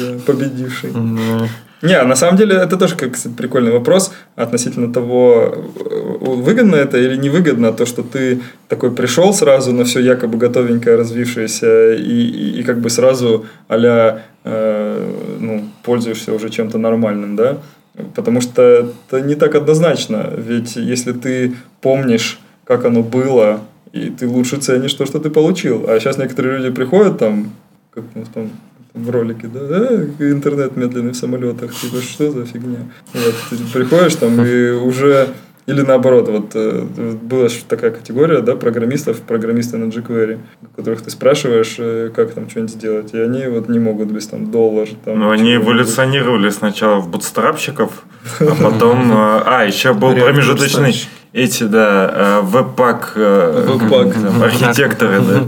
Да, 0.00 0.18
победивший. 0.26 0.90
М, 0.94 1.48
Не, 1.82 2.02
на 2.02 2.16
самом 2.16 2.36
деле 2.36 2.56
это 2.56 2.76
тоже 2.76 2.96
как 2.96 3.12
кстати, 3.12 3.34
прикольный 3.34 3.70
вопрос 3.70 4.12
относительно 4.36 4.92
того, 4.92 5.54
э, 5.54 6.18
выгодно 6.20 6.76
это 6.76 6.98
или 6.98 7.16
невыгодно, 7.16 7.72
то, 7.72 7.86
что 7.86 8.02
ты 8.02 8.40
такой 8.68 8.90
пришел 8.90 9.32
сразу 9.32 9.72
на 9.72 9.84
все 9.84 10.00
якобы 10.00 10.38
готовенькое, 10.38 10.96
развившееся, 10.96 11.94
и, 11.94 12.00
и, 12.00 12.60
и 12.60 12.62
как 12.62 12.80
бы 12.80 12.90
сразу 12.90 13.46
а 13.68 14.20
ну, 15.40 15.68
пользуешься 15.82 16.32
уже 16.32 16.48
чем-то 16.48 16.78
нормальным, 16.78 17.36
да? 17.36 17.58
Потому 18.14 18.40
что 18.40 18.62
это 19.10 19.20
не 19.20 19.34
так 19.34 19.54
однозначно. 19.54 20.32
Ведь 20.36 20.76
если 20.76 21.12
ты 21.12 21.54
помнишь, 21.80 22.38
как 22.64 22.84
оно 22.84 23.02
было, 23.02 23.60
и 23.92 24.10
ты 24.10 24.28
лучше 24.28 24.58
ценишь 24.58 24.94
то, 24.94 25.06
что 25.06 25.18
ты 25.18 25.30
получил. 25.30 25.86
А 25.88 25.98
сейчас 25.98 26.18
некоторые 26.18 26.58
люди 26.58 26.74
приходят 26.74 27.18
там, 27.18 27.52
как 27.90 28.04
у 28.14 28.18
нас 28.18 28.28
там 28.28 28.50
в 28.94 29.10
ролике, 29.10 29.48
да, 29.52 29.60
«Э, 29.60 30.06
интернет 30.18 30.76
медленный 30.76 31.12
в 31.12 31.16
самолетах, 31.16 31.72
типа, 31.74 32.00
что 32.02 32.30
за 32.30 32.44
фигня? 32.46 32.78
Вот, 33.14 33.34
ты 33.50 33.56
приходишь 33.72 34.14
там 34.16 34.44
и 34.44 34.70
уже, 34.70 35.28
или 35.66 35.82
наоборот, 35.82 36.28
вот 36.28 36.52
э, 36.54 36.84
была 37.22 37.48
же 37.48 37.56
такая 37.68 37.90
категория, 37.90 38.40
да, 38.40 38.56
программистов, 38.56 39.20
программисты 39.20 39.76
на 39.76 39.90
jQuery, 39.90 40.38
которых 40.74 41.02
ты 41.02 41.10
спрашиваешь, 41.10 41.76
э, 41.78 42.10
как 42.14 42.32
там 42.32 42.48
что-нибудь 42.48 42.72
сделать, 42.72 43.14
и 43.14 43.18
они 43.20 43.46
вот 43.46 43.68
не 43.68 43.78
могут 43.78 44.08
без 44.10 44.26
там 44.26 44.50
доллар, 44.50 44.88
там... 45.04 45.18
Ну, 45.20 45.30
они 45.30 45.56
эволюционировали 45.56 46.50
сначала 46.50 46.98
в 47.00 47.08
бутстрапщиков, 47.08 48.04
а 48.40 48.54
потом... 48.62 49.12
э, 49.12 49.42
А, 49.44 49.64
еще 49.66 49.92
был 49.92 50.14
промежуточный... 50.14 50.94
Эти, 51.34 51.64
да, 51.64 52.40
веб-пак 52.42 53.12
архитекторы, 54.42 55.20
да. 55.20 55.44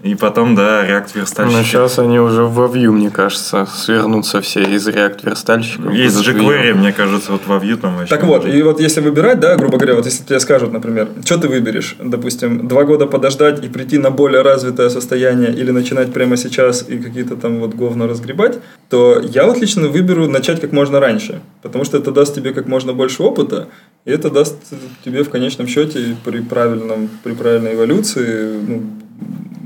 И 0.00 0.14
потом, 0.14 0.54
да, 0.54 0.86
React 0.86 1.10
Но 1.14 1.20
верстальщики. 1.20 1.64
сейчас 1.64 1.98
они 1.98 2.20
уже 2.20 2.44
во 2.44 2.66
Vue, 2.66 2.90
мне 2.92 3.10
кажется, 3.10 3.66
свернутся 3.66 4.40
все 4.40 4.62
из 4.62 4.86
React 4.86 5.18
верстальщиков. 5.24 5.92
Есть 5.92 6.16
jQuery, 6.24 6.74
мне 6.74 6.92
кажется, 6.92 7.32
вот 7.32 7.46
во 7.46 7.56
Vue 7.56 7.76
там 7.76 7.96
вообще. 7.96 8.14
Так 8.14 8.24
вот, 8.24 8.46
и 8.46 8.62
вот 8.62 8.80
если 8.80 9.00
выбирать, 9.00 9.40
да, 9.40 9.56
грубо 9.56 9.76
говоря, 9.76 9.96
вот 9.96 10.04
если 10.04 10.22
тебе 10.22 10.38
скажут, 10.38 10.72
например, 10.72 11.08
что 11.24 11.38
ты 11.38 11.48
выберешь, 11.48 11.96
допустим, 12.00 12.68
два 12.68 12.84
года 12.84 13.06
подождать 13.06 13.64
и 13.64 13.68
прийти 13.68 13.98
на 13.98 14.10
более 14.10 14.42
развитое 14.42 14.88
состояние 14.88 15.52
или 15.52 15.72
начинать 15.72 16.12
прямо 16.12 16.36
сейчас 16.36 16.84
и 16.88 16.98
какие-то 16.98 17.34
там 17.34 17.58
вот 17.58 17.74
говно 17.74 18.06
разгребать, 18.06 18.60
то 18.88 19.20
я 19.20 19.46
вот 19.46 19.58
лично 19.58 19.88
выберу 19.88 20.28
начать 20.28 20.60
как 20.60 20.70
можно 20.70 21.00
раньше, 21.00 21.40
потому 21.62 21.84
что 21.84 21.98
это 21.98 22.12
даст 22.12 22.36
тебе 22.36 22.52
как 22.52 22.68
можно 22.68 22.92
больше 22.92 23.22
опыта, 23.24 23.66
И 24.04 24.12
это 24.12 24.30
даст 24.30 24.56
тебе 25.04 25.24
в 25.24 25.28
конечном 25.30 25.66
счете 25.66 26.16
при 26.24 26.40
правильном, 26.40 27.08
при 27.24 27.32
правильной 27.32 27.74
эволюции 27.74 28.52
ну, 28.66 28.82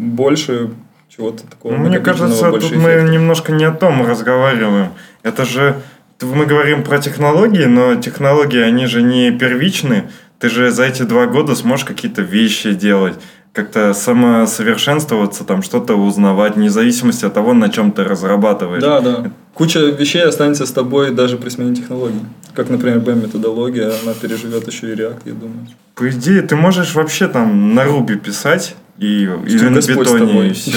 больше 0.02 0.70
чего-то 1.08 1.46
такого. 1.46 1.76
Мне 1.76 2.00
кажется, 2.00 2.50
тут 2.50 2.72
мы 2.72 2.90
эффекта. 2.90 3.12
немножко 3.12 3.52
не 3.52 3.64
о 3.64 3.72
том 3.72 4.06
разговариваем. 4.06 4.88
Это 5.22 5.44
же 5.44 5.76
мы 6.20 6.46
говорим 6.46 6.84
про 6.84 6.98
технологии, 6.98 7.64
но 7.64 7.96
технологии, 7.96 8.60
они 8.60 8.86
же 8.86 9.02
не 9.02 9.30
первичны. 9.30 10.08
Ты 10.38 10.48
же 10.48 10.70
за 10.70 10.84
эти 10.84 11.02
два 11.02 11.26
года 11.26 11.54
сможешь 11.54 11.84
какие-то 11.84 12.22
вещи 12.22 12.72
делать, 12.72 13.14
как-то 13.52 13.92
самосовершенствоваться, 13.92 15.44
там 15.44 15.62
что-то 15.62 15.94
узнавать, 15.94 16.56
вне 16.56 16.70
зависимости 16.70 17.24
от 17.24 17.34
того, 17.34 17.52
на 17.52 17.68
чем 17.68 17.92
ты 17.92 18.04
разрабатываешь. 18.04 18.82
Да, 18.82 19.00
да. 19.00 19.30
Куча 19.54 19.80
вещей 19.80 20.22
останется 20.22 20.64
с 20.64 20.72
тобой 20.72 21.10
даже 21.10 21.36
при 21.36 21.50
смене 21.50 21.76
технологий. 21.76 22.20
Как, 22.54 22.70
например, 22.70 22.98
BEM-методология, 22.98 23.92
она 24.02 24.14
переживет 24.14 24.66
еще 24.66 24.92
и 24.92 24.96
React, 24.96 25.22
я 25.26 25.32
думаю. 25.32 25.68
По 25.94 26.08
идее, 26.08 26.42
ты 26.42 26.56
можешь 26.56 26.94
вообще 26.94 27.28
там 27.28 27.74
на 27.74 27.84
Руби 27.84 28.16
писать 28.16 28.74
и, 28.98 29.22
или 29.24 29.68
на 29.68 29.78
бетоне, 29.78 30.48
и 30.48 30.52
все, 30.52 30.72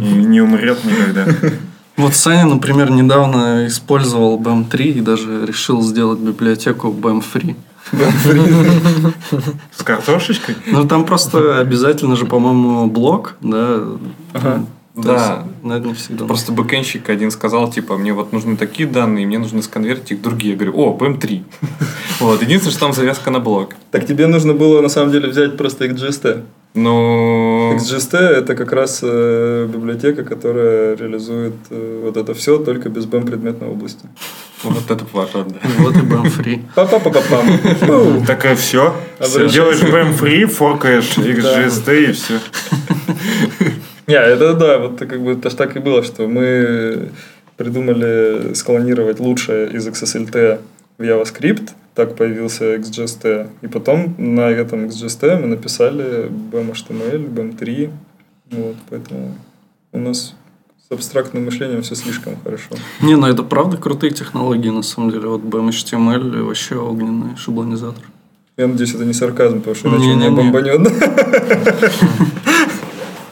и 0.00 0.24
не 0.24 0.40
умрет 0.40 0.78
никогда. 0.84 1.26
Вот 1.96 2.14
Саня, 2.14 2.46
например, 2.46 2.90
недавно 2.90 3.66
использовал 3.68 4.40
BAM3 4.40 4.82
и 4.84 5.00
даже 5.00 5.46
решил 5.46 5.80
сделать 5.82 6.18
библиотеку 6.18 6.88
BAM-free. 6.88 7.54
С 9.76 9.82
картошечкой? 9.82 10.56
Ну, 10.66 10.86
там 10.88 11.04
просто 11.04 11.60
обязательно 11.60 12.16
же, 12.16 12.26
по-моему, 12.26 12.86
блок, 12.86 13.36
да? 13.40 13.80
Ага. 14.32 14.64
То 14.96 15.02
Да. 15.02 15.12
есть, 15.14 15.52
ну, 15.64 15.74
это 15.74 15.86
не 15.88 15.94
всегда. 15.94 16.24
Просто 16.24 16.52
бэкенщик 16.52 17.08
один 17.10 17.30
сказал, 17.32 17.68
типа, 17.70 17.96
мне 17.96 18.12
вот 18.12 18.32
нужны 18.32 18.56
такие 18.56 18.88
данные, 18.88 19.26
мне 19.26 19.38
нужно 19.38 19.60
сконвертить 19.60 20.12
их 20.12 20.18
в 20.18 20.22
другие. 20.22 20.52
Я 20.52 20.56
говорю, 20.56 20.76
о, 20.76 20.96
BM3. 20.96 21.42
Вот, 22.20 22.42
единственное, 22.42 22.70
что 22.70 22.80
там 22.80 22.92
завязка 22.92 23.30
на 23.32 23.40
блок. 23.40 23.74
Так 23.90 24.06
тебе 24.06 24.28
нужно 24.28 24.54
было 24.54 24.80
на 24.80 24.88
самом 24.88 25.10
деле 25.10 25.28
взять 25.28 25.56
просто 25.56 25.86
XGST. 25.86 26.42
Ну, 26.74 27.76
XGST 27.76 28.18
это 28.18 28.56
как 28.56 28.72
раз 28.72 28.98
э, 29.02 29.68
библиотека, 29.72 30.24
которая 30.24 30.96
реализует 30.96 31.54
э, 31.70 32.00
вот 32.02 32.16
это 32.16 32.34
все 32.34 32.58
только 32.58 32.88
без 32.88 33.04
BEM 33.04 33.26
предметной 33.26 33.68
области. 33.68 34.06
вот 34.64 34.90
это 34.90 35.04
поворот, 35.04 35.48
да. 35.48 35.60
Вот 35.78 35.94
и 35.94 36.00
BAM-free. 36.00 36.62
Па-па-па-па-пам. 36.74 37.58
Фу. 37.58 38.24
Так 38.26 38.44
и 38.46 38.54
все. 38.56 38.92
Обращайся. 39.18 39.54
Делаешь 39.54 39.82
BM 39.82 40.18
free, 40.18 40.46
форкаешь 40.46 41.16
XGST 41.16 42.08
и 42.08 42.12
все. 42.12 42.40
Не, 44.08 44.16
это 44.16 44.54
да, 44.54 44.78
вот 44.78 44.98
как 44.98 45.22
бы 45.22 45.32
это 45.32 45.56
так 45.56 45.76
и 45.76 45.78
было, 45.78 46.02
что 46.02 46.26
мы 46.26 47.10
придумали 47.56 48.52
склонировать 48.54 49.20
лучшее 49.20 49.70
из 49.70 49.86
XSLT 49.86 50.58
в 50.98 51.02
JavaScript, 51.02 51.70
так 51.94 52.16
появился 52.16 52.74
XGST, 52.76 53.48
и 53.62 53.66
потом 53.68 54.14
на 54.18 54.50
этом 54.50 54.86
XGST 54.86 55.40
мы 55.40 55.46
написали 55.46 56.28
BEM-HTML, 56.28 57.28
BEM-3, 57.32 57.90
вот, 58.50 58.76
поэтому 58.90 59.34
у 59.92 59.98
нас 59.98 60.34
с 60.88 60.92
абстрактным 60.92 61.44
мышлением 61.44 61.82
все 61.82 61.94
слишком 61.94 62.36
хорошо. 62.42 62.70
Не, 63.00 63.16
ну 63.16 63.26
это 63.26 63.42
правда 63.42 63.76
крутые 63.76 64.10
технологии, 64.12 64.70
на 64.70 64.82
самом 64.82 65.10
деле. 65.10 65.28
Вот 65.28 65.42
BAM-HTML 65.42 66.42
вообще 66.42 66.76
огненный 66.76 67.36
шаблонизатор. 67.36 68.04
Я 68.56 68.68
надеюсь, 68.68 68.94
это 68.94 69.04
не 69.04 69.14
сарказм, 69.14 69.58
потому 69.58 69.74
что 69.74 69.88
иначе 69.88 70.04
меня 70.04 70.28
Не-не-не. 70.28 70.36
бомбанет. 70.36 70.80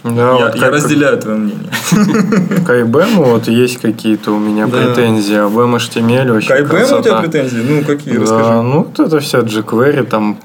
Да, 0.04 0.36
Я 0.36 0.46
вот 0.46 0.54
я 0.56 0.70
разделяю 0.70 1.16
твое 1.18 1.38
мнение. 1.38 1.70
к 2.66 2.70
IBM 2.70 3.14
вот 3.24 3.46
есть 3.46 3.80
какие-то 3.80 4.32
у 4.32 4.38
меня 4.38 4.66
Да. 4.66 4.78
претензии, 4.78 5.36
а 5.36 5.46
BM 5.48 5.76
HTML 5.76 6.32
вообще 6.32 6.48
К 6.48 6.60
IBM 6.60 6.64
у 6.64 6.68
тебя 6.68 6.78
красота. 6.78 7.20
претензии? 7.20 7.62
Ну, 7.68 7.84
какие, 7.84 8.14
Да, 8.14 8.20
расскажи. 8.22 8.62
ну 8.62 8.78
вот 8.96 8.98
это 8.98 9.20
вся 9.20 9.38
jQuery, 9.38 10.02
там 10.04 10.36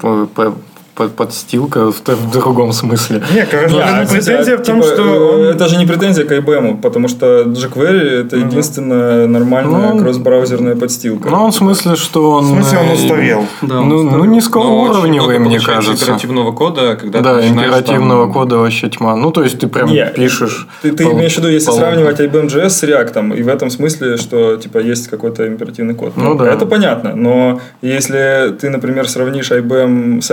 по- 0.98 1.04
по- 1.04 1.08
по- 1.08 1.24
подстилка 1.28 1.90
в, 1.92 2.00
в 2.06 2.30
другом 2.32 2.72
смысле. 2.72 3.22
Не, 3.34 3.46
короче, 3.46 3.74
Не, 3.74 3.80
а, 3.82 4.06
претензия 4.06 4.56
в 4.56 4.62
том, 4.62 4.80
типа, 4.82 4.94
что 4.94 5.02
э, 5.02 5.18
он- 5.18 5.54
Это 5.54 5.68
же 5.68 5.76
не 5.76 5.86
претензия 5.86 6.24
к 6.24 6.32
IBM, 6.32 6.80
потому 6.80 7.08
что 7.08 7.42
jQuery 7.42 8.26
это 8.26 8.36
единственная 8.36 9.26
нормальная 9.26 9.92
Ну, 9.94 10.00
кросс-браузерная 10.00 10.74
подстилка. 10.76 11.28
Ну, 11.30 11.44
он 11.44 11.50
в 11.50 11.54
смысле, 11.54 11.96
что 11.96 12.30
он... 12.32 12.44
В 12.44 12.48
смысле, 12.48 12.78
он 12.78 12.88
э, 12.88 12.94
устарел. 12.94 13.46
Да, 13.62 13.80
он 13.80 13.88
Ну, 13.88 13.96
ну 13.96 14.04
устарел. 14.04 14.22
Очень 14.22 14.32
низкоуровневый, 14.32 15.38
мне 15.38 15.60
кажется. 15.60 16.04
императивного 16.04 16.52
кода, 16.52 16.96
когда 16.96 17.20
Да, 17.20 17.46
императивного 17.46 18.24
там- 18.24 18.32
кода 18.32 18.56
вообще 18.58 18.88
тьма. 18.88 19.16
Ну, 19.16 19.30
то 19.30 19.42
есть 19.42 19.58
ты 19.58 19.68
прям 19.68 19.88
пишешь... 20.14 20.66
Ты, 20.82 20.92
ты 20.92 21.04
пол- 21.04 21.12
имеешь 21.12 21.34
в 21.34 21.38
виду, 21.38 21.48
если 21.48 21.66
полотна. 21.66 21.86
сравнивать 21.92 22.20
IBM.js 22.20 22.70
с 22.70 22.82
React, 22.84 23.36
и 23.38 23.42
в 23.42 23.48
этом 23.48 23.70
смысле, 23.70 24.16
что 24.16 24.56
типа 24.56 24.78
есть 24.78 25.08
какой-то 25.08 25.46
императивный 25.46 25.94
код. 25.94 26.12
Ну 26.16 26.34
да. 26.34 26.52
Это 26.52 26.66
понятно, 26.66 27.14
но 27.14 27.60
если 27.82 28.54
ты, 28.60 28.70
например, 28.70 29.08
сравнишь 29.08 29.50
IBM 29.50 30.20
с 30.22 30.30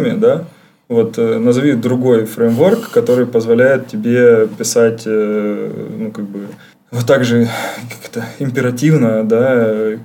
альтернативами, 0.00 0.18
да, 0.18 0.44
вот 0.88 1.18
э, 1.18 1.38
назови 1.38 1.74
другой 1.74 2.24
фреймворк, 2.24 2.90
который 2.90 3.26
позволяет 3.26 3.88
тебе 3.88 4.48
писать, 4.58 5.02
э, 5.06 5.70
ну, 5.98 6.10
как 6.10 6.24
бы, 6.24 6.40
вот 6.90 7.06
так 7.06 7.24
же 7.24 7.48
как-то 8.02 8.24
императивно, 8.40 9.22
да, 9.22 9.54
э, 9.54 9.98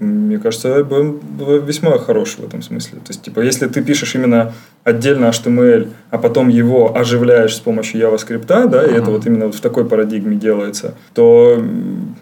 мне 0.00 0.38
кажется, 0.38 0.80
IBM 0.80 1.64
весьма 1.66 1.98
хорош 1.98 2.36
в 2.38 2.44
этом 2.44 2.60
смысле. 2.60 2.98
То 2.98 3.12
есть, 3.12 3.22
типа, 3.22 3.40
если 3.40 3.66
ты 3.66 3.82
пишешь 3.82 4.14
именно 4.14 4.52
отдельно 4.84 5.26
HTML, 5.26 5.88
а 6.10 6.18
потом 6.18 6.48
его 6.48 6.94
оживляешь 6.94 7.56
с 7.56 7.60
помощью 7.60 8.00
JavaScript, 8.00 8.68
да, 8.68 8.84
и 8.84 8.92
это 8.92 9.10
вот 9.10 9.26
именно 9.26 9.46
вот 9.46 9.54
в 9.54 9.60
такой 9.60 9.86
парадигме 9.86 10.36
делается, 10.36 10.94
то 11.14 11.64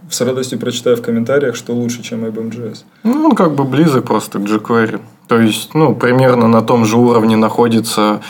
с 0.08 0.20
радостью 0.20 0.60
прочитаю 0.60 0.96
в 0.96 1.02
комментариях, 1.02 1.56
что 1.56 1.74
лучше, 1.74 2.02
чем 2.02 2.24
IBM.js. 2.24 2.84
Ну, 3.02 3.24
он 3.24 3.34
как 3.34 3.56
бы 3.56 3.64
близок 3.64 4.04
просто 4.04 4.38
к 4.38 4.42
jQuery. 4.42 5.00
То 5.28 5.40
есть, 5.40 5.74
ну, 5.74 5.94
примерно 5.94 6.48
на 6.48 6.62
том 6.62 6.84
же 6.84 6.96
уровне 6.96 7.36
находится, 7.36 8.20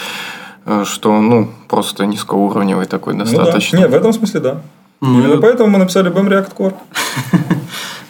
э, 0.65 0.85
что, 0.87 1.21
ну, 1.21 1.51
просто 1.69 2.07
низкоуровневый 2.07 2.87
такой 2.87 3.15
Ну 3.15 3.25
да. 3.25 3.25
достаточно. 3.25 3.77
Не, 3.79 3.89
в 3.89 3.95
этом 3.95 4.13
смысле 4.13 4.41
да. 4.41 4.61
Ну, 5.01 5.21
Именно 5.21 5.41
поэтому 5.41 5.69
мы 5.71 5.79
написали 5.79 6.11
BM 6.11 6.29
React 6.29 6.57
Core. 6.57 6.75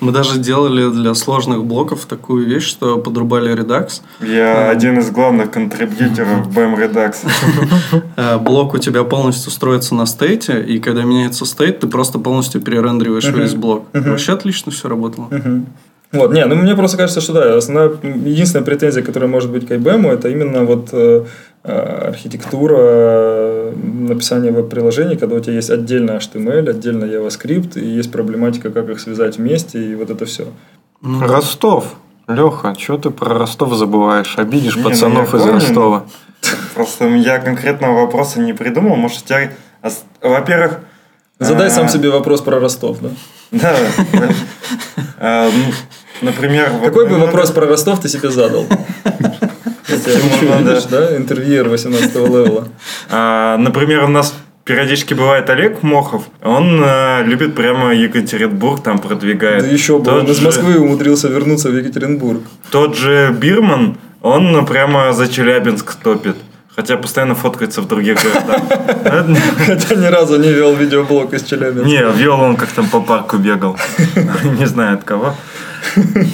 Мы 0.00 0.12
даже 0.12 0.38
делали 0.38 0.90
для 0.90 1.14
сложных 1.14 1.64
блоков 1.64 2.04
такую 2.04 2.46
вещь, 2.46 2.64
что 2.64 2.98
подрубали 2.98 3.52
Redux. 3.54 4.02
Я 4.20 4.68
один 4.68 4.98
из 4.98 5.10
главных 5.10 5.50
контрибьюторов 5.50 6.48
BM 6.54 6.76
Redux. 6.76 7.16
Э, 8.16 8.38
Блок 8.38 8.74
у 8.74 8.78
тебя 8.78 9.04
полностью 9.04 9.50
строится 9.50 9.94
на 9.94 10.04
стейте, 10.04 10.62
и 10.62 10.80
когда 10.80 11.02
меняется 11.02 11.46
стейт, 11.46 11.80
ты 11.80 11.86
просто 11.86 12.18
полностью 12.18 12.60
перерендериваешь 12.60 13.28
весь 13.28 13.54
блок. 13.54 13.86
Вообще 13.94 14.34
отлично 14.34 14.70
все 14.70 14.88
работало. 14.88 15.30
Вот, 16.12 16.32
не, 16.32 16.44
ну 16.46 16.54
мне 16.54 16.76
просто 16.76 16.96
кажется, 16.96 17.20
что 17.20 17.32
да, 17.32 17.56
основная, 17.56 17.90
единственная 18.02 18.64
претензия, 18.64 19.02
которая 19.02 19.28
может 19.28 19.50
быть 19.50 19.66
к 19.66 19.70
IBM, 19.72 20.12
это 20.12 20.28
именно 20.28 20.64
вот 20.64 20.90
э, 20.92 21.24
э, 21.64 22.08
архитектура 22.08 22.76
э, 22.78 23.72
написания 23.74 24.52
веб-приложений, 24.52 25.16
когда 25.16 25.36
у 25.36 25.40
тебя 25.40 25.54
есть 25.54 25.70
отдельно 25.70 26.12
HTML, 26.12 26.70
отдельно 26.70 27.04
JavaScript, 27.04 27.78
и 27.80 27.84
есть 27.84 28.12
проблематика, 28.12 28.70
как 28.70 28.88
их 28.88 29.00
связать 29.00 29.38
вместе, 29.38 29.82
и 29.82 29.94
вот 29.94 30.10
это 30.10 30.24
все. 30.26 30.46
Ростов. 31.02 31.96
Леха, 32.28 32.74
что 32.78 32.98
ты 32.98 33.10
про 33.10 33.38
Ростов 33.38 33.74
забываешь? 33.74 34.34
Обидишь 34.36 34.76
Не, 34.76 34.82
ну 34.82 34.90
пацанов 34.90 35.32
я 35.32 35.38
из 35.38 35.42
понял. 35.42 35.54
Ростова. 35.54 36.04
Просто 36.74 37.08
я 37.08 37.38
конкретного 37.38 38.02
вопроса 38.02 38.40
не 38.40 38.52
придумал. 38.52 38.96
Может, 38.96 39.22
у 39.24 39.26
тебя... 39.26 39.50
Во-первых... 40.20 40.80
Задай 41.38 41.70
сам 41.70 41.88
себе 41.88 42.10
вопрос 42.10 42.40
про 42.40 42.58
Ростов, 42.58 42.98
да? 43.00 43.10
Да. 43.50 43.76
А, 45.18 45.50
Например... 46.22 46.70
Какой 46.82 47.08
бы 47.08 47.16
вопрос 47.18 47.50
про 47.50 47.66
Ростов 47.66 48.00
ты 48.00 48.08
себе 48.08 48.30
задал? 48.30 48.66
Видишь, 49.88 50.84
да, 50.84 51.16
интервьюер 51.16 51.68
18 51.68 52.14
левела. 52.14 52.68
А, 53.10 53.56
Например, 53.58 54.04
у 54.04 54.08
нас 54.08 54.34
периодически 54.64 55.14
бывает 55.14 55.48
Олег 55.50 55.82
Мохов. 55.82 56.24
Он 56.42 56.82
э, 56.84 57.22
любит 57.24 57.54
прямо 57.54 57.94
Екатеринбург 57.94 58.82
там 58.82 58.98
продвигает. 58.98 59.62
Да 59.62 59.68
еще 59.68 59.98
бы, 59.98 60.10
он 60.10 60.26
из 60.26 60.38
же- 60.38 60.44
Москвы 60.44 60.78
умудрился 60.78 61.28
вернуться 61.28 61.70
в 61.70 61.76
Екатеринбург. 61.76 62.40
Тот 62.70 62.96
же 62.96 63.32
Бирман, 63.38 63.96
он 64.22 64.66
прямо 64.66 65.12
за 65.12 65.28
Челябинск 65.28 65.94
топит. 65.94 66.36
Хотя 66.76 66.98
постоянно 66.98 67.34
фоткается 67.34 67.80
в 67.80 67.88
других 67.88 68.18
городах. 68.22 68.60
Хотя 69.66 69.94
ни 69.94 70.06
разу 70.06 70.38
не 70.38 70.52
вел 70.52 70.74
видеоблог 70.74 71.32
из 71.32 71.42
Челябинска. 71.42 71.86
Не, 71.86 72.02
вел 72.12 72.38
он 72.38 72.56
как 72.56 72.68
там 72.68 72.86
по 72.88 73.00
парку 73.00 73.38
бегал. 73.38 73.78
Не 74.44 74.66
знаю 74.66 74.94
от 74.94 75.04
кого. 75.04 75.34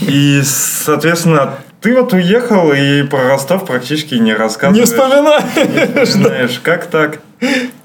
И, 0.08 0.40
соответственно, 0.44 1.54
ты 1.80 1.94
вот 1.94 2.12
уехал 2.12 2.72
и 2.72 3.02
про 3.02 3.28
Ростов 3.28 3.66
практически 3.66 4.14
не 4.14 4.34
рассказываешь. 4.34 4.88
Не 4.88 4.92
вспоминай! 4.92 5.42
Не 5.94 6.06
знаешь, 6.06 6.60
как 6.62 6.86
так? 6.86 7.20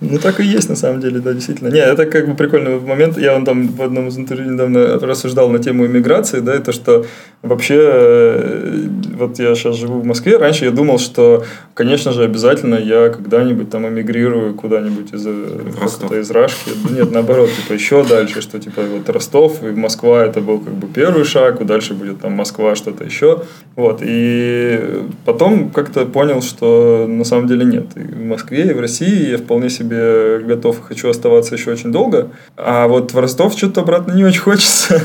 Ну, 0.02 0.20
так 0.20 0.40
и 0.40 0.44
есть, 0.44 0.70
на 0.70 0.76
самом 0.76 1.02
деле, 1.02 1.20
да, 1.20 1.34
действительно. 1.34 1.70
Не, 1.70 1.80
это 1.80 2.06
как 2.06 2.28
бы 2.28 2.36
прикольный 2.36 2.80
момент. 2.80 3.18
Я 3.18 3.34
вон 3.34 3.44
там 3.44 3.68
в 3.68 3.82
одном 3.82 4.08
из 4.08 4.18
интервью 4.18 4.52
недавно 4.54 5.00
рассуждал 5.00 5.50
на 5.50 5.58
тему 5.58 5.88
иммиграции, 5.88 6.42
да, 6.42 6.56
и 6.56 6.60
то, 6.60 6.72
что 6.72 7.06
вообще, 7.44 7.80
э, 7.80 8.88
вот 9.16 9.40
я 9.40 9.56
сейчас 9.56 9.76
живу 9.76 10.00
в 10.00 10.06
Москве, 10.06 10.38
раньше 10.38 10.66
я 10.66 10.72
думал, 10.72 11.00
что, 11.00 11.44
конечно 11.74 12.12
же, 12.12 12.24
обязательно 12.24 12.76
я 12.76 13.10
когда-нибудь 13.10 13.70
там 13.70 13.88
эмигрирую 13.88 14.54
куда-нибудь 14.56 15.14
из, 15.14 15.26
э, 15.26 16.20
из 16.20 16.32
Рашки. 16.32 16.72
Нет, 16.92 17.12
наоборот, 17.12 17.50
типа 17.52 17.74
еще 17.74 18.04
дальше, 18.04 18.42
что 18.42 18.60
типа 18.60 18.82
вот 18.82 19.10
Ростов 19.10 19.64
и 19.64 19.68
Москва 19.68 20.26
это 20.26 20.42
был 20.42 20.60
как 20.60 20.74
бы 20.74 20.88
первый 20.88 21.24
шаг, 21.24 21.66
дальше 21.66 21.94
будет 21.94 22.22
там 22.22 22.34
Москва, 22.34 22.76
что-то 22.76 23.04
еще. 23.04 23.44
Вот, 23.76 24.00
и 24.02 25.04
потом 25.26 25.70
как-то 25.70 26.06
понял, 26.06 26.42
что 26.42 27.06
на 27.08 27.24
самом 27.24 27.48
деле 27.48 27.66
нет. 27.66 27.86
И 27.96 28.00
в 28.00 28.26
Москве, 28.26 28.72
и 28.72 28.74
в 28.74 28.80
России 28.80 29.32
я 29.32 29.38
вполне 29.38 29.70
себе 29.70 30.40
готов 30.40 30.80
и 30.80 30.84
хочу 30.84 31.10
оставаться 31.10 31.56
еще 31.56 31.72
очень 31.72 31.92
долго. 31.92 32.30
А 32.56 32.88
вот 32.88 33.14
в 33.14 33.20
Ростов 33.20 33.54
что-то 33.54 33.82
обратно 33.82 34.14
не 34.14 34.24
очень 34.24 34.42
хочется. 34.42 35.02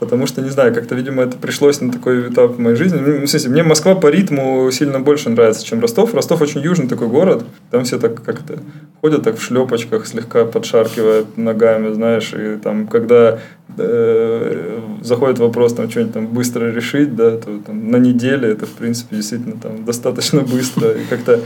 Потому 0.00 0.26
что, 0.26 0.40
не 0.40 0.48
знаю, 0.48 0.74
как-то, 0.74 0.94
видимо, 0.94 1.22
это 1.22 1.36
пришлось 1.36 1.82
на 1.82 1.92
такой 1.92 2.30
этап 2.30 2.52
в 2.52 2.58
моей 2.58 2.74
жизни. 2.74 2.98
Ну, 2.98 3.26
в 3.26 3.28
смысле, 3.28 3.50
мне 3.50 3.62
Москва 3.62 3.94
по 3.94 4.06
ритму 4.06 4.70
сильно 4.72 4.98
больше 4.98 5.28
нравится, 5.28 5.62
чем 5.62 5.80
Ростов. 5.80 6.14
Ростов 6.14 6.40
очень 6.40 6.62
южный 6.62 6.88
такой 6.88 7.08
город. 7.08 7.44
Там 7.70 7.84
все 7.84 7.98
так 7.98 8.22
как-то 8.22 8.60
ходят 9.02 9.22
так 9.24 9.36
в 9.36 9.42
шлепочках, 9.42 10.06
слегка 10.06 10.46
подшаркивая 10.46 11.26
ногами, 11.36 11.92
знаешь. 11.92 12.32
И 12.32 12.56
там, 12.56 12.86
когда 12.86 13.40
э, 13.76 14.80
заходит 15.02 15.38
вопрос 15.38 15.74
там 15.74 15.90
что-нибудь 15.90 16.14
там 16.14 16.26
быстро 16.28 16.72
решить, 16.72 17.14
да, 17.14 17.32
то 17.36 17.58
там, 17.58 17.90
на 17.90 17.96
неделе 17.96 18.48
это, 18.48 18.64
в 18.64 18.72
принципе, 18.72 19.16
действительно 19.16 19.56
там 19.60 19.84
достаточно 19.84 20.40
быстро. 20.40 20.92
И 20.92 21.04
как-то 21.10 21.40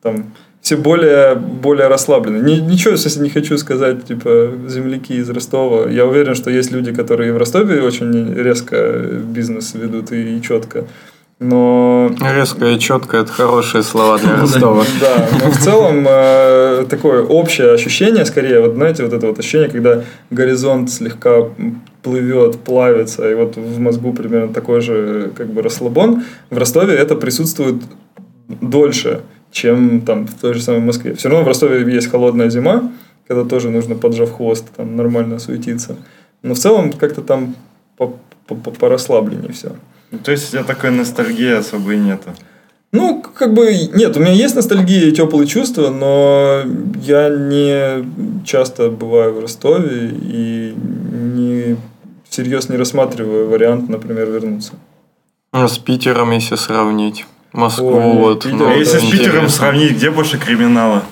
там 0.00 0.32
все 0.60 0.76
более, 0.76 1.34
более 1.36 1.88
расслаблены. 1.88 2.42
Ни- 2.42 2.60
ничего, 2.60 2.92
если 2.92 3.20
не 3.22 3.30
хочу 3.30 3.56
сказать, 3.58 4.04
типа, 4.06 4.50
земляки 4.66 5.14
из 5.14 5.30
Ростова. 5.30 5.88
Я 5.88 6.04
уверен, 6.04 6.34
что 6.34 6.50
есть 6.50 6.72
люди, 6.72 6.92
которые 6.92 7.28
и 7.28 7.32
в 7.32 7.38
Ростове 7.38 7.80
очень 7.82 8.34
резко 8.34 8.92
бизнес 9.24 9.74
ведут 9.74 10.12
и, 10.12 10.36
и 10.36 10.42
четко. 10.42 10.84
Но 11.40 12.10
Резко 12.34 12.66
и 12.66 12.78
четко– 12.80 13.16
это 13.18 13.30
хорошие 13.32 13.84
слова 13.84 14.18
для 14.18 14.36
Ростова. 14.40 14.84
да, 15.00 15.28
но 15.40 15.50
в 15.52 15.56
целом 15.58 16.04
э, 16.08 16.84
такое 16.90 17.22
общее 17.22 17.72
ощущение, 17.74 18.26
скорее, 18.26 18.60
вот 18.60 18.74
знаете, 18.74 19.04
вот 19.04 19.12
это 19.12 19.28
вот 19.28 19.38
ощущение, 19.38 19.68
когда 19.68 20.02
горизонт 20.30 20.90
слегка 20.90 21.44
плывет, 22.02 22.58
плавится, 22.58 23.30
и 23.30 23.34
вот 23.34 23.56
в 23.56 23.78
мозгу 23.78 24.12
примерно 24.12 24.52
такой 24.52 24.80
же 24.80 25.30
как 25.36 25.46
бы 25.52 25.62
расслабон. 25.62 26.24
В 26.50 26.58
Ростове 26.58 26.94
это 26.94 27.14
присутствует 27.14 27.76
дольше, 28.60 29.20
чем 29.50 30.00
там 30.02 30.26
в 30.26 30.34
той 30.34 30.54
же 30.54 30.60
самой 30.62 30.80
Москве. 30.80 31.14
Все 31.14 31.28
равно 31.28 31.44
в 31.44 31.48
Ростове 31.48 31.92
есть 31.94 32.10
холодная 32.10 32.50
зима, 32.50 32.90
когда 33.26 33.44
тоже 33.44 33.70
нужно, 33.70 33.94
поджав 33.94 34.32
хвост, 34.32 34.66
там 34.76 34.96
нормально 34.96 35.38
суетиться. 35.38 35.96
Но 36.42 36.54
в 36.54 36.58
целом 36.58 36.92
как-то 36.92 37.22
там 37.22 37.54
по- 37.96 38.14
по- 38.46 38.54
по- 38.54 38.70
порасслабленнее 38.70 39.52
все. 39.52 39.72
Ну, 40.10 40.18
То 40.18 40.30
есть 40.32 40.48
у 40.48 40.52
тебя 40.52 40.64
такой 40.64 40.90
ностальгии 40.90 41.52
особо 41.52 41.92
и 41.94 41.98
нету. 41.98 42.30
Ну, 42.92 43.22
как 43.22 43.52
бы, 43.52 43.70
нет, 43.94 44.16
у 44.16 44.20
меня 44.20 44.32
есть 44.32 44.54
ностальгия 44.54 45.08
и 45.08 45.12
теплые 45.12 45.46
чувства, 45.46 45.90
но 45.90 46.62
я 47.02 47.28
не 47.28 48.06
часто 48.46 48.90
бываю 48.90 49.34
в 49.34 49.40
Ростове 49.40 50.10
и 50.10 50.74
не 51.12 51.76
всерьез 52.30 52.70
не 52.70 52.76
рассматриваю 52.78 53.48
вариант, 53.50 53.90
например, 53.90 54.30
вернуться. 54.30 54.72
Ну, 55.52 55.68
С 55.68 55.76
Питером, 55.78 56.30
если 56.30 56.56
сравнить. 56.56 57.26
Москву, 57.52 57.96
Ой, 57.96 58.12
вот. 58.16 58.42
Питер, 58.44 58.56
ну, 58.58 58.68
А 58.68 58.74
если 58.74 58.98
с 58.98 59.02
Питером 59.02 59.26
интересно. 59.44 59.48
сравнить, 59.48 59.92
где 59.92 60.10
больше 60.10 60.38
криминала? 60.38 61.02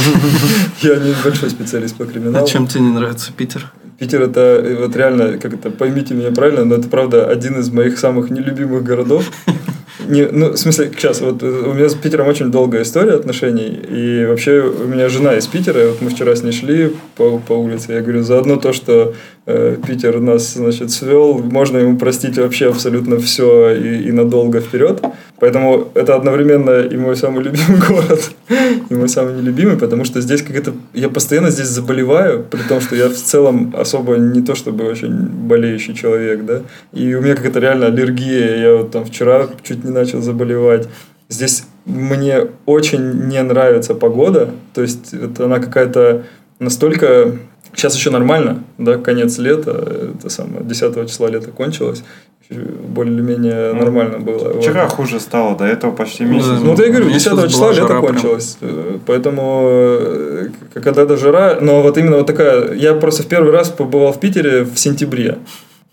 Я 0.82 0.96
не 0.96 1.12
большой 1.24 1.50
специалист 1.50 1.96
по 1.96 2.04
криминалу. 2.04 2.44
А 2.44 2.48
чем 2.48 2.66
тебе 2.68 2.82
не 2.82 2.90
нравится 2.92 3.32
Питер? 3.32 3.72
Питер 3.98 4.22
это 4.22 4.40
э, 4.40 4.76
вот 4.76 4.94
реально, 4.96 5.38
как 5.38 5.54
это, 5.54 5.70
поймите 5.70 6.14
меня 6.14 6.30
правильно, 6.30 6.64
но 6.64 6.74
это 6.74 6.88
правда 6.88 7.28
один 7.28 7.58
из 7.60 7.70
моих 7.70 7.98
самых 7.98 8.30
нелюбимых 8.30 8.82
городов. 8.82 9.30
Не, 10.08 10.26
ну, 10.26 10.52
в 10.52 10.56
смысле, 10.56 10.90
сейчас, 10.94 11.20
вот 11.20 11.42
э, 11.42 11.46
у 11.46 11.74
меня 11.74 11.88
с 11.88 11.94
Питером 11.94 12.28
очень 12.28 12.50
долгая 12.50 12.82
история 12.82 13.14
отношений, 13.14 13.68
и 13.68 14.26
вообще 14.26 14.60
у 14.60 14.86
меня 14.86 15.08
жена 15.08 15.36
из 15.36 15.46
Питера, 15.46 15.82
и 15.82 15.86
вот 15.86 16.00
мы 16.00 16.10
вчера 16.10 16.36
с 16.36 16.42
ней 16.42 16.52
шли 16.52 16.92
по, 17.16 17.38
по 17.38 17.54
улице, 17.54 17.92
я 17.92 18.02
говорю, 18.02 18.22
заодно 18.22 18.56
то, 18.56 18.72
что 18.72 19.14
э, 19.46 19.76
Питер 19.86 20.20
нас, 20.20 20.54
значит, 20.54 20.90
свел, 20.90 21.38
можно 21.38 21.78
ему 21.78 21.96
простить 21.98 22.38
вообще 22.38 22.68
абсолютно 22.68 23.18
все 23.18 23.74
и, 23.74 24.08
и 24.08 24.12
надолго 24.12 24.60
вперед, 24.60 25.02
поэтому 25.40 25.88
это 25.94 26.14
одновременно 26.14 26.82
и 26.82 26.96
мой 26.96 27.16
самый 27.16 27.42
любимый 27.42 27.80
город, 27.88 28.30
и 28.90 28.94
мой 28.94 29.08
самый 29.08 29.34
нелюбимый, 29.34 29.76
потому 29.76 30.04
что 30.04 30.20
здесь 30.20 30.42
как 30.42 30.56
это, 30.56 30.72
я 30.94 31.08
постоянно 31.08 31.50
здесь 31.50 31.68
заболеваю, 31.68 32.44
при 32.44 32.60
том, 32.62 32.80
что 32.80 32.94
я 32.94 33.08
в 33.08 33.14
целом 33.14 33.74
особо 33.86 34.16
не 34.16 34.42
то 34.42 34.54
чтобы 34.54 34.84
очень 34.84 35.12
болеющий 35.12 35.94
человек, 35.94 36.44
да, 36.44 36.62
и 36.92 37.14
у 37.14 37.20
меня 37.22 37.34
какая-то 37.34 37.60
реально 37.60 37.86
аллергия, 37.86 38.56
я 38.56 38.76
вот 38.76 38.90
там 38.90 39.04
вчера 39.04 39.48
чуть 39.62 39.84
не 39.84 39.90
начал 39.90 40.20
заболевать. 40.20 40.88
Здесь 41.28 41.64
мне 41.84 42.48
очень 42.66 43.28
не 43.28 43.42
нравится 43.42 43.94
погода, 43.94 44.50
то 44.74 44.82
есть 44.82 45.14
это 45.14 45.44
она 45.46 45.58
какая-то 45.58 46.24
настолько... 46.58 47.38
Сейчас 47.74 47.94
еще 47.94 48.10
нормально, 48.10 48.64
да, 48.78 48.96
конец 48.96 49.38
лета, 49.38 50.12
это 50.18 50.30
самое, 50.30 50.64
10 50.64 51.08
числа 51.08 51.28
лета 51.28 51.50
кончилось, 51.50 52.02
более-менее 52.50 53.72
Ну, 53.72 53.80
нормально 53.80 54.18
было. 54.18 54.52
Вот. 54.52 54.62
Вчера 54.62 54.88
хуже 54.88 55.20
стало, 55.20 55.56
до 55.56 55.64
этого 55.64 55.90
почти 55.92 56.24
месяц. 56.24 56.46
да. 56.48 56.58
Ну, 56.60 56.70
вот 56.70 56.78
я 56.80 56.88
говорю, 56.88 57.06
Месяц 57.06 57.30
10 57.32 57.48
числа 57.50 57.72
лето 57.72 57.86
прям. 57.86 58.00
кончилось. 58.06 58.58
Э, 58.60 58.98
Поэтому, 59.06 59.66
э, 59.70 60.48
к- 60.74 60.82
когда 60.82 61.02
это 61.02 61.16
жара, 61.16 61.58
но 61.60 61.82
вот 61.82 61.98
именно 61.98 62.16
вот 62.18 62.26
такая... 62.26 62.72
Я 62.74 62.94
просто 62.94 63.22
в 63.22 63.26
первый 63.26 63.50
раз 63.52 63.68
побывал 63.68 64.12
в 64.12 64.20
Питере 64.20 64.62
в 64.64 64.78
сентябре. 64.78 65.38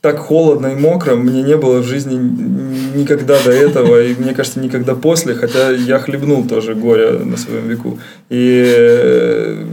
Так 0.01 0.17
холодно 0.19 0.67
и 0.67 0.75
мокро 0.75 1.15
мне 1.15 1.43
не 1.43 1.55
было 1.55 1.79
в 1.79 1.85
жизни 1.85 2.15
никогда 2.95 3.37
до 3.45 3.51
этого, 3.51 4.01
и 4.03 4.13
мне 4.15 4.33
кажется, 4.33 4.59
никогда 4.59 4.95
после, 4.95 5.33
хотя 5.33 5.71
я 5.71 5.97
хлебнул 5.97 6.43
тоже 6.45 6.75
горе 6.75 7.11
на 7.23 7.37
своем 7.37 7.67
веку. 7.69 7.97
И 8.29 8.63
э, 8.67 9.63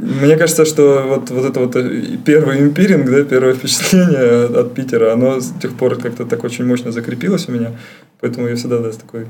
мне 0.00 0.36
кажется, 0.36 0.64
что 0.64 1.04
вот, 1.06 1.30
вот 1.30 1.44
это 1.44 1.60
вот 1.60 1.76
э, 1.76 2.16
первый 2.24 2.60
импиринг, 2.60 3.10
да, 3.10 3.22
первое 3.24 3.54
впечатление 3.54 4.46
от, 4.60 4.74
Питера, 4.74 5.12
оно 5.12 5.40
с 5.40 5.52
тех 5.60 5.76
пор 5.76 5.96
как-то 5.96 6.24
так 6.24 6.42
очень 6.42 6.64
мощно 6.64 6.90
закрепилось 6.90 7.48
у 7.48 7.52
меня, 7.52 7.72
поэтому 8.20 8.48
я 8.48 8.56
всегда 8.56 8.78
да, 8.78 8.92
с 8.92 8.96
такой 8.96 9.26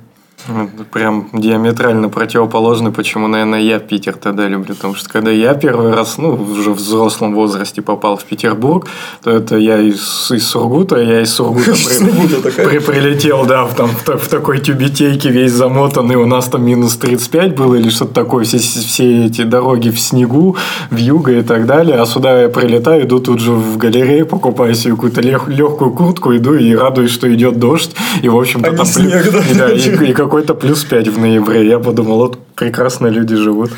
Прям 0.92 1.28
диаметрально 1.32 2.08
противоположный, 2.08 2.90
почему, 2.92 3.28
наверное, 3.28 3.60
я 3.60 3.78
Питер 3.78 4.14
тогда 4.14 4.48
люблю. 4.48 4.74
Потому 4.74 4.94
что 4.94 5.08
когда 5.08 5.30
я 5.30 5.54
первый 5.54 5.92
раз, 5.94 6.18
ну, 6.18 6.32
уже 6.34 6.70
в 6.70 6.76
взрослом 6.76 7.34
возрасте 7.34 7.82
попал 7.82 8.16
в 8.16 8.24
Петербург, 8.24 8.86
то 9.22 9.30
это 9.30 9.56
я 9.56 9.78
из, 9.80 10.30
из 10.30 10.46
Сургута, 10.48 10.96
я 11.00 11.20
из 11.22 11.32
Сургута, 11.32 11.74
при- 12.68 12.78
прилетел, 12.78 13.44
да, 13.46 13.64
в, 13.64 13.74
там, 13.74 13.88
в, 13.90 14.02
та- 14.02 14.16
в 14.16 14.28
такой 14.28 14.58
тюбетейке 14.60 15.30
весь 15.30 15.52
замотанный, 15.52 16.16
у 16.16 16.26
нас 16.26 16.46
там 16.46 16.64
минус 16.64 16.96
35 16.96 17.54
было 17.54 17.74
или 17.76 17.88
что-то 17.90 18.14
такое, 18.14 18.44
все, 18.44 18.58
все 18.58 19.26
эти 19.26 19.42
дороги 19.42 19.90
в 19.90 20.00
снегу, 20.00 20.56
в 20.90 20.96
юго 20.96 21.32
и 21.32 21.42
так 21.42 21.66
далее, 21.66 21.96
а 21.96 22.06
сюда 22.06 22.42
я 22.42 22.48
прилетаю, 22.48 23.04
иду 23.04 23.20
тут 23.20 23.40
же 23.40 23.52
в 23.52 23.76
галерею, 23.76 24.26
покупаю 24.26 24.74
себе 24.74 24.94
какую-то 24.94 25.20
легкую 25.20 25.92
куртку, 25.92 26.34
иду 26.36 26.54
и 26.54 26.74
радуюсь, 26.74 27.10
что 27.12 27.32
идет 27.32 27.58
дождь, 27.58 27.94
и, 28.22 28.28
в 28.28 28.36
общем-то, 28.36 28.70
А 28.70 28.76
там 28.76 28.86
снег, 28.86 29.30
да? 29.32 29.38
и, 29.50 29.54
да, 29.54 29.72
и- 29.72 30.10
и 30.10 30.12
какой-то 30.30 30.54
плюс 30.54 30.84
5 30.84 31.08
в 31.08 31.18
ноябре. 31.18 31.66
Я 31.66 31.80
подумал, 31.80 32.18
вот 32.18 32.38
прекрасно 32.54 33.08
люди 33.08 33.34
живут. 33.34 33.72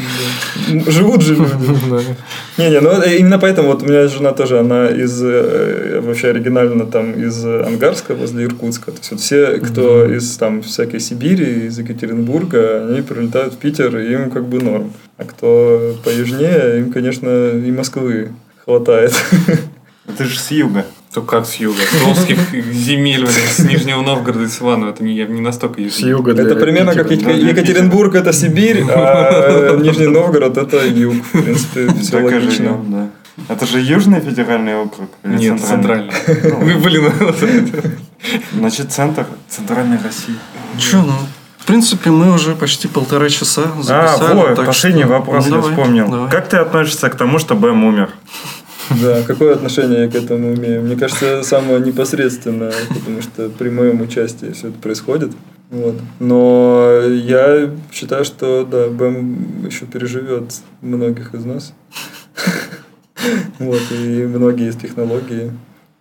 Живут 0.86 1.22
же 1.22 1.34
люди. 1.34 2.16
Не-не, 2.58 2.80
ну 2.80 2.90
э, 2.90 3.16
именно 3.16 3.38
поэтому 3.38 3.68
вот 3.68 3.82
у 3.82 3.86
меня 3.86 4.06
жена 4.08 4.32
тоже, 4.32 4.60
она 4.60 4.88
из, 4.88 5.22
э, 5.22 6.00
вообще 6.02 6.28
оригинально 6.28 6.84
там 6.84 7.12
из 7.12 7.42
Ангарска, 7.44 8.14
возле 8.14 8.44
Иркутска. 8.44 8.92
То 8.92 8.98
есть 8.98 9.10
вот 9.12 9.20
все, 9.20 9.60
кто 9.60 10.04
из 10.04 10.36
там 10.36 10.60
всякой 10.60 11.00
Сибири, 11.00 11.68
из 11.68 11.78
Екатеринбурга, 11.78 12.86
они 12.86 13.00
прилетают 13.00 13.54
в 13.54 13.56
Питер, 13.56 13.96
и 13.96 14.12
им 14.12 14.30
как 14.30 14.44
бы 14.44 14.60
норм. 14.60 14.92
А 15.16 15.24
кто 15.24 15.94
поюжнее, 16.04 16.80
им, 16.80 16.92
конечно, 16.92 17.48
и 17.48 17.72
Москвы 17.72 18.28
хватает. 18.62 19.14
Ты 20.18 20.24
же 20.24 20.38
с 20.38 20.50
юга. 20.50 20.84
То 21.12 21.20
как 21.20 21.44
с 21.46 21.56
юга? 21.56 21.76
С 21.82 22.02
Волжских 22.02 22.38
земель, 22.72 23.20
блин, 23.24 23.34
с 23.54 23.58
Нижнего 23.58 24.00
Новгорода 24.02 24.44
и 24.44 24.48
с 24.48 24.60
Иванова. 24.62 24.90
Это 24.90 25.04
не, 25.04 25.14
не 25.26 25.40
настолько 25.42 25.80
С 25.80 25.84
южно. 25.98 26.06
юга 26.08 26.32
Это 26.32 26.54
примерно 26.56 26.94
как 26.94 27.10
Екатеринбург 27.10 28.14
это 28.14 28.32
Сибирь, 28.32 28.82
а 28.88 29.76
Нижний 29.82 30.06
Новгород 30.06 30.56
это 30.56 30.86
юг. 30.86 31.14
В 31.32 31.42
принципе, 31.42 31.88
все 32.00 32.22
логично. 32.22 33.10
Это 33.48 33.66
же 33.66 33.80
Южный 33.80 34.20
федеральный 34.20 34.74
округ? 34.76 35.08
или 35.24 35.32
Нет, 35.36 35.60
центральный. 35.60 36.12
Вы, 36.60 36.74
блин. 36.76 37.10
Значит, 38.52 38.92
центр 38.92 39.26
Центральной 39.48 39.98
России. 40.02 40.36
Че, 40.78 40.98
ну, 41.02 41.12
в 41.58 41.64
принципе, 41.66 42.10
мы 42.10 42.32
уже 42.34 42.54
почти 42.54 42.88
полтора 42.88 43.28
часа 43.28 43.62
записали. 43.80 44.32
а, 44.32 44.34
вот, 44.34 44.66
последний 44.66 45.02
что- 45.02 45.12
вопрос 45.12 45.46
ну, 45.46 45.56
я 45.56 45.60
давай, 45.62 45.70
вспомнил. 45.76 46.08
давай. 46.08 46.30
Как 46.30 46.48
ты 46.48 46.56
относишься 46.58 47.08
к 47.08 47.16
тому, 47.16 47.38
что 47.38 47.54
Бэм 47.54 47.84
умер? 47.84 48.10
Да, 49.00 49.22
какое 49.26 49.54
отношение 49.54 50.02
я 50.02 50.08
к 50.08 50.14
этому 50.14 50.54
имею? 50.54 50.82
Мне 50.82 50.96
кажется, 50.96 51.42
самое 51.42 51.80
непосредственное, 51.80 52.72
потому 52.88 53.22
что 53.22 53.48
при 53.48 53.70
моем 53.70 54.00
участии 54.00 54.52
все 54.52 54.68
это 54.68 54.78
происходит. 54.78 55.32
Вот. 55.70 55.94
Но 56.20 57.00
я 57.06 57.70
считаю, 57.90 58.24
что 58.24 58.66
да, 58.70 58.88
БЭМ 58.88 59.66
еще 59.66 59.86
переживет 59.86 60.52
многих 60.80 61.34
из 61.34 61.44
нас. 61.44 61.74
Вот, 63.60 63.80
и 63.92 64.26
многие 64.26 64.68
из 64.68 64.74
технологий. 64.74 65.52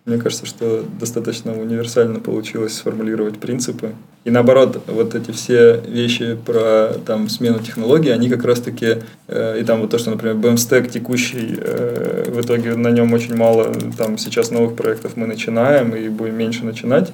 Мне 0.04 0.18
кажется, 0.18 0.46
что 0.46 0.84
достаточно 0.98 1.52
универсально 1.56 2.18
получилось 2.18 2.74
сформулировать 2.74 3.38
принципы. 3.38 3.94
И 4.24 4.30
наоборот, 4.30 4.82
вот 4.88 5.14
эти 5.14 5.30
все 5.30 5.80
вещи 5.86 6.36
про 6.44 6.94
там, 7.06 7.28
смену 7.28 7.60
технологий, 7.60 8.10
они 8.10 8.28
как 8.28 8.44
раз-таки, 8.44 8.96
э, 9.28 9.60
и 9.60 9.64
там 9.64 9.80
вот 9.80 9.90
то, 9.90 9.98
что, 9.98 10.10
например, 10.10 10.36
BMStack 10.36 10.88
текущий, 10.88 11.56
э, 11.56 12.30
в 12.32 12.40
итоге 12.40 12.74
на 12.74 12.88
нем 12.88 13.12
очень 13.12 13.36
мало, 13.36 13.72
там 13.96 14.18
сейчас 14.18 14.50
новых 14.50 14.74
проектов 14.74 15.12
мы 15.14 15.28
начинаем 15.28 15.94
и 15.94 16.08
будем 16.08 16.36
меньше 16.36 16.64
начинать, 16.64 17.12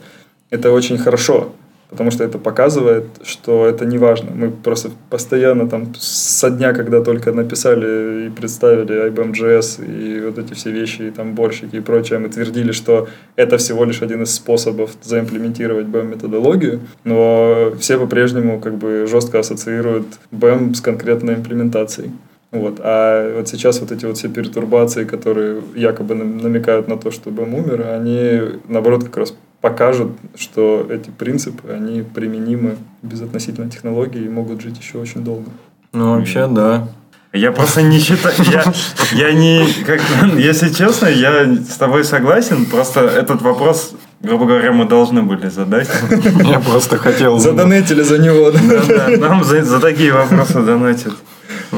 это 0.49 0.73
очень 0.73 0.97
хорошо, 0.97 1.53
потому 1.91 2.11
что 2.11 2.25
это 2.25 2.39
показывает, 2.39 3.07
что 3.23 3.67
это 3.67 3.87
не 3.87 3.99
важно. 3.99 4.31
Мы 4.35 4.51
просто 4.51 4.91
постоянно 5.11 5.69
там 5.69 5.95
со 5.99 6.51
дня, 6.51 6.73
когда 6.73 7.03
только 7.03 7.33
написали 7.33 8.27
и 8.27 8.31
представили 8.31 9.11
IBM.js 9.11 9.85
и 9.87 10.21
вот 10.27 10.39
эти 10.39 10.55
все 10.55 10.71
вещи, 10.71 11.03
и 11.03 11.11
там 11.11 11.35
борщики 11.35 11.77
и 11.77 11.81
прочее, 11.81 12.19
мы 12.19 12.29
твердили, 12.29 12.73
что 12.73 13.09
это 13.37 13.57
всего 13.57 13.85
лишь 13.85 14.03
один 14.03 14.23
из 14.23 14.35
способов 14.35 14.91
заимплементировать 15.03 15.87
BEM-методологию, 15.87 16.81
но 17.05 17.73
все 17.79 17.99
по-прежнему 17.99 18.61
как 18.61 18.75
бы 18.77 19.07
жестко 19.07 19.39
ассоциируют 19.39 20.07
BEM 20.31 20.75
с 20.75 20.81
конкретной 20.81 21.35
имплементацией. 21.35 22.11
Вот. 22.51 22.81
А 22.83 23.37
вот 23.37 23.49
сейчас 23.49 23.81
вот 23.81 23.93
эти 23.93 24.07
вот 24.07 24.17
все 24.17 24.29
пертурбации, 24.29 25.05
которые 25.05 25.61
якобы 25.75 26.15
намекают 26.15 26.89
на 26.89 26.97
то, 26.97 27.11
что 27.11 27.31
БМ 27.31 27.55
умер, 27.55 27.87
они, 27.93 28.61
наоборот, 28.69 29.05
как 29.05 29.19
раз 29.19 29.35
покажут, 29.61 30.13
что 30.37 30.87
эти 30.91 31.11
принципы, 31.11 31.73
они 31.73 32.03
применимы 32.03 32.77
безотносительно 33.03 33.71
технологий 33.71 34.25
и 34.25 34.29
могут 34.29 34.61
жить 34.61 34.79
еще 34.79 34.99
очень 34.99 35.25
долго. 35.25 35.51
Ну, 35.93 36.17
вообще, 36.17 36.47
да. 36.47 36.89
Я 37.33 37.53
просто 37.53 37.83
не 37.83 37.99
считаю, 37.99 38.35
я, 38.51 38.65
я 39.13 39.33
не, 39.33 39.67
как, 39.85 40.01
если 40.39 40.71
честно, 40.71 41.09
я 41.09 41.45
с 41.57 41.77
тобой 41.77 42.03
согласен, 42.05 42.65
просто 42.65 43.01
этот 43.01 43.43
вопрос, 43.43 43.93
грубо 44.23 44.47
говоря, 44.47 44.73
мы 44.73 44.87
должны 44.87 45.23
были 45.23 45.51
задать. 45.51 45.91
Я 46.43 46.59
просто 46.59 46.97
хотел... 46.97 47.39
Задонатили 47.39 48.03
за 48.03 48.19
него. 48.19 48.51
Да, 48.51 48.83
да, 48.89 49.29
нам 49.29 49.45
за, 49.45 49.63
за 49.63 49.79
такие 49.79 50.13
вопросы 50.13 50.63
донатят. 50.63 51.13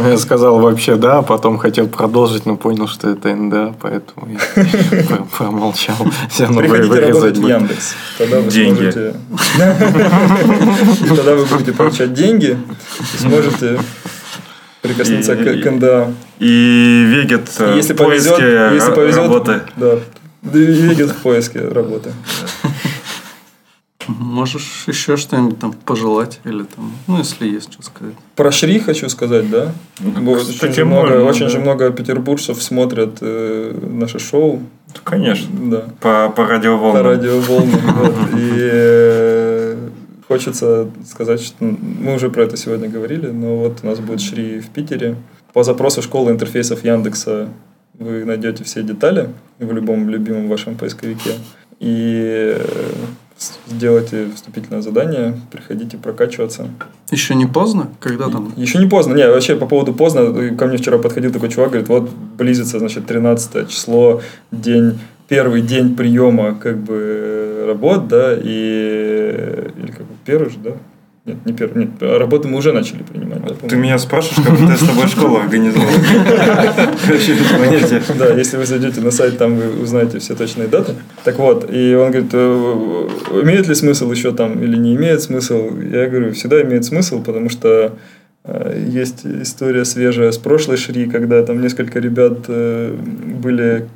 Ну, 0.03 0.09
я 0.11 0.17
сказал 0.19 0.59
вообще 0.61 0.97
да, 0.97 1.19
а 1.19 1.23
потом 1.23 1.59
хотел 1.59 1.87
продолжить, 1.89 2.47
но 2.47 2.57
понял, 2.57 2.89
что 2.89 3.11
это 3.11 3.35
НДА, 3.35 3.75
поэтому 3.81 4.29
я 4.29 4.39
про- 5.07 5.25
промолчал. 5.37 5.97
Все 6.31 6.45
равно 6.45 6.61
Приходите 6.61 6.89
вырезать 6.89 7.15
работать 7.15 7.39
в. 7.39 7.49
Яндекс. 7.49 7.95
Тогда 8.19 8.41
вы 8.41 8.51
Деньги. 8.51 8.77
сможете... 8.91 9.15
Тогда 11.17 11.35
вы 11.35 11.45
будете 11.47 11.73
получать 11.73 12.13
деньги 12.15 12.57
и 13.15 13.19
сможете 13.23 13.81
прикоснуться 14.83 15.37
к, 15.37 15.41
И- 15.41 15.63
к 15.63 15.71
НДА. 15.71 16.13
И 16.39 17.05
Вегет 17.09 17.49
И 17.59 17.63
э, 17.63 17.73
если 17.77 17.93
в 17.93 17.97
повезет, 17.97 18.37
поиске 18.39 18.71
если 18.75 18.93
повезет, 18.95 19.17
работы. 19.23 19.61
да. 19.77 19.99
Вегет 20.43 21.11
в 21.11 21.17
поиске 21.17 21.61
работы. 21.61 22.13
Можешь 24.19 24.85
еще 24.87 25.17
что-нибудь 25.17 25.59
там 25.59 25.73
пожелать 25.73 26.41
или 26.45 26.65
там, 26.65 26.93
ну, 27.07 27.19
если 27.19 27.49
есть 27.49 27.73
что 27.73 27.83
сказать. 27.83 28.15
Про 28.37 28.51
Шри 28.51 28.79
хочу 28.79 29.09
сказать, 29.09 29.51
да? 29.51 29.73
Ну, 30.01 30.35
кстати, 30.37 30.65
очень, 30.65 30.75
же 30.75 30.85
много, 30.85 31.09
можно, 31.11 31.25
очень 31.25 31.41
да. 31.43 31.49
же 31.49 31.59
много 31.61 31.91
петербуржцев 31.91 32.63
смотрят 32.63 33.19
э, 33.21 33.79
наше 33.91 34.19
шоу. 34.19 34.63
Конечно. 35.05 35.49
Да. 35.71 35.85
По, 36.01 36.31
по 36.31 36.47
радиоволнам. 36.47 37.03
По 37.05 37.11
радиоволнам. 37.11 37.81
вот. 37.97 38.15
И 38.37 38.51
э, 38.59 39.77
хочется 40.27 40.89
сказать, 41.09 41.41
что 41.41 41.57
мы 41.61 42.15
уже 42.15 42.31
про 42.31 42.43
это 42.45 42.57
сегодня 42.57 42.89
говорили, 42.89 43.29
но 43.29 43.57
вот 43.57 43.79
у 43.83 43.87
нас 43.87 43.99
будет 44.01 44.21
Шри 44.21 44.61
в 44.61 44.69
Питере. 44.69 45.17
По 45.53 45.63
запросу 45.65 46.03
школы 46.03 46.31
интерфейсов 46.31 46.85
Яндекса 46.85 47.49
вы 47.99 48.25
найдете 48.25 48.65
все 48.65 48.83
детали 48.83 49.29
в 49.59 49.73
любом 49.73 50.09
любимом 50.09 50.49
вашем 50.49 50.77
поисковике. 50.77 51.33
И 51.81 52.55
э, 52.57 52.65
сделайте 53.67 54.29
вступительное 54.35 54.83
задание, 54.83 55.39
приходите 55.51 55.97
прокачиваться. 55.97 56.69
Еще 57.11 57.35
не 57.35 57.47
поздно? 57.47 57.89
Когда 58.01 58.29
там? 58.29 58.53
Еще 58.57 58.79
не 58.79 58.87
поздно. 58.87 59.15
Не, 59.15 59.29
вообще 59.29 59.57
по 59.57 59.67
поводу 59.67 59.95
поздно. 59.95 60.55
Ко 60.57 60.67
мне 60.67 60.77
вчера 60.77 60.99
подходил 60.99 61.33
такой 61.33 61.49
чувак, 61.49 61.71
говорит, 61.71 61.89
вот 61.89 62.11
близится, 62.39 62.79
значит, 62.79 63.07
13 63.07 63.69
число, 63.69 64.21
день, 64.53 64.99
первый 65.29 65.63
день 65.63 65.97
приема 65.97 66.55
как 66.55 66.79
бы 66.79 66.95
э, 66.99 67.65
работ, 67.67 68.09
да, 68.09 68.35
и... 68.35 69.71
Или 69.77 69.91
как 69.91 70.07
бы 70.07 70.15
первый 70.25 70.51
же, 70.51 70.59
да? 70.59 70.73
Нет, 71.27 71.37
не 71.45 71.53
первый. 71.53 71.85
Нет, 71.85 71.91
а 72.01 72.19
работы 72.19 72.49
мы 72.49 72.57
уже 72.57 72.73
начали 72.73 73.03
принимать. 73.03 73.43
Да, 73.45 73.55
Ты 73.69 73.77
меня 73.77 73.99
спрашиваешь, 73.99 74.47
как 74.47 74.59
будто 74.59 74.73
я 74.73 74.77
с 74.79 74.87
тобой 74.87 75.07
школу 75.07 75.37
организовал. 75.37 75.89
Да, 78.19 78.35
если 78.35 78.57
вы 78.57 78.65
зайдете 78.65 79.03
на 79.03 79.11
сайт, 79.11 79.37
там 79.37 79.57
вы 79.57 79.83
узнаете 79.83 80.19
все 80.19 80.35
точные 80.35 80.67
даты. 80.69 80.95
Так 81.25 81.39
вот, 81.39 81.69
и 81.71 81.95
он 81.95 82.11
говорит, 82.11 82.31
«Э, 82.33 83.09
имеет 83.43 83.69
ли 83.69 83.75
смысл 83.75 84.11
еще 84.11 84.33
там 84.33 84.63
или 84.63 84.77
не 84.77 84.97
имеет 84.97 85.21
смысл? 85.21 85.71
Я 85.77 86.09
говорю, 86.09 86.33
всегда 86.33 86.63
имеет 86.63 86.87
смысл, 86.87 87.23
потому 87.23 87.51
что 87.51 87.99
э, 88.45 88.87
есть 88.89 89.27
история 89.27 89.85
свежая 89.85 90.33
с 90.33 90.39
прошлой 90.39 90.79
Шри, 90.79 91.05
когда 91.05 91.43
там 91.43 91.61
несколько 91.61 91.99
ребят 91.99 92.45
э, 92.49 92.97
были, 92.97 93.89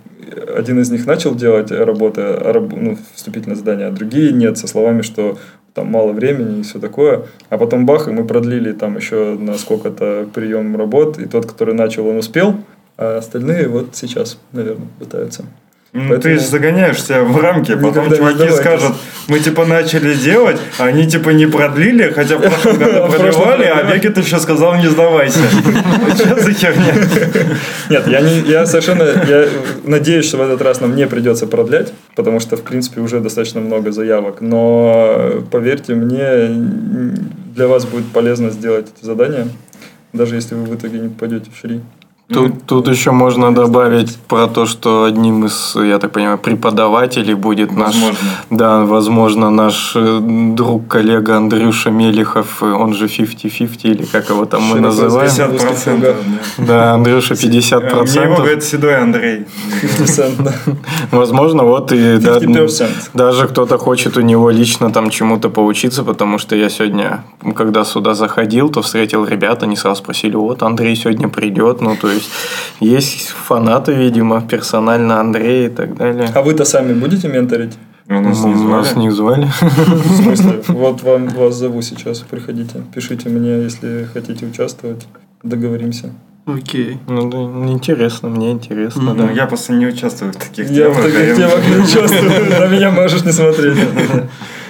один 0.55 0.79
из 0.79 0.91
них 0.91 1.07
начал 1.07 1.35
делать 1.35 1.71
работы, 1.71 2.21
а 2.21 2.53
ну, 2.53 2.99
вступительное 3.15 3.57
задание, 3.57 3.87
а 3.87 3.93
другие 3.93 4.31
нет, 4.33 4.59
со 4.59 4.67
словами, 4.67 5.01
что 5.01 5.39
там 5.75 5.89
мало 5.89 6.13
времени 6.13 6.61
и 6.61 6.63
все 6.63 6.79
такое. 6.79 7.25
А 7.51 7.59
потом 7.59 7.85
бах, 7.85 8.09
и 8.09 8.13
мы 8.13 8.25
продлили 8.25 8.73
там 8.73 8.97
еще 8.97 9.37
на 9.39 9.59
сколько-то 9.59 10.29
прием 10.33 10.77
работ, 10.77 11.19
и 11.19 11.27
тот, 11.27 11.47
который 11.47 11.75
начал, 11.75 12.07
он 12.07 12.17
успел, 12.17 12.57
а 12.97 13.19
остальные 13.19 13.69
вот 13.69 13.89
сейчас, 13.93 14.39
наверное, 14.53 14.89
пытаются. 14.99 15.45
Ну, 15.97 16.19
ты 16.19 16.41
загоняешь 16.41 17.01
себя 17.01 17.23
в 17.23 17.41
рамки, 17.41 17.73
потом 17.77 18.07
Никогда 18.07 18.16
чуваки 18.16 18.51
скажут, 18.51 18.97
мы 19.29 19.39
типа 19.39 19.65
начали 19.65 20.12
делать, 20.15 20.61
а 20.77 20.87
они 20.87 21.07
типа 21.07 21.31
не 21.31 21.47
продлили, 21.47 22.11
хотя 22.11 22.37
в 22.37 22.41
прошлом 22.43 22.79
году 22.79 23.07
продлевали, 23.07 23.66
а. 23.66 23.83
Вегет 23.83 24.19
еще 24.19 24.41
сказал, 24.41 24.75
не 24.75 24.89
сдавайся. 24.89 25.39
Что 26.16 26.41
за 26.41 26.53
херня? 26.53 26.95
Нет, 27.91 28.09
я, 28.09 28.21
не, 28.23 28.41
я 28.41 28.66
совершенно 28.66 29.05
я 29.05 29.49
надеюсь, 29.85 30.27
что 30.27 30.39
в 30.39 30.41
этот 30.41 30.62
раз 30.62 30.81
нам 30.81 30.97
не 30.97 31.07
придется 31.07 31.47
продлять, 31.47 31.93
потому 32.16 32.41
что, 32.41 32.57
в 32.57 32.62
принципе, 32.62 33.01
уже 33.01 33.21
достаточно 33.21 33.61
много 33.61 33.93
заявок. 33.93 34.41
Но 34.41 35.45
поверьте 35.53 35.95
мне, 35.95 36.49
для 37.55 37.69
вас 37.69 37.85
будет 37.85 38.07
полезно 38.07 38.51
сделать 38.51 38.89
эти 38.97 39.05
задания, 39.05 39.47
даже 40.12 40.35
если 40.35 40.57
вы 40.57 40.65
в 40.65 40.75
итоге 40.75 40.99
не 40.99 41.09
попадете 41.09 41.53
в 41.55 41.57
шри. 41.57 41.83
Тут, 42.33 42.65
тут 42.67 42.89
еще 42.89 43.11
можно 43.11 43.55
добавить 43.55 44.17
про 44.29 44.47
то, 44.47 44.65
что 44.65 45.05
одним 45.05 45.45
из, 45.45 45.77
я 45.77 45.99
так 45.99 46.13
понимаю, 46.13 46.39
преподавателей 46.39 47.35
будет 47.35 47.71
наш, 47.73 47.95
Возможно. 47.95 48.19
да, 48.51 48.85
возможно, 48.85 49.51
наш 49.51 49.93
э, 49.95 50.21
друг, 50.57 50.89
коллега 50.89 51.37
Андрюша 51.37 51.91
Мелихов, 51.91 52.63
он 52.63 52.95
же 52.95 53.07
50-50, 53.07 53.79
или 53.83 54.05
как 54.07 54.31
его 54.31 54.47
там 54.47 54.63
мы 54.63 54.81
называем. 54.81 55.31
50%. 55.31 56.01
да. 56.01 56.15
Да, 56.67 56.95
Андрюша 56.95 57.35
Мне 57.35 57.59
его 57.59 57.81
50%. 57.81 58.37
говорит 58.37 58.65
седой 58.65 58.97
Андрей. 58.97 59.45
50%, 59.83 60.43
да. 60.43 60.55
Возможно, 61.11 61.65
вот 61.65 61.93
и 61.93 62.17
да, 62.17 62.39
50%. 62.39 62.89
даже 63.13 63.47
кто-то 63.49 63.77
хочет 63.77 64.17
у 64.17 64.23
него 64.23 64.49
лично 64.49 64.91
там 64.91 65.11
чему-то 65.11 65.51
поучиться, 65.51 66.03
потому 66.05 66.39
что 66.39 66.57
я 66.57 66.71
сегодня, 66.71 67.23
когда 67.55 67.85
сюда 67.85 68.15
заходил, 68.15 68.71
то 68.71 68.81
встретил 68.81 69.27
ребят, 69.27 69.63
они 69.63 69.77
сразу 69.77 70.01
спросили, 70.03 70.37
вот 70.37 70.63
Андрей 70.63 70.97
сегодня 70.97 71.29
придет, 71.29 71.83
ну 71.83 71.97
то 72.01 72.14
есть 72.15 72.31
есть 72.81 73.28
фанаты, 73.28 73.93
видимо, 73.95 74.41
персонально 74.43 75.20
Андрея 75.20 75.66
и 75.69 75.70
так 75.70 75.97
далее. 75.97 76.31
А 76.35 76.43
вы-то 76.43 76.65
сами 76.65 76.93
будете 76.95 77.28
менторить? 77.28 77.74
У 78.09 78.20
нас 78.20 78.45
не 78.45 78.55
Нас 78.55 78.91
звали. 78.91 79.05
не 79.07 79.11
звали. 79.11 79.49
В 79.61 80.16
смысле? 80.23 80.62
Вот 80.69 81.03
вам 81.03 81.28
вас 81.28 81.55
зову 81.55 81.81
сейчас, 81.82 82.19
приходите. 82.20 82.82
Пишите 82.95 83.28
мне, 83.31 83.62
если 83.62 84.07
хотите 84.12 84.47
участвовать. 84.47 85.07
Договоримся. 85.43 86.11
Окей. 86.47 86.99
Ну 87.09 87.31
да, 87.31 87.39
интересно, 87.73 88.28
мне 88.28 88.51
интересно, 88.53 89.03
Мгм. 89.03 89.16
да. 89.16 89.24
Ну, 89.24 89.32
я 89.35 89.47
просто 89.47 89.73
не 89.73 89.86
участвую 89.86 90.32
в 90.32 90.36
таких 90.36 90.69
Я 90.70 90.91
в 90.91 90.93
темах. 90.95 90.99
а 90.99 91.03
таких 91.05 91.28
я- 91.28 91.35
темах 91.36 91.69
не 91.69 91.77
участвую. 91.82 92.61
На 92.61 92.66
меня 92.66 92.91
можешь 92.91 93.24
не 93.24 93.32
смотреть. 93.32 93.78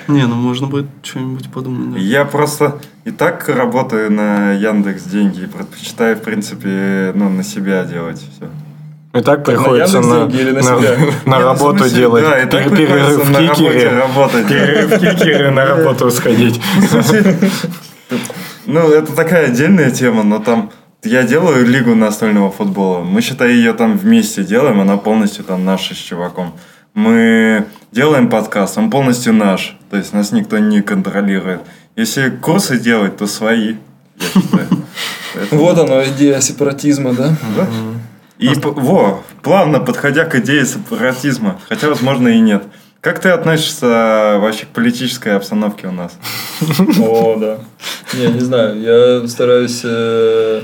Не, 0.09 0.26
ну 0.26 0.35
можно 0.35 0.66
будет 0.66 0.86
что-нибудь 1.02 1.51
подумать. 1.51 1.94
да. 1.94 1.98
Я 2.01 2.24
просто 2.24 2.78
и 3.05 3.10
так 3.10 3.48
работаю 3.48 4.10
на 4.12 4.52
Яндекс 4.52 5.05
деньги 5.05 5.43
и 5.43 5.47
предпочитаю, 5.47 6.16
в 6.16 6.22
принципе, 6.22 7.12
ну, 7.14 7.28
на 7.31 7.43
себя 7.44 7.85
делать 7.85 8.18
все. 8.18 8.48
И 9.18 9.22
так 9.22 9.39
на 9.39 9.44
приходится 9.44 10.01
на, 10.01 10.06
на 10.06 10.26
на- 10.26 10.62
себя? 10.62 10.97
на 11.24 11.39
в 11.39 11.44
работу 11.44 11.78
смысле, 11.78 11.97
делать. 11.98 12.24
Да, 12.24 12.39
и 12.43 12.47
так 12.47 12.66
Пер- 12.66 12.76
перерыв 12.76 13.24
в 13.26 13.31
на 13.31 13.39
работе 13.39 13.55
кикере. 13.64 13.89
работать. 13.90 14.48
Перерыв 14.48 14.90
в 14.90 14.98
кикере 14.98 15.51
на 15.51 15.64
работу 15.66 16.10
сходить. 16.10 16.60
Ну, 18.66 18.81
это 18.90 19.12
такая 19.14 19.47
отдельная 19.47 19.90
тема, 19.90 20.22
но 20.22 20.39
там 20.39 20.70
я 21.02 21.22
делаю 21.22 21.66
лигу 21.66 21.94
настольного 21.94 22.51
футбола. 22.51 23.01
Мы, 23.02 23.20
считай, 23.20 23.52
ее 23.52 23.72
там 23.74 23.97
вместе 23.98 24.43
делаем, 24.43 24.81
она 24.81 24.97
полностью 24.97 25.44
там 25.44 25.64
наша 25.64 25.94
с 25.94 25.98
чуваком. 25.98 26.55
Мы 26.94 27.66
делаем 27.93 28.28
подкаст, 28.31 28.78
он 28.78 28.90
полностью 28.90 29.32
наш. 29.35 29.76
То 29.94 29.98
есть 29.98 30.12
нас 30.12 30.32
никто 30.32 30.58
не 30.58 30.82
контролирует. 30.82 31.60
Если 31.94 32.28
курсы 32.28 32.80
делать, 32.80 33.16
то 33.16 33.28
свои, 33.28 33.76
я 34.16 34.26
считаю. 34.26 34.66
Поэтому- 35.34 35.60
Вот 35.64 35.78
оно, 35.78 36.04
идея 36.06 36.40
сепаратизма, 36.40 37.12
да? 37.14 37.36
Да. 37.56 37.68
И 38.38 38.48
во, 38.60 39.22
плавно 39.40 39.78
подходя 39.78 40.24
к 40.24 40.34
идее 40.34 40.66
сепаратизма, 40.66 41.60
хотя, 41.68 41.88
возможно, 41.90 42.26
и 42.26 42.40
нет. 42.40 42.64
Как 43.00 43.20
ты 43.20 43.28
относишься 43.28 44.38
вообще 44.40 44.66
к 44.66 44.70
политической 44.70 45.36
обстановке 45.36 45.86
у 45.86 45.92
нас? 45.92 46.18
О, 46.98 47.36
да. 47.38 47.58
Не, 48.18 48.26
не 48.32 48.40
знаю, 48.40 48.80
я 48.80 49.28
стараюсь... 49.28 49.82
э, 49.84 50.60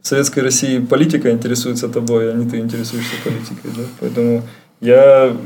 В 0.00 0.06
Советской 0.06 0.44
России 0.44 0.78
политика 0.78 1.32
интересуется 1.32 1.88
тобой, 1.88 2.30
а 2.30 2.34
не 2.36 2.48
ты 2.48 2.58
интересуешься 2.60 3.16
политикой, 3.24 3.72
да? 3.76 3.82
Поэтому 3.98 4.42
я 4.80 5.36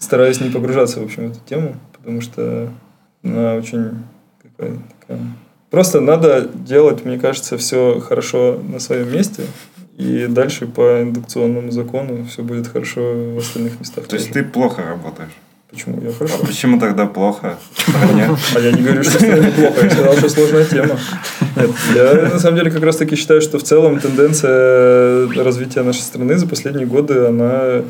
стараюсь 0.00 0.40
не 0.40 0.50
погружаться, 0.50 0.98
в 0.98 1.04
общем, 1.04 1.28
в 1.28 1.30
эту 1.30 1.40
тему, 1.48 1.76
потому 2.06 2.20
что 2.20 2.68
она 3.24 3.54
очень 3.54 4.04
какая 4.40 4.78
такая... 5.00 5.20
Просто 5.70 6.00
надо 6.00 6.48
делать, 6.54 7.04
мне 7.04 7.18
кажется, 7.18 7.58
все 7.58 7.98
хорошо 7.98 8.62
на 8.62 8.78
своем 8.78 9.12
месте, 9.12 9.42
и 9.96 10.26
дальше 10.28 10.68
по 10.68 11.02
индукционному 11.02 11.72
закону 11.72 12.24
все 12.26 12.44
будет 12.44 12.68
хорошо 12.68 13.00
в 13.34 13.38
остальных 13.38 13.80
местах. 13.80 14.06
То 14.06 14.14
есть 14.14 14.28
тоже. 14.32 14.44
ты 14.44 14.48
плохо 14.48 14.84
работаешь. 14.84 15.32
Почему? 15.68 16.00
Я 16.00 16.12
хорошо. 16.12 16.36
А 16.40 16.46
почему 16.46 16.78
тогда 16.78 17.06
плохо? 17.06 17.58
А 18.54 18.60
я 18.60 18.70
не 18.70 18.82
говорю, 18.82 19.02
что 19.02 19.26
это 19.26 19.50
плохо, 19.50 19.84
я 19.84 19.90
сказал, 19.90 20.16
что 20.16 20.28
сложная 20.28 20.64
тема. 20.64 20.96
Нет, 21.56 21.70
я 21.96 22.14
на 22.34 22.38
самом 22.38 22.56
деле 22.56 22.70
как 22.70 22.84
раз 22.84 22.96
таки 22.96 23.16
считаю, 23.16 23.40
что 23.40 23.58
в 23.58 23.64
целом 23.64 23.98
тенденция 23.98 25.26
развития 25.42 25.82
нашей 25.82 26.02
страны 26.02 26.38
за 26.38 26.46
последние 26.46 26.86
годы, 26.86 27.26
она 27.26 27.82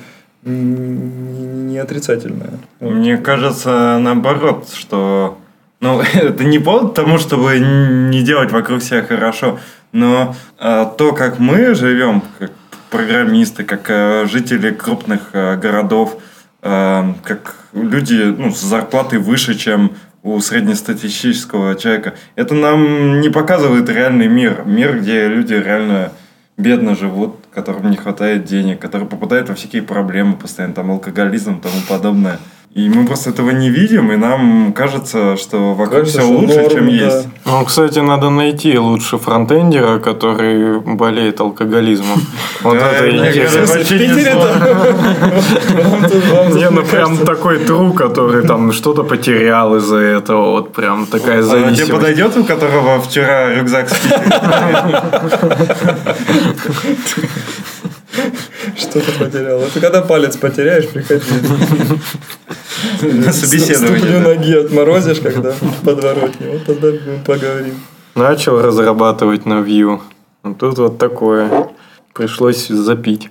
не 0.46 1.78
отрицательная. 1.78 2.52
Вот. 2.80 2.92
Мне 2.92 3.18
кажется, 3.18 3.98
наоборот, 4.00 4.68
что... 4.74 5.38
Ну, 5.80 6.00
это 6.14 6.44
не 6.44 6.58
повод 6.58 6.94
тому, 6.94 7.18
чтобы 7.18 7.58
не 7.58 8.22
делать 8.22 8.50
вокруг 8.52 8.82
себя 8.82 9.02
хорошо, 9.02 9.58
но 9.92 10.34
а, 10.58 10.86
то, 10.86 11.12
как 11.12 11.38
мы 11.38 11.74
живем, 11.74 12.22
как 12.38 12.52
программисты, 12.90 13.64
как 13.64 13.86
а, 13.90 14.26
жители 14.26 14.70
крупных 14.70 15.30
а, 15.32 15.56
городов, 15.56 16.16
а, 16.62 17.14
как 17.24 17.56
люди 17.72 18.22
ну, 18.22 18.50
с 18.52 18.60
зарплатой 18.60 19.18
выше, 19.18 19.54
чем 19.54 19.92
у 20.22 20.40
среднестатистического 20.40 21.76
человека, 21.76 22.14
это 22.34 22.54
нам 22.54 23.20
не 23.20 23.28
показывает 23.28 23.88
реальный 23.88 24.26
мир. 24.26 24.62
Мир, 24.64 24.98
где 24.98 25.28
люди 25.28 25.54
реально 25.54 26.12
бедно 26.56 26.94
живут, 26.94 27.36
которым 27.52 27.90
не 27.90 27.96
хватает 27.96 28.44
денег, 28.44 28.80
которые 28.80 29.08
попадают 29.08 29.48
во 29.48 29.54
всякие 29.54 29.82
проблемы 29.82 30.36
постоянно, 30.36 30.74
там 30.74 30.90
алкоголизм 30.90 31.58
и 31.58 31.60
тому 31.60 31.80
подобное. 31.88 32.38
И 32.76 32.90
мы 32.90 33.06
просто 33.06 33.30
этого 33.30 33.52
не 33.52 33.70
видим, 33.70 34.12
и 34.12 34.16
нам 34.16 34.74
кажется, 34.74 35.38
что 35.38 35.72
вокруг 35.72 36.00
Кажется, 36.00 36.20
все 36.20 36.30
лучше, 36.30 36.56
норм, 36.56 36.70
чем 36.70 36.86
да. 36.86 36.92
есть. 36.92 37.28
Ну, 37.46 37.64
кстати, 37.64 38.00
надо 38.00 38.28
найти 38.28 38.78
лучше 38.78 39.16
фронтендера, 39.16 39.98
который 39.98 40.80
болеет 40.80 41.40
алкоголизмом. 41.40 42.20
Вот 42.62 42.76
это 42.76 43.10
интересно. 43.10 43.66
не 46.58 46.70
ну 46.70 46.82
прям 46.82 47.16
такой 47.18 47.64
друг, 47.64 47.96
который 47.96 48.46
там 48.46 48.72
что-то 48.72 49.04
потерял 49.04 49.76
из-за 49.76 49.96
этого. 49.96 50.50
Вот 50.50 50.74
прям 50.74 51.06
такая 51.06 51.38
А 51.38 51.42
тебе 51.42 51.50
зависимость. 51.50 51.92
подойдет, 51.92 52.36
у 52.36 52.44
которого 52.44 53.00
вчера 53.00 53.54
рюкзак 53.54 53.88
с 53.88 53.96
Что-то 58.76 59.12
потерял. 59.18 59.60
Это 59.60 59.80
когда 59.80 60.02
палец 60.02 60.36
потеряешь, 60.36 60.88
приходи. 60.88 61.22
на 63.02 63.32
Ступню 63.32 63.32
собеседование? 63.32 64.12
да. 64.12 64.20
ноги 64.20 64.54
отморозишь, 64.54 65.20
когда 65.20 65.52
в 65.52 65.84
подворотне. 65.84 66.48
Вот 66.50 66.64
тогда 66.64 66.88
мы 66.88 67.18
поговорим. 67.24 67.74
Начал 68.14 68.60
разрабатывать 68.60 69.46
на 69.46 69.60
Vue. 69.60 70.00
Ну, 70.42 70.54
Тут 70.54 70.78
вот 70.78 70.98
такое. 70.98 71.68
Пришлось 72.14 72.66
запить. 72.68 73.30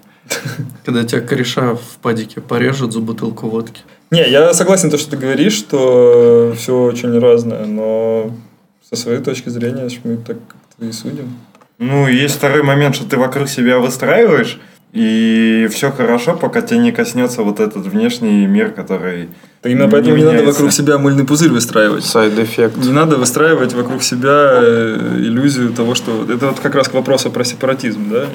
Когда 0.85 1.03
тебя 1.03 1.21
кореша 1.21 1.75
в 1.75 1.97
падике 2.01 2.41
порежут 2.41 2.93
за 2.93 2.99
бутылку 2.99 3.47
водки. 3.47 3.81
Не, 4.11 4.27
я 4.29 4.53
согласен, 4.53 4.89
то, 4.89 4.97
что 4.97 5.11
ты 5.11 5.17
говоришь, 5.17 5.53
что 5.53 6.53
все 6.57 6.83
очень 6.83 7.17
разное, 7.19 7.65
но 7.65 8.31
со 8.87 8.95
своей 8.95 9.19
точки 9.19 9.49
зрения 9.49 9.89
мы 10.03 10.17
так 10.17 10.37
как-то 10.47 10.85
и 10.85 10.91
судим. 10.91 11.37
Ну, 11.77 12.07
есть 12.07 12.35
второй 12.35 12.63
момент, 12.63 12.95
что 12.95 13.05
ты 13.05 13.17
вокруг 13.17 13.49
себя 13.49 13.79
выстраиваешь, 13.79 14.59
и 14.95 15.67
все 15.71 15.91
хорошо, 15.91 16.37
пока 16.37 16.61
тебя 16.61 16.79
не 16.79 16.93
коснется 16.93 17.43
вот 17.43 17.59
этот 17.59 17.85
внешний 17.85 18.47
мир, 18.47 18.71
который... 18.71 19.27
Так 19.61 19.69
именно 19.69 19.89
поэтому 19.89 20.15
не, 20.15 20.23
надо 20.23 20.37
меняется. 20.37 20.53
вокруг 20.53 20.71
себя 20.71 20.97
мыльный 20.97 21.25
пузырь 21.25 21.51
выстраивать. 21.51 22.05
Сайд-эффект. 22.05 22.77
Не 22.77 22.93
надо 22.93 23.17
выстраивать 23.17 23.73
вокруг 23.73 24.03
себя 24.03 24.51
э, 24.53 25.17
иллюзию 25.17 25.73
того, 25.73 25.95
что... 25.95 26.25
Это 26.33 26.47
вот 26.47 26.61
как 26.61 26.75
раз 26.75 26.87
к 26.87 26.93
вопросу 26.93 27.29
про 27.29 27.43
сепаратизм, 27.43 28.09
да? 28.09 28.27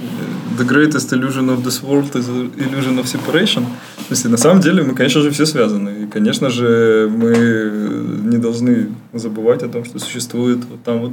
The 0.58 0.68
greatest 0.68 1.10
illusion 1.14 1.48
of 1.48 1.64
this 1.64 1.82
world 1.82 2.12
is 2.12 2.28
illusion 2.28 2.98
of 2.98 3.06
separation. 3.06 3.62
То 3.62 4.10
есть, 4.10 4.28
на 4.28 4.36
самом 4.36 4.60
деле, 4.60 4.82
мы, 4.82 4.94
конечно 4.94 5.22
же, 5.22 5.30
все 5.30 5.46
связаны. 5.46 6.02
И, 6.02 6.06
конечно 6.08 6.50
же, 6.50 7.10
мы 7.10 7.72
не 8.30 8.36
должны 8.36 8.88
забывать 9.14 9.62
о 9.62 9.68
том, 9.68 9.86
что 9.86 9.98
существует 9.98 10.58
вот 10.70 10.82
там 10.82 10.98
вот 10.98 11.12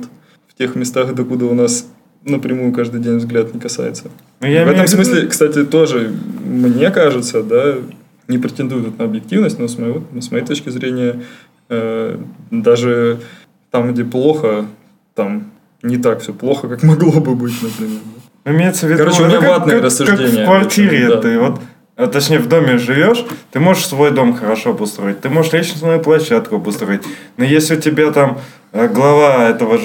в 0.50 0.58
тех 0.58 0.76
местах, 0.76 1.16
докуда 1.16 1.46
у 1.46 1.54
нас 1.54 1.86
напрямую 2.30 2.72
каждый 2.74 3.00
день 3.02 3.18
взгляд 3.18 3.54
не 3.54 3.60
касается. 3.60 4.06
Ну, 4.42 4.48
я 4.48 4.66
в 4.66 4.68
этом 4.70 4.82
виду- 4.84 4.94
смысле, 4.94 5.28
кстати, 5.28 5.64
тоже, 5.66 6.12
мне 6.46 6.92
кажется, 6.92 7.44
да, 7.44 7.76
не 8.28 8.38
претендую 8.38 8.84
тут 8.86 9.00
на 9.00 9.06
объективность, 9.06 9.60
но 9.60 9.68
с 9.68 9.78
моей, 9.78 10.02
с 10.20 10.32
моей 10.32 10.46
точки 10.46 10.70
зрения, 10.70 11.22
э, 11.70 12.18
даже 12.52 13.20
там, 13.72 13.94
где 13.94 14.04
плохо, 14.04 14.66
там 15.16 15.52
не 15.84 15.98
так 15.98 16.22
все 16.22 16.34
плохо, 16.34 16.68
как 16.68 16.84
могло 16.84 17.20
бы 17.22 17.36
быть, 17.36 17.54
например. 17.62 18.00
да. 18.46 18.52
Имеется 18.52 18.86
в 18.88 18.90
виду, 18.90 19.00
Короче, 19.00 19.22
у 19.22 19.26
ну, 19.26 19.30
меня 19.30 19.40
как- 19.40 19.50
ватные 19.50 19.76
как- 19.78 19.86
рассуждения. 19.86 20.32
Как 20.32 20.42
в 20.42 20.46
квартире 20.46 21.08
Да. 21.08 21.18
ты 21.22 21.38
вот, 21.40 21.60
а, 21.98 22.08
точнее, 22.08 22.40
в 22.40 22.48
доме 22.48 22.78
живешь, 22.78 23.26
ты 23.52 23.60
можешь 23.60 23.86
свой 23.86 24.12
дом 24.12 24.34
хорошо 24.36 24.70
обустроить, 24.72 25.20
ты 25.22 25.30
можешь 25.30 25.52
лестничную 25.54 26.00
площадку 26.00 26.56
обустроить, 26.56 27.02
но 27.38 27.44
если 27.44 27.76
у 27.76 27.80
тебя 27.80 28.12
там 28.12 28.38
э, 28.67 28.67
глава 28.86 29.50
этого 29.50 29.80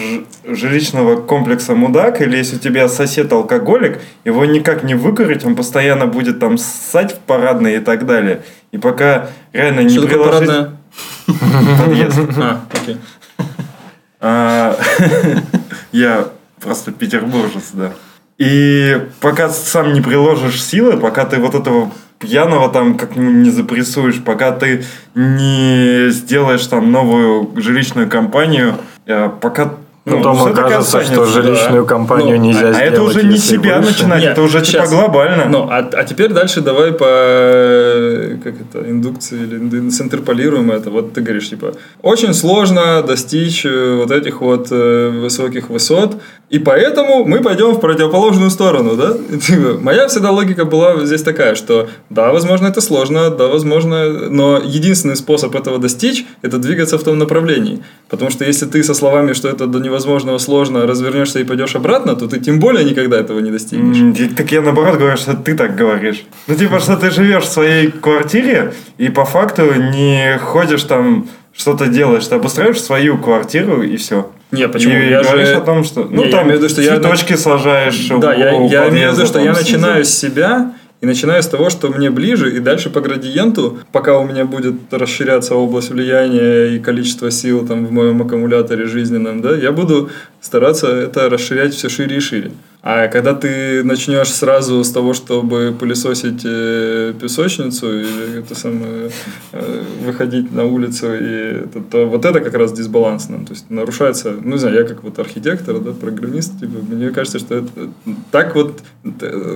жилищного 0.44 1.20
комплекса 1.22 1.74
мудак, 1.74 2.20
или 2.20 2.36
если 2.36 2.56
у 2.56 2.58
тебя 2.58 2.88
сосед 2.88 3.32
алкоголик, 3.32 4.00
его 4.24 4.44
никак 4.44 4.82
не 4.82 4.94
выкурить, 4.94 5.44
он 5.44 5.56
постоянно 5.56 6.06
будет 6.06 6.38
там 6.38 6.58
ссать 6.58 7.14
в 7.14 7.18
парадной 7.20 7.76
и 7.76 7.80
так 7.80 8.04
далее. 8.04 8.42
И 8.70 8.78
пока 8.78 9.28
реально 9.52 9.80
не 9.80 9.96
Что 9.96 10.06
приложить... 10.06 10.50
Подъезд. 11.78 12.18
А. 12.36 12.60
А, 14.20 14.76
Я 15.92 16.28
просто 16.60 16.92
петербуржец, 16.92 17.70
да. 17.72 17.92
И 18.38 19.00
пока 19.20 19.48
сам 19.48 19.92
не 19.92 20.00
приложишь 20.00 20.62
силы, 20.62 20.96
пока 20.96 21.24
ты 21.24 21.38
вот 21.38 21.54
этого 21.54 21.90
пьяного 22.22 22.68
там 22.70 22.96
как-нибудь 22.96 23.34
не 23.34 23.50
запрессуешь, 23.50 24.22
пока 24.22 24.52
ты 24.52 24.84
не 25.14 26.10
сделаешь 26.10 26.66
там 26.66 26.90
новую 26.92 27.50
жилищную 27.56 28.08
компанию, 28.08 28.76
э, 29.06 29.28
пока... 29.40 29.74
Ну, 30.04 30.16
Потом 30.16 30.36
таки 30.48 30.60
окажется, 30.60 31.00
что 31.02 31.22
останется, 31.22 31.42
жилищную 31.42 31.82
да. 31.82 31.88
компанию 31.88 32.36
Ну, 32.38 32.44
нельзя 32.46 32.68
А 32.68 32.72
сделать. 32.72 32.92
это 32.92 33.02
уже 33.02 33.22
не 33.22 33.38
себя 33.38 33.76
выше. 33.78 33.90
начинать, 33.90 34.20
Нет, 34.22 34.32
это 34.32 34.42
уже 34.42 34.60
типа 34.60 34.78
щас. 34.82 34.90
глобально. 34.90 35.44
Ну, 35.48 35.68
а, 35.70 35.88
а 35.92 36.04
теперь 36.04 36.32
дальше 36.32 36.60
давай 36.60 36.90
по 36.92 37.06
как 38.42 38.54
это, 38.60 38.90
индукции 38.90 39.38
или 39.42 39.90
синтерполируем 39.90 40.70
это. 40.70 40.90
Вот 40.90 41.12
ты 41.12 41.20
говоришь, 41.20 41.48
типа, 41.50 41.74
очень 42.02 42.34
сложно 42.34 43.02
достичь 43.02 43.64
э, 43.64 43.96
вот 43.96 44.10
этих 44.10 44.40
вот 44.40 44.68
э, 44.70 45.10
высоких 45.22 45.70
высот, 45.70 46.16
и 46.50 46.58
поэтому 46.58 47.24
мы 47.24 47.40
пойдем 47.40 47.70
в 47.72 47.80
противоположную 47.80 48.50
сторону, 48.50 48.96
да? 48.96 49.12
Типа, 49.38 49.78
Моя 49.80 50.08
всегда 50.08 50.30
логика 50.30 50.64
была 50.64 51.04
здесь 51.06 51.22
такая, 51.22 51.54
что 51.54 51.88
да, 52.10 52.32
возможно, 52.32 52.66
это 52.66 52.80
сложно, 52.80 53.30
да, 53.30 53.46
возможно, 53.46 54.28
но 54.30 54.58
единственный 54.58 55.16
способ 55.16 55.54
этого 55.54 55.78
достичь, 55.78 56.24
это 56.42 56.58
двигаться 56.58 56.98
в 56.98 57.02
том 57.04 57.18
направлении. 57.18 57.82
Потому 58.08 58.30
что 58.30 58.44
если 58.44 58.66
ты 58.66 58.82
со 58.82 58.94
словами, 58.94 59.32
что 59.32 59.48
это 59.48 59.66
до 59.66 59.78
невозможного 59.92 60.38
сложно, 60.38 60.86
развернешься 60.86 61.38
и 61.40 61.44
пойдешь 61.44 61.74
обратно, 61.76 62.16
то 62.16 62.26
ты 62.26 62.40
тем 62.40 62.58
более 62.58 62.84
никогда 62.84 63.18
этого 63.18 63.40
не 63.40 63.50
достигнешь. 63.50 64.34
Так 64.36 64.50
я 64.50 64.62
наоборот 64.62 64.96
говорю, 64.98 65.16
что 65.16 65.34
ты 65.34 65.54
так 65.54 65.76
говоришь. 65.76 66.24
Ну, 66.46 66.54
типа, 66.54 66.80
что 66.80 66.96
ты 66.96 67.10
живешь 67.10 67.44
в 67.44 67.52
своей 67.52 67.90
квартире 67.90 68.72
и 68.98 69.08
по 69.10 69.24
факту 69.24 69.74
не 69.74 70.38
ходишь 70.38 70.82
там, 70.84 71.26
что-то 71.54 71.86
делаешь. 71.86 72.26
Ты 72.26 72.36
обустраиваешь 72.36 72.80
свою 72.80 73.18
квартиру 73.18 73.82
и 73.82 73.96
все. 73.96 74.30
Не, 74.50 74.68
почему? 74.68 74.94
И 74.94 75.10
Я 75.10 75.22
говоришь 75.22 75.48
же- 75.48 75.54
о 75.56 75.60
том, 75.60 75.84
что... 75.84 76.04
Ну, 76.10 76.22
Не, 76.22 76.30
я 76.30 76.30
там 76.30 76.44
имею 76.46 76.58
в 76.58 76.62
виду, 76.62 76.68
что 76.70 76.80
я- 76.82 76.96
цветочки 76.96 77.36
сажаешь 77.36 78.08
Да, 78.08 78.30
у- 78.30 78.68
я, 78.68 78.84
я 78.84 78.88
имею 78.88 79.10
в 79.12 79.14
виду, 79.14 79.26
что 79.26 79.38
я 79.40 79.52
начинаю 79.52 80.04
с 80.04 80.08
себя 80.10 80.72
и 81.02 81.06
начинаю 81.06 81.42
с 81.42 81.48
того, 81.48 81.68
что 81.68 81.88
мне 81.88 82.10
ближе, 82.10 82.56
и 82.56 82.60
дальше 82.60 82.88
по 82.88 83.00
градиенту, 83.00 83.80
пока 83.90 84.18
у 84.18 84.24
меня 84.24 84.44
будет 84.44 84.74
расширяться 84.92 85.56
область 85.56 85.90
влияния 85.90 86.76
и 86.76 86.78
количество 86.78 87.30
сил 87.30 87.66
там 87.66 87.86
в 87.86 87.92
моем 87.92 88.22
аккумуляторе 88.22 88.86
жизненном, 88.86 89.42
да, 89.42 89.56
я 89.56 89.72
буду 89.72 90.10
стараться 90.40 90.86
это 90.86 91.28
расширять 91.28 91.74
все 91.74 91.88
шире 91.88 92.16
и 92.18 92.20
шире. 92.20 92.52
А 92.84 93.06
когда 93.06 93.32
ты 93.32 93.84
начнешь 93.84 94.28
сразу 94.28 94.82
с 94.82 94.90
того, 94.90 95.14
чтобы 95.14 95.72
пылесосить 95.78 96.42
э, 96.44 97.14
песочницу 97.20 98.00
или 98.00 98.40
это 98.40 98.56
самое, 98.56 99.12
э, 99.52 99.82
выходить 100.04 100.50
на 100.50 100.64
улицу, 100.64 101.14
и 101.14 101.64
это, 101.64 101.80
то 101.80 102.06
вот 102.06 102.24
это 102.24 102.40
как 102.40 102.54
раз 102.54 102.72
дисбалансно. 102.72 103.46
То 103.46 103.52
есть 103.52 103.70
нарушается, 103.70 104.32
ну 104.32 104.54
не 104.54 104.58
знаю, 104.58 104.74
я 104.74 104.84
как 104.84 105.04
вот 105.04 105.20
архитектор, 105.20 105.78
да, 105.78 105.92
программист, 105.92 106.58
типа, 106.58 106.78
мне 106.88 107.10
кажется, 107.10 107.38
что 107.38 107.54
это 107.54 107.68
так 108.32 108.56
вот 108.56 108.82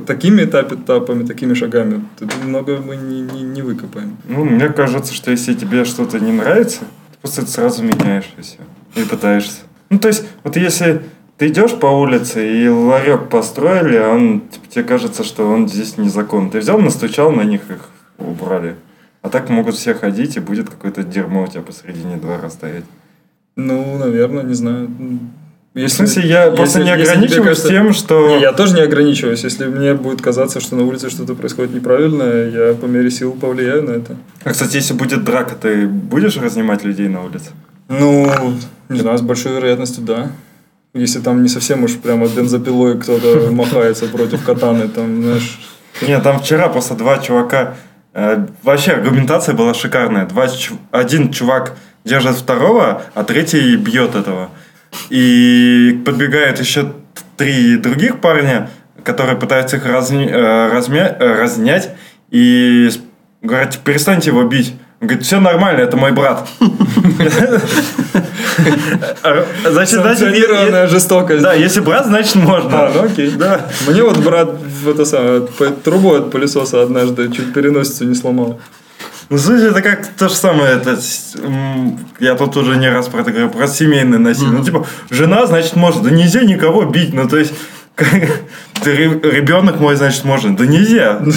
такими 0.07 0.45
этап, 0.45 0.73
этапами, 0.73 1.27
такими 1.27 1.55
шагами 1.55 2.05
много 2.45 2.77
мы 2.79 2.95
не, 2.95 3.23
не, 3.23 3.43
не 3.43 3.63
выкопаем. 3.63 4.19
Ну, 4.29 4.45
мне 4.45 4.69
кажется, 4.69 5.13
что 5.13 5.33
если 5.33 5.55
тебе 5.55 5.85
что-то 5.85 6.21
не 6.21 6.31
нравится, 6.31 6.81
ты 7.11 7.19
просто 7.21 7.43
это 7.43 7.51
сразу 7.51 7.83
меняешь 7.83 8.31
и 8.39 8.43
все. 8.43 8.59
И 8.95 9.03
пытаешься. 9.03 9.63
Ну, 9.91 9.99
то 9.99 10.09
есть, 10.09 10.25
вот 10.43 10.57
если 10.57 11.03
ты 11.39 11.49
идешь 11.49 11.75
по 11.75 11.87
улице 11.87 12.65
и 12.65 12.69
ларек 12.69 13.29
построили, 13.29 13.97
а 13.97 14.11
он, 14.11 14.41
типа, 14.41 14.67
тебе 14.69 14.85
кажется, 14.85 15.23
что 15.25 15.49
он 15.49 15.69
здесь 15.69 15.99
незаконный. 15.99 16.51
Ты 16.51 16.61
взял, 16.61 16.79
настучал 16.79 17.31
на 17.31 17.43
них, 17.43 17.63
их 17.71 17.89
убрали. 18.19 18.77
А 19.23 19.29
так 19.29 19.49
могут 19.51 19.75
все 19.75 19.95
ходить, 19.95 20.37
и 20.37 20.41
будет 20.41 20.71
какое-то 20.71 21.03
дерьмо 21.03 21.43
у 21.43 21.47
тебя 21.47 21.63
посередине 21.63 22.17
двора 22.17 22.49
стоять. 22.49 22.85
Ну, 23.57 23.99
наверное, 23.99 24.45
не 24.45 24.55
знаю. 24.55 24.89
В 25.75 25.89
смысле, 25.89 26.27
я 26.27 26.51
просто 26.53 26.83
не 26.83 26.91
ограничиваюсь 26.91 27.59
кажется- 27.59 27.69
тем, 27.69 27.93
что... 27.93 28.29
Не, 28.29 28.41
я 28.41 28.53
тоже 28.53 28.75
не 28.75 28.81
ограничиваюсь. 28.81 29.45
Если 29.45 29.67
мне 29.67 29.93
будет 29.93 30.23
казаться, 30.23 30.59
что 30.59 30.75
на 30.75 30.85
улице 30.85 31.11
что-то 31.11 31.35
происходит 31.35 31.75
неправильно, 31.75 32.23
я 32.23 32.73
по 32.73 32.87
мере 32.87 33.11
сил 33.11 33.33
повлияю 33.33 33.83
на 33.83 33.91
это. 33.91 34.17
А, 34.45 34.53
кстати, 34.53 34.77
если 34.77 34.95
будет 34.95 35.25
драка, 35.25 35.55
ты 35.55 35.87
будешь 35.87 36.39
разнимать 36.39 36.83
людей 36.83 37.09
на 37.09 37.23
улице? 37.23 37.51
Ну, 37.89 38.27
не 38.89 39.01
знаю, 39.01 39.19
с 39.19 39.21
большой 39.21 39.53
вероятностью, 39.53 40.03
да. 40.03 40.31
Если 40.97 41.21
там 41.21 41.43
не 41.43 41.49
совсем 41.49 41.85
уж 41.85 41.95
прямо 41.97 42.27
бензопилой 42.27 42.99
кто-то 42.99 43.51
махается 43.51 44.07
против 44.07 44.45
катаны, 44.45 44.89
там, 44.89 45.23
знаешь... 45.23 45.61
Нет, 46.03 46.23
там 46.23 46.39
вчера 46.41 46.69
просто 46.69 46.95
два 46.95 47.19
чувака... 47.19 47.75
э, 48.15 48.47
вообще 48.63 48.93
аргументация 48.93 49.55
была 49.55 49.75
шикарная. 49.75 50.27
Два, 50.27 50.47
один 50.91 51.33
чувак 51.33 51.77
держит 52.05 52.37
второго, 52.37 53.03
а 53.15 53.25
третий 53.25 53.77
бьет 53.77 54.15
этого. 54.15 54.51
И 55.11 56.01
подбегают 56.05 56.61
еще 56.61 56.93
три 57.37 57.77
других 57.77 58.21
парня, 58.21 58.71
которые 59.05 59.37
пытаются 59.37 59.77
их 59.77 59.87
разни- 59.87 60.29
э, 60.31 60.71
размя- 60.73 61.17
э, 61.19 61.41
разнять. 61.41 61.91
И 62.31 62.91
говорят, 63.43 63.79
перестаньте 63.85 64.31
его 64.31 64.45
бить. 64.45 64.75
Говорит, 65.01 65.25
все 65.25 65.41
нормально, 65.41 65.81
это 65.81 65.97
мой 65.97 66.13
брат. 66.13 66.49
Значит, 69.65 70.01
значит, 70.01 70.91
жестокость. 70.91 71.43
да, 71.43 71.53
если 71.53 71.81
брат, 71.81 72.07
значит 72.07 72.37
можно. 72.37 72.87
А, 72.87 72.93
ну 72.95 73.05
окей. 73.05 73.31
Да. 73.33 73.67
Мне 73.87 74.03
вот 74.03 74.17
брат 74.19 74.51
это 74.87 75.05
самое, 75.05 75.47
трубу 75.85 76.15
от 76.15 76.31
пылесоса 76.31 76.83
однажды 76.83 77.31
чуть 77.31 77.53
переносицу 77.53 78.07
не 78.07 78.15
сломал. 78.15 78.59
Ну, 79.29 79.39
слушай, 79.39 79.71
это 79.71 79.83
как 79.83 80.07
то 80.07 80.29
же 80.29 80.35
самое, 80.35 80.77
это, 80.77 80.99
я 82.21 82.37
тут 82.37 82.57
уже 82.57 82.77
не 82.77 82.89
раз 82.89 83.09
про 83.09 83.23
это 83.23 83.33
говорю, 83.33 83.51
про 83.51 83.67
семейное 83.67 84.21
насилие. 84.21 84.53
Ну, 84.53 84.65
типа, 84.65 84.87
жена, 85.11 85.47
значит, 85.47 85.75
может, 85.75 86.03
да 86.03 86.11
нельзя 86.11 86.43
никого 86.45 86.85
бить, 86.85 87.13
ну, 87.13 87.29
то 87.29 87.37
есть, 87.37 87.53
ты 87.97 88.93
ребенок 88.93 89.81
мой, 89.81 89.97
значит, 89.97 90.25
можно, 90.25 90.57
да 90.57 90.65
нельзя. 90.65 91.21
Ну, 91.21 91.33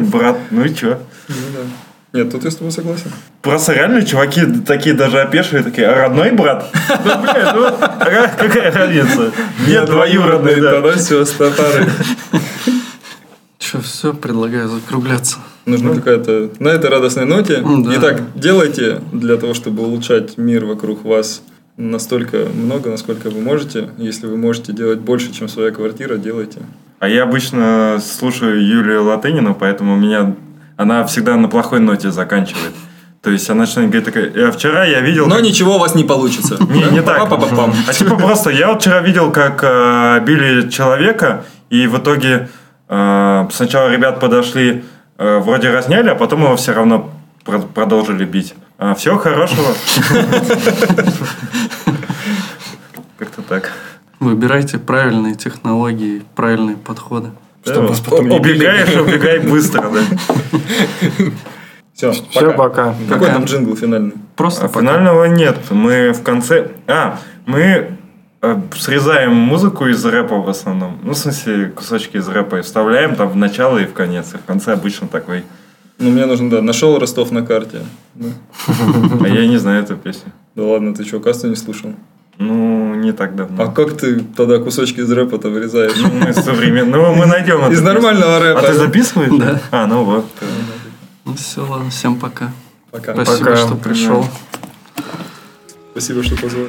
брат, 0.02 0.36
ну 0.50 0.64
и 0.64 0.74
чё? 0.74 0.98
Ну 1.28 1.34
да. 1.54 1.60
Нет, 2.14 2.30
тут 2.30 2.44
я 2.44 2.50
с 2.52 2.54
тобой 2.54 2.70
согласен. 2.70 3.10
Просто 3.42 3.72
реально 3.72 4.06
чуваки 4.06 4.42
такие 4.64 4.94
даже 4.94 5.20
опешили, 5.20 5.62
такие, 5.62 5.88
а 5.88 6.02
родной 6.02 6.30
брат? 6.30 6.72
Ну, 7.04 7.22
блядь, 7.22 7.54
ну, 7.56 7.64
какая 8.38 8.70
разница? 8.70 9.32
Нет, 9.66 9.86
двоюродный, 9.86 10.60
да. 10.60 10.70
Тогда 10.74 10.92
все, 10.92 11.24
статары. 11.24 11.86
Че, 13.58 13.80
все, 13.80 14.14
предлагаю 14.14 14.68
закругляться. 14.68 15.38
Нужна 15.66 15.94
какая-то... 15.96 16.50
На 16.60 16.68
этой 16.68 16.88
радостной 16.88 17.24
ноте. 17.24 17.56
Да. 17.56 17.92
Итак, 17.96 18.22
делайте 18.36 19.00
для 19.10 19.36
того, 19.36 19.52
чтобы 19.52 19.82
улучшать 19.82 20.38
мир 20.38 20.66
вокруг 20.66 21.04
вас 21.04 21.42
настолько 21.76 22.46
много, 22.54 22.90
насколько 22.90 23.28
вы 23.28 23.40
можете. 23.40 23.90
Если 23.98 24.28
вы 24.28 24.36
можете 24.36 24.72
делать 24.72 25.00
больше, 25.00 25.32
чем 25.32 25.48
своя 25.48 25.72
квартира, 25.72 26.16
делайте. 26.16 26.60
А 27.00 27.08
я 27.08 27.24
обычно 27.24 28.00
слушаю 28.00 28.64
Юлию 28.64 29.02
Латынину, 29.02 29.56
поэтому 29.58 29.94
у 29.94 29.98
меня 29.98 30.36
она 30.76 31.04
всегда 31.04 31.36
на 31.36 31.48
плохой 31.48 31.80
ноте 31.80 32.10
заканчивает. 32.10 32.74
То 33.22 33.30
есть 33.30 33.48
она 33.48 33.64
что-нибудь 33.66 33.92
говорит 34.04 34.14
такая, 34.32 34.44
«Я 34.46 34.52
вчера 34.52 34.84
я 34.84 35.00
видел... 35.00 35.26
Но 35.26 35.36
как- 35.36 35.44
ничего 35.44 35.76
у 35.76 35.78
вас 35.78 35.94
не 35.94 36.04
получится. 36.04 36.58
Не, 36.68 36.82
не 36.90 37.02
так. 37.02 37.20
А 37.88 37.92
типа 37.94 38.16
просто, 38.16 38.50
я 38.50 38.68
вот 38.68 38.82
вчера 38.82 39.00
видел, 39.00 39.32
как 39.32 39.60
э, 39.62 40.20
били 40.26 40.68
человека, 40.68 41.44
и 41.70 41.86
в 41.86 41.96
итоге 41.98 42.50
э, 42.88 43.48
сначала 43.50 43.88
ребят 43.88 44.20
подошли, 44.20 44.84
э, 45.16 45.38
вроде 45.38 45.70
разняли, 45.70 46.10
а 46.10 46.14
потом 46.14 46.42
его 46.42 46.56
все 46.56 46.72
равно 46.74 47.10
про- 47.44 47.60
продолжили 47.60 48.26
бить. 48.26 48.54
А, 48.76 48.94
всего 48.94 49.16
хорошего. 49.18 49.68
Как-то 53.18 53.42
так. 53.42 53.70
Выбирайте 54.20 54.78
правильные 54.78 55.34
технологии, 55.34 56.22
правильные 56.34 56.76
подходы. 56.76 57.30
Чтобы 57.64 57.88
вас 57.88 58.00
потом 58.00 58.28
не 58.28 58.36
убегаешь, 58.38 58.94
убегай 59.00 59.38
быстро, 59.40 59.88
да. 59.90 60.00
Все, 61.94 62.12
Все, 62.12 62.52
пока. 62.52 62.94
Какой 63.08 63.28
там 63.28 63.44
джингл 63.44 63.76
финальный? 63.76 64.14
Просто 64.36 64.66
А 64.66 64.68
пока. 64.68 64.80
финального 64.80 65.24
нет. 65.26 65.56
Мы 65.70 66.12
в 66.12 66.22
конце... 66.24 66.72
А, 66.88 67.20
мы 67.46 67.92
э, 68.42 68.60
срезаем 68.76 69.34
музыку 69.34 69.86
из 69.86 70.04
рэпа 70.04 70.40
в 70.40 70.48
основном. 70.48 70.98
Ну, 71.04 71.12
в 71.12 71.16
смысле, 71.16 71.66
кусочки 71.68 72.16
из 72.16 72.26
рэпа 72.28 72.56
и 72.56 72.62
вставляем 72.62 73.14
там 73.14 73.28
в 73.28 73.36
начало 73.36 73.78
и 73.78 73.84
в 73.84 73.92
конец. 73.92 74.34
И 74.34 74.38
в 74.38 74.44
конце 74.44 74.72
обычно 74.72 75.06
такой. 75.06 75.44
Ну, 75.98 76.10
мне 76.10 76.26
нужно, 76.26 76.50
да, 76.50 76.60
нашел 76.60 76.98
Ростов 76.98 77.30
на 77.30 77.46
карте. 77.46 77.82
А 78.18 79.28
я 79.28 79.46
не 79.46 79.58
знаю 79.58 79.84
эту 79.84 79.96
песню. 79.96 80.32
Да 80.56 80.64
ладно, 80.64 80.94
ты 80.94 81.04
что, 81.04 81.20
касту 81.20 81.46
не 81.46 81.54
слушал? 81.56 81.94
Ну, 82.38 82.94
не 82.96 83.12
так 83.12 83.30
А 83.32 83.34
давно. 83.34 83.70
как 83.72 83.96
ты 83.96 84.20
тогда 84.36 84.58
кусочки 84.58 85.00
из 85.00 85.10
рэпа-то 85.10 85.48
вырезаешь? 85.50 85.96
Ну, 85.96 86.08
мы 86.08 86.32
современные. 86.32 87.00
Ну, 87.00 87.14
мы 87.14 87.26
найдем 87.26 87.70
Из 87.70 87.80
нормального 87.80 88.40
рэпа. 88.40 88.60
А 88.60 88.62
ты 88.66 88.74
записываешь? 88.74 89.32
Да. 89.38 89.60
А, 89.70 89.86
ну 89.86 90.04
вот. 90.04 90.26
Ну 91.24 91.34
все, 91.34 91.64
ладно, 91.64 91.90
всем 91.90 92.16
пока. 92.18 92.52
Пока. 92.90 93.14
Спасибо, 93.14 93.50
Пока. 93.50 93.56
что 93.56 93.74
пришел. 93.76 94.26
Спасибо, 95.92 96.22
что 96.22 96.36
позвал. 96.36 96.66